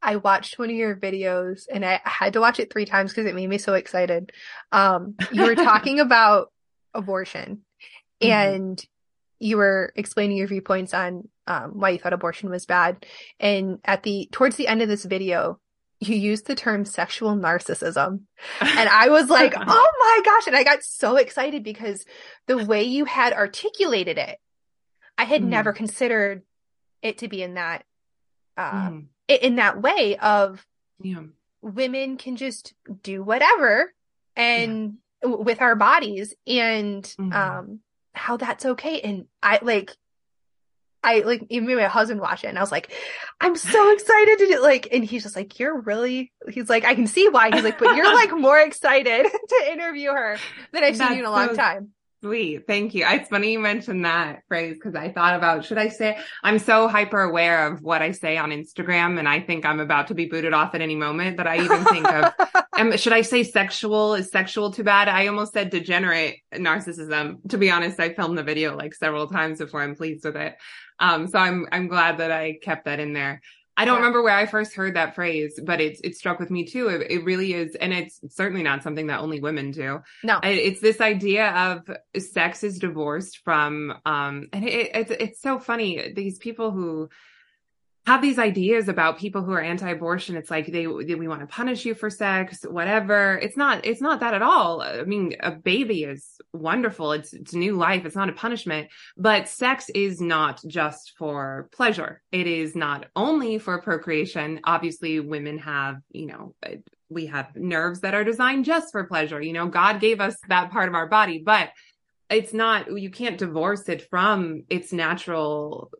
I 0.02 0.16
watched 0.16 0.58
one 0.58 0.68
of 0.68 0.76
your 0.76 0.94
videos 0.94 1.66
and 1.72 1.84
I 1.84 2.00
had 2.04 2.34
to 2.34 2.40
watch 2.40 2.60
it 2.60 2.70
three 2.70 2.84
times 2.84 3.10
because 3.10 3.26
it 3.26 3.34
made 3.34 3.48
me 3.48 3.56
so 3.56 3.72
excited. 3.72 4.32
Um, 4.70 5.14
you 5.32 5.42
were 5.42 5.54
talking 5.54 5.98
about 6.00 6.52
abortion 6.92 7.62
mm-hmm. 8.22 8.30
and 8.30 8.86
you 9.38 9.56
were 9.56 9.92
explaining 9.96 10.36
your 10.36 10.46
viewpoints 10.46 10.92
on 10.92 11.28
um, 11.46 11.72
why 11.80 11.90
you 11.90 11.98
thought 11.98 12.12
abortion 12.12 12.50
was 12.50 12.66
bad. 12.66 13.06
And 13.40 13.78
at 13.84 14.02
the 14.02 14.28
towards 14.30 14.56
the 14.56 14.68
end 14.68 14.82
of 14.82 14.88
this 14.88 15.04
video, 15.04 15.58
you 16.00 16.16
used 16.16 16.46
the 16.46 16.54
term 16.54 16.84
sexual 16.84 17.34
narcissism. 17.34 18.20
And 18.60 18.88
I 18.88 19.08
was 19.08 19.28
like, 19.30 19.54
oh 19.56 19.92
my 20.00 20.20
gosh. 20.24 20.46
And 20.46 20.56
I 20.56 20.64
got 20.64 20.82
so 20.82 21.16
excited 21.16 21.64
because 21.64 22.04
the 22.46 22.58
way 22.58 22.84
you 22.84 23.06
had 23.06 23.32
articulated 23.32 24.18
it, 24.18 24.38
I 25.16 25.24
had 25.24 25.42
mm. 25.42 25.46
never 25.46 25.72
considered 25.72 26.42
it 27.04 27.18
to 27.18 27.28
be 27.28 27.42
in 27.42 27.54
that 27.54 27.84
uh 28.56 28.88
mm. 28.88 29.06
in 29.28 29.56
that 29.56 29.80
way 29.80 30.16
of 30.16 30.66
yeah. 31.00 31.22
women 31.62 32.16
can 32.16 32.34
just 32.34 32.74
do 33.02 33.22
whatever 33.22 33.92
and 34.34 34.94
yeah. 35.22 35.30
with 35.30 35.60
our 35.60 35.76
bodies 35.76 36.34
and 36.46 37.04
mm-hmm. 37.04 37.32
um 37.32 37.80
how 38.14 38.36
that's 38.36 38.64
okay 38.64 39.00
and 39.00 39.26
i 39.42 39.60
like 39.62 39.94
I 41.04 41.18
like 41.18 41.44
even 41.50 41.76
my 41.76 41.82
husband 41.82 42.18
watched 42.18 42.44
it 42.44 42.48
and 42.48 42.58
I 42.58 42.62
was 42.62 42.72
like, 42.72 42.90
I'm 43.38 43.56
so 43.56 43.92
excited 43.92 44.38
to 44.38 44.46
do 44.46 44.62
like 44.62 44.88
and 44.90 45.04
he's 45.04 45.22
just 45.22 45.36
like, 45.36 45.60
You're 45.60 45.80
really 45.82 46.32
he's 46.48 46.70
like, 46.70 46.84
I 46.84 46.94
can 46.94 47.06
see 47.06 47.28
why. 47.28 47.50
He's 47.52 47.62
like, 47.62 47.78
but 47.78 47.94
you're 47.94 48.12
like 48.12 48.32
more 48.36 48.58
excited 48.58 49.26
to 49.48 49.70
interview 49.72 50.10
her 50.10 50.38
than 50.72 50.82
I've 50.82 50.96
seen 50.96 51.12
you 51.12 51.18
in 51.18 51.24
a 51.26 51.30
long 51.30 51.50
so, 51.50 51.56
time. 51.56 51.90
Sweet. 52.24 52.66
Thank 52.66 52.94
you. 52.94 53.04
It's 53.06 53.28
funny 53.28 53.52
you 53.52 53.58
mentioned 53.58 54.06
that 54.06 54.44
phrase 54.48 54.76
because 54.76 54.94
I 54.94 55.12
thought 55.12 55.36
about 55.36 55.62
should 55.66 55.76
I 55.76 55.88
say 55.88 56.16
I'm 56.42 56.58
so 56.58 56.88
hyper 56.88 57.20
aware 57.20 57.66
of 57.66 57.82
what 57.82 58.00
I 58.00 58.12
say 58.12 58.38
on 58.38 58.48
Instagram 58.48 59.18
and 59.18 59.28
I 59.28 59.40
think 59.40 59.66
I'm 59.66 59.78
about 59.78 60.06
to 60.06 60.14
be 60.14 60.24
booted 60.24 60.54
off 60.54 60.74
at 60.74 60.80
any 60.80 60.94
moment 60.94 61.36
that 61.36 61.46
I 61.46 61.58
even 61.62 61.84
think 61.84 62.08
of 62.08 62.32
um, 62.78 62.96
should 62.96 63.12
I 63.12 63.20
say 63.20 63.42
sexual? 63.42 64.14
Is 64.14 64.30
sexual 64.30 64.72
too 64.72 64.84
bad? 64.84 65.06
I 65.06 65.26
almost 65.26 65.52
said 65.52 65.68
degenerate 65.68 66.36
narcissism. 66.54 67.46
To 67.50 67.58
be 67.58 67.70
honest, 67.70 68.00
I 68.00 68.14
filmed 68.14 68.38
the 68.38 68.42
video 68.42 68.74
like 68.74 68.94
several 68.94 69.26
times 69.26 69.58
before 69.58 69.82
I'm 69.82 69.94
pleased 69.94 70.24
with 70.24 70.36
it. 70.36 70.56
Um, 70.98 71.26
so 71.26 71.38
I'm 71.38 71.66
I'm 71.72 71.88
glad 71.88 72.16
that 72.20 72.32
I 72.32 72.56
kept 72.62 72.86
that 72.86 73.00
in 73.00 73.12
there. 73.12 73.42
I 73.76 73.84
don't 73.84 73.94
yeah. 73.94 73.98
remember 73.98 74.22
where 74.22 74.36
I 74.36 74.46
first 74.46 74.74
heard 74.74 74.94
that 74.94 75.14
phrase, 75.14 75.58
but 75.64 75.80
it's 75.80 76.00
it 76.02 76.16
struck 76.16 76.38
with 76.38 76.50
me 76.50 76.64
too. 76.64 76.88
It, 76.88 77.10
it, 77.10 77.24
really 77.24 77.54
is, 77.54 77.74
and 77.74 77.92
it's 77.92 78.20
certainly 78.28 78.62
not 78.62 78.82
something 78.82 79.08
that 79.08 79.20
only 79.20 79.40
women 79.40 79.72
do. 79.72 80.00
No, 80.22 80.38
it's 80.42 80.80
this 80.80 81.00
idea 81.00 81.50
of 81.50 82.22
sex 82.22 82.62
is 82.62 82.78
divorced 82.78 83.40
from, 83.44 83.92
um, 84.06 84.48
and 84.52 84.64
it, 84.64 84.90
it's 84.94 85.10
it's 85.10 85.40
so 85.40 85.58
funny. 85.58 86.12
These 86.14 86.38
people 86.38 86.70
who 86.70 87.08
have 88.06 88.20
these 88.20 88.38
ideas 88.38 88.88
about 88.88 89.18
people 89.18 89.42
who 89.42 89.52
are 89.52 89.62
anti-abortion. 89.62 90.36
It's 90.36 90.50
like 90.50 90.66
they, 90.66 90.84
they, 90.84 91.14
we 91.14 91.26
want 91.26 91.40
to 91.40 91.46
punish 91.46 91.86
you 91.86 91.94
for 91.94 92.10
sex 92.10 92.64
whatever. 92.68 93.38
It's 93.38 93.56
not 93.56 93.84
it's 93.86 94.02
not 94.02 94.20
that 94.20 94.34
at 94.34 94.42
all. 94.42 94.82
I 94.82 95.02
mean 95.04 95.36
a 95.40 95.50
baby 95.52 96.04
is 96.04 96.40
wonderful. 96.52 97.12
It's 97.12 97.32
it's 97.32 97.54
new 97.54 97.76
life. 97.76 98.04
It's 98.04 98.16
not 98.16 98.28
a 98.28 98.32
punishment. 98.32 98.88
But 99.16 99.48
sex 99.48 99.88
is 99.94 100.20
not 100.20 100.62
just 100.66 101.14
for 101.16 101.68
pleasure. 101.72 102.22
It 102.30 102.46
is 102.46 102.76
not 102.76 103.06
only 103.16 103.58
for 103.58 103.80
procreation. 103.80 104.60
Obviously 104.64 105.20
women 105.20 105.58
have 105.58 105.96
you 106.10 106.26
know 106.26 106.54
uh, 106.64 106.76
we 107.08 107.26
have 107.26 107.54
nerves 107.56 108.00
that 108.00 108.14
are 108.14 108.24
designed 108.24 108.66
just 108.66 108.92
for 108.92 109.04
pleasure. 109.04 109.40
You 109.40 109.54
know 109.54 109.68
god 109.68 110.00
gave 110.00 110.20
us 110.20 110.36
that 110.48 110.70
part 110.70 110.88
of 110.88 110.94
our 110.94 111.08
body 111.08 111.42
but 111.44 111.70
it's 112.30 112.52
not 112.52 112.98
you 112.98 113.10
can't 113.10 113.38
divorce 113.38 113.88
it 113.88 114.08
from 114.10 114.64
its 114.68 114.92
natural 114.92 115.90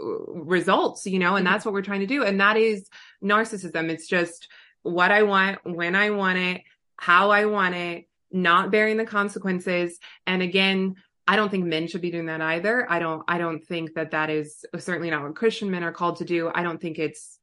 results, 0.00 1.06
you 1.06 1.18
know, 1.18 1.36
and 1.36 1.44
mm-hmm. 1.44 1.52
that's 1.52 1.64
what 1.64 1.74
we're 1.74 1.82
trying 1.82 2.00
to 2.00 2.06
do. 2.06 2.24
And 2.24 2.40
that 2.40 2.56
is 2.56 2.88
narcissism. 3.22 3.88
It's 3.90 4.06
just 4.08 4.48
what 4.82 5.10
I 5.10 5.22
want, 5.22 5.58
when 5.64 5.94
I 5.94 6.10
want 6.10 6.38
it, 6.38 6.62
how 6.96 7.30
I 7.30 7.46
want 7.46 7.74
it, 7.74 8.08
not 8.30 8.70
bearing 8.70 8.96
the 8.96 9.04
consequences. 9.04 9.98
And 10.26 10.42
again, 10.42 10.96
I 11.26 11.36
don't 11.36 11.50
think 11.50 11.64
men 11.64 11.86
should 11.86 12.00
be 12.00 12.10
doing 12.10 12.26
that 12.26 12.40
either. 12.40 12.90
I 12.90 12.98
don't, 12.98 13.22
I 13.28 13.38
don't 13.38 13.64
think 13.64 13.94
that 13.94 14.10
that 14.10 14.30
is 14.30 14.64
certainly 14.78 15.10
not 15.10 15.22
what 15.22 15.36
Christian 15.36 15.70
men 15.70 15.84
are 15.84 15.92
called 15.92 16.16
to 16.16 16.24
do. 16.24 16.50
I 16.52 16.62
don't 16.62 16.80
think 16.80 16.98
it's 16.98 17.38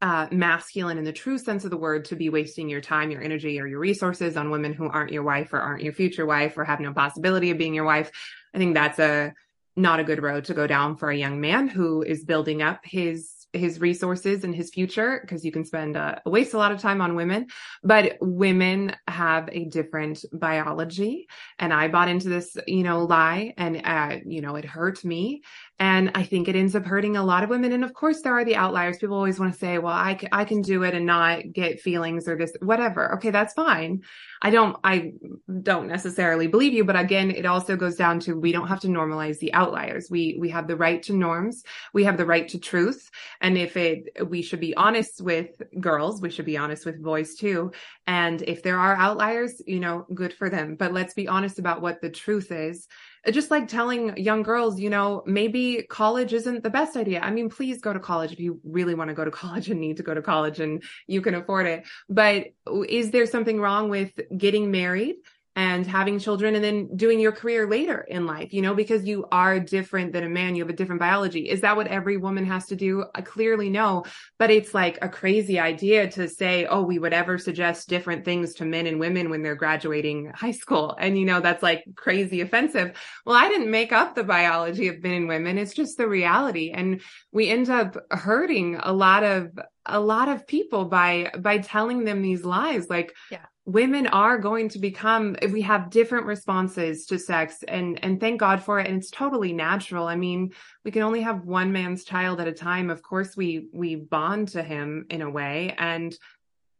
uh, 0.00 0.28
masculine 0.30 0.98
in 0.98 1.04
the 1.04 1.12
true 1.12 1.38
sense 1.38 1.64
of 1.64 1.70
the 1.70 1.76
word 1.76 2.04
to 2.04 2.16
be 2.16 2.28
wasting 2.28 2.68
your 2.68 2.82
time, 2.82 3.10
your 3.10 3.22
energy, 3.22 3.58
or 3.58 3.66
your 3.66 3.80
resources 3.80 4.36
on 4.36 4.50
women 4.50 4.74
who 4.74 4.88
aren't 4.88 5.12
your 5.12 5.22
wife 5.22 5.52
or 5.52 5.60
aren't 5.60 5.82
your 5.82 5.94
future 5.94 6.26
wife 6.26 6.58
or 6.58 6.64
have 6.64 6.78
no 6.78 6.92
possibility 6.92 7.50
of 7.50 7.58
being 7.58 7.74
your 7.74 7.84
wife. 7.84 8.12
I 8.52 8.58
think 8.58 8.74
that's 8.74 8.98
a 8.98 9.32
not 9.76 10.00
a 10.00 10.04
good 10.04 10.22
road 10.22 10.44
to 10.46 10.54
go 10.54 10.66
down 10.66 10.96
for 10.96 11.10
a 11.10 11.16
young 11.16 11.40
man 11.40 11.68
who 11.68 12.02
is 12.02 12.24
building 12.24 12.62
up 12.62 12.80
his 12.84 13.34
his 13.54 13.80
resources 13.80 14.42
and 14.42 14.54
his 14.54 14.70
future 14.70 15.20
because 15.22 15.44
you 15.44 15.52
can 15.52 15.64
spend 15.64 15.96
uh, 15.96 16.16
waste 16.26 16.54
a 16.54 16.58
lot 16.58 16.72
of 16.72 16.80
time 16.80 17.00
on 17.00 17.14
women. 17.14 17.46
But 17.82 18.18
women 18.20 18.96
have 19.06 19.48
a 19.52 19.64
different 19.66 20.24
biology 20.32 21.28
and 21.58 21.72
i 21.72 21.88
bought 21.88 22.08
into 22.08 22.28
this 22.28 22.56
you 22.66 22.82
know 22.82 23.04
lie 23.04 23.54
and 23.56 23.80
uh, 23.84 24.16
you 24.26 24.40
know 24.40 24.56
it 24.56 24.64
hurt 24.64 25.04
me 25.04 25.42
And 25.80 26.12
I 26.14 26.22
think 26.22 26.46
it 26.46 26.54
ends 26.54 26.76
up 26.76 26.84
hurting 26.84 27.16
a 27.16 27.24
lot 27.24 27.42
of 27.42 27.50
women. 27.50 27.72
And 27.72 27.82
of 27.82 27.94
course, 27.94 28.20
there 28.20 28.32
are 28.32 28.44
the 28.44 28.54
outliers. 28.54 28.98
People 28.98 29.16
always 29.16 29.40
want 29.40 29.52
to 29.52 29.58
say, 29.58 29.78
well, 29.78 29.92
I, 29.92 30.14
can 30.14 30.62
do 30.62 30.84
it 30.84 30.94
and 30.94 31.04
not 31.04 31.52
get 31.52 31.80
feelings 31.80 32.28
or 32.28 32.36
this, 32.36 32.52
whatever. 32.60 33.14
Okay, 33.14 33.30
that's 33.30 33.54
fine. 33.54 34.02
I 34.40 34.50
don't, 34.50 34.76
I 34.84 35.14
don't 35.62 35.88
necessarily 35.88 36.46
believe 36.46 36.74
you, 36.74 36.84
but 36.84 36.96
again, 36.96 37.30
it 37.32 37.44
also 37.44 37.74
goes 37.74 37.96
down 37.96 38.20
to 38.20 38.38
we 38.38 38.52
don't 38.52 38.68
have 38.68 38.80
to 38.80 38.88
normalize 38.88 39.38
the 39.38 39.52
outliers. 39.52 40.08
We, 40.10 40.36
we 40.38 40.48
have 40.50 40.68
the 40.68 40.76
right 40.76 41.02
to 41.04 41.12
norms. 41.12 41.64
We 41.92 42.04
have 42.04 42.18
the 42.18 42.26
right 42.26 42.46
to 42.48 42.58
truth. 42.60 43.10
And 43.40 43.58
if 43.58 43.76
it, 43.76 44.28
we 44.28 44.42
should 44.42 44.60
be 44.60 44.76
honest 44.76 45.22
with 45.22 45.60
girls, 45.80 46.20
we 46.20 46.30
should 46.30 46.46
be 46.46 46.56
honest 46.56 46.86
with 46.86 47.02
boys 47.02 47.34
too. 47.34 47.72
And 48.06 48.42
if 48.42 48.62
there 48.62 48.78
are 48.78 48.94
outliers, 48.94 49.60
you 49.66 49.80
know, 49.80 50.06
good 50.14 50.34
for 50.34 50.48
them. 50.48 50.76
But 50.76 50.92
let's 50.92 51.14
be 51.14 51.26
honest 51.26 51.58
about 51.58 51.82
what 51.82 52.00
the 52.00 52.10
truth 52.10 52.52
is 52.52 52.86
just 53.30 53.50
like 53.50 53.68
telling 53.68 54.16
young 54.16 54.42
girls, 54.42 54.78
you 54.78 54.90
know, 54.90 55.22
maybe 55.26 55.86
college 55.88 56.32
isn't 56.32 56.62
the 56.62 56.70
best 56.70 56.96
idea. 56.96 57.20
I 57.20 57.30
mean, 57.30 57.48
please 57.48 57.80
go 57.80 57.92
to 57.92 58.00
college 58.00 58.32
if 58.32 58.40
you 58.40 58.60
really 58.64 58.94
want 58.94 59.08
to 59.08 59.14
go 59.14 59.24
to 59.24 59.30
college 59.42 59.70
and 59.70 59.80
need 59.80 59.96
to 59.98 60.02
go 60.02 60.14
to 60.14 60.22
college 60.22 60.60
and 60.60 60.82
you 61.06 61.20
can 61.20 61.34
afford 61.34 61.66
it. 61.66 61.84
But 62.08 62.48
is 62.88 63.10
there 63.10 63.26
something 63.26 63.60
wrong 63.60 63.88
with 63.88 64.18
getting 64.36 64.70
married? 64.70 65.16
And 65.56 65.86
having 65.86 66.18
children 66.18 66.56
and 66.56 66.64
then 66.64 66.88
doing 66.96 67.20
your 67.20 67.30
career 67.30 67.68
later 67.68 68.00
in 68.00 68.26
life, 68.26 68.52
you 68.52 68.60
know, 68.60 68.74
because 68.74 69.04
you 69.04 69.26
are 69.30 69.60
different 69.60 70.12
than 70.12 70.24
a 70.24 70.28
man. 70.28 70.56
You 70.56 70.64
have 70.64 70.70
a 70.70 70.76
different 70.76 71.00
biology. 71.00 71.48
Is 71.48 71.60
that 71.60 71.76
what 71.76 71.86
every 71.86 72.16
woman 72.16 72.44
has 72.46 72.66
to 72.66 72.76
do? 72.76 73.04
I 73.14 73.20
clearly 73.20 73.70
no, 73.70 74.04
but 74.38 74.50
it's 74.50 74.74
like 74.74 74.98
a 75.00 75.08
crazy 75.08 75.60
idea 75.60 76.10
to 76.12 76.28
say, 76.28 76.66
oh, 76.66 76.82
we 76.82 76.98
would 76.98 77.12
ever 77.12 77.38
suggest 77.38 77.88
different 77.88 78.24
things 78.24 78.54
to 78.54 78.64
men 78.64 78.88
and 78.88 78.98
women 78.98 79.30
when 79.30 79.42
they're 79.42 79.54
graduating 79.54 80.32
high 80.34 80.50
school. 80.50 80.96
And, 80.98 81.16
you 81.16 81.24
know, 81.24 81.40
that's 81.40 81.62
like 81.62 81.84
crazy 81.94 82.40
offensive. 82.40 82.96
Well, 83.24 83.36
I 83.36 83.48
didn't 83.48 83.70
make 83.70 83.92
up 83.92 84.14
the 84.14 84.24
biology 84.24 84.88
of 84.88 85.02
men 85.04 85.12
and 85.12 85.28
women. 85.28 85.56
It's 85.58 85.74
just 85.74 85.96
the 85.96 86.08
reality. 86.08 86.72
And 86.72 87.00
we 87.30 87.48
end 87.48 87.70
up 87.70 87.96
hurting 88.10 88.76
a 88.82 88.92
lot 88.92 89.22
of 89.22 89.50
a 89.86 90.00
lot 90.00 90.28
of 90.28 90.46
people 90.46 90.86
by 90.86 91.30
by 91.38 91.58
telling 91.58 92.04
them 92.04 92.22
these 92.22 92.42
lies 92.42 92.88
like 92.88 93.14
yeah 93.30 93.44
women 93.66 94.06
are 94.08 94.36
going 94.38 94.68
to 94.68 94.78
become 94.78 95.36
we 95.50 95.62
have 95.62 95.88
different 95.88 96.26
responses 96.26 97.06
to 97.06 97.18
sex 97.18 97.62
and 97.66 98.02
and 98.04 98.20
thank 98.20 98.38
god 98.38 98.62
for 98.62 98.78
it. 98.78 98.86
And 98.86 98.98
it's 98.98 99.10
totally 99.10 99.52
natural. 99.52 100.06
I 100.06 100.16
mean 100.16 100.52
we 100.84 100.90
can 100.90 101.02
only 101.02 101.22
have 101.22 101.44
one 101.44 101.72
man's 101.72 102.04
child 102.04 102.40
at 102.40 102.48
a 102.48 102.52
time. 102.52 102.90
Of 102.90 103.02
course 103.02 103.36
we 103.36 103.68
we 103.72 103.96
bond 103.96 104.48
to 104.48 104.62
him 104.62 105.06
in 105.08 105.22
a 105.22 105.30
way. 105.30 105.74
And 105.78 106.14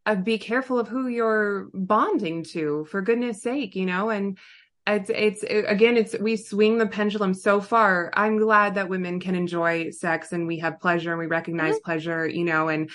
uh, 0.05 0.13
be 0.13 0.37
careful 0.37 0.77
of 0.77 0.87
who 0.87 1.07
you're 1.07 1.69
bonding 1.73 2.43
to 2.43 2.85
for 2.85 3.01
goodness 3.01 3.41
sake 3.41 3.75
you 3.75 3.87
know? 3.87 4.11
And 4.11 4.37
it's 4.85 5.09
it's 5.09 5.41
it, 5.41 5.65
again 5.67 5.97
it's 5.97 6.15
we 6.19 6.37
swing 6.37 6.77
the 6.77 6.85
pendulum 6.85 7.33
so 7.33 7.59
far. 7.61 8.11
I'm 8.13 8.37
glad 8.37 8.75
that 8.75 8.89
women 8.89 9.19
can 9.19 9.33
enjoy 9.33 9.89
sex 9.89 10.31
and 10.31 10.45
we 10.45 10.59
have 10.59 10.79
pleasure 10.79 11.09
and 11.09 11.19
we 11.19 11.25
recognize 11.25 11.73
mm-hmm. 11.73 11.83
pleasure 11.83 12.27
you 12.27 12.43
know? 12.43 12.67
And 12.67 12.91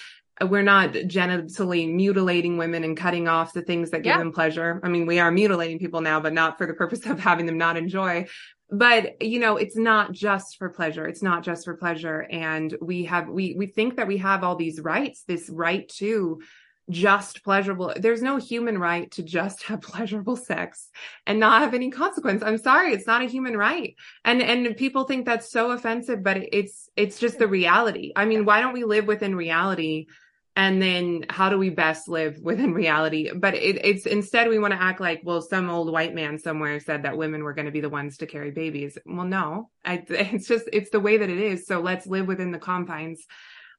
we're 0.49 0.63
not 0.63 0.93
genitally 0.93 1.93
mutilating 1.93 2.57
women 2.57 2.85
and 2.85 2.97
cutting 2.97 3.29
off 3.29 3.53
the 3.53 3.63
things 3.63 3.91
that 3.91 3.99
give 3.99 4.13
yeah. 4.13 4.19
them 4.19 4.33
pleasure. 4.33 4.81
I 4.83 4.89
mean, 4.89 5.07
we 5.07 5.19
are 5.19 5.31
mutilating 5.31 5.79
people 5.79 6.01
now, 6.01 6.21
but 6.21 6.33
not 6.33 6.57
for 6.57 6.67
the 6.67 6.75
purpose 6.75 7.05
of 7.07 7.21
having 7.21 7.47
them 7.47 7.59
not 7.59 7.77
enjoy. 7.77 8.27
But, 8.71 9.21
you 9.21 9.41
know, 9.41 9.57
it's 9.57 9.77
not 9.77 10.13
just 10.13 10.57
for 10.57 10.69
pleasure. 10.69 11.07
It's 11.07 11.23
not 11.23 11.43
just 11.43 11.65
for 11.65 11.77
pleasure. 11.77 12.27
And 12.31 12.75
we 12.81 13.05
have, 13.05 13.29
we, 13.29 13.55
we 13.55 13.67
think 13.67 13.97
that 13.97 14.07
we 14.07 14.19
have 14.19 14.45
all 14.45 14.55
these 14.55 14.81
rights, 14.81 15.25
this 15.27 15.51
right 15.51 15.89
to 15.97 16.41
just 16.89 17.45
pleasurable. 17.45 17.93
There's 17.97 18.23
no 18.23 18.37
human 18.37 18.79
right 18.79 19.11
to 19.13 19.23
just 19.23 19.63
have 19.65 19.83
pleasurable 19.83 20.37
sex 20.37 20.89
and 21.27 21.41
not 21.41 21.63
have 21.63 21.75
any 21.75 21.91
consequence. 21.91 22.43
I'm 22.43 22.59
sorry. 22.59 22.93
It's 22.93 23.07
not 23.07 23.23
a 23.23 23.27
human 23.27 23.57
right. 23.57 23.95
And, 24.25 24.41
and 24.41 24.77
people 24.77 25.05
think 25.05 25.27
that's 25.27 25.51
so 25.51 25.73
offensive, 25.73 26.23
but 26.23 26.39
it's, 26.53 26.89
it's 26.97 27.19
just 27.19 27.39
the 27.39 27.49
reality. 27.49 28.13
I 28.17 28.25
mean, 28.25 28.45
why 28.45 28.61
don't 28.61 28.73
we 28.73 28.85
live 28.85 29.07
within 29.07 29.35
reality 29.35 30.07
and 30.57 30.83
then 30.83 31.27
how 31.29 31.49
do 31.49 31.59
we 31.59 31.71
best 31.71 32.09
live 32.09 32.39
within 32.41 32.75
reality? 32.75 33.31
But 33.33 33.55
it, 33.55 33.85
it's 33.85 34.07
instead 34.07 34.49
we 34.49 34.59
want 34.59 34.73
to 34.75 34.83
act 34.83 35.01
like 35.01 35.23
well 35.25 35.43
some 35.43 35.71
old 35.71 35.93
white 35.93 36.15
man 36.15 36.39
somewhere 36.39 36.81
said 36.81 37.05
that 37.05 37.17
women 37.17 37.45
were 37.45 37.55
going 37.55 37.67
to 37.67 37.73
be 37.73 37.81
the 37.81 37.89
ones 37.89 38.19
to 38.19 38.27
carry 38.27 38.51
babies. 38.51 38.99
Well 39.07 39.27
no. 39.27 39.71
I, 39.85 40.05
it's 40.09 40.49
just 40.49 40.69
it's 40.73 40.91
the 40.91 41.01
way 41.01 41.19
that 41.19 41.31
it 41.31 41.39
is. 41.39 41.67
So 41.67 41.81
let's 41.81 42.07
live 42.07 42.27
within 42.27 42.51
the 42.51 42.59
confines 42.59 43.25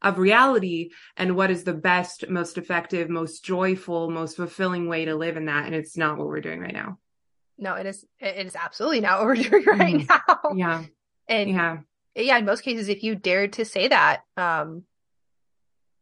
of 0.02 0.18
reality 0.18 0.90
and 1.16 1.36
what 1.36 1.52
is 1.52 1.64
the 1.64 1.74
best 1.74 2.28
most 2.28 2.58
effective 2.58 3.08
most 3.08 3.46
joyful 3.46 4.10
most 4.10 4.36
fulfilling 4.36 4.88
way 4.88 5.06
to 5.06 5.16
live 5.16 5.38
in 5.38 5.46
that. 5.46 5.66
And 5.66 5.76
it's 5.76 5.98
not 5.98 6.18
what 6.18 6.28
we're 6.28 6.42
doing 6.42 6.62
right 6.62 6.74
now. 6.74 6.98
No 7.58 7.76
it 7.76 7.86
is 7.86 8.06
it 8.20 8.46
is 8.48 8.56
absolutely 8.56 9.02
not 9.02 9.20
what 9.20 9.28
we're 9.28 9.36
doing 9.50 9.66
right 9.66 9.96
mm. 9.96 10.10
now. 10.10 10.56
Yeah. 10.56 10.84
And 11.28 11.50
yeah. 11.50 11.78
yeah 12.16 12.38
in 12.38 12.46
most 12.46 12.62
cases 12.62 12.88
if 12.88 13.04
you 13.04 13.16
dared 13.16 13.54
to 13.54 13.66
say 13.66 13.90
that 13.90 14.22
um 14.38 14.84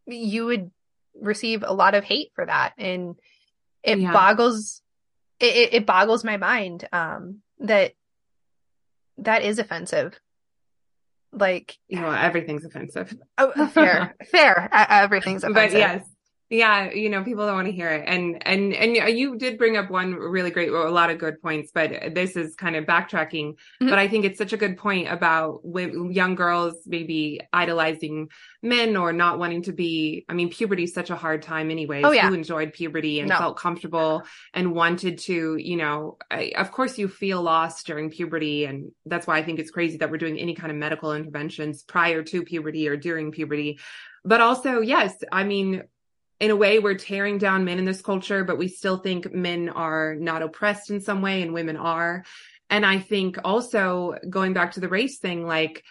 you 0.10 0.46
would 0.46 0.72
receive 1.20 1.64
a 1.66 1.74
lot 1.74 1.96
of 1.96 2.04
hate 2.04 2.32
for 2.36 2.46
that. 2.46 2.74
And 2.78 3.16
it 3.84 4.00
yeah. 4.00 4.12
boggles 4.12 4.82
it, 5.40 5.74
it 5.74 5.86
boggles 5.86 6.24
my 6.24 6.38
mind 6.38 6.88
um 6.92 7.42
that 7.60 7.94
that 9.18 9.44
is 9.44 9.60
offensive. 9.60 10.20
Like 11.32 11.78
you 11.88 12.00
know 12.00 12.12
everything's 12.12 12.66
offensive. 12.66 13.16
Oh, 13.38 13.68
fair. 13.68 14.16
Fair. 14.32 14.70
Everything's 14.72 15.44
offensive. 15.44 15.74
but 15.74 15.78
yes 15.78 16.06
yeah 16.50 16.92
you 16.92 17.10
know 17.10 17.24
people 17.24 17.46
don't 17.46 17.56
want 17.56 17.68
to 17.68 17.72
hear 17.72 17.90
it 17.90 18.04
and 18.08 18.42
and 18.48 18.74
and 18.74 18.96
you 18.96 19.38
did 19.38 19.58
bring 19.58 19.78
up 19.78 19.90
one 19.92 20.16
really 20.16 20.50
great 20.50 20.70
a 20.70 20.90
lot 20.90 21.12
of 21.12 21.20
good 21.20 21.40
points 21.42 21.72
but 21.72 21.92
this 22.16 22.36
is 22.36 22.56
kind 22.56 22.76
of 22.76 22.86
backtracking 22.86 23.54
mm-hmm. 23.54 23.90
but 23.90 24.00
i 24.00 24.08
think 24.08 24.26
it's 24.26 24.38
such 24.38 24.52
a 24.52 24.58
good 24.58 24.76
point 24.76 25.08
about 25.12 25.62
young 25.64 26.34
girls 26.34 26.76
maybe 26.88 27.40
idolizing 27.54 28.30
men 28.64 28.98
or 28.98 29.14
not 29.14 29.38
wanting 29.38 29.62
to 29.62 29.72
be 29.72 30.26
i 30.28 30.34
mean 30.34 30.50
puberty 30.50 30.84
is 30.84 30.94
such 30.94 31.12
a 31.12 31.16
hard 31.16 31.44
time 31.44 31.70
anyways 31.70 32.04
oh, 32.04 32.12
yeah. 32.12 32.28
who 32.28 32.34
enjoyed 32.34 32.74
puberty 32.74 33.20
and 33.20 33.30
no. 33.30 33.38
felt 33.38 33.58
comfortable 33.58 34.24
and 34.54 34.74
wanted 34.74 35.20
to 35.20 35.56
you 35.58 35.78
know 35.78 36.18
I, 36.32 36.54
of 36.58 36.72
course 36.72 36.98
you 36.98 37.08
feel 37.08 37.44
lost 37.44 37.86
during 37.86 38.10
puberty 38.10 38.66
and 38.66 38.92
that's 39.06 39.28
why 39.28 39.38
i 39.38 39.44
think 39.44 39.60
it's 39.60 39.72
crazy 39.72 39.98
that 39.98 40.10
we're 40.10 40.18
doing 40.18 40.40
any 40.40 40.56
kind 40.56 40.72
of 40.72 40.78
medical 40.78 41.14
interventions 41.14 41.84
prior 41.84 42.24
to 42.24 42.44
puberty 42.44 42.88
or 42.88 42.98
during 42.98 43.32
puberty 43.32 43.80
but 44.26 44.42
also 44.42 44.82
yes 44.82 45.14
i 45.32 45.44
mean 45.44 45.84
in 46.40 46.52
a 46.52 46.56
way 46.56 46.80
we're 46.80 46.96
tearing 46.96 47.38
down 47.38 47.66
men 47.66 47.80
in 47.80 47.86
this 47.86 48.02
culture 48.02 48.44
but 48.44 48.58
we 48.58 48.68
still 48.68 48.98
think 48.98 49.34
men 49.34 49.70
are 49.70 50.16
not 50.16 50.42
oppressed 50.42 50.90
in 50.90 51.02
some 51.02 51.22
way 51.22 51.42
and 51.42 51.54
women 51.54 51.78
are 51.78 52.24
and 52.70 52.86
i 52.86 53.00
think 53.00 53.38
also 53.44 54.16
going 54.30 54.54
back 54.54 54.74
to 54.74 54.80
the 54.80 54.90
race 54.90 55.20
thing 55.20 55.46
like 55.46 55.84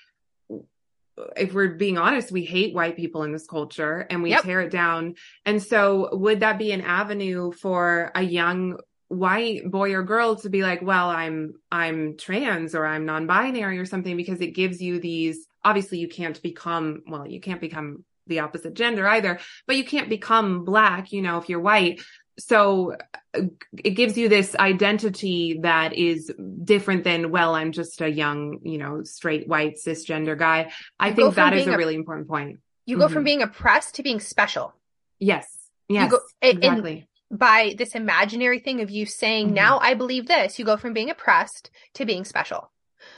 if 1.37 1.53
we're 1.53 1.75
being 1.75 1.99
honest 1.99 2.31
we 2.31 2.45
hate 2.45 2.75
white 2.75 2.97
people 2.97 3.25
in 3.25 3.33
this 3.33 3.47
culture 3.47 4.07
and 4.11 4.23
we 4.23 4.31
yep. 4.31 4.43
tear 4.43 4.61
it 4.61 4.71
down 4.71 5.15
and 5.45 5.63
so 5.63 6.09
would 6.13 6.41
that 6.41 6.59
be 6.59 6.73
an 6.73 6.81
avenue 6.81 7.51
for 7.53 8.13
a 8.15 8.23
young 8.23 8.79
white 9.09 9.69
boy 9.71 9.95
or 9.95 10.03
girl 10.03 10.37
to 10.37 10.51
be 10.51 10.63
like 10.63 10.83
well 10.83 11.09
i'm 11.09 11.55
i'm 11.73 12.17
trans 12.17 12.75
or 12.75 12.87
i'm 12.87 13.07
non-binary 13.07 13.79
or 13.79 13.87
something 13.87 14.17
because 14.17 14.41
it 14.41 14.55
gives 14.55 14.81
you 14.83 15.01
these 15.01 15.47
obviously 15.65 15.99
you 15.99 16.09
can't 16.09 16.41
become 16.43 17.03
well 17.07 17.27
you 17.27 17.41
can't 17.41 17.61
become 17.61 18.05
the 18.29 18.41
opposite 18.41 18.75
gender 18.75 19.09
either, 19.09 19.41
but 19.67 19.77
you 19.77 19.85
can't 19.85 20.09
become 20.09 20.65
black, 20.65 21.13
you 21.13 21.23
know, 21.23 21.39
if 21.39 21.49
you're 21.49 21.61
white. 21.61 22.01
So 22.39 22.95
uh, 23.35 23.41
it 23.83 23.91
gives 23.91 24.17
you 24.17 24.29
this 24.29 24.55
identity 24.55 25.59
that 25.63 25.93
is 25.95 26.33
different 26.63 27.03
than, 27.03 27.33
well, 27.33 27.55
I'm 27.55 27.73
just 27.73 28.01
a 28.01 28.09
young, 28.09 28.61
you 28.63 28.79
know, 28.79 29.03
straight 29.03 29.49
white 29.49 29.77
cisgender 29.85 30.39
guy. 30.39 30.71
I 31.01 31.09
you 31.09 31.15
think 31.15 31.35
that 31.35 31.55
is 31.55 31.67
a, 31.67 31.73
a 31.73 31.77
really 31.77 31.97
important 31.97 32.29
point. 32.29 32.61
You 32.87 32.97
go 32.97 33.07
mm-hmm. 33.07 33.15
from 33.15 33.25
being 33.25 33.43
oppressed 33.43 33.97
to 33.97 34.05
being 34.05 34.21
special. 34.21 34.73
Yes. 35.19 35.47
Yes. 35.89 36.13
Go, 36.13 36.21
exactly. 36.41 37.09
by 37.29 37.75
this 37.77 37.97
imaginary 37.97 38.61
thing 38.61 38.83
of 38.83 38.91
you 38.91 39.05
saying, 39.05 39.47
mm-hmm. 39.47 39.55
now 39.55 39.79
I 39.81 39.95
believe 39.95 40.29
this, 40.29 40.61
you 40.61 40.65
go 40.65 40.77
from 40.77 40.93
being 40.93 41.11
oppressed 41.11 41.71
to 41.95 42.07
being 42.07 42.25
special. 42.25 42.71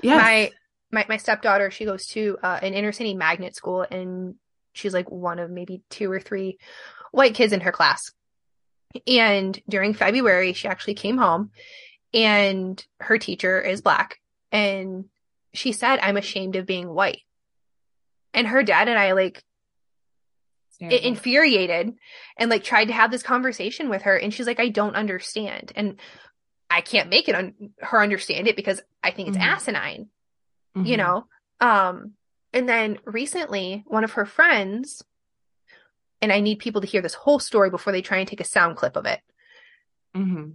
Yes. 0.02 0.22
My, 0.22 0.50
my, 0.92 1.06
my 1.10 1.16
stepdaughter, 1.18 1.70
she 1.70 1.84
goes 1.84 2.06
to 2.08 2.38
uh, 2.42 2.58
an 2.62 2.72
inner 2.72 2.92
city 2.92 3.12
magnet 3.12 3.54
school 3.54 3.86
and 3.88 4.36
she's 4.72 4.94
like 4.94 5.10
one 5.10 5.38
of 5.38 5.50
maybe 5.50 5.82
two 5.90 6.10
or 6.10 6.20
three 6.20 6.58
white 7.12 7.34
kids 7.34 7.52
in 7.52 7.60
her 7.60 7.72
class. 7.72 8.12
And 9.06 9.60
during 9.68 9.94
February, 9.94 10.52
she 10.52 10.68
actually 10.68 10.94
came 10.94 11.16
home 11.16 11.50
and 12.12 12.84
her 12.98 13.18
teacher 13.18 13.60
is 13.60 13.82
black. 13.82 14.18
And 14.50 15.06
she 15.54 15.72
said, 15.72 16.00
I'm 16.00 16.16
ashamed 16.16 16.56
of 16.56 16.66
being 16.66 16.88
white. 16.88 17.20
And 18.34 18.46
her 18.46 18.62
dad 18.62 18.88
and 18.88 18.98
I 18.98 19.12
like 19.12 19.42
it 20.80 21.02
infuriated 21.02 21.92
and 22.38 22.50
like 22.50 22.64
tried 22.64 22.86
to 22.86 22.92
have 22.92 23.10
this 23.10 23.22
conversation 23.22 23.90
with 23.90 24.02
her. 24.02 24.16
And 24.16 24.32
she's 24.32 24.46
like, 24.46 24.60
I 24.60 24.68
don't 24.68 24.96
understand. 24.96 25.72
And 25.76 26.00
I 26.70 26.80
can't 26.80 27.10
make 27.10 27.28
it 27.28 27.34
on 27.34 27.54
un- 27.60 27.70
her 27.80 28.00
understand 28.00 28.48
it 28.48 28.56
because 28.56 28.80
I 29.02 29.10
think 29.10 29.28
it's 29.28 29.36
mm-hmm. 29.36 29.48
asinine, 29.48 30.08
mm-hmm. 30.76 30.86
you 30.86 30.96
know? 30.96 31.26
Um, 31.60 32.14
and 32.52 32.68
then 32.68 32.98
recently, 33.04 33.84
one 33.86 34.04
of 34.04 34.12
her 34.12 34.24
friends, 34.24 35.02
and 36.20 36.32
I 36.32 36.40
need 36.40 36.58
people 36.58 36.80
to 36.80 36.86
hear 36.86 37.02
this 37.02 37.14
whole 37.14 37.38
story 37.38 37.70
before 37.70 37.92
they 37.92 38.02
try 38.02 38.18
and 38.18 38.28
take 38.28 38.40
a 38.40 38.44
sound 38.44 38.76
clip 38.76 38.96
of 38.96 39.06
it. 39.06 39.20
Mm-hmm. 40.14 40.50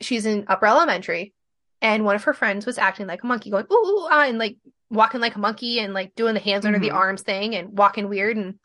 She's 0.00 0.26
in 0.26 0.44
upper 0.48 0.66
elementary. 0.66 1.32
and 1.80 2.04
one 2.04 2.16
of 2.16 2.24
her 2.24 2.34
friends 2.34 2.66
was 2.66 2.78
acting 2.78 3.06
like 3.06 3.22
a 3.22 3.26
monkey, 3.26 3.50
going 3.50 3.66
ooh, 3.70 3.74
ooh 3.74 4.08
ah, 4.10 4.24
and 4.24 4.38
like 4.38 4.56
walking 4.90 5.20
like 5.20 5.36
a 5.36 5.38
monkey 5.38 5.78
and 5.78 5.94
like 5.94 6.14
doing 6.14 6.34
the 6.34 6.40
hands 6.40 6.60
mm-hmm. 6.60 6.68
under 6.68 6.78
the 6.78 6.88
mm-hmm. 6.88 6.96
arms 6.96 7.22
thing 7.22 7.54
and 7.54 7.76
walking 7.76 8.08
weird 8.08 8.36
and 8.36 8.58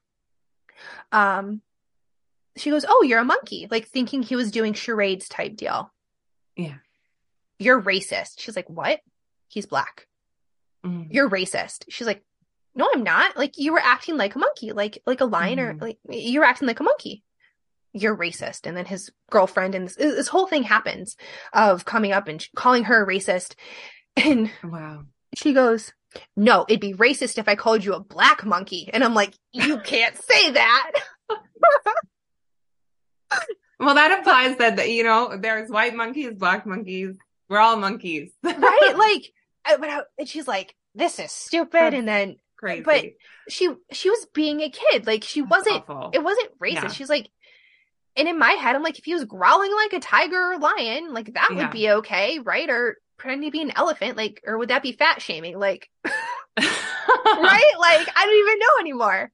um 1.11 1.61
she 2.57 2.69
goes, 2.69 2.85
"Oh, 2.87 3.01
you're 3.03 3.19
a 3.19 3.25
monkey," 3.25 3.67
like 3.71 3.87
thinking 3.87 4.23
he 4.23 4.35
was 4.35 4.51
doing 4.51 4.73
charades 4.73 5.29
type 5.29 5.55
deal. 5.55 5.91
Yeah. 6.55 6.75
You're 7.59 7.81
racist. 7.81 8.39
She's 8.39 8.55
like, 8.55 8.69
"What?" 8.69 8.99
He's 9.47 9.65
black. 9.65 10.07
Mm. 10.85 11.07
You're 11.09 11.29
racist. 11.29 11.85
She's 11.89 12.07
like, 12.07 12.23
"No, 12.75 12.89
I'm 12.93 13.03
not. 13.03 13.37
Like 13.37 13.57
you 13.57 13.73
were 13.73 13.79
acting 13.79 14.17
like 14.17 14.35
a 14.35 14.39
monkey, 14.39 14.71
like 14.71 15.01
like 15.05 15.21
a 15.21 15.25
lion 15.25 15.59
mm. 15.59 15.61
or 15.61 15.85
like 15.85 15.97
you're 16.09 16.43
acting 16.43 16.67
like 16.67 16.79
a 16.79 16.83
monkey." 16.83 17.23
You're 17.93 18.15
racist. 18.15 18.65
And 18.65 18.77
then 18.77 18.85
his 18.85 19.11
girlfriend 19.29 19.75
and 19.75 19.85
this, 19.85 19.97
this 19.97 20.29
whole 20.29 20.47
thing 20.47 20.63
happens 20.63 21.17
of 21.51 21.83
coming 21.83 22.13
up 22.13 22.29
and 22.29 22.45
calling 22.55 22.85
her 22.85 23.03
a 23.03 23.07
racist. 23.07 23.55
And 24.17 24.51
wow. 24.61 25.05
She 25.35 25.53
goes, 25.53 25.93
no, 26.35 26.65
it'd 26.67 26.81
be 26.81 26.93
racist 26.93 27.37
if 27.37 27.47
I 27.47 27.55
called 27.55 27.83
you 27.83 27.93
a 27.93 27.99
black 27.99 28.45
monkey. 28.45 28.89
And 28.91 29.03
I'm 29.03 29.13
like, 29.13 29.33
you 29.51 29.77
can't 29.83 30.15
say 30.15 30.51
that. 30.51 30.91
well, 33.79 33.95
that 33.95 34.17
implies 34.17 34.57
that, 34.57 34.89
you 34.89 35.03
know, 35.03 35.37
there's 35.37 35.69
white 35.69 35.95
monkeys, 35.95 36.33
black 36.33 36.65
monkeys. 36.65 37.15
We're 37.49 37.59
all 37.59 37.77
monkeys. 37.77 38.31
right? 38.43 38.93
Like, 38.95 39.33
but 39.65 39.89
I, 39.89 40.01
and 40.17 40.27
she's 40.27 40.47
like, 40.47 40.75
this 40.95 41.19
is 41.19 41.31
stupid. 41.31 41.73
That's 41.73 41.95
and 41.95 42.07
then, 42.07 42.35
crazy. 42.57 42.83
but 42.83 43.05
she, 43.49 43.73
she 43.91 44.09
was 44.09 44.25
being 44.33 44.61
a 44.61 44.69
kid. 44.69 45.07
Like, 45.07 45.23
she 45.23 45.41
wasn't, 45.41 45.83
it 46.13 46.23
wasn't 46.23 46.59
racist. 46.59 46.73
Yeah. 46.73 46.87
She's 46.89 47.09
like, 47.09 47.29
and 48.15 48.27
in 48.27 48.37
my 48.37 48.51
head, 48.51 48.75
I'm 48.75 48.83
like, 48.83 48.99
if 48.99 49.05
he 49.05 49.13
was 49.13 49.25
growling 49.25 49.73
like 49.73 49.93
a 49.93 49.99
tiger 49.99 50.53
or 50.53 50.59
lion, 50.59 51.13
like 51.13 51.33
that 51.33 51.49
yeah. 51.51 51.57
would 51.57 51.71
be 51.71 51.89
okay, 51.89 52.39
right? 52.39 52.69
Or 52.69 52.97
pretending 53.17 53.49
to 53.49 53.51
be 53.51 53.61
an 53.61 53.71
elephant, 53.75 54.17
like, 54.17 54.41
or 54.45 54.57
would 54.57 54.69
that 54.69 54.83
be 54.83 54.91
fat 54.91 55.21
shaming? 55.21 55.57
Like, 55.57 55.89
right? 56.05 57.73
Like, 57.79 58.07
I 58.15 58.25
don't 58.25 58.39
even 58.39 58.59
know 58.59 58.79
anymore. 58.81 59.31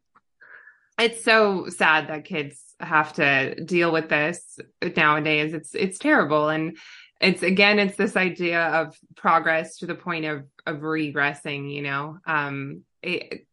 It's 1.00 1.24
so 1.24 1.70
sad 1.70 2.08
that 2.08 2.26
kids 2.26 2.62
have 2.80 3.14
to 3.14 3.56
deal 3.64 3.92
with 3.92 4.10
this 4.10 4.60
nowadays. 4.96 5.54
It's 5.54 5.74
it's 5.76 6.00
terrible, 6.00 6.50
and 6.50 6.78
it's 7.20 7.44
again, 7.44 7.80
it's 7.80 7.98
this 7.98 8.16
idea 8.16 8.62
of 8.62 8.98
progress 9.16 9.78
to 9.78 9.86
the 9.86 9.96
point 9.96 10.26
of 10.26 10.46
of 10.66 10.78
regressing. 10.78 11.74
You 11.74 11.82
know, 11.82 12.18
um, 12.26 12.84
it 13.02 13.48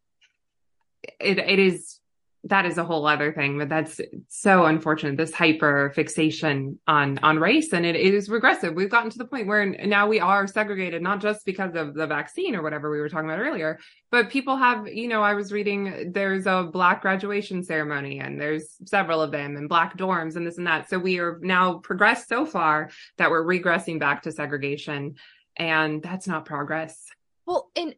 it 1.21 1.39
it 1.39 1.59
is 1.59 1.99
that 2.47 2.67
is 2.67 2.77
a 2.77 2.85
whole 2.85 3.07
other 3.07 3.33
thing, 3.33 3.59
but 3.59 3.71
that's 3.71 4.01
so 4.29 4.67
unfortunate. 4.67 5.17
This 5.17 5.33
hyper 5.33 5.91
fixation 5.95 6.79
on 6.87 7.19
on 7.23 7.39
race, 7.39 7.73
and 7.73 7.87
it, 7.87 7.97
it 7.97 8.13
is 8.13 8.29
regressive. 8.29 8.75
We've 8.75 8.91
gotten 8.91 9.11
to 9.11 9.19
the 9.19 9.25
point 9.25 9.47
where 9.47 9.65
now 9.65 10.07
we 10.07 10.21
are 10.21 10.47
segregated, 10.47 11.03
not 11.03 11.21
just 11.21 11.47
because 11.47 11.75
of 11.75 11.95
the 11.95 12.07
vaccine 12.07 12.55
or 12.55 12.63
whatever 12.63 12.91
we 12.91 13.01
were 13.01 13.09
talking 13.09 13.31
about 13.31 13.41
earlier, 13.41 13.79
but 14.11 14.29
people 14.29 14.57
have. 14.57 14.87
You 14.87 15.09
know, 15.09 15.23
I 15.23 15.33
was 15.33 15.53
reading 15.53 16.13
there's 16.13 16.47
a 16.47 16.69
black 16.71 17.01
graduation 17.01 17.63
ceremony, 17.63 18.21
and 18.21 18.39
there's 18.39 18.77
several 18.85 19.23
of 19.23 19.31
them, 19.31 19.57
and 19.57 19.69
black 19.69 19.97
dorms, 19.97 20.37
and 20.37 20.47
this 20.47 20.59
and 20.59 20.67
that. 20.67 20.91
So 20.91 20.99
we 20.99 21.19
are 21.21 21.39
now 21.41 21.79
progressed 21.79 22.29
so 22.29 22.45
far 22.45 22.91
that 23.17 23.31
we're 23.31 23.45
regressing 23.45 23.99
back 23.99 24.23
to 24.23 24.33
segregation, 24.33 25.15
and 25.57 26.03
that's 26.03 26.29
not 26.29 26.45
progress. 26.45 27.07
Well, 27.47 27.71
and 27.75 27.95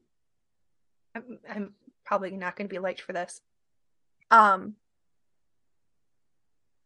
I'm, 1.16 1.38
I'm 1.48 1.72
probably 2.04 2.30
not 2.30 2.54
going 2.54 2.68
to 2.68 2.72
be 2.72 2.78
liked 2.78 3.00
for 3.00 3.12
this 3.12 3.40
um 4.30 4.74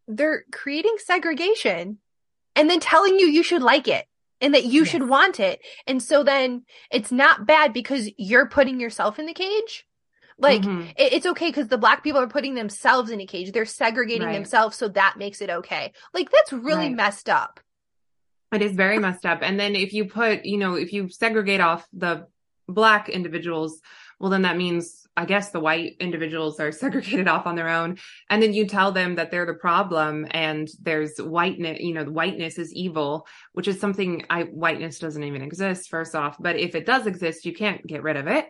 they're 0.08 0.44
creating 0.50 0.96
segregation 0.98 1.98
and 2.56 2.68
then 2.68 2.80
telling 2.80 3.18
you 3.18 3.26
you 3.26 3.42
should 3.42 3.62
like 3.62 3.88
it 3.88 4.06
and 4.40 4.54
that 4.54 4.64
you 4.64 4.84
should 4.84 5.08
want 5.08 5.38
it. 5.38 5.60
And 5.86 6.02
so 6.02 6.24
then 6.24 6.64
it's 6.90 7.12
not 7.12 7.46
bad 7.46 7.72
because 7.72 8.10
you're 8.16 8.48
putting 8.48 8.80
yourself 8.80 9.18
in 9.18 9.26
the 9.26 9.34
cage. 9.34 9.86
Like 10.38 10.62
mm-hmm. 10.62 10.88
it, 10.96 11.12
it's 11.12 11.26
okay 11.26 11.48
because 11.48 11.68
the 11.68 11.78
black 11.78 12.02
people 12.02 12.20
are 12.20 12.26
putting 12.26 12.54
themselves 12.54 13.10
in 13.10 13.20
a 13.20 13.26
cage. 13.26 13.52
They're 13.52 13.66
segregating 13.66 14.28
right. 14.28 14.32
themselves, 14.32 14.76
so 14.76 14.88
that 14.88 15.16
makes 15.18 15.42
it 15.42 15.50
okay. 15.50 15.92
Like 16.14 16.30
that's 16.30 16.52
really 16.52 16.86
right. 16.86 16.96
messed 16.96 17.28
up. 17.28 17.60
It 18.52 18.62
is 18.62 18.72
very 18.72 18.98
messed 18.98 19.26
up. 19.26 19.40
And 19.42 19.60
then 19.60 19.76
if 19.76 19.92
you 19.92 20.06
put, 20.06 20.44
you 20.44 20.58
know, 20.58 20.74
if 20.74 20.92
you 20.92 21.08
segregate 21.08 21.60
off 21.60 21.86
the 21.92 22.26
black 22.66 23.08
individuals, 23.08 23.80
well, 24.18 24.30
then 24.30 24.42
that 24.42 24.56
means 24.56 25.06
I 25.20 25.26
guess 25.26 25.50
the 25.50 25.60
white 25.60 25.96
individuals 26.00 26.58
are 26.60 26.72
segregated 26.84 27.28
off 27.28 27.46
on 27.46 27.54
their 27.54 27.68
own. 27.68 27.98
And 28.30 28.42
then 28.42 28.54
you 28.54 28.66
tell 28.66 28.90
them 28.90 29.16
that 29.16 29.30
they're 29.30 29.44
the 29.44 29.54
problem 29.54 30.26
and 30.30 30.68
there's 30.80 31.18
whiteness, 31.18 31.78
you 31.80 31.92
know, 31.92 32.04
whiteness 32.04 32.58
is 32.58 32.72
evil, 32.72 33.26
which 33.52 33.68
is 33.68 33.78
something 33.78 34.24
I, 34.30 34.44
whiteness 34.44 34.98
doesn't 34.98 35.22
even 35.22 35.42
exist, 35.42 35.90
first 35.90 36.14
off. 36.14 36.36
But 36.40 36.56
if 36.56 36.74
it 36.74 36.86
does 36.86 37.06
exist, 37.06 37.44
you 37.44 37.52
can't 37.52 37.86
get 37.86 38.02
rid 38.02 38.16
of 38.16 38.28
it. 38.28 38.46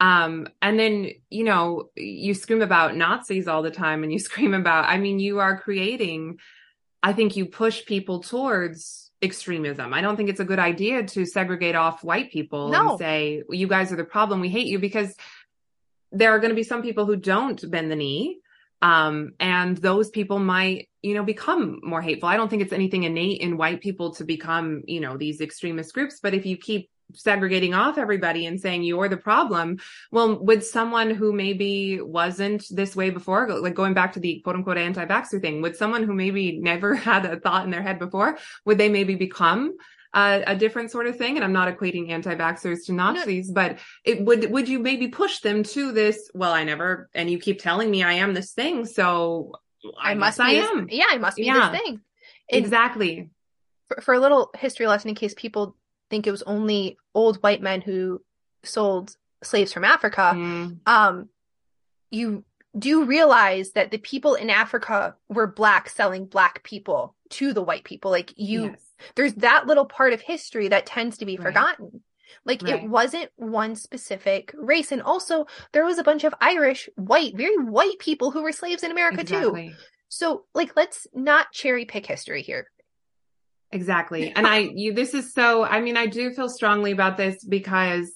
Um, 0.00 0.48
and 0.60 0.78
then, 0.78 1.10
you 1.30 1.44
know, 1.44 1.90
you 1.94 2.34
scream 2.34 2.62
about 2.62 2.96
Nazis 2.96 3.46
all 3.46 3.62
the 3.62 3.70
time 3.70 4.02
and 4.02 4.12
you 4.12 4.18
scream 4.28 4.54
about, 4.54 4.86
I 4.86 4.98
mean, 4.98 5.20
you 5.20 5.38
are 5.38 5.60
creating, 5.60 6.38
I 7.00 7.12
think 7.12 7.36
you 7.36 7.46
push 7.46 7.86
people 7.86 8.22
towards 8.22 9.08
extremism. 9.22 9.92
I 9.92 10.00
don't 10.00 10.16
think 10.16 10.30
it's 10.30 10.40
a 10.40 10.44
good 10.44 10.58
idea 10.58 11.04
to 11.04 11.26
segregate 11.26 11.74
off 11.74 12.04
white 12.04 12.30
people 12.30 12.70
no. 12.70 12.90
and 12.90 12.98
say, 12.98 13.42
you 13.50 13.66
guys 13.66 13.92
are 13.92 13.96
the 13.96 14.04
problem. 14.04 14.40
We 14.40 14.48
hate 14.48 14.66
you 14.66 14.78
because 14.78 15.14
there 16.12 16.30
are 16.30 16.38
going 16.38 16.50
to 16.50 16.56
be 16.56 16.62
some 16.62 16.82
people 16.82 17.06
who 17.06 17.16
don't 17.16 17.70
bend 17.70 17.90
the 17.90 17.96
knee 17.96 18.40
um, 18.82 19.32
and 19.40 19.76
those 19.76 20.10
people 20.10 20.38
might 20.38 20.88
you 21.02 21.14
know 21.14 21.24
become 21.24 21.80
more 21.82 22.02
hateful. 22.02 22.28
I 22.28 22.36
don't 22.36 22.48
think 22.48 22.62
it's 22.62 22.72
anything 22.72 23.04
innate 23.04 23.40
in 23.40 23.56
white 23.56 23.80
people 23.80 24.14
to 24.14 24.24
become 24.24 24.82
you 24.86 25.00
know 25.00 25.16
these 25.16 25.40
extremist 25.40 25.94
groups 25.94 26.20
but 26.22 26.34
if 26.34 26.46
you 26.46 26.56
keep 26.56 26.90
segregating 27.14 27.72
off 27.72 27.96
everybody 27.96 28.44
and 28.44 28.60
saying 28.60 28.82
you're 28.82 29.08
the 29.08 29.16
problem 29.16 29.78
well 30.12 30.38
would 30.44 30.62
someone 30.62 31.10
who 31.10 31.32
maybe 31.32 32.02
wasn't 32.02 32.62
this 32.70 32.94
way 32.94 33.08
before 33.08 33.48
like 33.60 33.74
going 33.74 33.94
back 33.94 34.12
to 34.12 34.20
the 34.20 34.40
quote 34.44 34.56
unquote 34.56 34.76
anti-vaxxer 34.76 35.40
thing 35.40 35.62
would 35.62 35.74
someone 35.74 36.02
who 36.02 36.12
maybe 36.12 36.58
never 36.58 36.94
had 37.08 37.24
a 37.24 37.40
thought 37.40 37.64
in 37.64 37.70
their 37.70 37.82
head 37.82 37.98
before 37.98 38.36
would 38.66 38.76
they 38.76 38.90
maybe 38.90 39.14
become 39.14 39.74
a, 40.14 40.42
a 40.46 40.56
different 40.56 40.90
sort 40.90 41.06
of 41.06 41.16
thing. 41.16 41.36
And 41.36 41.44
I'm 41.44 41.52
not 41.52 41.68
equating 41.68 42.10
anti-vaxxers 42.10 42.86
to 42.86 42.92
Nazis, 42.92 43.48
no. 43.48 43.54
but 43.54 43.78
it 44.04 44.24
would, 44.24 44.50
would 44.50 44.68
you 44.68 44.78
maybe 44.78 45.08
push 45.08 45.40
them 45.40 45.62
to 45.62 45.92
this? 45.92 46.30
Well, 46.34 46.52
I 46.52 46.64
never, 46.64 47.08
and 47.14 47.30
you 47.30 47.38
keep 47.38 47.60
telling 47.60 47.90
me 47.90 48.02
I 48.02 48.14
am 48.14 48.34
this 48.34 48.52
thing. 48.52 48.86
So 48.86 49.52
I, 50.00 50.12
I 50.12 50.14
must 50.14 50.38
be, 50.38 50.44
I 50.44 50.50
am. 50.50 50.86
This, 50.86 50.96
yeah, 50.96 51.06
I 51.10 51.18
must 51.18 51.36
be 51.36 51.44
yeah. 51.44 51.70
this 51.70 51.80
thing. 51.80 52.00
And 52.50 52.64
exactly. 52.64 53.30
For, 53.88 54.00
for 54.00 54.14
a 54.14 54.20
little 54.20 54.50
history 54.56 54.86
lesson 54.86 55.10
in 55.10 55.14
case 55.14 55.34
people 55.36 55.76
think 56.10 56.26
it 56.26 56.30
was 56.30 56.42
only 56.42 56.96
old 57.14 57.36
white 57.42 57.60
men 57.62 57.80
who 57.80 58.22
sold 58.62 59.16
slaves 59.42 59.72
from 59.72 59.84
Africa. 59.84 60.32
Mm. 60.34 60.78
Um, 60.86 61.28
you 62.10 62.44
do 62.78 63.04
realize 63.04 63.72
that 63.72 63.90
the 63.90 63.98
people 63.98 64.34
in 64.34 64.50
Africa 64.50 65.16
were 65.28 65.46
black 65.46 65.88
selling 65.88 66.26
black 66.26 66.62
people 66.64 67.14
to 67.30 67.52
the 67.52 67.62
white 67.62 67.84
people. 67.84 68.10
Like 68.10 68.32
you, 68.36 68.66
yes. 68.66 68.80
there's 69.14 69.34
that 69.34 69.66
little 69.66 69.86
part 69.86 70.12
of 70.12 70.20
history 70.20 70.68
that 70.68 70.86
tends 70.86 71.18
to 71.18 71.26
be 71.26 71.36
right. 71.36 71.44
forgotten. 71.44 72.02
Like 72.44 72.62
right. 72.62 72.82
it 72.82 72.88
wasn't 72.88 73.30
one 73.36 73.76
specific 73.76 74.54
race. 74.56 74.92
And 74.92 75.02
also 75.02 75.46
there 75.72 75.84
was 75.84 75.98
a 75.98 76.04
bunch 76.04 76.24
of 76.24 76.34
Irish, 76.40 76.88
white, 76.96 77.36
very 77.36 77.56
white 77.56 77.98
people 77.98 78.30
who 78.30 78.42
were 78.42 78.52
slaves 78.52 78.82
in 78.82 78.90
America 78.90 79.20
exactly. 79.20 79.68
too. 79.68 79.74
So 80.08 80.44
like, 80.54 80.76
let's 80.76 81.06
not 81.14 81.52
cherry 81.52 81.84
pick 81.84 82.06
history 82.06 82.42
here. 82.42 82.68
Exactly. 83.70 84.32
And 84.34 84.46
I, 84.46 84.70
you, 84.74 84.94
this 84.94 85.12
is 85.12 85.34
so, 85.34 85.62
I 85.62 85.80
mean, 85.80 85.96
I 85.98 86.06
do 86.06 86.32
feel 86.32 86.48
strongly 86.48 86.90
about 86.90 87.18
this 87.18 87.44
because 87.44 88.10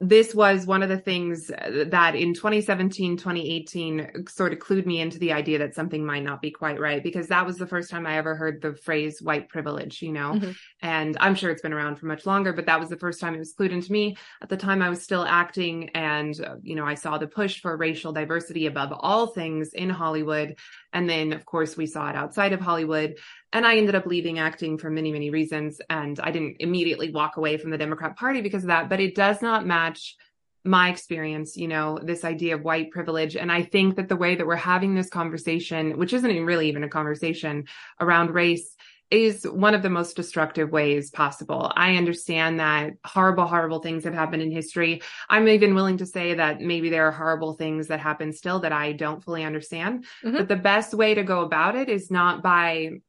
this 0.00 0.32
was 0.32 0.64
one 0.64 0.82
of 0.82 0.88
the 0.88 0.98
things 0.98 1.48
that 1.48 2.14
in 2.14 2.32
2017 2.32 3.16
2018 3.16 4.26
sort 4.28 4.52
of 4.52 4.60
clued 4.60 4.86
me 4.86 5.00
into 5.00 5.18
the 5.18 5.32
idea 5.32 5.58
that 5.58 5.74
something 5.74 6.06
might 6.06 6.22
not 6.22 6.40
be 6.40 6.52
quite 6.52 6.78
right 6.78 7.02
because 7.02 7.26
that 7.26 7.44
was 7.44 7.56
the 7.56 7.66
first 7.66 7.90
time 7.90 8.06
i 8.06 8.16
ever 8.16 8.36
heard 8.36 8.62
the 8.62 8.74
phrase 8.74 9.20
white 9.20 9.48
privilege 9.48 10.00
you 10.00 10.12
know? 10.12 10.34
Mm-hmm. 10.34 10.50
and 10.82 11.16
i'm 11.20 11.34
sure 11.34 11.50
it's 11.50 11.62
been 11.62 11.72
around 11.72 11.96
for 11.96 12.06
much 12.06 12.26
longer 12.26 12.52
but 12.52 12.66
that 12.66 12.78
was 12.78 12.88
the 12.88 12.96
first 12.96 13.20
time 13.20 13.34
it 13.34 13.38
was 13.38 13.54
clued 13.54 13.72
into 13.72 13.90
me. 13.90 14.16
At 14.40 14.48
the 14.48 14.56
time 14.56 14.82
i 14.82 14.88
was 14.88 15.02
still 15.02 15.24
acting 15.24 15.88
and 15.90 16.40
uh, 16.40 16.56
you 16.62 16.76
know 16.76 16.86
i 16.86 16.94
saw 16.94 17.18
the 17.18 17.26
push 17.26 17.60
for 17.60 17.76
racial 17.76 18.12
diversity 18.12 18.66
above 18.66 18.92
all 18.92 19.26
things 19.28 19.72
in 19.72 19.90
hollywood 19.90 20.56
and 20.92 21.08
then, 21.08 21.32
of 21.32 21.44
course, 21.44 21.76
we 21.76 21.86
saw 21.86 22.08
it 22.08 22.16
outside 22.16 22.52
of 22.52 22.60
Hollywood. 22.60 23.16
And 23.52 23.66
I 23.66 23.76
ended 23.76 23.94
up 23.94 24.06
leaving 24.06 24.38
acting 24.38 24.78
for 24.78 24.90
many, 24.90 25.12
many 25.12 25.30
reasons. 25.30 25.80
And 25.90 26.18
I 26.20 26.30
didn't 26.30 26.56
immediately 26.60 27.10
walk 27.10 27.36
away 27.36 27.56
from 27.56 27.70
the 27.70 27.78
Democrat 27.78 28.16
Party 28.16 28.40
because 28.40 28.64
of 28.64 28.68
that, 28.68 28.88
but 28.88 29.00
it 29.00 29.14
does 29.14 29.42
not 29.42 29.66
match 29.66 30.16
my 30.64 30.90
experience, 30.90 31.56
you 31.56 31.68
know, 31.68 31.98
this 32.02 32.24
idea 32.24 32.54
of 32.54 32.62
white 32.62 32.90
privilege. 32.90 33.36
And 33.36 33.50
I 33.50 33.62
think 33.62 33.96
that 33.96 34.08
the 34.08 34.16
way 34.16 34.34
that 34.34 34.46
we're 34.46 34.56
having 34.56 34.94
this 34.94 35.08
conversation, 35.08 35.98
which 35.98 36.12
isn't 36.12 36.44
really 36.44 36.68
even 36.68 36.84
a 36.84 36.88
conversation 36.88 37.66
around 38.00 38.34
race, 38.34 38.76
is 39.10 39.44
one 39.44 39.74
of 39.74 39.82
the 39.82 39.90
most 39.90 40.16
destructive 40.16 40.70
ways 40.70 41.10
possible. 41.10 41.72
I 41.74 41.96
understand 41.96 42.60
that 42.60 42.92
horrible, 43.04 43.46
horrible 43.46 43.80
things 43.80 44.04
have 44.04 44.14
happened 44.14 44.42
in 44.42 44.50
history. 44.50 45.02
I'm 45.28 45.48
even 45.48 45.74
willing 45.74 45.96
to 45.98 46.06
say 46.06 46.34
that 46.34 46.60
maybe 46.60 46.90
there 46.90 47.06
are 47.06 47.12
horrible 47.12 47.54
things 47.54 47.88
that 47.88 48.00
happen 48.00 48.32
still 48.32 48.60
that 48.60 48.72
I 48.72 48.92
don't 48.92 49.24
fully 49.24 49.44
understand. 49.44 50.04
Mm-hmm. 50.24 50.36
But 50.36 50.48
the 50.48 50.56
best 50.56 50.92
way 50.92 51.14
to 51.14 51.22
go 51.22 51.40
about 51.40 51.74
it 51.74 51.88
is 51.88 52.10
not 52.10 52.42
by 52.42 53.00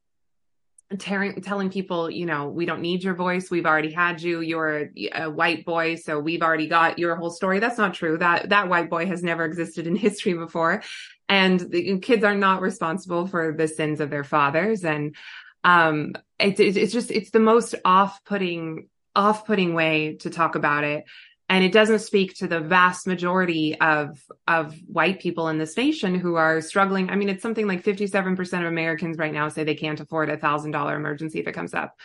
tearing, 0.97 1.41
telling 1.41 1.69
people, 1.69 2.09
you 2.09 2.25
know, 2.25 2.47
we 2.47 2.65
don't 2.65 2.81
need 2.81 3.03
your 3.03 3.13
voice. 3.13 3.51
We've 3.51 3.65
already 3.65 3.91
had 3.91 4.21
you. 4.21 4.41
You're 4.41 4.89
a, 4.95 5.09
a, 5.23 5.29
white 5.29 5.65
boy, 5.65 5.95
so 5.95 6.19
we've 6.19 6.41
already 6.41 6.67
got 6.67 6.97
your 6.97 7.15
whole 7.15 7.29
story. 7.29 7.59
That's 7.59 7.77
not 7.77 7.93
true. 7.93 8.17
That 8.17 8.49
that 8.49 8.69
white 8.69 8.89
boy 8.89 9.05
has 9.05 9.21
never 9.21 9.45
existed 9.45 9.85
in 9.85 9.95
history 9.97 10.33
before, 10.33 10.81
and 11.27 11.59
the 11.59 11.99
kids 11.99 12.23
are 12.23 12.35
not 12.35 12.61
responsible 12.61 13.27
for 13.27 13.53
the 13.55 13.67
sins 13.67 13.99
of 13.99 14.09
their 14.09 14.23
fathers. 14.23 14.83
And 14.83 15.15
um, 15.63 16.13
it, 16.39 16.59
it, 16.59 16.77
it's 16.77 16.93
just 16.93 17.11
it's 17.11 17.31
the 17.31 17.39
most 17.39 17.75
off-putting 17.83 18.87
off-putting 19.15 19.73
way 19.73 20.17
to 20.21 20.29
talk 20.29 20.55
about 20.55 20.83
it. 20.83 21.05
And 21.51 21.63
it 21.63 21.71
doesn't 21.71 21.99
speak 21.99 22.35
to 22.35 22.47
the 22.47 22.59
vast 22.59 23.07
majority 23.07 23.79
of 23.79 24.23
of 24.47 24.75
white 24.87 25.19
people 25.19 25.49
in 25.49 25.57
this 25.57 25.75
nation 25.75 26.15
who 26.15 26.35
are 26.35 26.61
struggling. 26.61 27.09
I 27.09 27.15
mean 27.15 27.29
it's 27.29 27.41
something 27.41 27.67
like 27.67 27.83
57% 27.83 28.59
of 28.59 28.65
americans 28.65 29.17
right 29.17 29.33
now 29.33 29.49
say 29.49 29.63
they 29.63 29.75
can't 29.75 29.99
afford 29.99 30.29
a 30.29 30.37
thousand 30.37 30.71
dollar 30.71 30.95
emergency 30.95 31.39
if 31.39 31.47
it 31.47 31.53
comes 31.53 31.73
up. 31.73 31.97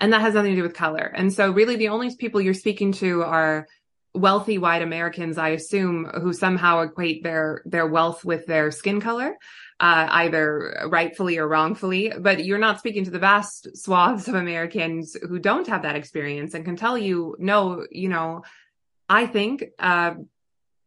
And 0.00 0.12
that 0.12 0.20
has 0.22 0.34
nothing 0.34 0.52
to 0.52 0.56
do 0.56 0.62
with 0.62 0.74
color. 0.74 1.12
And 1.14 1.32
so 1.32 1.50
really 1.50 1.76
the 1.76 1.88
only 1.88 2.14
people 2.16 2.40
you're 2.40 2.54
speaking 2.54 2.92
to 2.92 3.22
are 3.22 3.66
wealthy 4.14 4.56
white 4.56 4.80
americans 4.80 5.36
i 5.36 5.50
assume 5.50 6.06
who 6.22 6.32
somehow 6.32 6.80
equate 6.80 7.22
their 7.22 7.60
their 7.66 7.86
wealth 7.86 8.24
with 8.24 8.46
their 8.46 8.70
skin 8.70 8.98
color 8.98 9.36
uh, 9.78 10.06
either 10.10 10.88
rightfully 10.88 11.38
or 11.38 11.46
wrongfully, 11.46 12.12
but 12.18 12.44
you're 12.44 12.58
not 12.58 12.78
speaking 12.78 13.04
to 13.04 13.10
the 13.10 13.18
vast 13.18 13.76
swaths 13.76 14.26
of 14.26 14.34
Americans 14.34 15.16
who 15.28 15.38
don't 15.38 15.66
have 15.66 15.82
that 15.82 15.96
experience 15.96 16.54
and 16.54 16.64
can 16.64 16.76
tell 16.76 16.96
you, 16.96 17.36
no, 17.38 17.86
you 17.90 18.08
know, 18.08 18.42
I 19.08 19.26
think 19.26 19.64
uh, 19.78 20.14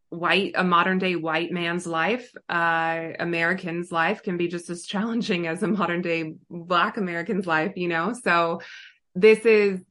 white 0.09 0.53
a 0.55 0.63
modern 0.63 0.97
day 0.97 1.15
white 1.15 1.51
man's 1.51 1.85
life, 1.85 2.31
uh, 2.49 3.09
American's 3.19 3.91
life 3.91 4.23
can 4.23 4.37
be 4.37 4.47
just 4.47 4.69
as 4.71 4.85
challenging 4.85 5.45
as 5.45 5.61
a 5.61 5.67
modern 5.67 6.01
day 6.01 6.33
Black 6.49 6.97
American's 6.97 7.45
life. 7.45 7.73
You 7.75 7.89
know, 7.89 8.13
so 8.13 8.61
this 9.13 9.45
is 9.45 9.81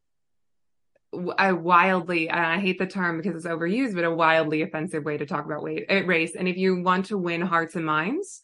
a 1.38 1.54
wildly 1.54 2.30
I 2.30 2.58
hate 2.58 2.78
the 2.78 2.86
term 2.86 3.16
because 3.16 3.36
it's 3.36 3.46
overused, 3.46 3.94
but 3.94 4.04
a 4.04 4.10
wildly 4.10 4.62
offensive 4.62 5.04
way 5.04 5.16
to 5.18 5.24
talk 5.24 5.46
about 5.46 5.62
uh, 5.62 6.04
race. 6.04 6.34
And 6.34 6.48
if 6.48 6.56
you 6.56 6.82
want 6.82 7.06
to 7.06 7.16
win 7.16 7.40
hearts 7.40 7.76
and 7.76 7.86
minds, 7.86 8.42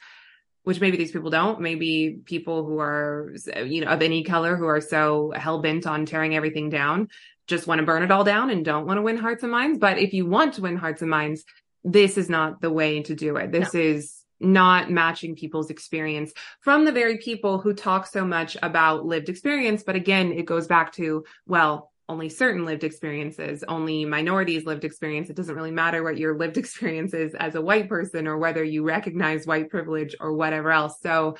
which 0.64 0.80
maybe 0.80 0.96
these 0.96 1.12
people 1.12 1.30
don't, 1.30 1.60
maybe 1.60 2.18
people 2.24 2.64
who 2.64 2.78
are 2.80 3.34
you 3.64 3.84
know 3.84 3.90
of 3.90 4.02
any 4.02 4.24
color 4.24 4.56
who 4.56 4.66
are 4.66 4.80
so 4.80 5.32
hell 5.34 5.60
bent 5.60 5.86
on 5.86 6.04
tearing 6.04 6.34
everything 6.34 6.68
down 6.68 7.08
just 7.46 7.66
want 7.66 7.78
to 7.78 7.84
burn 7.84 8.02
it 8.02 8.10
all 8.10 8.24
down 8.24 8.50
and 8.50 8.64
don't 8.64 8.86
want 8.86 8.98
to 8.98 9.02
win 9.02 9.16
hearts 9.16 9.42
and 9.42 9.52
minds. 9.52 9.78
But 9.78 9.98
if 9.98 10.12
you 10.12 10.26
want 10.26 10.54
to 10.54 10.62
win 10.62 10.76
hearts 10.76 11.02
and 11.02 11.10
minds, 11.10 11.44
this 11.82 12.16
is 12.16 12.30
not 12.30 12.60
the 12.60 12.70
way 12.70 13.02
to 13.02 13.14
do 13.14 13.36
it. 13.36 13.52
This 13.52 13.74
no. 13.74 13.80
is 13.80 14.24
not 14.40 14.90
matching 14.90 15.36
people's 15.36 15.70
experience 15.70 16.32
from 16.60 16.84
the 16.84 16.92
very 16.92 17.18
people 17.18 17.58
who 17.58 17.72
talk 17.72 18.06
so 18.06 18.24
much 18.24 18.56
about 18.62 19.04
lived 19.04 19.28
experience. 19.28 19.82
But 19.82 19.96
again, 19.96 20.32
it 20.32 20.46
goes 20.46 20.66
back 20.66 20.92
to, 20.94 21.24
well, 21.46 21.92
only 22.08 22.28
certain 22.28 22.64
lived 22.64 22.84
experiences, 22.84 23.64
only 23.66 24.04
minorities 24.04 24.66
lived 24.66 24.84
experience. 24.84 25.30
It 25.30 25.36
doesn't 25.36 25.54
really 25.54 25.70
matter 25.70 26.02
what 26.02 26.18
your 26.18 26.36
lived 26.36 26.56
experience 26.58 27.14
is 27.14 27.34
as 27.34 27.54
a 27.54 27.62
white 27.62 27.88
person 27.88 28.26
or 28.26 28.38
whether 28.38 28.62
you 28.62 28.82
recognize 28.82 29.46
white 29.46 29.70
privilege 29.70 30.14
or 30.20 30.32
whatever 30.34 30.70
else. 30.70 31.00
So 31.00 31.36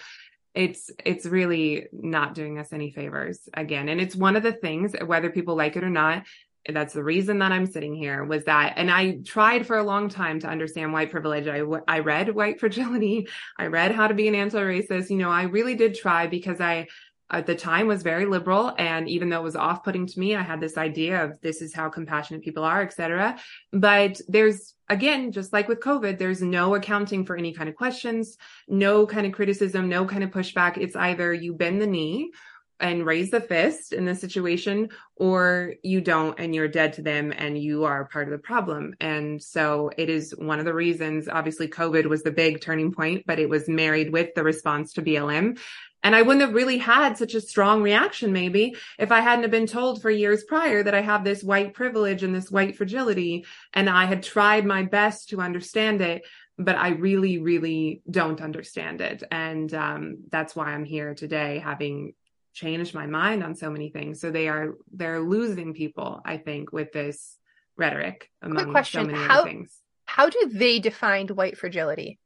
it's 0.55 0.91
it's 1.05 1.27
really 1.27 1.87
not 1.93 2.35
doing 2.35 2.59
us 2.59 2.73
any 2.73 2.91
favors 2.91 3.49
again 3.55 3.89
and 3.89 4.01
it's 4.01 4.15
one 4.15 4.37
of 4.37 4.43
the 4.43 4.53
things 4.53 4.95
whether 5.05 5.29
people 5.31 5.57
like 5.57 5.77
it 5.77 5.83
or 5.83 5.91
not 5.91 6.25
that's 6.73 6.95
the 6.95 7.03
reason 7.03 7.41
that 7.41 7.51
i'm 7.51 7.67
sitting 7.67 7.95
here 7.95 8.25
was 8.25 8.45
that 8.45 8.75
and 8.77 8.91
i 8.91 9.19
tried 9.25 9.67
for 9.67 9.77
a 9.79 9.83
long 9.83 10.09
time 10.09 10.39
to 10.39 10.47
understand 10.47 10.93
white 10.93 11.11
privilege 11.11 11.49
i 11.49 11.61
i 11.89 11.99
read 11.99 12.33
white 12.33 12.61
fragility 12.61 13.27
i 13.59 13.67
read 13.67 13.91
how 13.91 14.07
to 14.07 14.15
be 14.15 14.29
an 14.29 14.35
anti-racist 14.35 15.11
you 15.11 15.17
know 15.17 15.31
i 15.31 15.43
really 15.43 15.75
did 15.75 15.95
try 15.95 16.27
because 16.27 16.61
i 16.61 16.87
at 17.31 17.47
the 17.47 17.55
time 17.55 17.87
was 17.87 18.03
very 18.03 18.27
liberal 18.27 18.75
and 18.77 19.09
even 19.09 19.31
though 19.31 19.41
it 19.41 19.45
was 19.45 19.57
off-putting 19.57 20.07
to 20.07 20.21
me 20.21 20.35
i 20.35 20.43
had 20.43 20.61
this 20.61 20.77
idea 20.77 21.25
of 21.25 21.41
this 21.41 21.63
is 21.63 21.75
how 21.75 21.89
compassionate 21.89 22.43
people 22.43 22.65
are 22.65 22.83
etc 22.83 23.39
but 23.73 24.21
there's 24.29 24.75
again 24.91 25.33
just 25.33 25.53
like 25.53 25.67
with 25.67 25.81
covid 25.81 26.19
there's 26.19 26.43
no 26.43 26.75
accounting 26.75 27.25
for 27.25 27.37
any 27.37 27.55
kind 27.55 27.69
of 27.69 27.75
questions 27.75 28.37
no 28.69 29.07
kind 29.07 29.27
of 29.27 29.33
criticism 29.33 29.89
no 29.89 30.05
kind 30.05 30.25
of 30.25 30.31
pushback. 30.31 30.77
It's 30.77 30.97
either 30.97 31.33
you 31.33 31.55
bend 31.55 31.81
the 31.81 31.87
knee 31.87 32.33
and 32.81 33.07
raise 33.07 33.31
the 33.31 33.41
fist 33.41 33.93
in 33.93 34.05
this 34.05 34.21
situation 34.21 34.89
or 35.15 35.75
you 35.85 36.01
don't 36.01 36.39
and 36.41 36.53
you're 36.53 36.67
dead 36.67 36.95
to 36.95 37.03
them 37.03 37.33
and 37.35 37.57
you 37.57 37.85
are 37.85 38.07
part 38.07 38.27
of 38.27 38.33
the 38.33 38.39
problem. 38.39 38.95
And 39.01 39.41
so 39.41 39.93
it 39.97 40.11
is 40.11 40.35
one 40.37 40.59
of 40.59 40.65
the 40.65 40.75
reasons 40.75 41.29
obviously 41.29 41.69
covid 41.69 42.07
was 42.07 42.23
the 42.23 42.33
big 42.33 42.61
turning 42.61 42.93
point 42.93 43.25
but 43.27 43.39
it 43.39 43.49
was 43.49 43.69
married 43.69 44.13
with 44.13 44.35
the 44.35 44.43
response 44.43 44.93
to 44.95 45.03
blm 45.03 45.59
and 46.05 46.15
I 46.15 46.21
wouldn't 46.21 46.43
have 46.43 46.53
really 46.53 46.77
had 46.77 47.17
such 47.17 47.35
a 47.35 47.41
strong 47.41 47.83
reaction, 47.83 48.31
maybe, 48.31 48.77
if 48.99 49.11
I 49.11 49.21
hadn't 49.21 49.45
have 49.45 49.51
been 49.51 49.67
told 49.67 50.03
for 50.03 50.11
years 50.11 50.45
prior 50.45 50.83
that 50.83 50.95
I 50.95 51.01
have 51.01 51.25
this 51.25 51.43
white 51.43 51.73
privilege 51.73 52.23
and 52.23 52.35
this 52.35 52.51
white 52.51 52.77
fragility. 52.77 53.47
And 53.73 53.89
I 53.89 54.05
had 54.05 54.23
tried 54.23 54.67
my 54.67 54.83
best 54.83 55.31
to 55.31 55.41
understand 55.41 56.03
it, 56.03 56.27
but 56.59 56.77
I 56.77 56.91
really, 56.91 57.39
really 57.39 58.03
don't 58.09 58.43
understand 58.43 59.01
it. 59.01 59.23
And 59.31 59.73
um, 59.73 60.19
that's 60.31 60.55
why 60.55 60.67
I'm 60.67 60.85
here 60.85 61.15
today, 61.15 61.59
having 61.59 62.13
changed 62.53 62.95
my 62.95 63.07
mind 63.07 63.43
on 63.43 63.55
so 63.55 63.71
many 63.71 63.89
things. 63.89 64.21
So 64.21 64.31
they 64.31 64.49
are, 64.49 64.75
they're 64.93 65.21
losing 65.21 65.73
people, 65.73 66.21
I 66.23 66.37
think, 66.37 66.71
with 66.71 66.93
this 66.93 67.39
rhetoric 67.79 68.31
among 68.43 68.65
Quick 68.65 68.71
question. 68.73 69.07
so 69.07 69.11
many 69.11 69.27
how, 69.27 69.45
things. 69.45 69.75
How 70.05 70.29
do 70.29 70.51
they 70.53 70.81
define 70.81 71.29
white 71.29 71.57
fragility? 71.57 72.19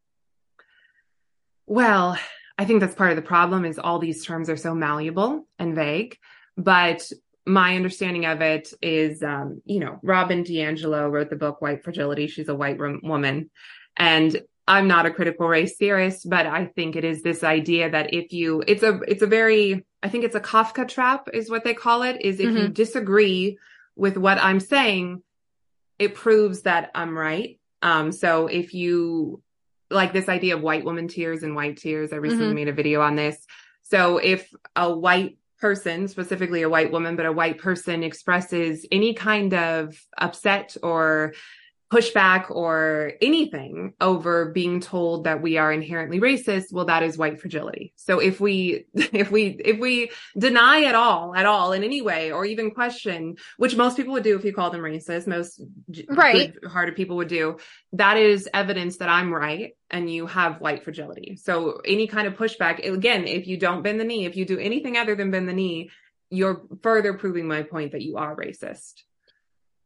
Well, 1.65 2.19
I 2.59 2.64
think 2.64 2.80
that's 2.80 2.94
part 2.94 3.10
of 3.10 3.16
the 3.16 3.22
problem 3.22 3.64
is 3.64 3.78
all 3.78 4.01
these 4.01 4.24
terms 4.24 4.51
are 4.51 4.56
so 4.56 4.74
malleable 4.74 5.47
and 5.59 5.76
vague. 5.76 6.18
But 6.56 7.10
my 7.47 7.76
understanding 7.76 8.26
of 8.26 8.40
it 8.43 8.72
is, 8.82 9.22
um, 9.22 9.62
you 9.64 9.78
know, 9.78 10.01
Robin 10.02 10.43
DiAngelo 10.43 11.10
wrote 11.10 11.30
the 11.30 11.36
book 11.36 11.62
White 11.62 11.85
Fragility. 11.85 12.26
She's 12.26 12.48
a 12.48 12.55
white 12.55 12.78
woman. 12.78 13.51
And 13.97 14.43
I'm 14.66 14.89
not 14.89 15.06
a 15.06 15.10
critical 15.10 15.48
race 15.48 15.76
theorist, 15.76 16.28
but 16.28 16.47
I 16.47 16.66
think 16.66 16.97
it 16.97 17.05
is 17.05 17.22
this 17.22 17.43
idea 17.43 17.90
that 17.90 18.12
if 18.12 18.32
you, 18.32 18.62
it's 18.66 18.82
a, 18.82 19.01
it's 19.09 19.22
a 19.22 19.26
very, 19.26 19.86
I 20.02 20.09
think 20.09 20.24
it's 20.24 20.35
a 20.35 20.40
Kafka 20.40 20.86
trap 20.86 21.28
is 21.32 21.48
what 21.48 21.64
they 21.64 21.74
call 21.74 22.02
it, 22.02 22.20
is 22.20 22.39
if 22.39 22.48
mm-hmm. 22.48 22.56
you 22.56 22.68
disagree 22.68 23.56
with 23.97 24.18
what 24.18 24.39
I'm 24.39 24.60
saying, 24.60 25.22
it 25.98 26.14
proves 26.14 26.62
that 26.62 26.90
I'm 26.94 27.16
right. 27.16 27.59
Um, 27.82 28.12
so 28.12 28.47
if 28.48 28.74
you 28.74 29.43
like 29.90 30.12
this 30.12 30.28
idea 30.28 30.56
of 30.56 30.62
white 30.62 30.85
woman 30.85 31.09
tears 31.09 31.43
and 31.43 31.55
white 31.55 31.77
tears. 31.77 32.12
I 32.12 32.16
recently 32.16 32.47
mm-hmm. 32.47 32.55
made 32.55 32.69
a 32.69 32.73
video 32.73 33.01
on 33.01 33.16
this. 33.16 33.47
So 33.82 34.19
if 34.19 34.52
a 34.77 34.93
white 34.93 35.39
person, 35.60 36.09
specifically 36.09 36.62
a 36.62 36.69
white 36.69 36.93
woman, 36.93 37.16
but 37.16 37.27
a 37.27 37.32
white 37.32 37.59
person 37.59 38.02
expresses 38.02 38.86
any 38.93 39.15
kind 39.15 39.55
of 39.55 39.98
upset 40.16 40.77
or 40.82 41.35
pushback 41.90 42.51
or 42.51 43.12
anything 43.23 43.94
over 44.01 44.51
being 44.51 44.78
told 44.78 45.24
that 45.24 45.40
we 45.40 45.56
are 45.56 45.73
inherently 45.73 46.20
racist 46.20 46.70
well 46.70 46.85
that 46.85 47.02
is 47.02 47.16
white 47.16 47.40
fragility. 47.40 47.93
So 47.97 48.19
if 48.19 48.40
we 48.40 48.86
if 48.94 49.31
we 49.31 49.47
if 49.65 49.78
we 49.78 50.10
deny 50.36 50.85
at 50.85 50.94
all 50.94 51.35
at 51.35 51.47
all 51.47 51.73
in 51.73 51.85
any 51.85 52.02
way 52.02 52.31
or 52.31 52.44
even 52.44 52.70
question 52.70 53.36
which 53.56 53.77
most 53.77 53.97
people 53.97 54.12
would 54.12 54.23
do 54.23 54.36
if 54.36 54.44
you 54.44 54.52
call 54.52 54.70
them 54.70 54.82
racist 54.82 55.27
most 55.27 55.62
right. 56.09 56.55
hearted 56.66 56.94
people 56.94 57.16
would 57.16 57.28
do 57.28 57.56
that 57.93 58.19
is 58.19 58.48
evidence 58.52 58.98
that 58.98 59.09
i'm 59.09 59.32
right 59.32 59.74
and 59.90 60.12
you 60.12 60.27
have 60.27 60.60
white 60.60 60.85
fragility. 60.85 61.36
So 61.36 61.81
any 61.85 62.06
kind 62.06 62.27
of 62.27 62.35
pushback 62.35 62.86
again 62.86 63.27
if 63.27 63.47
you 63.47 63.56
don't 63.56 63.82
bend 63.82 63.98
the 63.98 64.05
knee 64.05 64.27
if 64.27 64.36
you 64.36 64.44
do 64.44 64.59
anything 64.59 64.97
other 64.97 65.15
than 65.15 65.31
bend 65.31 65.48
the 65.48 65.55
knee 65.55 65.90
you're 66.31 66.62
further 66.82 67.15
proving 67.15 67.48
my 67.48 67.62
point 67.62 67.93
that 67.93 68.02
you 68.02 68.19
are 68.19 68.36
racist. 68.36 69.02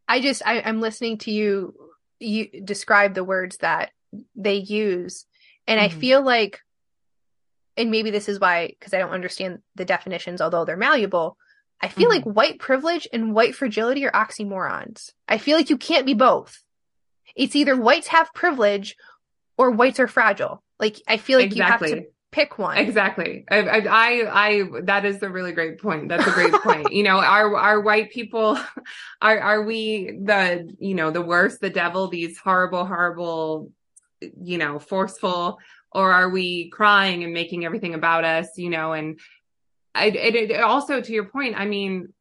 I 0.09 0.21
just 0.21 0.43
I, 0.45 0.57
am 0.57 0.81
listening 0.81 1.19
to 1.19 1.31
you 1.31 1.75
you 2.23 2.61
describe 2.63 3.15
the 3.15 3.25
words 3.25 3.59
that 3.59 3.91
they 4.35 4.57
use 4.57 5.27
and 5.67 5.81
mm-hmm. 5.81 5.97
i 5.97 6.01
feel 6.01 6.23
like 6.23 6.61
and 7.77 7.91
maybe 7.91 8.11
this 8.11 8.29
is 8.29 8.39
why 8.39 8.69
because 8.69 8.93
i 8.95 8.99
don't 8.99 9.11
understand 9.11 9.61
the 9.75 9.85
definitions 9.85 10.41
although 10.41 10.65
they're 10.65 10.77
malleable 10.77 11.37
i 11.81 11.89
feel 11.89 12.09
mm-hmm. 12.09 12.29
like 12.29 12.37
white 12.37 12.59
privilege 12.59 13.09
and 13.13 13.35
white 13.35 13.55
fragility 13.55 14.05
are 14.05 14.13
oxymorons 14.13 15.13
i 15.29 15.39
feel 15.39 15.57
like 15.57 15.71
you 15.71 15.79
can't 15.79 16.07
be 16.07 16.15
both 16.15 16.63
it's 17.35 17.57
either 17.57 17.77
whites 17.77 18.09
have 18.09 18.33
privilege 18.35 18.97
or 19.57 19.71
whites 19.71 20.01
are 20.01 20.09
fragile 20.09 20.63
like 20.79 21.01
i 21.09 21.17
feel 21.17 21.39
like 21.39 21.47
exactly. 21.47 21.91
you 21.91 21.95
have 21.97 22.05
to 22.05 22.11
pick 22.33 22.59
one. 22.59 22.79
Exactly. 22.79 23.45
I, 23.51 23.61
I, 23.61 24.47
I 24.49 24.63
that 24.85 25.05
is 25.05 25.23
a 25.23 25.29
really 25.29 25.53
great 25.53 25.81
point. 25.81 26.09
That's 26.09 26.27
a 26.27 26.33
great 26.33 26.53
point. 26.55 26.93
You 26.93 27.05
know 27.05 27.19
are 27.21 27.57
are 27.57 27.81
white 27.81 28.11
people 28.11 28.59
are 29.23 29.39
are 29.39 29.63
we 29.63 30.19
the 30.25 30.75
you 30.81 30.95
know 30.95 31.11
the 31.11 31.23
worst 31.23 31.61
the 31.61 31.71
devil 31.71 32.09
these 32.09 32.39
horrible 32.39 32.85
horrible 32.85 33.71
you 34.43 34.59
know 34.59 34.79
forceful 34.79 35.59
or 35.93 36.13
are 36.13 36.31
we 36.31 36.71
crying 36.71 37.25
and 37.25 37.35
making 37.35 37.65
everything 37.65 37.95
about 37.95 38.25
us 38.25 38.49
you 38.57 38.71
know 38.71 38.93
and 38.93 39.19
it, 39.97 40.17
it, 40.17 40.51
it 40.51 40.61
also 40.61 41.01
to 41.01 41.13
your 41.13 41.25
point 41.25 41.55
i 41.59 41.67
mean 41.67 42.13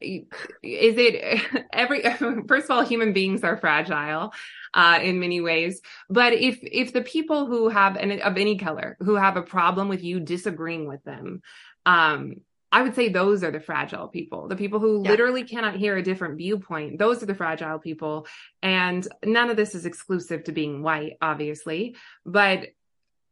is 0.00 0.24
it 0.62 1.66
every 1.72 2.02
first 2.48 2.64
of 2.64 2.70
all 2.70 2.82
human 2.82 3.12
beings 3.12 3.44
are 3.44 3.56
fragile 3.56 4.32
uh, 4.74 4.98
in 5.02 5.20
many 5.20 5.40
ways. 5.40 5.80
But 6.10 6.34
if 6.34 6.58
if 6.62 6.92
the 6.92 7.02
people 7.02 7.46
who 7.46 7.68
have 7.68 7.96
and 7.96 8.12
of 8.20 8.36
any 8.36 8.58
color 8.58 8.96
who 9.00 9.14
have 9.14 9.36
a 9.36 9.42
problem 9.42 9.88
with 9.88 10.02
you 10.02 10.20
disagreeing 10.20 10.86
with 10.86 11.02
them, 11.04 11.40
um, 11.86 12.34
I 12.74 12.82
would 12.82 12.96
say 12.96 13.08
those 13.08 13.44
are 13.44 13.52
the 13.52 13.60
fragile 13.60 14.08
people, 14.08 14.48
the 14.48 14.56
people 14.56 14.80
who 14.80 15.04
yeah. 15.04 15.10
literally 15.10 15.44
cannot 15.44 15.76
hear 15.76 15.96
a 15.96 16.02
different 16.02 16.38
viewpoint. 16.38 16.98
Those 16.98 17.22
are 17.22 17.26
the 17.26 17.34
fragile 17.34 17.78
people. 17.78 18.26
And 18.62 19.06
none 19.24 19.48
of 19.48 19.56
this 19.56 19.76
is 19.76 19.86
exclusive 19.86 20.42
to 20.44 20.52
being 20.52 20.82
white, 20.82 21.12
obviously, 21.22 21.94
but 22.26 22.66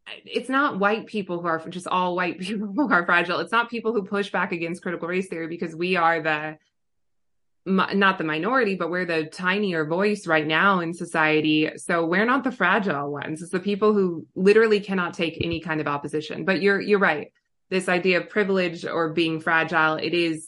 it's 0.07 0.49
not 0.49 0.79
white 0.79 1.07
people 1.07 1.41
who 1.41 1.47
are 1.47 1.59
just 1.67 1.87
all 1.87 2.15
white 2.15 2.39
people 2.39 2.67
who 2.67 2.89
are 2.89 3.05
fragile. 3.05 3.39
It's 3.39 3.51
not 3.51 3.69
people 3.69 3.91
who 3.91 4.03
push 4.03 4.31
back 4.31 4.53
against 4.53 4.81
critical 4.81 5.09
race 5.09 5.27
theory 5.27 5.47
because 5.47 5.75
we 5.75 5.97
are 5.97 6.21
the 6.21 6.57
not 7.65 8.17
the 8.17 8.23
minority, 8.25 8.75
but 8.75 8.89
we're 8.89 9.05
the 9.05 9.25
tinier 9.25 9.85
voice 9.85 10.27
right 10.27 10.45
now 10.45 10.81
in 10.81 10.93
society. 10.93 11.69
So 11.77 12.05
we're 12.05 12.25
not 12.25 12.43
the 12.43 12.51
fragile 12.51 13.11
ones. 13.11 13.41
It's 13.41 13.51
the 13.51 13.59
people 13.59 13.93
who 13.93 14.25
literally 14.35 14.81
cannot 14.81 15.13
take 15.13 15.37
any 15.41 15.61
kind 15.61 15.79
of 15.79 15.87
opposition. 15.87 16.43
But 16.43 16.61
you're 16.61 16.81
you're 16.81 16.99
right 16.99 17.31
this 17.73 17.89
idea 17.89 18.21
of 18.21 18.29
privilege 18.29 18.85
or 18.85 19.13
being 19.13 19.39
fragile 19.39 19.95
it 19.95 20.13
is 20.13 20.47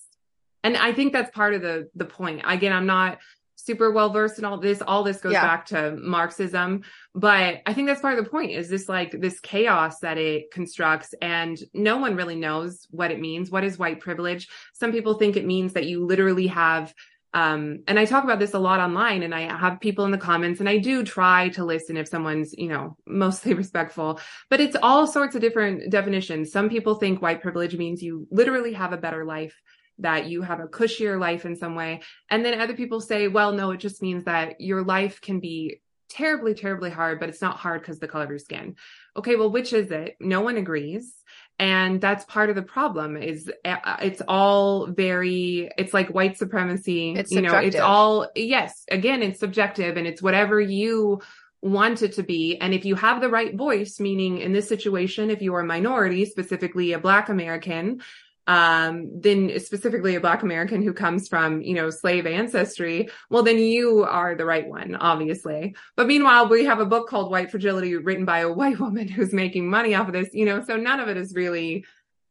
and 0.64 0.78
i 0.78 0.94
think 0.94 1.12
that's 1.12 1.36
part 1.36 1.56
of 1.56 1.62
the 1.62 1.90
the 1.96 2.06
point 2.06 2.42
again 2.46 2.72
i'm 2.72 2.86
not 2.86 3.18
super 3.66 3.92
well 3.92 4.10
versed 4.10 4.38
in 4.38 4.46
all 4.46 4.58
this 4.58 4.82
all 4.82 5.04
this 5.04 5.22
goes 5.22 5.34
yeah. 5.34 5.42
back 5.42 5.66
to 5.66 5.98
marxism 5.98 6.84
but 7.14 7.62
i 7.66 7.74
think 7.74 7.88
that's 7.88 8.02
part 8.02 8.18
of 8.18 8.24
the 8.24 8.30
point 8.30 8.52
is 8.52 8.70
this 8.70 8.88
like 8.88 9.12
this 9.20 9.40
chaos 9.40 10.00
that 10.00 10.18
it 10.18 10.52
constructs 10.52 11.14
and 11.22 11.58
no 11.74 11.98
one 11.98 12.16
really 12.16 12.36
knows 12.36 12.88
what 12.92 13.12
it 13.12 13.20
means 13.20 13.50
what 13.50 13.64
is 13.64 13.80
white 13.80 14.00
privilege 14.00 14.48
some 14.74 14.92
people 14.92 15.16
think 15.16 15.36
it 15.36 15.46
means 15.46 15.74
that 15.74 15.86
you 15.86 16.06
literally 16.06 16.48
have 16.48 16.94
um, 17.36 17.84
and 17.86 18.00
I 18.00 18.06
talk 18.06 18.24
about 18.24 18.40
this 18.40 18.54
a 18.54 18.60
lot 18.60 18.80
online 18.80 19.22
and 19.22 19.36
I 19.36 19.42
have 19.42 19.82
people 19.82 20.06
in 20.06 20.12
the 20.12 20.18
comments 20.18 20.62
and 20.62 20.70
I 20.70 20.78
do 20.78 21.04
try 21.04 21.50
to 21.50 21.66
listen 21.66 21.98
if 21.98 22.08
someone's, 22.08 22.54
you 22.58 22.70
know, 22.70 22.96
mostly 23.06 23.54
respectful, 23.54 24.22
but 24.50 24.62
it's 24.62 24.78
all 24.82 25.06
sorts 25.06 25.36
of 25.36 25.42
different 25.42 25.92
definitions. 25.92 26.54
Some 26.54 26.70
people 26.70 26.96
think 26.96 27.22
white 27.22 27.42
privilege 27.42 27.76
means 27.76 28.02
you 28.02 28.26
literally 28.32 28.72
have 28.72 28.94
a 28.94 28.98
better 28.98 29.26
life, 29.26 29.62
that 29.99 30.27
you 30.27 30.41
have 30.41 30.59
a 30.59 30.67
cushier 30.67 31.19
life 31.19 31.45
in 31.45 31.55
some 31.55 31.76
way. 31.76 32.01
And 32.30 32.43
then 32.43 32.59
other 32.59 32.76
people 32.76 32.99
say, 32.99 33.27
well, 33.27 33.51
no, 33.51 33.72
it 33.72 33.77
just 33.77 34.01
means 34.01 34.26
that 34.26 34.59
your 34.59 34.84
life 34.84 35.22
can 35.22 35.39
be 35.39 35.81
terribly, 36.09 36.53
terribly 36.53 36.89
hard, 36.89 37.19
but 37.19 37.30
it's 37.30 37.41
not 37.41 37.57
hard 37.57 37.81
because 37.81 37.99
the 37.99 38.07
color 38.07 38.26
of 38.26 38.30
your 38.30 38.39
skin. 38.39 38.76
Okay, 39.17 39.35
well, 39.35 39.49
which 39.49 39.73
is 39.73 39.91
it? 39.91 40.15
No 40.19 40.41
one 40.41 40.57
agrees 40.57 41.15
and 41.59 42.01
that's 42.01 42.26
part 42.26 42.49
of 42.49 42.55
the 42.55 42.61
problem 42.61 43.15
is 43.15 43.49
uh, 43.63 43.97
it's 44.01 44.22
all 44.27 44.88
very 44.88 45.69
it's 45.77 45.93
like 45.93 46.09
white 46.09 46.38
supremacy 46.38 47.13
it's 47.13 47.31
you 47.31 47.41
know 47.41 47.57
it's 47.57 47.77
all 47.77 48.30
yes 48.35 48.84
again 48.91 49.23
it's 49.23 49.39
subjective 49.39 49.95
and 49.97 50.05
it's 50.05 50.22
whatever 50.22 50.59
you 50.59 51.22
want 51.61 52.01
it 52.01 52.13
to 52.13 52.23
be 52.23 52.57
and 52.59 52.73
if 52.73 52.84
you 52.85 52.93
have 52.95 53.22
the 53.22 53.30
right 53.30 53.55
voice 53.55 53.99
meaning 53.99 54.39
in 54.39 54.51
this 54.51 54.67
situation 54.67 55.30
if 55.30 55.41
you 55.41 55.55
are 55.55 55.61
a 55.61 55.65
minority 55.65 56.26
specifically 56.26 56.91
a 56.91 56.99
black 56.99 57.30
american 57.30 58.01
um, 58.47 59.09
then 59.19 59.59
specifically 59.59 60.15
a 60.15 60.19
black 60.19 60.43
American 60.43 60.81
who 60.81 60.93
comes 60.93 61.27
from, 61.27 61.61
you 61.61 61.73
know, 61.73 61.89
slave 61.89 62.27
ancestry, 62.27 63.09
well, 63.30 63.43
then 63.43 63.57
you 63.57 64.03
are 64.03 64.35
the 64.35 64.45
right 64.45 64.67
one, 64.67 64.95
obviously. 64.95 65.76
But 65.95 66.07
meanwhile, 66.07 66.47
we 66.47 66.65
have 66.65 66.80
a 66.80 66.85
book 66.85 67.09
called 67.09 67.31
White 67.31 67.49
Fragility 67.49 67.95
written 67.95 68.26
by 68.26 68.39
a 68.39 68.51
white 68.53 68.80
woman 68.80 69.07
who's 69.07 69.34
making 69.34 69.69
money 69.69 69.95
off 69.95 70.07
of 70.07 70.13
this, 70.13 70.30
you 70.34 70.45
know, 70.45 70.63
so 70.63 70.77
none 70.77 70.99
of 70.99 71.07
it 71.09 71.17
is 71.17 71.34
really, 71.34 71.85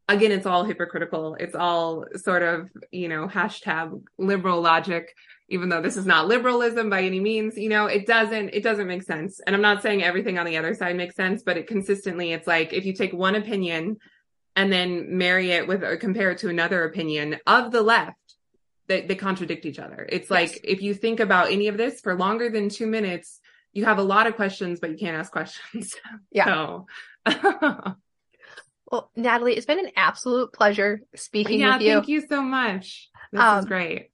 again, 0.07 0.31
it's 0.31 0.45
all 0.45 0.63
hypocritical. 0.63 1.35
It's 1.39 1.55
all 1.55 2.05
sort 2.15 2.43
of, 2.43 2.69
you 2.91 3.09
know, 3.09 3.27
hashtag 3.27 4.01
liberal 4.17 4.61
logic, 4.61 5.13
even 5.49 5.67
though 5.67 5.81
this 5.81 5.97
is 5.97 6.05
not 6.05 6.27
liberalism 6.27 6.89
by 6.89 7.03
any 7.03 7.19
means, 7.19 7.57
you 7.57 7.69
know, 7.69 7.87
it 7.87 8.07
doesn't, 8.07 8.49
it 8.53 8.63
doesn't 8.63 8.87
make 8.87 9.03
sense. 9.03 9.41
And 9.45 9.55
I'm 9.55 9.61
not 9.61 9.81
saying 9.81 10.01
everything 10.01 10.39
on 10.39 10.45
the 10.45 10.57
other 10.57 10.73
side 10.73 10.95
makes 10.95 11.15
sense, 11.15 11.43
but 11.43 11.57
it 11.57 11.67
consistently, 11.67 12.31
it's 12.31 12.47
like 12.47 12.71
if 12.71 12.85
you 12.85 12.93
take 12.93 13.13
one 13.13 13.35
opinion 13.35 13.97
and 14.55 14.71
then 14.71 15.17
marry 15.17 15.51
it 15.51 15.67
with 15.67 15.83
or 15.83 15.97
compare 15.97 16.31
it 16.31 16.39
to 16.39 16.49
another 16.49 16.83
opinion 16.83 17.37
of 17.45 17.71
the 17.71 17.81
left 17.81 18.17
they, 18.87 19.01
they 19.01 19.15
contradict 19.15 19.65
each 19.65 19.79
other. 19.79 20.07
It's 20.09 20.29
like 20.29 20.59
if 20.63 20.81
you 20.81 20.93
think 20.93 21.19
about 21.19 21.51
any 21.51 21.67
of 21.67 21.77
this 21.77 22.01
for 22.01 22.15
longer 22.15 22.49
than 22.49 22.69
two 22.69 22.87
minutes 22.87 23.41
you 23.73 23.83
have 23.85 23.97
a 23.97 24.03
lot 24.03 24.27
of 24.27 24.35
questions 24.35 24.79
but 24.79 24.91
you 24.91 24.97
can't 24.97 25.17
ask 25.17 25.31
questions. 25.31 25.95
Yeah. 26.31 26.45
So. 26.45 26.87
well 28.91 29.09
natalie 29.15 29.55
it's 29.55 29.65
been 29.65 29.79
an 29.79 29.91
absolute 29.95 30.53
pleasure 30.53 31.01
speaking 31.15 31.61
yeah, 31.61 31.77
with 31.77 31.81
you. 31.81 31.93
thank 31.93 32.07
you 32.07 32.21
so 32.27 32.41
much. 32.41 33.09
This 33.31 33.41
um, 33.41 33.59
is 33.59 33.65
great. 33.65 34.11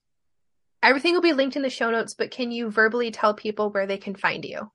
everything 0.82 1.14
will 1.14 1.20
be 1.20 1.34
linked 1.34 1.56
in 1.56 1.62
the 1.62 1.70
show 1.70 1.90
notes 1.90 2.14
but 2.14 2.30
can 2.30 2.50
you 2.50 2.70
verbally 2.70 3.10
tell 3.10 3.34
people 3.34 3.70
where 3.70 3.86
they 3.86 3.98
can 3.98 4.14
find 4.14 4.44
you 4.44 4.70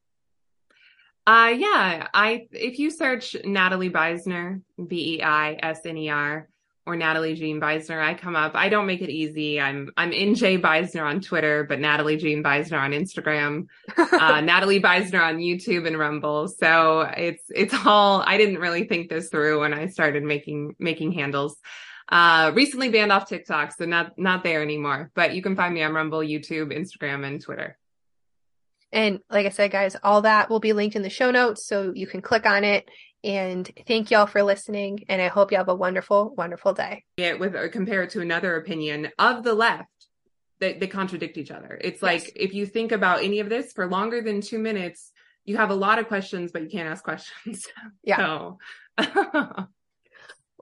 uh, 1.28 1.54
yeah, 1.58 2.08
I 2.14 2.48
if 2.54 2.80
you 2.80 2.90
search 2.90 3.36
Natalie 3.44 3.90
Beisner, 3.90 4.62
B 4.88 5.18
E 5.18 5.22
I 5.22 5.60
S 5.62 5.82
N 5.86 5.98
E 5.98 6.10
R, 6.10 6.48
or 6.86 6.96
Natalie 6.96 7.36
Jean 7.36 7.60
Beisner, 7.60 8.02
I 8.02 8.14
come 8.14 8.38
up. 8.38 8.54
I 8.56 8.70
don't 8.70 8.86
make 8.88 9.02
it 9.02 9.10
easy. 9.10 9.60
I'm 9.60 9.92
I'm 9.98 10.12
NJ 10.12 10.62
Beisner 10.62 11.04
on 11.04 11.20
Twitter, 11.20 11.66
but 11.66 11.82
Natalie 11.82 12.16
Jean 12.16 12.42
Beisner 12.42 12.80
on 12.80 12.92
Instagram, 12.92 13.68
uh, 13.98 14.40
Natalie 14.40 14.82
Beisner 14.82 15.22
on 15.22 15.40
YouTube 15.40 15.86
and 15.86 16.00
Rumble. 16.00 16.48
So 16.48 17.02
it's 17.02 17.44
it's 17.50 17.76
all. 17.86 18.24
I 18.26 18.38
didn't 18.38 18.60
really 18.60 18.86
think 18.86 19.10
this 19.10 19.28
through 19.28 19.60
when 19.60 19.74
I 19.74 19.88
started 19.88 20.24
making 20.24 20.78
making 20.80 21.12
handles. 21.12 21.60
Uh, 22.10 22.54
recently 22.56 22.88
banned 22.88 23.12
off 23.12 23.28
TikTok, 23.28 23.74
so 23.74 23.84
not 23.84 24.18
not 24.18 24.46
there 24.46 24.62
anymore. 24.62 25.12
But 25.14 25.36
you 25.36 25.42
can 25.42 25.58
find 25.58 25.74
me 25.74 25.84
on 25.84 25.94
Rumble, 25.94 26.20
YouTube, 26.20 26.72
Instagram, 26.72 27.28
and 27.28 27.42
Twitter. 27.42 27.78
And 28.92 29.20
like 29.30 29.46
I 29.46 29.50
said, 29.50 29.72
guys, 29.72 29.96
all 30.04 30.22
that 30.22 30.50
will 30.50 30.60
be 30.60 30.74
linked 30.74 30.96
in 30.96 31.02
the 31.02 31.10
show 31.10 31.32
notes 31.32 31.68
so 31.68 31.92
you 31.94 32.08
can 32.08 32.22
click 32.22 32.46
on 32.46 32.64
it. 32.64 32.90
And 33.24 33.70
thank 33.88 34.12
y'all 34.12 34.28
for 34.28 34.44
listening. 34.44 35.06
And 35.10 35.22
I 35.22 35.28
hope 35.28 35.52
you 35.52 35.58
have 35.58 35.70
a 35.70 35.76
wonderful, 35.76 36.34
wonderful 36.36 36.74
day. 36.74 37.04
Yeah, 37.18 37.34
with 37.34 37.56
or 37.56 37.68
compare 37.70 38.04
it 38.04 38.12
to 38.12 38.22
another 38.22 38.56
opinion 38.56 39.10
of 39.20 39.44
the 39.44 39.54
left, 39.54 39.90
they, 40.60 40.74
they 40.74 40.88
contradict 40.88 41.38
each 41.38 41.52
other. 41.52 41.80
It's 41.82 42.02
like 42.02 42.24
yes. 42.24 42.32
if 42.36 42.54
you 42.54 42.66
think 42.66 42.92
about 42.92 43.24
any 43.24 43.40
of 43.40 43.50
this 43.50 43.74
for 43.74 43.88
longer 43.88 44.22
than 44.22 44.42
two 44.42 44.60
minutes, 44.60 45.12
you 45.46 45.58
have 45.58 45.70
a 45.70 45.76
lot 45.76 46.00
of 46.00 46.08
questions, 46.08 46.52
but 46.52 46.62
you 46.62 46.70
can't 46.70 46.88
ask 46.88 47.04
questions. 47.04 47.68
Yeah. 48.04 48.18
So. 48.18 48.60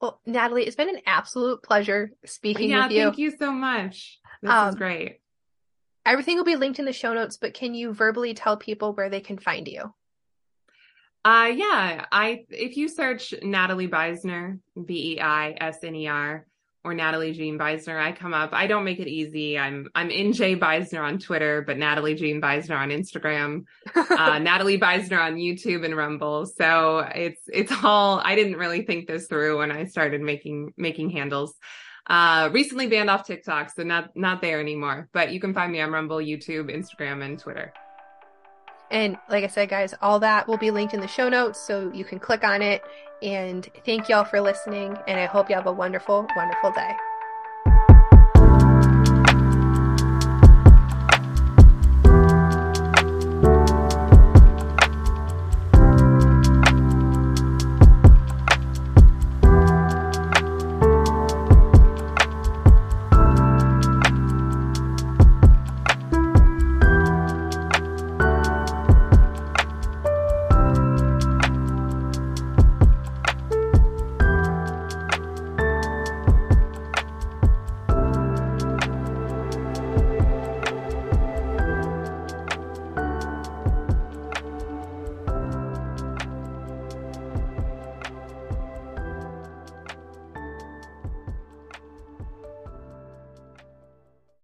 well, 0.02 0.20
Natalie, 0.26 0.66
it's 0.66 0.76
been 0.76 0.90
an 0.90 1.02
absolute 1.06 1.62
pleasure 1.62 2.12
speaking 2.26 2.72
yeah, 2.72 2.88
with 2.88 2.96
you. 2.96 3.04
Thank 3.04 3.18
you 3.20 3.38
so 3.38 3.52
much. 3.52 4.20
This 4.42 4.52
um, 4.52 4.70
is 4.70 4.76
great. 4.76 5.20
Everything 6.06 6.38
will 6.38 6.44
be 6.44 6.56
linked 6.56 6.80
in 6.80 6.86
the 6.86 6.94
show 6.94 7.14
notes, 7.14 7.38
but 7.38 7.54
can 7.54 7.74
you 7.74 7.94
verbally 7.94 8.34
tell 8.34 8.58
people 8.58 8.94
where 8.94 9.10
they 9.10 9.22
can 9.22 9.38
find 9.38 9.68
you? 9.68 9.94
Uh 11.24 11.52
yeah, 11.56 12.06
I 12.12 12.46
if 12.50 12.78
you 12.78 12.88
search 12.88 13.34
Natalie 13.42 13.88
Beisner, 13.88 14.60
B 14.86 15.16
E 15.16 15.20
I 15.20 15.56
S 15.60 15.80
N 15.84 15.96
E 15.96 16.08
R, 16.08 16.46
or 16.84 16.94
Natalie 16.94 17.34
Jean 17.34 17.58
Beisner, 17.58 18.00
I 18.00 18.12
come 18.12 18.36
up. 18.36 18.52
I 18.54 18.68
don't 18.68 18.84
make 18.84 19.00
it 19.00 19.08
easy. 19.08 19.58
I'm 19.58 19.88
I'm 19.96 20.10
NJ 20.10 20.60
Beisner 20.60 21.02
on 21.02 21.18
Twitter, 21.18 21.64
but 21.66 21.80
Natalie 21.80 22.14
Jean 22.14 22.40
Beisner 22.40 22.78
on 22.78 22.90
Instagram, 22.90 23.64
uh, 23.96 24.38
Natalie 24.38 24.80
Beisner 24.80 25.20
on 25.20 25.38
YouTube 25.38 25.84
and 25.84 25.98
Rumble. 25.98 26.46
So 26.46 27.00
it's 27.00 27.42
it's 27.48 27.74
all. 27.84 28.22
I 28.24 28.36
didn't 28.36 28.58
really 28.58 28.84
think 28.84 29.08
this 29.08 29.26
through 29.26 29.58
when 29.58 29.72
I 29.72 29.86
started 29.86 30.22
making 30.22 30.74
making 30.78 31.10
handles. 31.10 31.56
Uh, 32.08 32.50
recently 32.54 32.88
banned 32.88 33.10
off 33.10 33.26
TikTok, 33.26 33.72
so 33.72 33.84
not 33.84 34.16
not 34.16 34.42
there 34.42 34.60
anymore. 34.60 35.10
But 35.12 35.32
you 35.32 35.40
can 35.40 35.54
find 35.54 35.72
me 35.72 35.82
on 35.82 35.92
Rumble, 35.92 36.18
YouTube, 36.18 36.70
Instagram, 36.76 37.24
and 37.24 37.40
Twitter. 37.40 37.74
And 38.92 39.18
like 39.30 39.44
I 39.44 39.48
said, 39.48 39.70
guys, 39.70 39.96
all 40.02 40.20
that 40.20 40.48
will 40.48 40.58
be 40.58 40.70
linked 40.70 40.94
in 40.94 41.00
the 41.00 41.08
show 41.08 41.30
notes, 41.30 41.60
so 41.60 41.92
you 41.94 42.06
can 42.06 42.20
click 42.20 42.44
on 42.44 42.62
it. 42.62 42.84
And 43.24 43.68
thank 43.86 44.10
y'all 44.10 44.26
for 44.26 44.40
listening. 44.40 44.96
And 45.08 45.20
I 45.20 45.26
hope 45.26 45.50
you 45.50 45.56
have 45.56 45.66
a 45.66 45.72
wonderful, 45.72 46.28
wonderful 46.36 46.72
day. 46.72 46.92